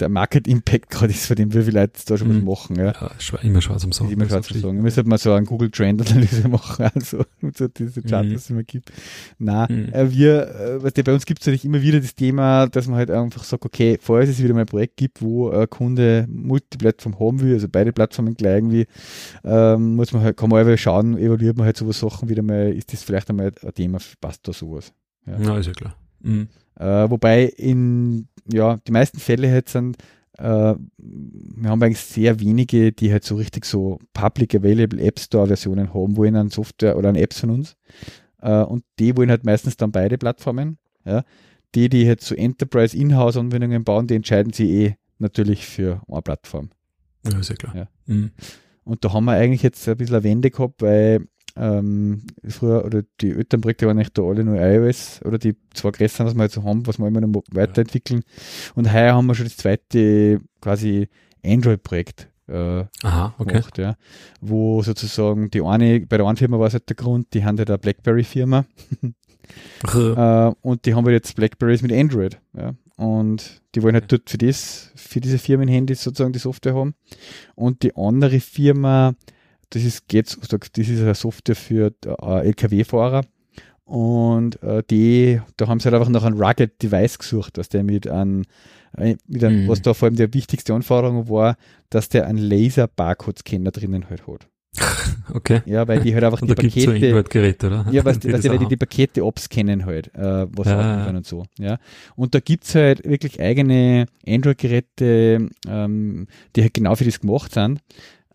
der 0.00 0.08
Market 0.08 0.46
Impact 0.46 0.90
gerade 0.90 1.12
ist, 1.12 1.26
von 1.26 1.36
dem 1.36 1.52
wie 1.54 1.62
viele 1.62 1.80
Leute 1.80 2.00
da 2.06 2.18
schon 2.18 2.28
mhm. 2.28 2.46
was 2.46 2.60
machen. 2.60 2.76
Ja, 2.76 2.92
ja 2.92 3.38
immer 3.42 3.62
schwarz 3.62 3.84
am 3.84 3.92
Sagen. 3.92 4.10
Immer 4.10 4.26
schwarz 4.26 4.50
am 4.52 4.60
Sagen. 4.60 4.84
Wir 4.84 4.90
sollten 4.90 5.08
mal 5.08 5.18
so 5.18 5.32
einen 5.32 5.46
Google 5.46 5.70
Trend 5.70 6.08
Analyse 6.10 6.48
machen, 6.48 6.90
also 6.94 7.24
so 7.54 7.68
diese 7.68 8.02
Charts, 8.02 8.26
mhm. 8.26 8.30
die 8.30 8.34
es 8.34 8.50
immer 8.50 8.62
gibt. 8.62 8.92
Na, 9.38 9.66
mhm. 9.70 9.92
äh, 9.92 10.10
wir, 10.10 10.82
äh, 10.84 11.02
bei 11.02 11.12
uns 11.12 11.24
gibt 11.24 11.40
es 11.40 11.46
natürlich 11.46 11.64
immer 11.64 11.80
wieder 11.80 12.00
das 12.00 12.14
Thema, 12.14 12.66
dass 12.66 12.86
man 12.86 12.96
halt 12.96 13.10
einfach 13.10 13.44
sagt, 13.44 13.64
okay, 13.64 13.98
falls 14.00 14.28
es 14.28 14.42
wieder 14.42 14.54
mal 14.54 14.60
ein 14.60 14.66
Projekt 14.66 14.96
gibt, 14.96 15.22
wo 15.22 15.50
ein 15.50 15.68
Kunde 15.70 16.26
Multiplattform 16.28 17.18
haben 17.18 17.40
will, 17.40 17.54
also 17.54 17.68
beide 17.68 17.92
Plattformen 17.92 18.34
gleich 18.34 18.56
irgendwie, 18.56 18.86
ähm, 19.44 19.96
muss 19.96 20.12
man 20.12 20.22
halt, 20.22 20.36
kann 20.36 20.50
man 20.50 20.60
einfach 20.60 20.78
schauen, 20.78 21.16
evaluiert 21.16 21.56
man 21.56 21.66
halt 21.66 21.76
sowas 21.76 21.98
Sachen 21.98 22.28
wieder 22.28 22.42
mal, 22.42 22.72
ist 22.72 22.92
das 22.92 23.02
vielleicht 23.02 23.30
einmal 23.30 23.52
ein 23.62 23.74
Thema, 23.74 23.98
passt 24.20 24.46
da 24.46 24.52
sowas. 24.52 24.92
Ja, 25.26 25.40
ja 25.40 25.58
ist 25.58 25.66
ja 25.66 25.72
klar. 25.72 25.96
Mhm. 26.20 26.48
Äh, 26.78 27.10
wobei 27.10 27.44
in 27.44 28.28
ja, 28.52 28.76
die 28.86 28.92
meisten 28.92 29.18
Fälle 29.18 29.50
halt 29.50 29.68
sind, 29.68 29.96
äh, 30.38 30.74
wir 30.98 31.70
haben 31.70 31.82
eigentlich 31.82 32.00
sehr 32.00 32.40
wenige, 32.40 32.92
die 32.92 33.10
halt 33.10 33.24
so 33.24 33.36
richtig 33.36 33.64
so 33.64 33.98
Public 34.12 34.54
Available 34.54 35.00
App 35.00 35.18
Store 35.18 35.46
Versionen 35.46 35.94
haben, 35.94 36.16
wollen 36.16 36.36
eine 36.36 36.50
Software 36.50 36.96
oder 36.96 37.08
eine 37.08 37.20
Apps 37.20 37.40
von 37.40 37.50
uns. 37.50 37.76
Äh, 38.40 38.62
und 38.62 38.84
die 38.98 39.16
wollen 39.16 39.30
halt 39.30 39.44
meistens 39.44 39.76
dann 39.76 39.92
beide 39.92 40.18
Plattformen. 40.18 40.78
Ja. 41.04 41.24
Die, 41.74 41.88
die 41.88 42.06
halt 42.06 42.20
so 42.20 42.34
Enterprise 42.34 42.96
Inhouse 42.96 43.36
Anwendungen 43.36 43.84
bauen, 43.84 44.06
die 44.06 44.14
entscheiden 44.14 44.52
sich 44.52 44.68
eh 44.68 44.96
natürlich 45.18 45.66
für 45.66 46.02
eine 46.08 46.22
Plattform. 46.22 46.70
Ja, 47.26 47.42
sehr 47.42 47.56
klar. 47.56 47.76
Ja. 47.76 47.88
Mhm. 48.06 48.30
Und 48.84 49.04
da 49.04 49.12
haben 49.12 49.24
wir 49.24 49.32
eigentlich 49.32 49.62
jetzt 49.62 49.88
ein 49.88 49.96
bisschen 49.96 50.16
eine 50.16 50.24
Wende 50.24 50.50
gehabt, 50.50 50.80
weil 50.80 51.26
ähm, 51.56 52.22
früher, 52.46 52.84
oder 52.84 53.02
die 53.20 53.30
Elternprojekte 53.30 53.86
waren 53.86 53.96
nicht 53.96 54.16
da 54.16 54.22
alle 54.22 54.44
nur 54.44 54.60
iOS 54.60 55.20
oder 55.24 55.38
die 55.38 55.56
zwei 55.72 55.90
größeren, 55.90 56.26
was 56.26 56.34
wir 56.34 56.42
jetzt 56.44 56.56
haben, 56.58 56.86
was 56.86 56.98
wir 56.98 57.08
immer 57.08 57.20
noch 57.20 57.42
weiterentwickeln. 57.50 58.22
Und 58.74 58.92
heuer 58.92 59.14
haben 59.14 59.26
wir 59.26 59.34
schon 59.34 59.46
das 59.46 59.56
zweite 59.56 60.40
quasi 60.60 61.08
Android-Projekt 61.44 62.28
äh, 62.48 62.84
Aha, 63.02 63.34
okay. 63.38 63.52
gemacht, 63.52 63.78
ja. 63.78 63.96
Wo 64.40 64.82
sozusagen 64.82 65.50
die 65.50 65.62
eine, 65.62 66.00
bei 66.00 66.16
der 66.16 66.26
einen 66.26 66.36
Firma 66.36 66.58
war 66.58 66.66
es 66.66 66.74
halt 66.74 66.88
der 66.88 66.96
Grund, 66.96 67.32
die 67.34 67.44
haben 67.44 67.58
halt 67.58 67.70
eine 67.70 67.78
Blackberry-Firma. 67.78 68.66
äh, 69.94 70.52
und 70.60 70.84
die 70.84 70.94
haben 70.94 71.04
halt 71.04 71.14
jetzt 71.14 71.36
Blackberries 71.36 71.82
mit 71.82 71.92
Android, 71.92 72.38
ja. 72.56 72.74
Und 72.96 73.60
die 73.74 73.82
wollen 73.82 73.94
halt 73.94 74.10
dort 74.10 74.30
für 74.30 74.38
das, 74.38 74.90
für 74.94 75.20
diese 75.20 75.38
Firmenhandys 75.38 76.02
sozusagen 76.02 76.32
die 76.32 76.38
Software 76.38 76.74
haben. 76.74 76.94
Und 77.54 77.82
die 77.82 77.94
andere 77.94 78.40
Firma, 78.40 79.14
das 79.70 79.84
ist, 79.84 80.08
geht's, 80.08 80.38
das 80.40 80.88
ist 80.88 81.00
eine 81.00 81.14
Software 81.14 81.56
für 81.56 81.92
äh, 82.04 82.46
LKW-Fahrer. 82.46 83.22
Und 83.84 84.60
äh, 84.64 84.82
die, 84.90 85.40
da 85.56 85.68
haben 85.68 85.78
sie 85.78 85.84
halt 85.84 85.94
einfach 85.94 86.08
nach 86.08 86.24
einem 86.24 86.40
Rugged 86.40 86.82
Device 86.82 87.18
gesucht, 87.18 87.56
dass 87.56 87.68
der 87.68 87.84
mit 87.84 88.08
einem, 88.08 88.42
äh, 88.96 89.16
mit 89.28 89.44
einem 89.44 89.64
mhm. 89.64 89.68
was 89.68 89.80
da 89.80 89.94
vor 89.94 90.06
allem 90.06 90.16
die 90.16 90.34
wichtigste 90.34 90.74
Anforderung 90.74 91.28
war, 91.28 91.56
dass 91.88 92.08
der 92.08 92.26
einen 92.26 92.38
Laser-Barcode-Scanner 92.38 93.70
drinnen 93.70 94.10
halt 94.10 94.26
hat. 94.26 94.48
Okay. 95.32 95.62
Ja, 95.66 95.88
weil 95.88 96.00
die 96.00 96.14
halt 96.14 96.24
einfach 96.24 96.40
Und 96.40 96.50
die 96.50 96.54
gibt's 96.54 96.82
so 96.82 96.86
Pakete. 96.86 97.06
Android-Geräte, 97.06 97.66
oder? 97.66 97.86
Ja, 97.90 98.04
weißt 98.04 98.22
Die 98.24 98.32
weißt 98.32 98.48
weil 98.48 98.58
die 98.58 98.66
die 98.66 98.76
Pakete 98.76 99.22
abscannen 99.22 99.84
halt, 99.84 100.14
äh, 100.14 100.46
was 100.50 100.66
Ja, 100.66 101.06
ja. 101.06 101.08
und 101.08 101.26
so. 101.26 101.44
Ja. 101.58 101.78
Und 102.14 102.34
da 102.34 102.40
gibt's 102.40 102.74
halt 102.74 103.04
wirklich 103.04 103.40
eigene 103.40 104.06
Android-Geräte, 104.26 105.48
ähm, 105.68 106.26
die 106.54 106.62
halt 106.62 106.74
genau 106.74 106.94
für 106.94 107.04
das 107.04 107.20
gemacht 107.20 107.52
sind. 107.54 107.80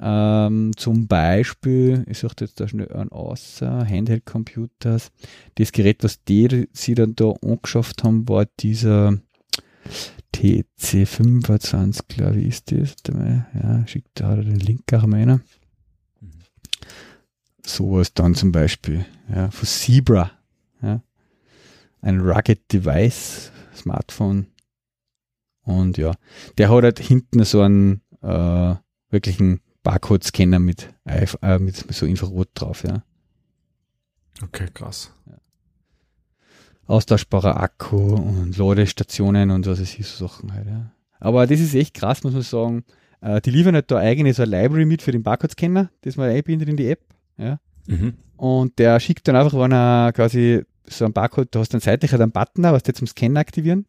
Ähm, 0.04 0.72
zum 0.78 1.08
Beispiel, 1.08 2.04
ich 2.10 2.18
suche 2.18 2.36
jetzt 2.40 2.60
da 2.60 2.68
schnell 2.68 2.92
an 2.92 3.10
außer 3.10 3.86
Handheld 3.88 4.26
Computers. 4.26 5.12
Das 5.56 5.72
Gerät, 5.72 6.04
was 6.04 6.24
die 6.24 6.68
sie 6.74 6.96
dann 6.96 7.16
da 7.16 7.34
angeschafft 7.44 8.04
haben, 8.04 8.28
war 8.28 8.48
dieser 8.60 9.20
TC25, 10.34 12.02
glaube 12.08 12.40
ich, 12.40 12.48
ist 12.48 12.72
das. 12.72 12.96
Ja, 13.54 13.86
schickt 13.86 14.20
da 14.20 14.36
den 14.36 14.60
Link 14.60 14.92
auch 14.92 15.04
rein. 15.04 15.44
Mhm. 16.20 16.32
Sowas 17.64 18.16
dann 18.16 18.34
zum 18.34 18.52
Beispiel, 18.52 19.06
ja, 19.30 19.52
von 19.52 19.68
Zebra, 19.68 20.32
ja. 20.82 21.04
Ein 22.02 22.22
Rugged 22.22 22.74
Device, 22.74 23.52
Smartphone. 23.76 24.48
Und 25.62 26.00
ja, 26.00 26.16
der 26.58 26.72
hat 26.72 26.84
halt 26.84 27.00
hinten 27.00 27.44
so 27.44 27.62
einen 27.62 28.02
äh, 28.24 28.74
wirklichen 29.12 29.62
Barcode-Scanner 29.84 30.60
mit, 30.60 30.94
äh, 31.06 31.60
mit, 31.60 31.76
so 31.76 32.06
Infrarot 32.06 32.50
drauf, 32.54 32.84
ja. 32.84 33.04
Okay, 34.44 34.68
krass. 34.74 35.14
Austauschbarer 36.88 37.62
Akku 37.62 38.16
und 38.16 38.58
Ladestationen 38.58 39.52
und 39.52 39.66
was 39.68 39.80
es 39.80 39.98
ist, 39.98 40.18
so 40.18 40.28
Sachen 40.28 40.54
halt, 40.54 40.68
ja. 40.68 40.92
Aber 41.20 41.46
das 41.46 41.60
ist 41.60 41.76
echt 41.76 41.94
krass, 41.94 42.24
muss 42.24 42.34
man 42.34 42.42
sagen. 42.42 42.84
Äh, 43.22 43.42
die 43.42 43.52
liefern 43.52 43.76
halt 43.76 43.92
da 43.92 43.98
eigene 43.98 44.34
so 44.34 44.44
eine 44.44 44.52
Library 44.52 44.86
mit 44.86 45.02
für 45.02 45.12
den 45.12 45.24
Barcode-Scanner, 45.24 45.92
das 46.02 46.18
man 46.18 46.30
einbindet 46.30 46.68
in 46.70 46.78
die 46.78 46.90
App, 46.90 47.02
ja. 47.38 47.60
Mhm. 47.88 48.16
Und 48.38 48.80
der 48.80 49.00
schickt 49.00 49.28
dann 49.28 49.36
einfach, 49.36 49.54
wenn 49.54 49.72
er 49.72 50.12
quasi 50.14 50.64
so 50.88 51.06
ein 51.06 51.14
Barcode, 51.14 51.54
du 51.54 51.60
hast 51.60 51.74
dann 51.74 51.82
seitlich 51.82 52.12
halt 52.12 52.22
einen 52.22 52.32
Button, 52.32 52.64
da, 52.64 52.74
was 52.74 52.84
der 52.84 52.96
zum 52.96 53.08
Scannen 53.08 53.38
aktivieren. 53.38 53.86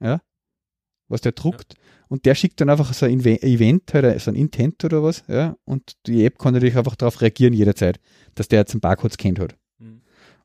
Ja. 0.00 0.20
Was 1.08 1.20
der 1.20 1.32
druckt. 1.32 1.74
Und 2.08 2.26
der 2.26 2.34
schickt 2.34 2.60
dann 2.60 2.70
einfach 2.70 2.92
so 2.92 3.06
ein 3.06 3.20
Event, 3.20 3.92
halt, 3.92 4.20
so 4.20 4.30
ein 4.30 4.34
Intent 4.36 4.84
oder 4.84 5.02
was, 5.02 5.24
ja. 5.28 5.56
Und 5.64 5.94
die 6.06 6.24
App 6.24 6.38
kann 6.38 6.54
natürlich 6.54 6.76
einfach 6.76 6.96
darauf 6.96 7.20
reagieren 7.20 7.52
jederzeit, 7.54 8.00
dass 8.34 8.48
der 8.48 8.60
jetzt 8.60 8.72
einen 8.72 8.80
Barcode 8.80 9.12
scannt 9.12 9.38
hat. 9.38 9.56
Mhm. 9.78 10.00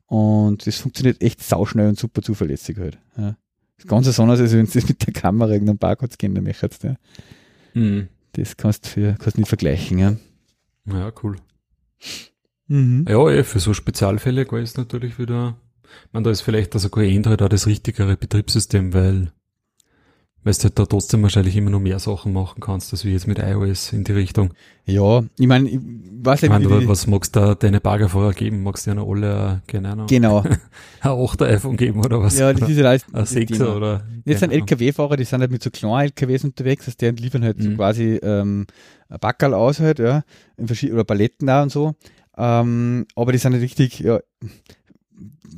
Und 0.06 0.66
das 0.66 0.78
funktioniert 0.78 1.22
echt 1.22 1.42
sauschnell 1.42 1.88
und 1.88 1.98
super 1.98 2.22
zuverlässig 2.22 2.78
halt. 2.78 2.98
Ja. 3.16 3.36
Das 3.76 3.86
Ganze 3.86 4.12
so 4.12 4.22
anders, 4.22 4.40
als 4.40 4.52
wenn 4.52 4.66
du 4.66 4.72
das 4.72 4.88
mit 4.88 5.06
der 5.06 5.12
Kamera 5.12 5.52
irgendeinen 5.52 5.78
Barcode 5.78 6.12
scannen 6.12 6.42
möchtest. 6.44 6.84
Ja. 6.84 6.96
Mhm. 7.74 8.08
Das 8.32 8.56
kannst 8.56 8.84
du 8.84 8.90
für, 8.90 9.16
kannst 9.18 9.38
nicht 9.38 9.48
vergleichen, 9.48 9.98
ja. 9.98 10.16
Ja, 10.86 11.12
cool. 11.22 11.36
Mhm. 12.66 13.04
Ja, 13.08 13.28
eh, 13.28 13.42
für 13.42 13.58
so 13.58 13.74
Spezialfälle 13.74 14.46
es 14.58 14.76
natürlich 14.76 15.18
wieder, 15.18 15.56
ich 15.82 16.12
meine, 16.12 16.24
da 16.24 16.30
ist 16.30 16.42
vielleicht 16.42 16.74
das 16.74 16.82
sogar 16.82 17.04
Android 17.04 17.42
auch 17.42 17.48
das 17.48 17.66
richtigere 17.66 18.16
Betriebssystem, 18.16 18.94
weil, 18.94 19.32
weil 20.42 20.54
du 20.54 20.62
halt 20.64 20.78
da 20.78 20.86
trotzdem 20.86 21.22
wahrscheinlich 21.22 21.54
immer 21.56 21.70
noch 21.70 21.80
mehr 21.80 21.98
Sachen 21.98 22.32
machen 22.32 22.60
kannst, 22.60 22.92
als 22.92 23.04
wie 23.04 23.12
jetzt 23.12 23.26
mit 23.26 23.38
iOS 23.38 23.92
in 23.92 24.04
die 24.04 24.12
Richtung. 24.12 24.54
Ja, 24.86 25.22
ich 25.38 25.46
meine, 25.46 25.68
ich 25.68 25.78
weiß 26.22 26.42
Ich 26.42 26.50
nicht, 26.50 26.70
wie 26.70 26.80
die- 26.80 26.88
was 26.88 27.06
magst 27.06 27.36
du 27.36 27.40
da 27.40 27.54
deine 27.54 27.80
Baggerfahrer 27.80 28.32
geben? 28.32 28.62
Magst 28.62 28.86
du 28.86 28.90
ja 28.90 28.94
noch 28.94 29.08
alle, 29.10 29.62
äh, 29.66 29.70
keine 29.70 29.90
Ahnung, 29.90 30.06
Genau. 30.06 30.40
ein 31.00 31.10
8er 31.10 31.46
iPhone 31.46 31.76
geben 31.76 32.04
oder 32.04 32.20
was? 32.22 32.38
Ja, 32.38 32.52
das 32.52 32.68
ist 32.68 32.76
ja 32.78 32.84
alles. 32.88 33.04
ein 33.12 33.24
6er 33.26 33.76
oder? 33.76 34.06
Jetzt 34.24 34.40
sind. 34.40 34.52
LKW-Fahrer, 34.52 35.16
die 35.16 35.24
sind 35.24 35.40
halt 35.40 35.50
mit 35.50 35.62
so 35.62 35.70
kleinen 35.70 36.00
LKWs 36.06 36.44
unterwegs, 36.44 36.86
also 36.86 36.96
die 37.00 37.22
liefern 37.22 37.44
halt 37.44 37.62
so 37.62 37.68
Mhm. 37.70 37.76
quasi 37.76 38.18
ähm, 38.22 38.66
Backerl 39.20 39.54
aus 39.54 39.80
halt, 39.80 39.98
ja, 39.98 40.22
in 40.56 40.66
verschiedenen, 40.66 40.98
oder 40.98 41.04
Paletten 41.04 41.48
auch 41.50 41.62
und 41.62 41.70
so. 41.72 41.94
Ähm, 42.38 43.06
aber 43.16 43.32
die 43.32 43.38
sind 43.38 43.52
halt 43.52 43.62
richtig, 43.62 43.98
ja, 44.00 44.20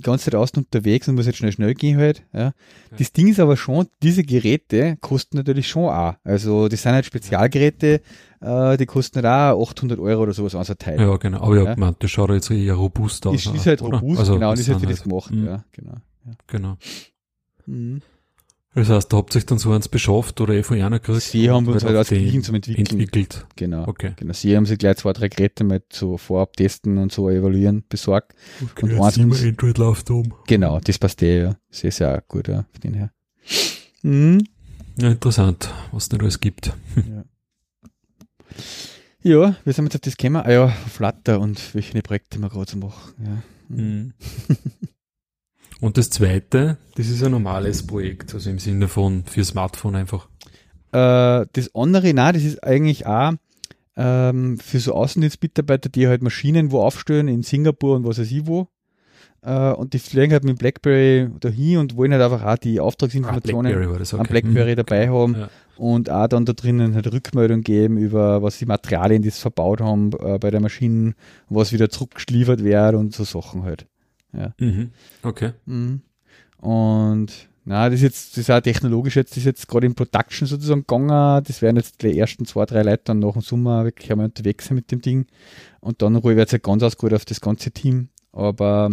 ganze 0.00 0.30
Zeit 0.30 0.56
unterwegs 0.56 1.08
und 1.08 1.14
muss 1.16 1.26
jetzt 1.26 1.36
schnell, 1.38 1.52
schnell 1.52 1.74
gehen 1.74 1.98
halt, 1.98 2.24
ja. 2.32 2.52
Das 2.98 3.12
Ding 3.12 3.28
ist 3.28 3.40
aber 3.40 3.56
schon, 3.56 3.86
diese 4.02 4.22
Geräte 4.24 4.96
kosten 5.00 5.36
natürlich 5.36 5.68
schon 5.68 5.84
auch. 5.92 6.14
Also, 6.24 6.68
die 6.68 6.76
sind 6.76 6.92
halt 6.92 7.06
Spezialgeräte, 7.06 8.00
äh, 8.40 8.76
die 8.76 8.86
kosten 8.86 9.16
halt 9.22 9.54
auch 9.54 9.70
800 9.70 9.98
Euro 9.98 10.22
oder 10.22 10.32
sowas, 10.32 10.54
also 10.54 10.74
Teil. 10.74 11.00
Ja, 11.00 11.16
genau. 11.16 11.40
Aber 11.42 11.56
ja, 11.56 11.64
Ja. 11.64 11.74
man, 11.76 11.96
das 11.98 12.10
schaut 12.10 12.30
jetzt 12.30 12.50
eher 12.50 12.74
robust 12.74 13.26
aus. 13.26 13.34
ist, 13.46 13.54
ist 13.54 13.66
halt 13.66 13.82
oder? 13.82 13.98
robust, 13.98 14.20
Also, 14.20 14.34
genau, 14.34 14.50
und 14.52 14.58
ist 14.58 14.68
halt 14.68 14.80
für 14.80 14.86
sind 14.86 14.90
das 14.90 15.02
gemacht, 15.02 15.30
Mhm. 15.32 15.46
ja, 15.46 15.64
genau. 15.72 15.94
Ja. 16.26 16.32
Genau. 16.46 16.76
Mhm. 17.66 18.00
Das 18.74 18.88
heißt, 18.88 19.12
da 19.12 19.18
habt 19.18 19.34
ihr 19.34 19.38
euch 19.38 19.46
dann 19.46 19.58
so 19.58 19.70
eins 19.72 19.88
beschafft 19.88 20.40
oder 20.40 20.54
eh 20.54 20.62
von 20.62 20.80
einer 20.80 20.98
gekriegt? 20.98 21.20
Sie 21.20 21.50
haben 21.50 21.66
uns 21.66 21.84
halt 21.84 21.94
als 21.94 22.08
Gehirn 22.08 22.42
zum 22.42 22.54
Entwickeln. 22.54 22.86
entwickelt. 22.86 23.46
Genau. 23.56 23.86
Okay. 23.86 24.14
Genau. 24.16 24.32
Sie 24.32 24.56
haben 24.56 24.64
sich 24.64 24.78
gleich 24.78 24.96
zwei, 24.96 25.12
drei 25.12 25.28
Geräte 25.28 25.62
mal 25.62 25.82
so 25.92 26.16
vorab 26.16 26.56
testen 26.56 26.96
und 26.96 27.12
so 27.12 27.28
evaluieren 27.28 27.84
besorgt. 27.88 28.34
okay 28.62 28.84
Und 28.84 28.92
jetzt 28.92 29.18
immer 29.18 29.38
Android 29.38 29.76
läuft 29.76 30.10
um. 30.10 30.32
Genau, 30.46 30.80
das 30.80 30.98
passt 30.98 31.22
eh, 31.22 31.42
ja. 31.42 31.56
Sehr, 31.70 31.92
sehr 31.92 32.22
gut, 32.26 32.48
ja, 32.48 32.64
von 32.72 32.80
den 32.82 32.94
her. 32.94 33.12
Mhm. 34.02 34.46
Ja, 34.98 35.10
interessant, 35.10 35.68
was 35.90 36.08
denn 36.08 36.22
alles 36.22 36.40
gibt. 36.40 36.72
Ja. 36.96 37.24
ja, 39.22 39.56
wir 39.64 39.72
sind 39.72 39.84
jetzt 39.84 39.96
auf 39.96 40.00
das 40.00 40.16
gekommen. 40.16 40.42
Ah 40.44 40.50
ja, 40.50 40.68
Flutter 40.68 41.40
und 41.40 41.74
welche 41.74 42.00
Projekte 42.00 42.38
wir 42.38 42.48
gerade 42.48 42.70
so 42.70 42.78
machen. 42.78 43.12
Ja. 43.22 43.42
Mhm. 43.68 44.14
Und 45.82 45.98
das 45.98 46.10
zweite, 46.10 46.78
das 46.94 47.08
ist 47.08 47.24
ein 47.24 47.32
normales 47.32 47.84
Projekt, 47.84 48.32
also 48.34 48.48
im 48.48 48.60
Sinne 48.60 48.86
von 48.86 49.24
für 49.24 49.42
Smartphone 49.42 49.96
einfach. 49.96 50.28
Äh, 50.92 51.44
das 51.52 51.74
andere, 51.74 52.14
nein, 52.14 52.34
das 52.34 52.44
ist 52.44 52.62
eigentlich 52.62 53.04
auch 53.04 53.32
ähm, 53.96 54.60
für 54.60 54.78
so 54.78 54.94
Außendienstmitarbeiter, 54.94 55.88
die 55.88 56.06
halt 56.06 56.22
Maschinen 56.22 56.70
wo 56.70 56.82
aufstellen, 56.82 57.26
in 57.26 57.42
Singapur 57.42 57.96
und 57.96 58.06
was 58.06 58.20
weiß 58.20 58.30
ich 58.30 58.46
wo. 58.46 58.68
Äh, 59.42 59.72
und 59.72 59.92
die 59.92 59.98
fliegen 59.98 60.30
halt 60.32 60.44
mit 60.44 60.56
Blackberry 60.56 61.28
dahin 61.40 61.78
und 61.78 61.96
wollen 61.96 62.12
halt 62.12 62.22
einfach 62.22 62.44
auch 62.46 62.58
die 62.58 62.78
Auftragsinformationen 62.78 63.72
Blackberry 63.72 63.90
war 63.90 63.98
das, 63.98 64.14
okay. 64.14 64.20
am 64.20 64.26
Blackberry 64.28 64.72
Mhm. 64.72 64.76
dabei 64.76 65.08
haben 65.10 65.34
Ja. 65.34 65.48
und 65.78 66.10
auch 66.10 66.28
dann 66.28 66.44
da 66.44 66.52
drinnen 66.52 66.94
halt 66.94 67.12
Rückmeldung 67.12 67.62
geben 67.62 67.98
über 67.98 68.40
was 68.40 68.56
die 68.58 68.66
Materialien, 68.66 69.20
die 69.22 69.30
sie 69.30 69.40
verbaut 69.40 69.80
haben 69.80 70.12
äh, 70.20 70.38
bei 70.38 70.52
der 70.52 70.60
Maschine, 70.60 71.14
was 71.48 71.72
wieder 71.72 71.88
zurückgeliefert 71.90 72.62
wird 72.62 72.94
und 72.94 73.12
so 73.12 73.24
Sachen 73.24 73.64
halt. 73.64 73.86
Mhm. 74.58 74.90
Okay. 75.22 75.52
Mhm. 75.66 76.02
Und 76.58 77.48
na, 77.64 77.88
das 77.88 77.96
ist 77.96 78.02
jetzt, 78.02 78.32
das 78.32 78.38
ist 78.38 78.50
auch 78.50 78.60
technologisch 78.60 79.16
jetzt, 79.16 79.32
das 79.32 79.38
ist 79.38 79.44
jetzt 79.44 79.68
gerade 79.68 79.86
in 79.86 79.94
Production 79.94 80.48
sozusagen 80.48 80.80
gegangen. 80.80 81.44
Das 81.44 81.62
werden 81.62 81.76
jetzt 81.76 82.02
die 82.02 82.18
ersten 82.18 82.44
zwei, 82.44 82.66
drei 82.66 82.82
Leute 82.82 83.02
dann 83.04 83.20
nach 83.20 83.32
dem 83.32 83.42
Sommer 83.42 83.84
wirklich 83.84 84.10
einmal 84.10 84.26
unterwegs 84.26 84.66
sein 84.66 84.74
mit 84.74 84.90
dem 84.90 85.00
Ding. 85.00 85.26
Und 85.80 86.02
dann 86.02 86.16
ruhig 86.16 86.36
wird 86.36 86.48
es 86.48 86.52
halt 86.52 86.64
ganz 86.64 86.82
ausgeholt 86.82 87.14
auf 87.14 87.24
das 87.24 87.40
ganze 87.40 87.70
Team. 87.70 88.08
Aber 88.32 88.90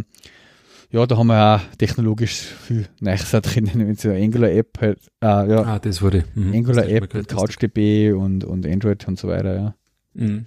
ja, 0.91 1.05
da 1.05 1.17
haben 1.17 1.27
wir 1.27 1.55
auch 1.55 1.77
technologisch 1.77 2.41
viel 2.41 2.87
Neues 2.99 3.29
drinnen, 3.31 3.77
mit 3.87 3.99
so 3.99 4.09
einer 4.09 4.19
Angular-App 4.23 4.77
halt, 4.81 4.99
äh, 5.21 5.25
ja, 5.25 5.63
Ah, 5.63 5.79
das 5.79 6.01
wurde. 6.01 6.25
Mhm. 6.35 6.53
Angular-App 6.53 7.01
Das 7.01 7.09
gehört, 7.09 7.27
CouchDB 7.29 8.11
und, 8.13 8.43
und 8.43 8.65
Android 8.67 9.07
und 9.07 9.17
so 9.17 9.27
weiter, 9.27 9.55
ja. 9.55 9.75
Mhm. 10.13 10.45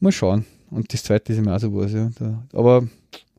Mal 0.00 0.12
schauen. 0.12 0.44
Und 0.70 0.92
das 0.92 1.02
zweite 1.04 1.32
ist 1.32 1.38
immer 1.38 1.54
auch 1.54 1.60
so 1.60 1.74
was, 1.74 1.92
ja. 1.92 2.10
Da, 2.18 2.46
aber 2.52 2.88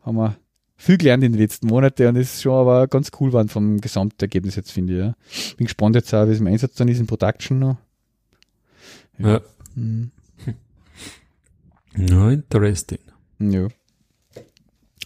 haben 0.06 0.18
wir 0.18 0.38
viel 0.78 0.98
gelernt 0.98 1.24
in 1.24 1.34
den 1.34 1.42
letzten 1.42 1.68
Monaten 1.68 2.08
und 2.08 2.16
es 2.18 2.36
ist 2.36 2.44
schon 2.44 2.54
aber 2.54 2.88
ganz 2.88 3.12
cool 3.20 3.30
geworden 3.30 3.50
vom 3.50 3.80
Gesamtergebnis 3.80 4.56
jetzt, 4.56 4.72
finde 4.72 4.94
ich, 4.94 5.00
ja. 5.00 5.16
Bin 5.58 5.66
gespannt 5.66 5.96
jetzt 5.96 6.14
auch, 6.14 6.28
wie 6.28 6.32
es 6.32 6.40
im 6.40 6.48
Einsatz 6.48 6.76
dann 6.76 6.88
ist 6.88 7.00
in 7.00 7.08
Production 7.08 7.60
noch. 7.60 7.78
Ja. 9.18 9.42
Mhm. 9.76 10.12
Ja, 11.98 12.30
interesting. 12.30 13.00
Ja. 13.40 13.68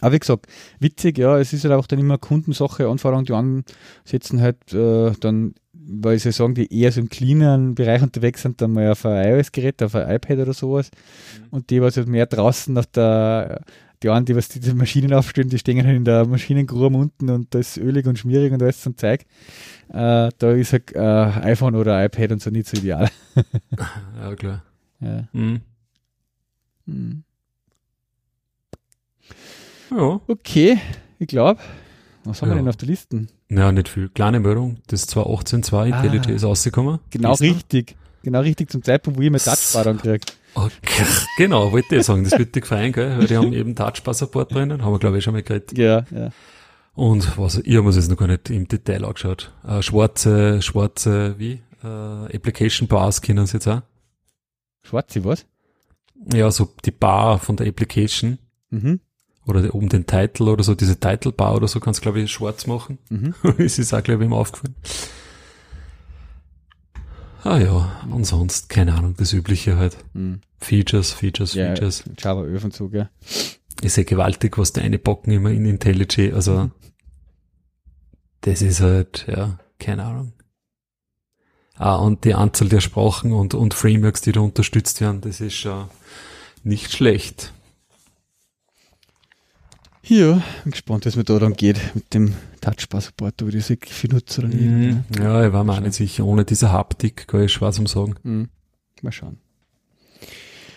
Aber 0.00 0.12
wie 0.12 0.18
gesagt, 0.18 0.46
witzig, 0.78 1.18
ja, 1.18 1.38
es 1.38 1.52
ist 1.52 1.64
halt 1.64 1.74
auch 1.74 1.86
dann 1.86 1.98
immer 1.98 2.18
Kundensache, 2.18 2.88
Anforderungen, 2.88 3.26
die 3.26 3.32
ansetzen 4.04 4.40
halt 4.40 4.72
äh, 4.72 5.12
dann, 5.20 5.54
weil 5.72 6.18
sie 6.18 6.32
sagen, 6.32 6.54
die 6.54 6.74
eher 6.74 6.90
so 6.90 7.00
im 7.00 7.10
cleanen 7.10 7.74
Bereich 7.74 8.02
unterwegs 8.02 8.42
sind, 8.42 8.60
dann 8.60 8.72
mal 8.72 8.90
auf 8.90 9.04
ein 9.04 9.28
iOS-Gerät, 9.28 9.82
auf 9.82 9.94
ein 9.94 10.10
iPad 10.10 10.38
oder 10.38 10.54
sowas. 10.54 10.90
Und 11.50 11.70
die, 11.70 11.82
was 11.82 11.96
halt 11.96 12.08
mehr 12.08 12.26
draußen 12.26 12.76
auf 12.78 12.86
der, 12.86 13.62
die 14.02 14.08
einen, 14.10 14.24
die 14.26 14.34
was 14.36 14.48
diese 14.48 14.74
Maschinen 14.74 15.12
aufstellen, 15.12 15.48
die 15.48 15.58
stehen 15.58 15.84
halt 15.86 15.96
in 15.96 16.04
der 16.04 16.26
Maschinengrube 16.26 16.96
unten 16.96 17.28
und 17.30 17.54
da 17.54 17.58
ist 17.58 17.76
ölig 17.76 18.06
und 18.06 18.18
schmierig 18.18 18.52
und 18.52 18.62
alles 18.62 18.80
zum 18.80 18.96
Zeug. 18.96 19.22
Äh, 19.90 20.30
da 20.38 20.50
ist 20.52 20.72
halt 20.72 20.94
äh, 20.94 20.98
iPhone 20.98 21.74
oder 21.76 22.02
iPad 22.04 22.32
und 22.32 22.42
so 22.42 22.50
nicht 22.50 22.66
so 22.68 22.76
ideal. 22.78 23.08
Ja, 24.20 24.34
klar. 24.36 24.62
Ja. 25.00 25.28
Mhm. 25.32 25.60
Hm. 26.86 27.22
Ja. 29.90 30.20
Okay, 30.28 30.78
ich 31.18 31.28
glaube. 31.28 31.60
Was 32.24 32.42
haben 32.42 32.50
wir 32.50 32.56
Ja. 32.56 32.62
denn 32.62 32.68
auf 32.68 32.76
der 32.76 32.88
Liste? 32.88 33.26
Ja, 33.48 33.72
nicht 33.72 33.88
viel. 33.88 34.08
Kleine 34.10 34.40
Meldung. 34.40 34.78
Das 34.88 35.08
2018-2 35.08 35.86
IntelliJ 35.86 36.32
Ah. 36.32 36.34
ist 36.36 36.44
rausgekommen. 36.44 36.98
Genau 37.10 37.30
Gestern. 37.30 37.48
richtig. 37.54 37.96
Genau 38.22 38.40
richtig 38.40 38.70
zum 38.70 38.82
Zeitpunkt, 38.82 39.18
wo 39.18 39.22
ich 39.22 39.30
mein 39.30 39.40
Touchbar 39.40 39.84
dann 39.84 39.96
krieg. 40.02 40.22
Okay. 40.54 41.04
Genau, 41.36 41.72
wollte 41.72 41.96
ich 41.96 42.04
sagen. 42.04 42.24
Das 42.24 42.38
wird 42.38 42.54
dir 42.54 42.60
gefallen, 42.60 42.92
gell? 42.92 43.18
Weil 43.18 43.26
die 43.26 43.36
haben 43.36 43.52
eben 43.52 43.74
Touchbar-Support 43.74 44.52
drinnen. 44.54 44.84
Haben 44.84 44.92
wir, 44.92 44.98
glaube 44.98 45.18
ich, 45.18 45.24
schon 45.24 45.32
mal 45.34 45.42
geredet. 45.42 45.76
Ja, 45.78 46.04
ja. 46.10 46.30
Und 46.94 47.38
was, 47.38 47.58
ich 47.58 47.72
habe 47.74 47.82
mir 47.82 47.88
das 47.90 47.96
jetzt 47.96 48.10
noch 48.10 48.16
gar 48.16 48.26
nicht 48.26 48.50
im 48.50 48.66
Detail 48.68 49.04
angeschaut. 49.04 49.52
Äh, 49.66 49.80
schwarze, 49.82 50.60
schwarze, 50.60 51.36
wie? 51.38 51.60
Äh, 51.82 51.86
Application 52.36 52.88
Bars 52.88 53.22
kennen 53.22 53.46
sie 53.46 53.54
jetzt 53.54 53.68
auch. 53.68 53.82
Schwarze 54.82 55.24
was? 55.24 55.46
ja, 56.34 56.50
so 56.50 56.68
die 56.84 56.90
Bar 56.90 57.38
von 57.38 57.56
der 57.56 57.66
Application 57.66 58.38
Mhm. 58.70 59.00
oder 59.46 59.74
oben 59.74 59.88
den 59.88 60.06
Title 60.06 60.50
oder 60.52 60.62
so, 60.62 60.74
diese 60.74 61.00
Title 61.00 61.32
Bar 61.32 61.56
oder 61.56 61.66
so, 61.68 61.80
kannst 61.80 62.02
glaube 62.02 62.20
ich 62.20 62.30
schwarz 62.30 62.66
machen. 62.66 62.98
Mhm. 63.08 63.34
es 63.58 63.78
ist 63.78 63.94
auch, 63.94 64.02
glaube 64.02 64.22
ich, 64.24 64.28
ihm 64.28 64.34
aufgefallen. 64.34 64.74
Ah 67.42 67.58
ja, 67.58 68.02
und 68.10 68.24
sonst, 68.24 68.68
keine 68.68 68.94
Ahnung, 68.94 69.14
das 69.16 69.32
Übliche 69.32 69.76
halt. 69.76 69.96
Mhm. 70.12 70.40
Features, 70.58 71.12
Features, 71.12 71.54
Ja, 71.54 71.68
Features. 71.74 72.04
Java 72.18 72.44
11 72.44 72.64
und 72.64 72.74
so, 72.74 72.88
gell? 72.88 73.08
Ist 73.82 73.96
ja 73.96 74.02
gewaltig, 74.02 74.58
was 74.58 74.72
da 74.72 74.82
eine 74.82 74.98
bocken 74.98 75.32
immer 75.32 75.50
in 75.50 75.64
IntelliJ, 75.64 76.32
also 76.34 76.70
das 78.42 78.60
ist 78.62 78.80
halt, 78.80 79.26
ja, 79.26 79.58
keine 79.78 80.04
Ahnung. 80.04 80.32
Ah, 81.76 81.96
und 81.96 82.24
die 82.24 82.34
Anzahl 82.34 82.68
der 82.68 82.80
Sprachen 82.80 83.32
und, 83.32 83.54
und 83.54 83.72
Frameworks, 83.72 84.20
die 84.20 84.32
da 84.32 84.40
unterstützt 84.40 85.00
werden, 85.00 85.22
das 85.22 85.40
ist 85.40 85.54
schon 85.54 85.88
nicht 86.62 86.92
schlecht. 86.92 87.54
Ja, 90.02 90.42
bin 90.64 90.72
gespannt, 90.72 91.06
was 91.06 91.16
mir 91.16 91.24
da 91.24 91.38
dann 91.38 91.54
geht 91.54 91.78
mit 91.94 92.12
dem 92.12 92.34
Touchbar-Support, 92.60 93.40
viel 93.86 94.12
nutze 94.12 94.40
oder 94.40 94.48
nicht. 94.48 94.60
Mhm. 94.60 95.04
Ja, 95.18 95.46
ich 95.46 95.52
war 95.52 95.64
mir 95.64 95.72
auch 95.72 95.80
nicht 95.80 95.94
sicher. 95.94 96.24
Ohne 96.24 96.44
diese 96.44 96.70
Haptik 96.72 97.26
kann 97.28 97.42
ich 97.42 97.52
schwer 97.52 97.72
zum 97.72 97.86
sagen. 97.86 98.14
Mhm. 98.22 98.48
Mal 99.02 99.12
schauen. 99.12 99.38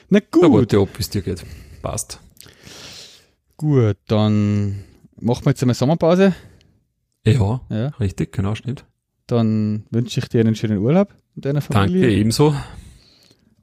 Na 0.09 0.19
gut, 0.31 0.71
ich 0.73 0.79
ab, 0.79 0.89
wie 0.95 1.01
es 1.01 1.09
dir 1.09 1.21
geht. 1.21 1.43
Passt. 1.81 2.19
gut, 3.57 3.97
dann 4.07 4.83
machen 5.19 5.45
wir 5.45 5.51
jetzt 5.51 5.61
einmal 5.63 5.73
Sommerpause. 5.75 6.33
Ja, 7.25 7.61
Ja. 7.69 7.87
richtig, 7.99 8.31
genau, 8.31 8.55
stimmt. 8.55 8.85
Dann 9.27 9.85
wünsche 9.89 10.19
ich 10.19 10.27
dir 10.29 10.41
einen 10.41 10.55
schönen 10.55 10.77
Urlaub 10.79 11.13
mit 11.35 11.45
deiner 11.45 11.61
Familie. 11.61 12.01
Danke, 12.01 12.15
ebenso. 12.15 12.55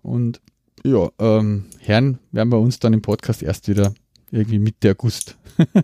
Und 0.03 0.41
ja, 0.85 1.09
ähm, 1.19 1.67
Herren 1.79 2.19
werden 2.33 2.51
bei 2.51 2.57
uns 2.57 2.79
dann 2.79 2.93
im 2.95 3.03
Podcast 3.03 3.43
erst 3.43 3.69
wieder 3.69 3.93
irgendwie 4.31 4.59
Mitte 4.59 4.91
August. 4.91 5.37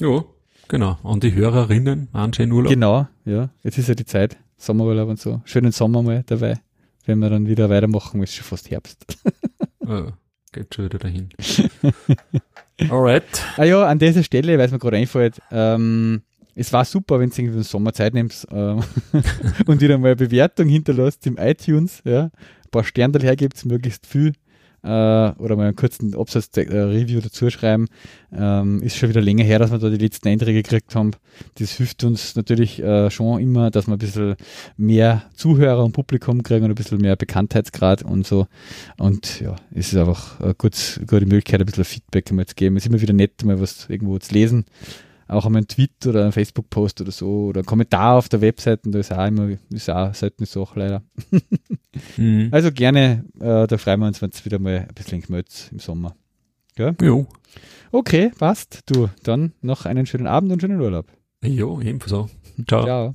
Ja, 0.00 0.24
genau. 0.68 0.98
Und 1.02 1.24
die 1.24 1.34
Hörerinnen, 1.34 2.08
einen 2.12 2.32
schönen 2.32 2.52
Urlaub. 2.52 2.70
Genau, 2.70 3.06
ja. 3.24 3.50
Jetzt 3.62 3.78
ist 3.78 3.88
ja 3.88 3.94
die 3.94 4.06
Zeit, 4.06 4.36
Sommerurlaub 4.56 5.08
und 5.08 5.20
so. 5.20 5.40
Schönen 5.44 5.72
Sommer 5.72 6.02
mal 6.02 6.22
dabei, 6.26 6.60
wenn 7.06 7.18
wir 7.18 7.30
dann 7.30 7.46
wieder 7.46 7.70
weitermachen, 7.70 8.22
ist 8.22 8.34
schon 8.34 8.44
fast 8.44 8.70
Herbst. 8.70 9.04
Ja, 9.86 10.12
geht 10.52 10.74
schon 10.74 10.84
wieder 10.84 10.98
dahin. 10.98 11.30
Alright. 12.90 13.24
Ah 13.56 13.64
ja, 13.64 13.86
an 13.86 13.98
dieser 13.98 14.22
Stelle, 14.22 14.58
weil 14.58 14.66
es 14.66 14.72
mir 14.72 14.78
gerade 14.78 14.98
einfällt, 14.98 15.40
ähm, 15.50 16.22
es 16.54 16.72
war 16.72 16.84
super, 16.84 17.20
wenn 17.20 17.30
du 17.30 17.40
irgendwie 17.40 17.62
Sommer 17.62 17.92
Zeit 17.92 18.14
nimmst 18.14 18.46
ähm, 18.50 18.82
und 19.66 19.80
wieder 19.80 19.96
mal 19.96 20.08
eine 20.08 20.16
Bewertung 20.16 20.68
hinterlässt 20.68 21.26
im 21.26 21.36
iTunes, 21.38 22.02
ja, 22.04 22.24
ein 22.24 22.70
paar 22.70 22.84
Sterne 22.84 23.18
hergibt, 23.20 23.64
möglichst 23.64 24.06
viel 24.06 24.32
äh, 24.82 24.88
oder 24.88 25.56
mal 25.56 25.66
einen 25.66 25.76
kurzen 25.76 26.14
Absatz-Review 26.14 27.20
dazu 27.20 27.50
schreiben. 27.50 27.86
Ähm, 28.32 28.82
ist 28.82 28.96
schon 28.96 29.08
wieder 29.08 29.20
länger 29.20 29.44
her, 29.44 29.58
dass 29.58 29.70
wir 29.70 29.78
da 29.78 29.90
die 29.90 29.96
letzten 29.96 30.28
Einträge 30.28 30.62
gekriegt 30.62 30.94
haben. 30.94 31.12
Das 31.58 31.72
hilft 31.72 32.04
uns 32.04 32.36
natürlich 32.36 32.82
äh, 32.82 33.10
schon 33.10 33.40
immer, 33.40 33.70
dass 33.70 33.86
wir 33.86 33.94
ein 33.94 33.98
bisschen 33.98 34.36
mehr 34.76 35.22
Zuhörer 35.34 35.84
und 35.84 35.92
Publikum 35.92 36.42
kriegen 36.42 36.64
und 36.64 36.70
ein 36.70 36.74
bisschen 36.74 36.98
mehr 36.98 37.16
Bekanntheitsgrad 37.16 38.02
und 38.02 38.26
so. 38.26 38.46
Und 38.98 39.40
ja, 39.40 39.56
es 39.72 39.92
ist 39.92 39.98
einfach 39.98 40.40
eine 40.40 40.54
gut, 40.54 41.00
gute 41.06 41.26
Möglichkeit, 41.26 41.60
ein 41.60 41.66
bisschen 41.66 41.84
Feedback 41.84 42.30
einmal 42.30 42.46
zu 42.46 42.54
geben. 42.54 42.76
Es 42.76 42.84
ist 42.84 42.90
immer 42.90 43.00
wieder 43.00 43.14
nett, 43.14 43.44
mal 43.44 43.60
was 43.60 43.88
irgendwo 43.88 44.18
zu 44.18 44.32
lesen. 44.32 44.64
Auch 45.28 45.44
einmal 45.46 45.60
einen 45.60 45.68
Tweet 45.68 46.06
oder 46.06 46.22
einen 46.22 46.32
Facebook-Post 46.32 47.02
oder 47.02 47.12
so 47.12 47.46
oder 47.46 47.60
einen 47.60 47.66
Kommentar 47.66 48.16
auf 48.16 48.28
der 48.28 48.40
Webseite, 48.40 48.90
da 48.90 48.98
ist 48.98 49.12
auch 49.12 49.26
immer, 49.26 49.50
ist 49.70 49.90
auch 49.90 50.14
selten 50.14 50.46
so 50.46 50.62
auch 50.62 50.76
leider. 50.76 51.02
Mhm. 52.16 52.50
Also 52.52 52.70
gerne, 52.70 53.24
äh, 53.40 53.66
da 53.66 53.76
freuen 53.76 53.98
wir 53.98 54.06
uns, 54.06 54.22
wenn 54.22 54.30
es 54.30 54.44
wieder 54.44 54.60
mal 54.60 54.86
ein 54.88 54.94
bisschen 54.94 55.20
gemützt 55.20 55.72
im 55.72 55.80
Sommer. 55.80 56.14
Jo. 57.00 57.26
Okay, 57.90 58.30
passt. 58.38 58.82
Du, 58.86 59.08
dann 59.24 59.52
noch 59.62 59.84
einen 59.84 60.06
schönen 60.06 60.28
Abend 60.28 60.52
und 60.52 60.60
schönen 60.60 60.80
Urlaub. 60.80 61.06
Jo, 61.42 61.80
ebenso. 61.80 62.28
Ciao. 62.68 62.84
Ciao. 62.84 63.14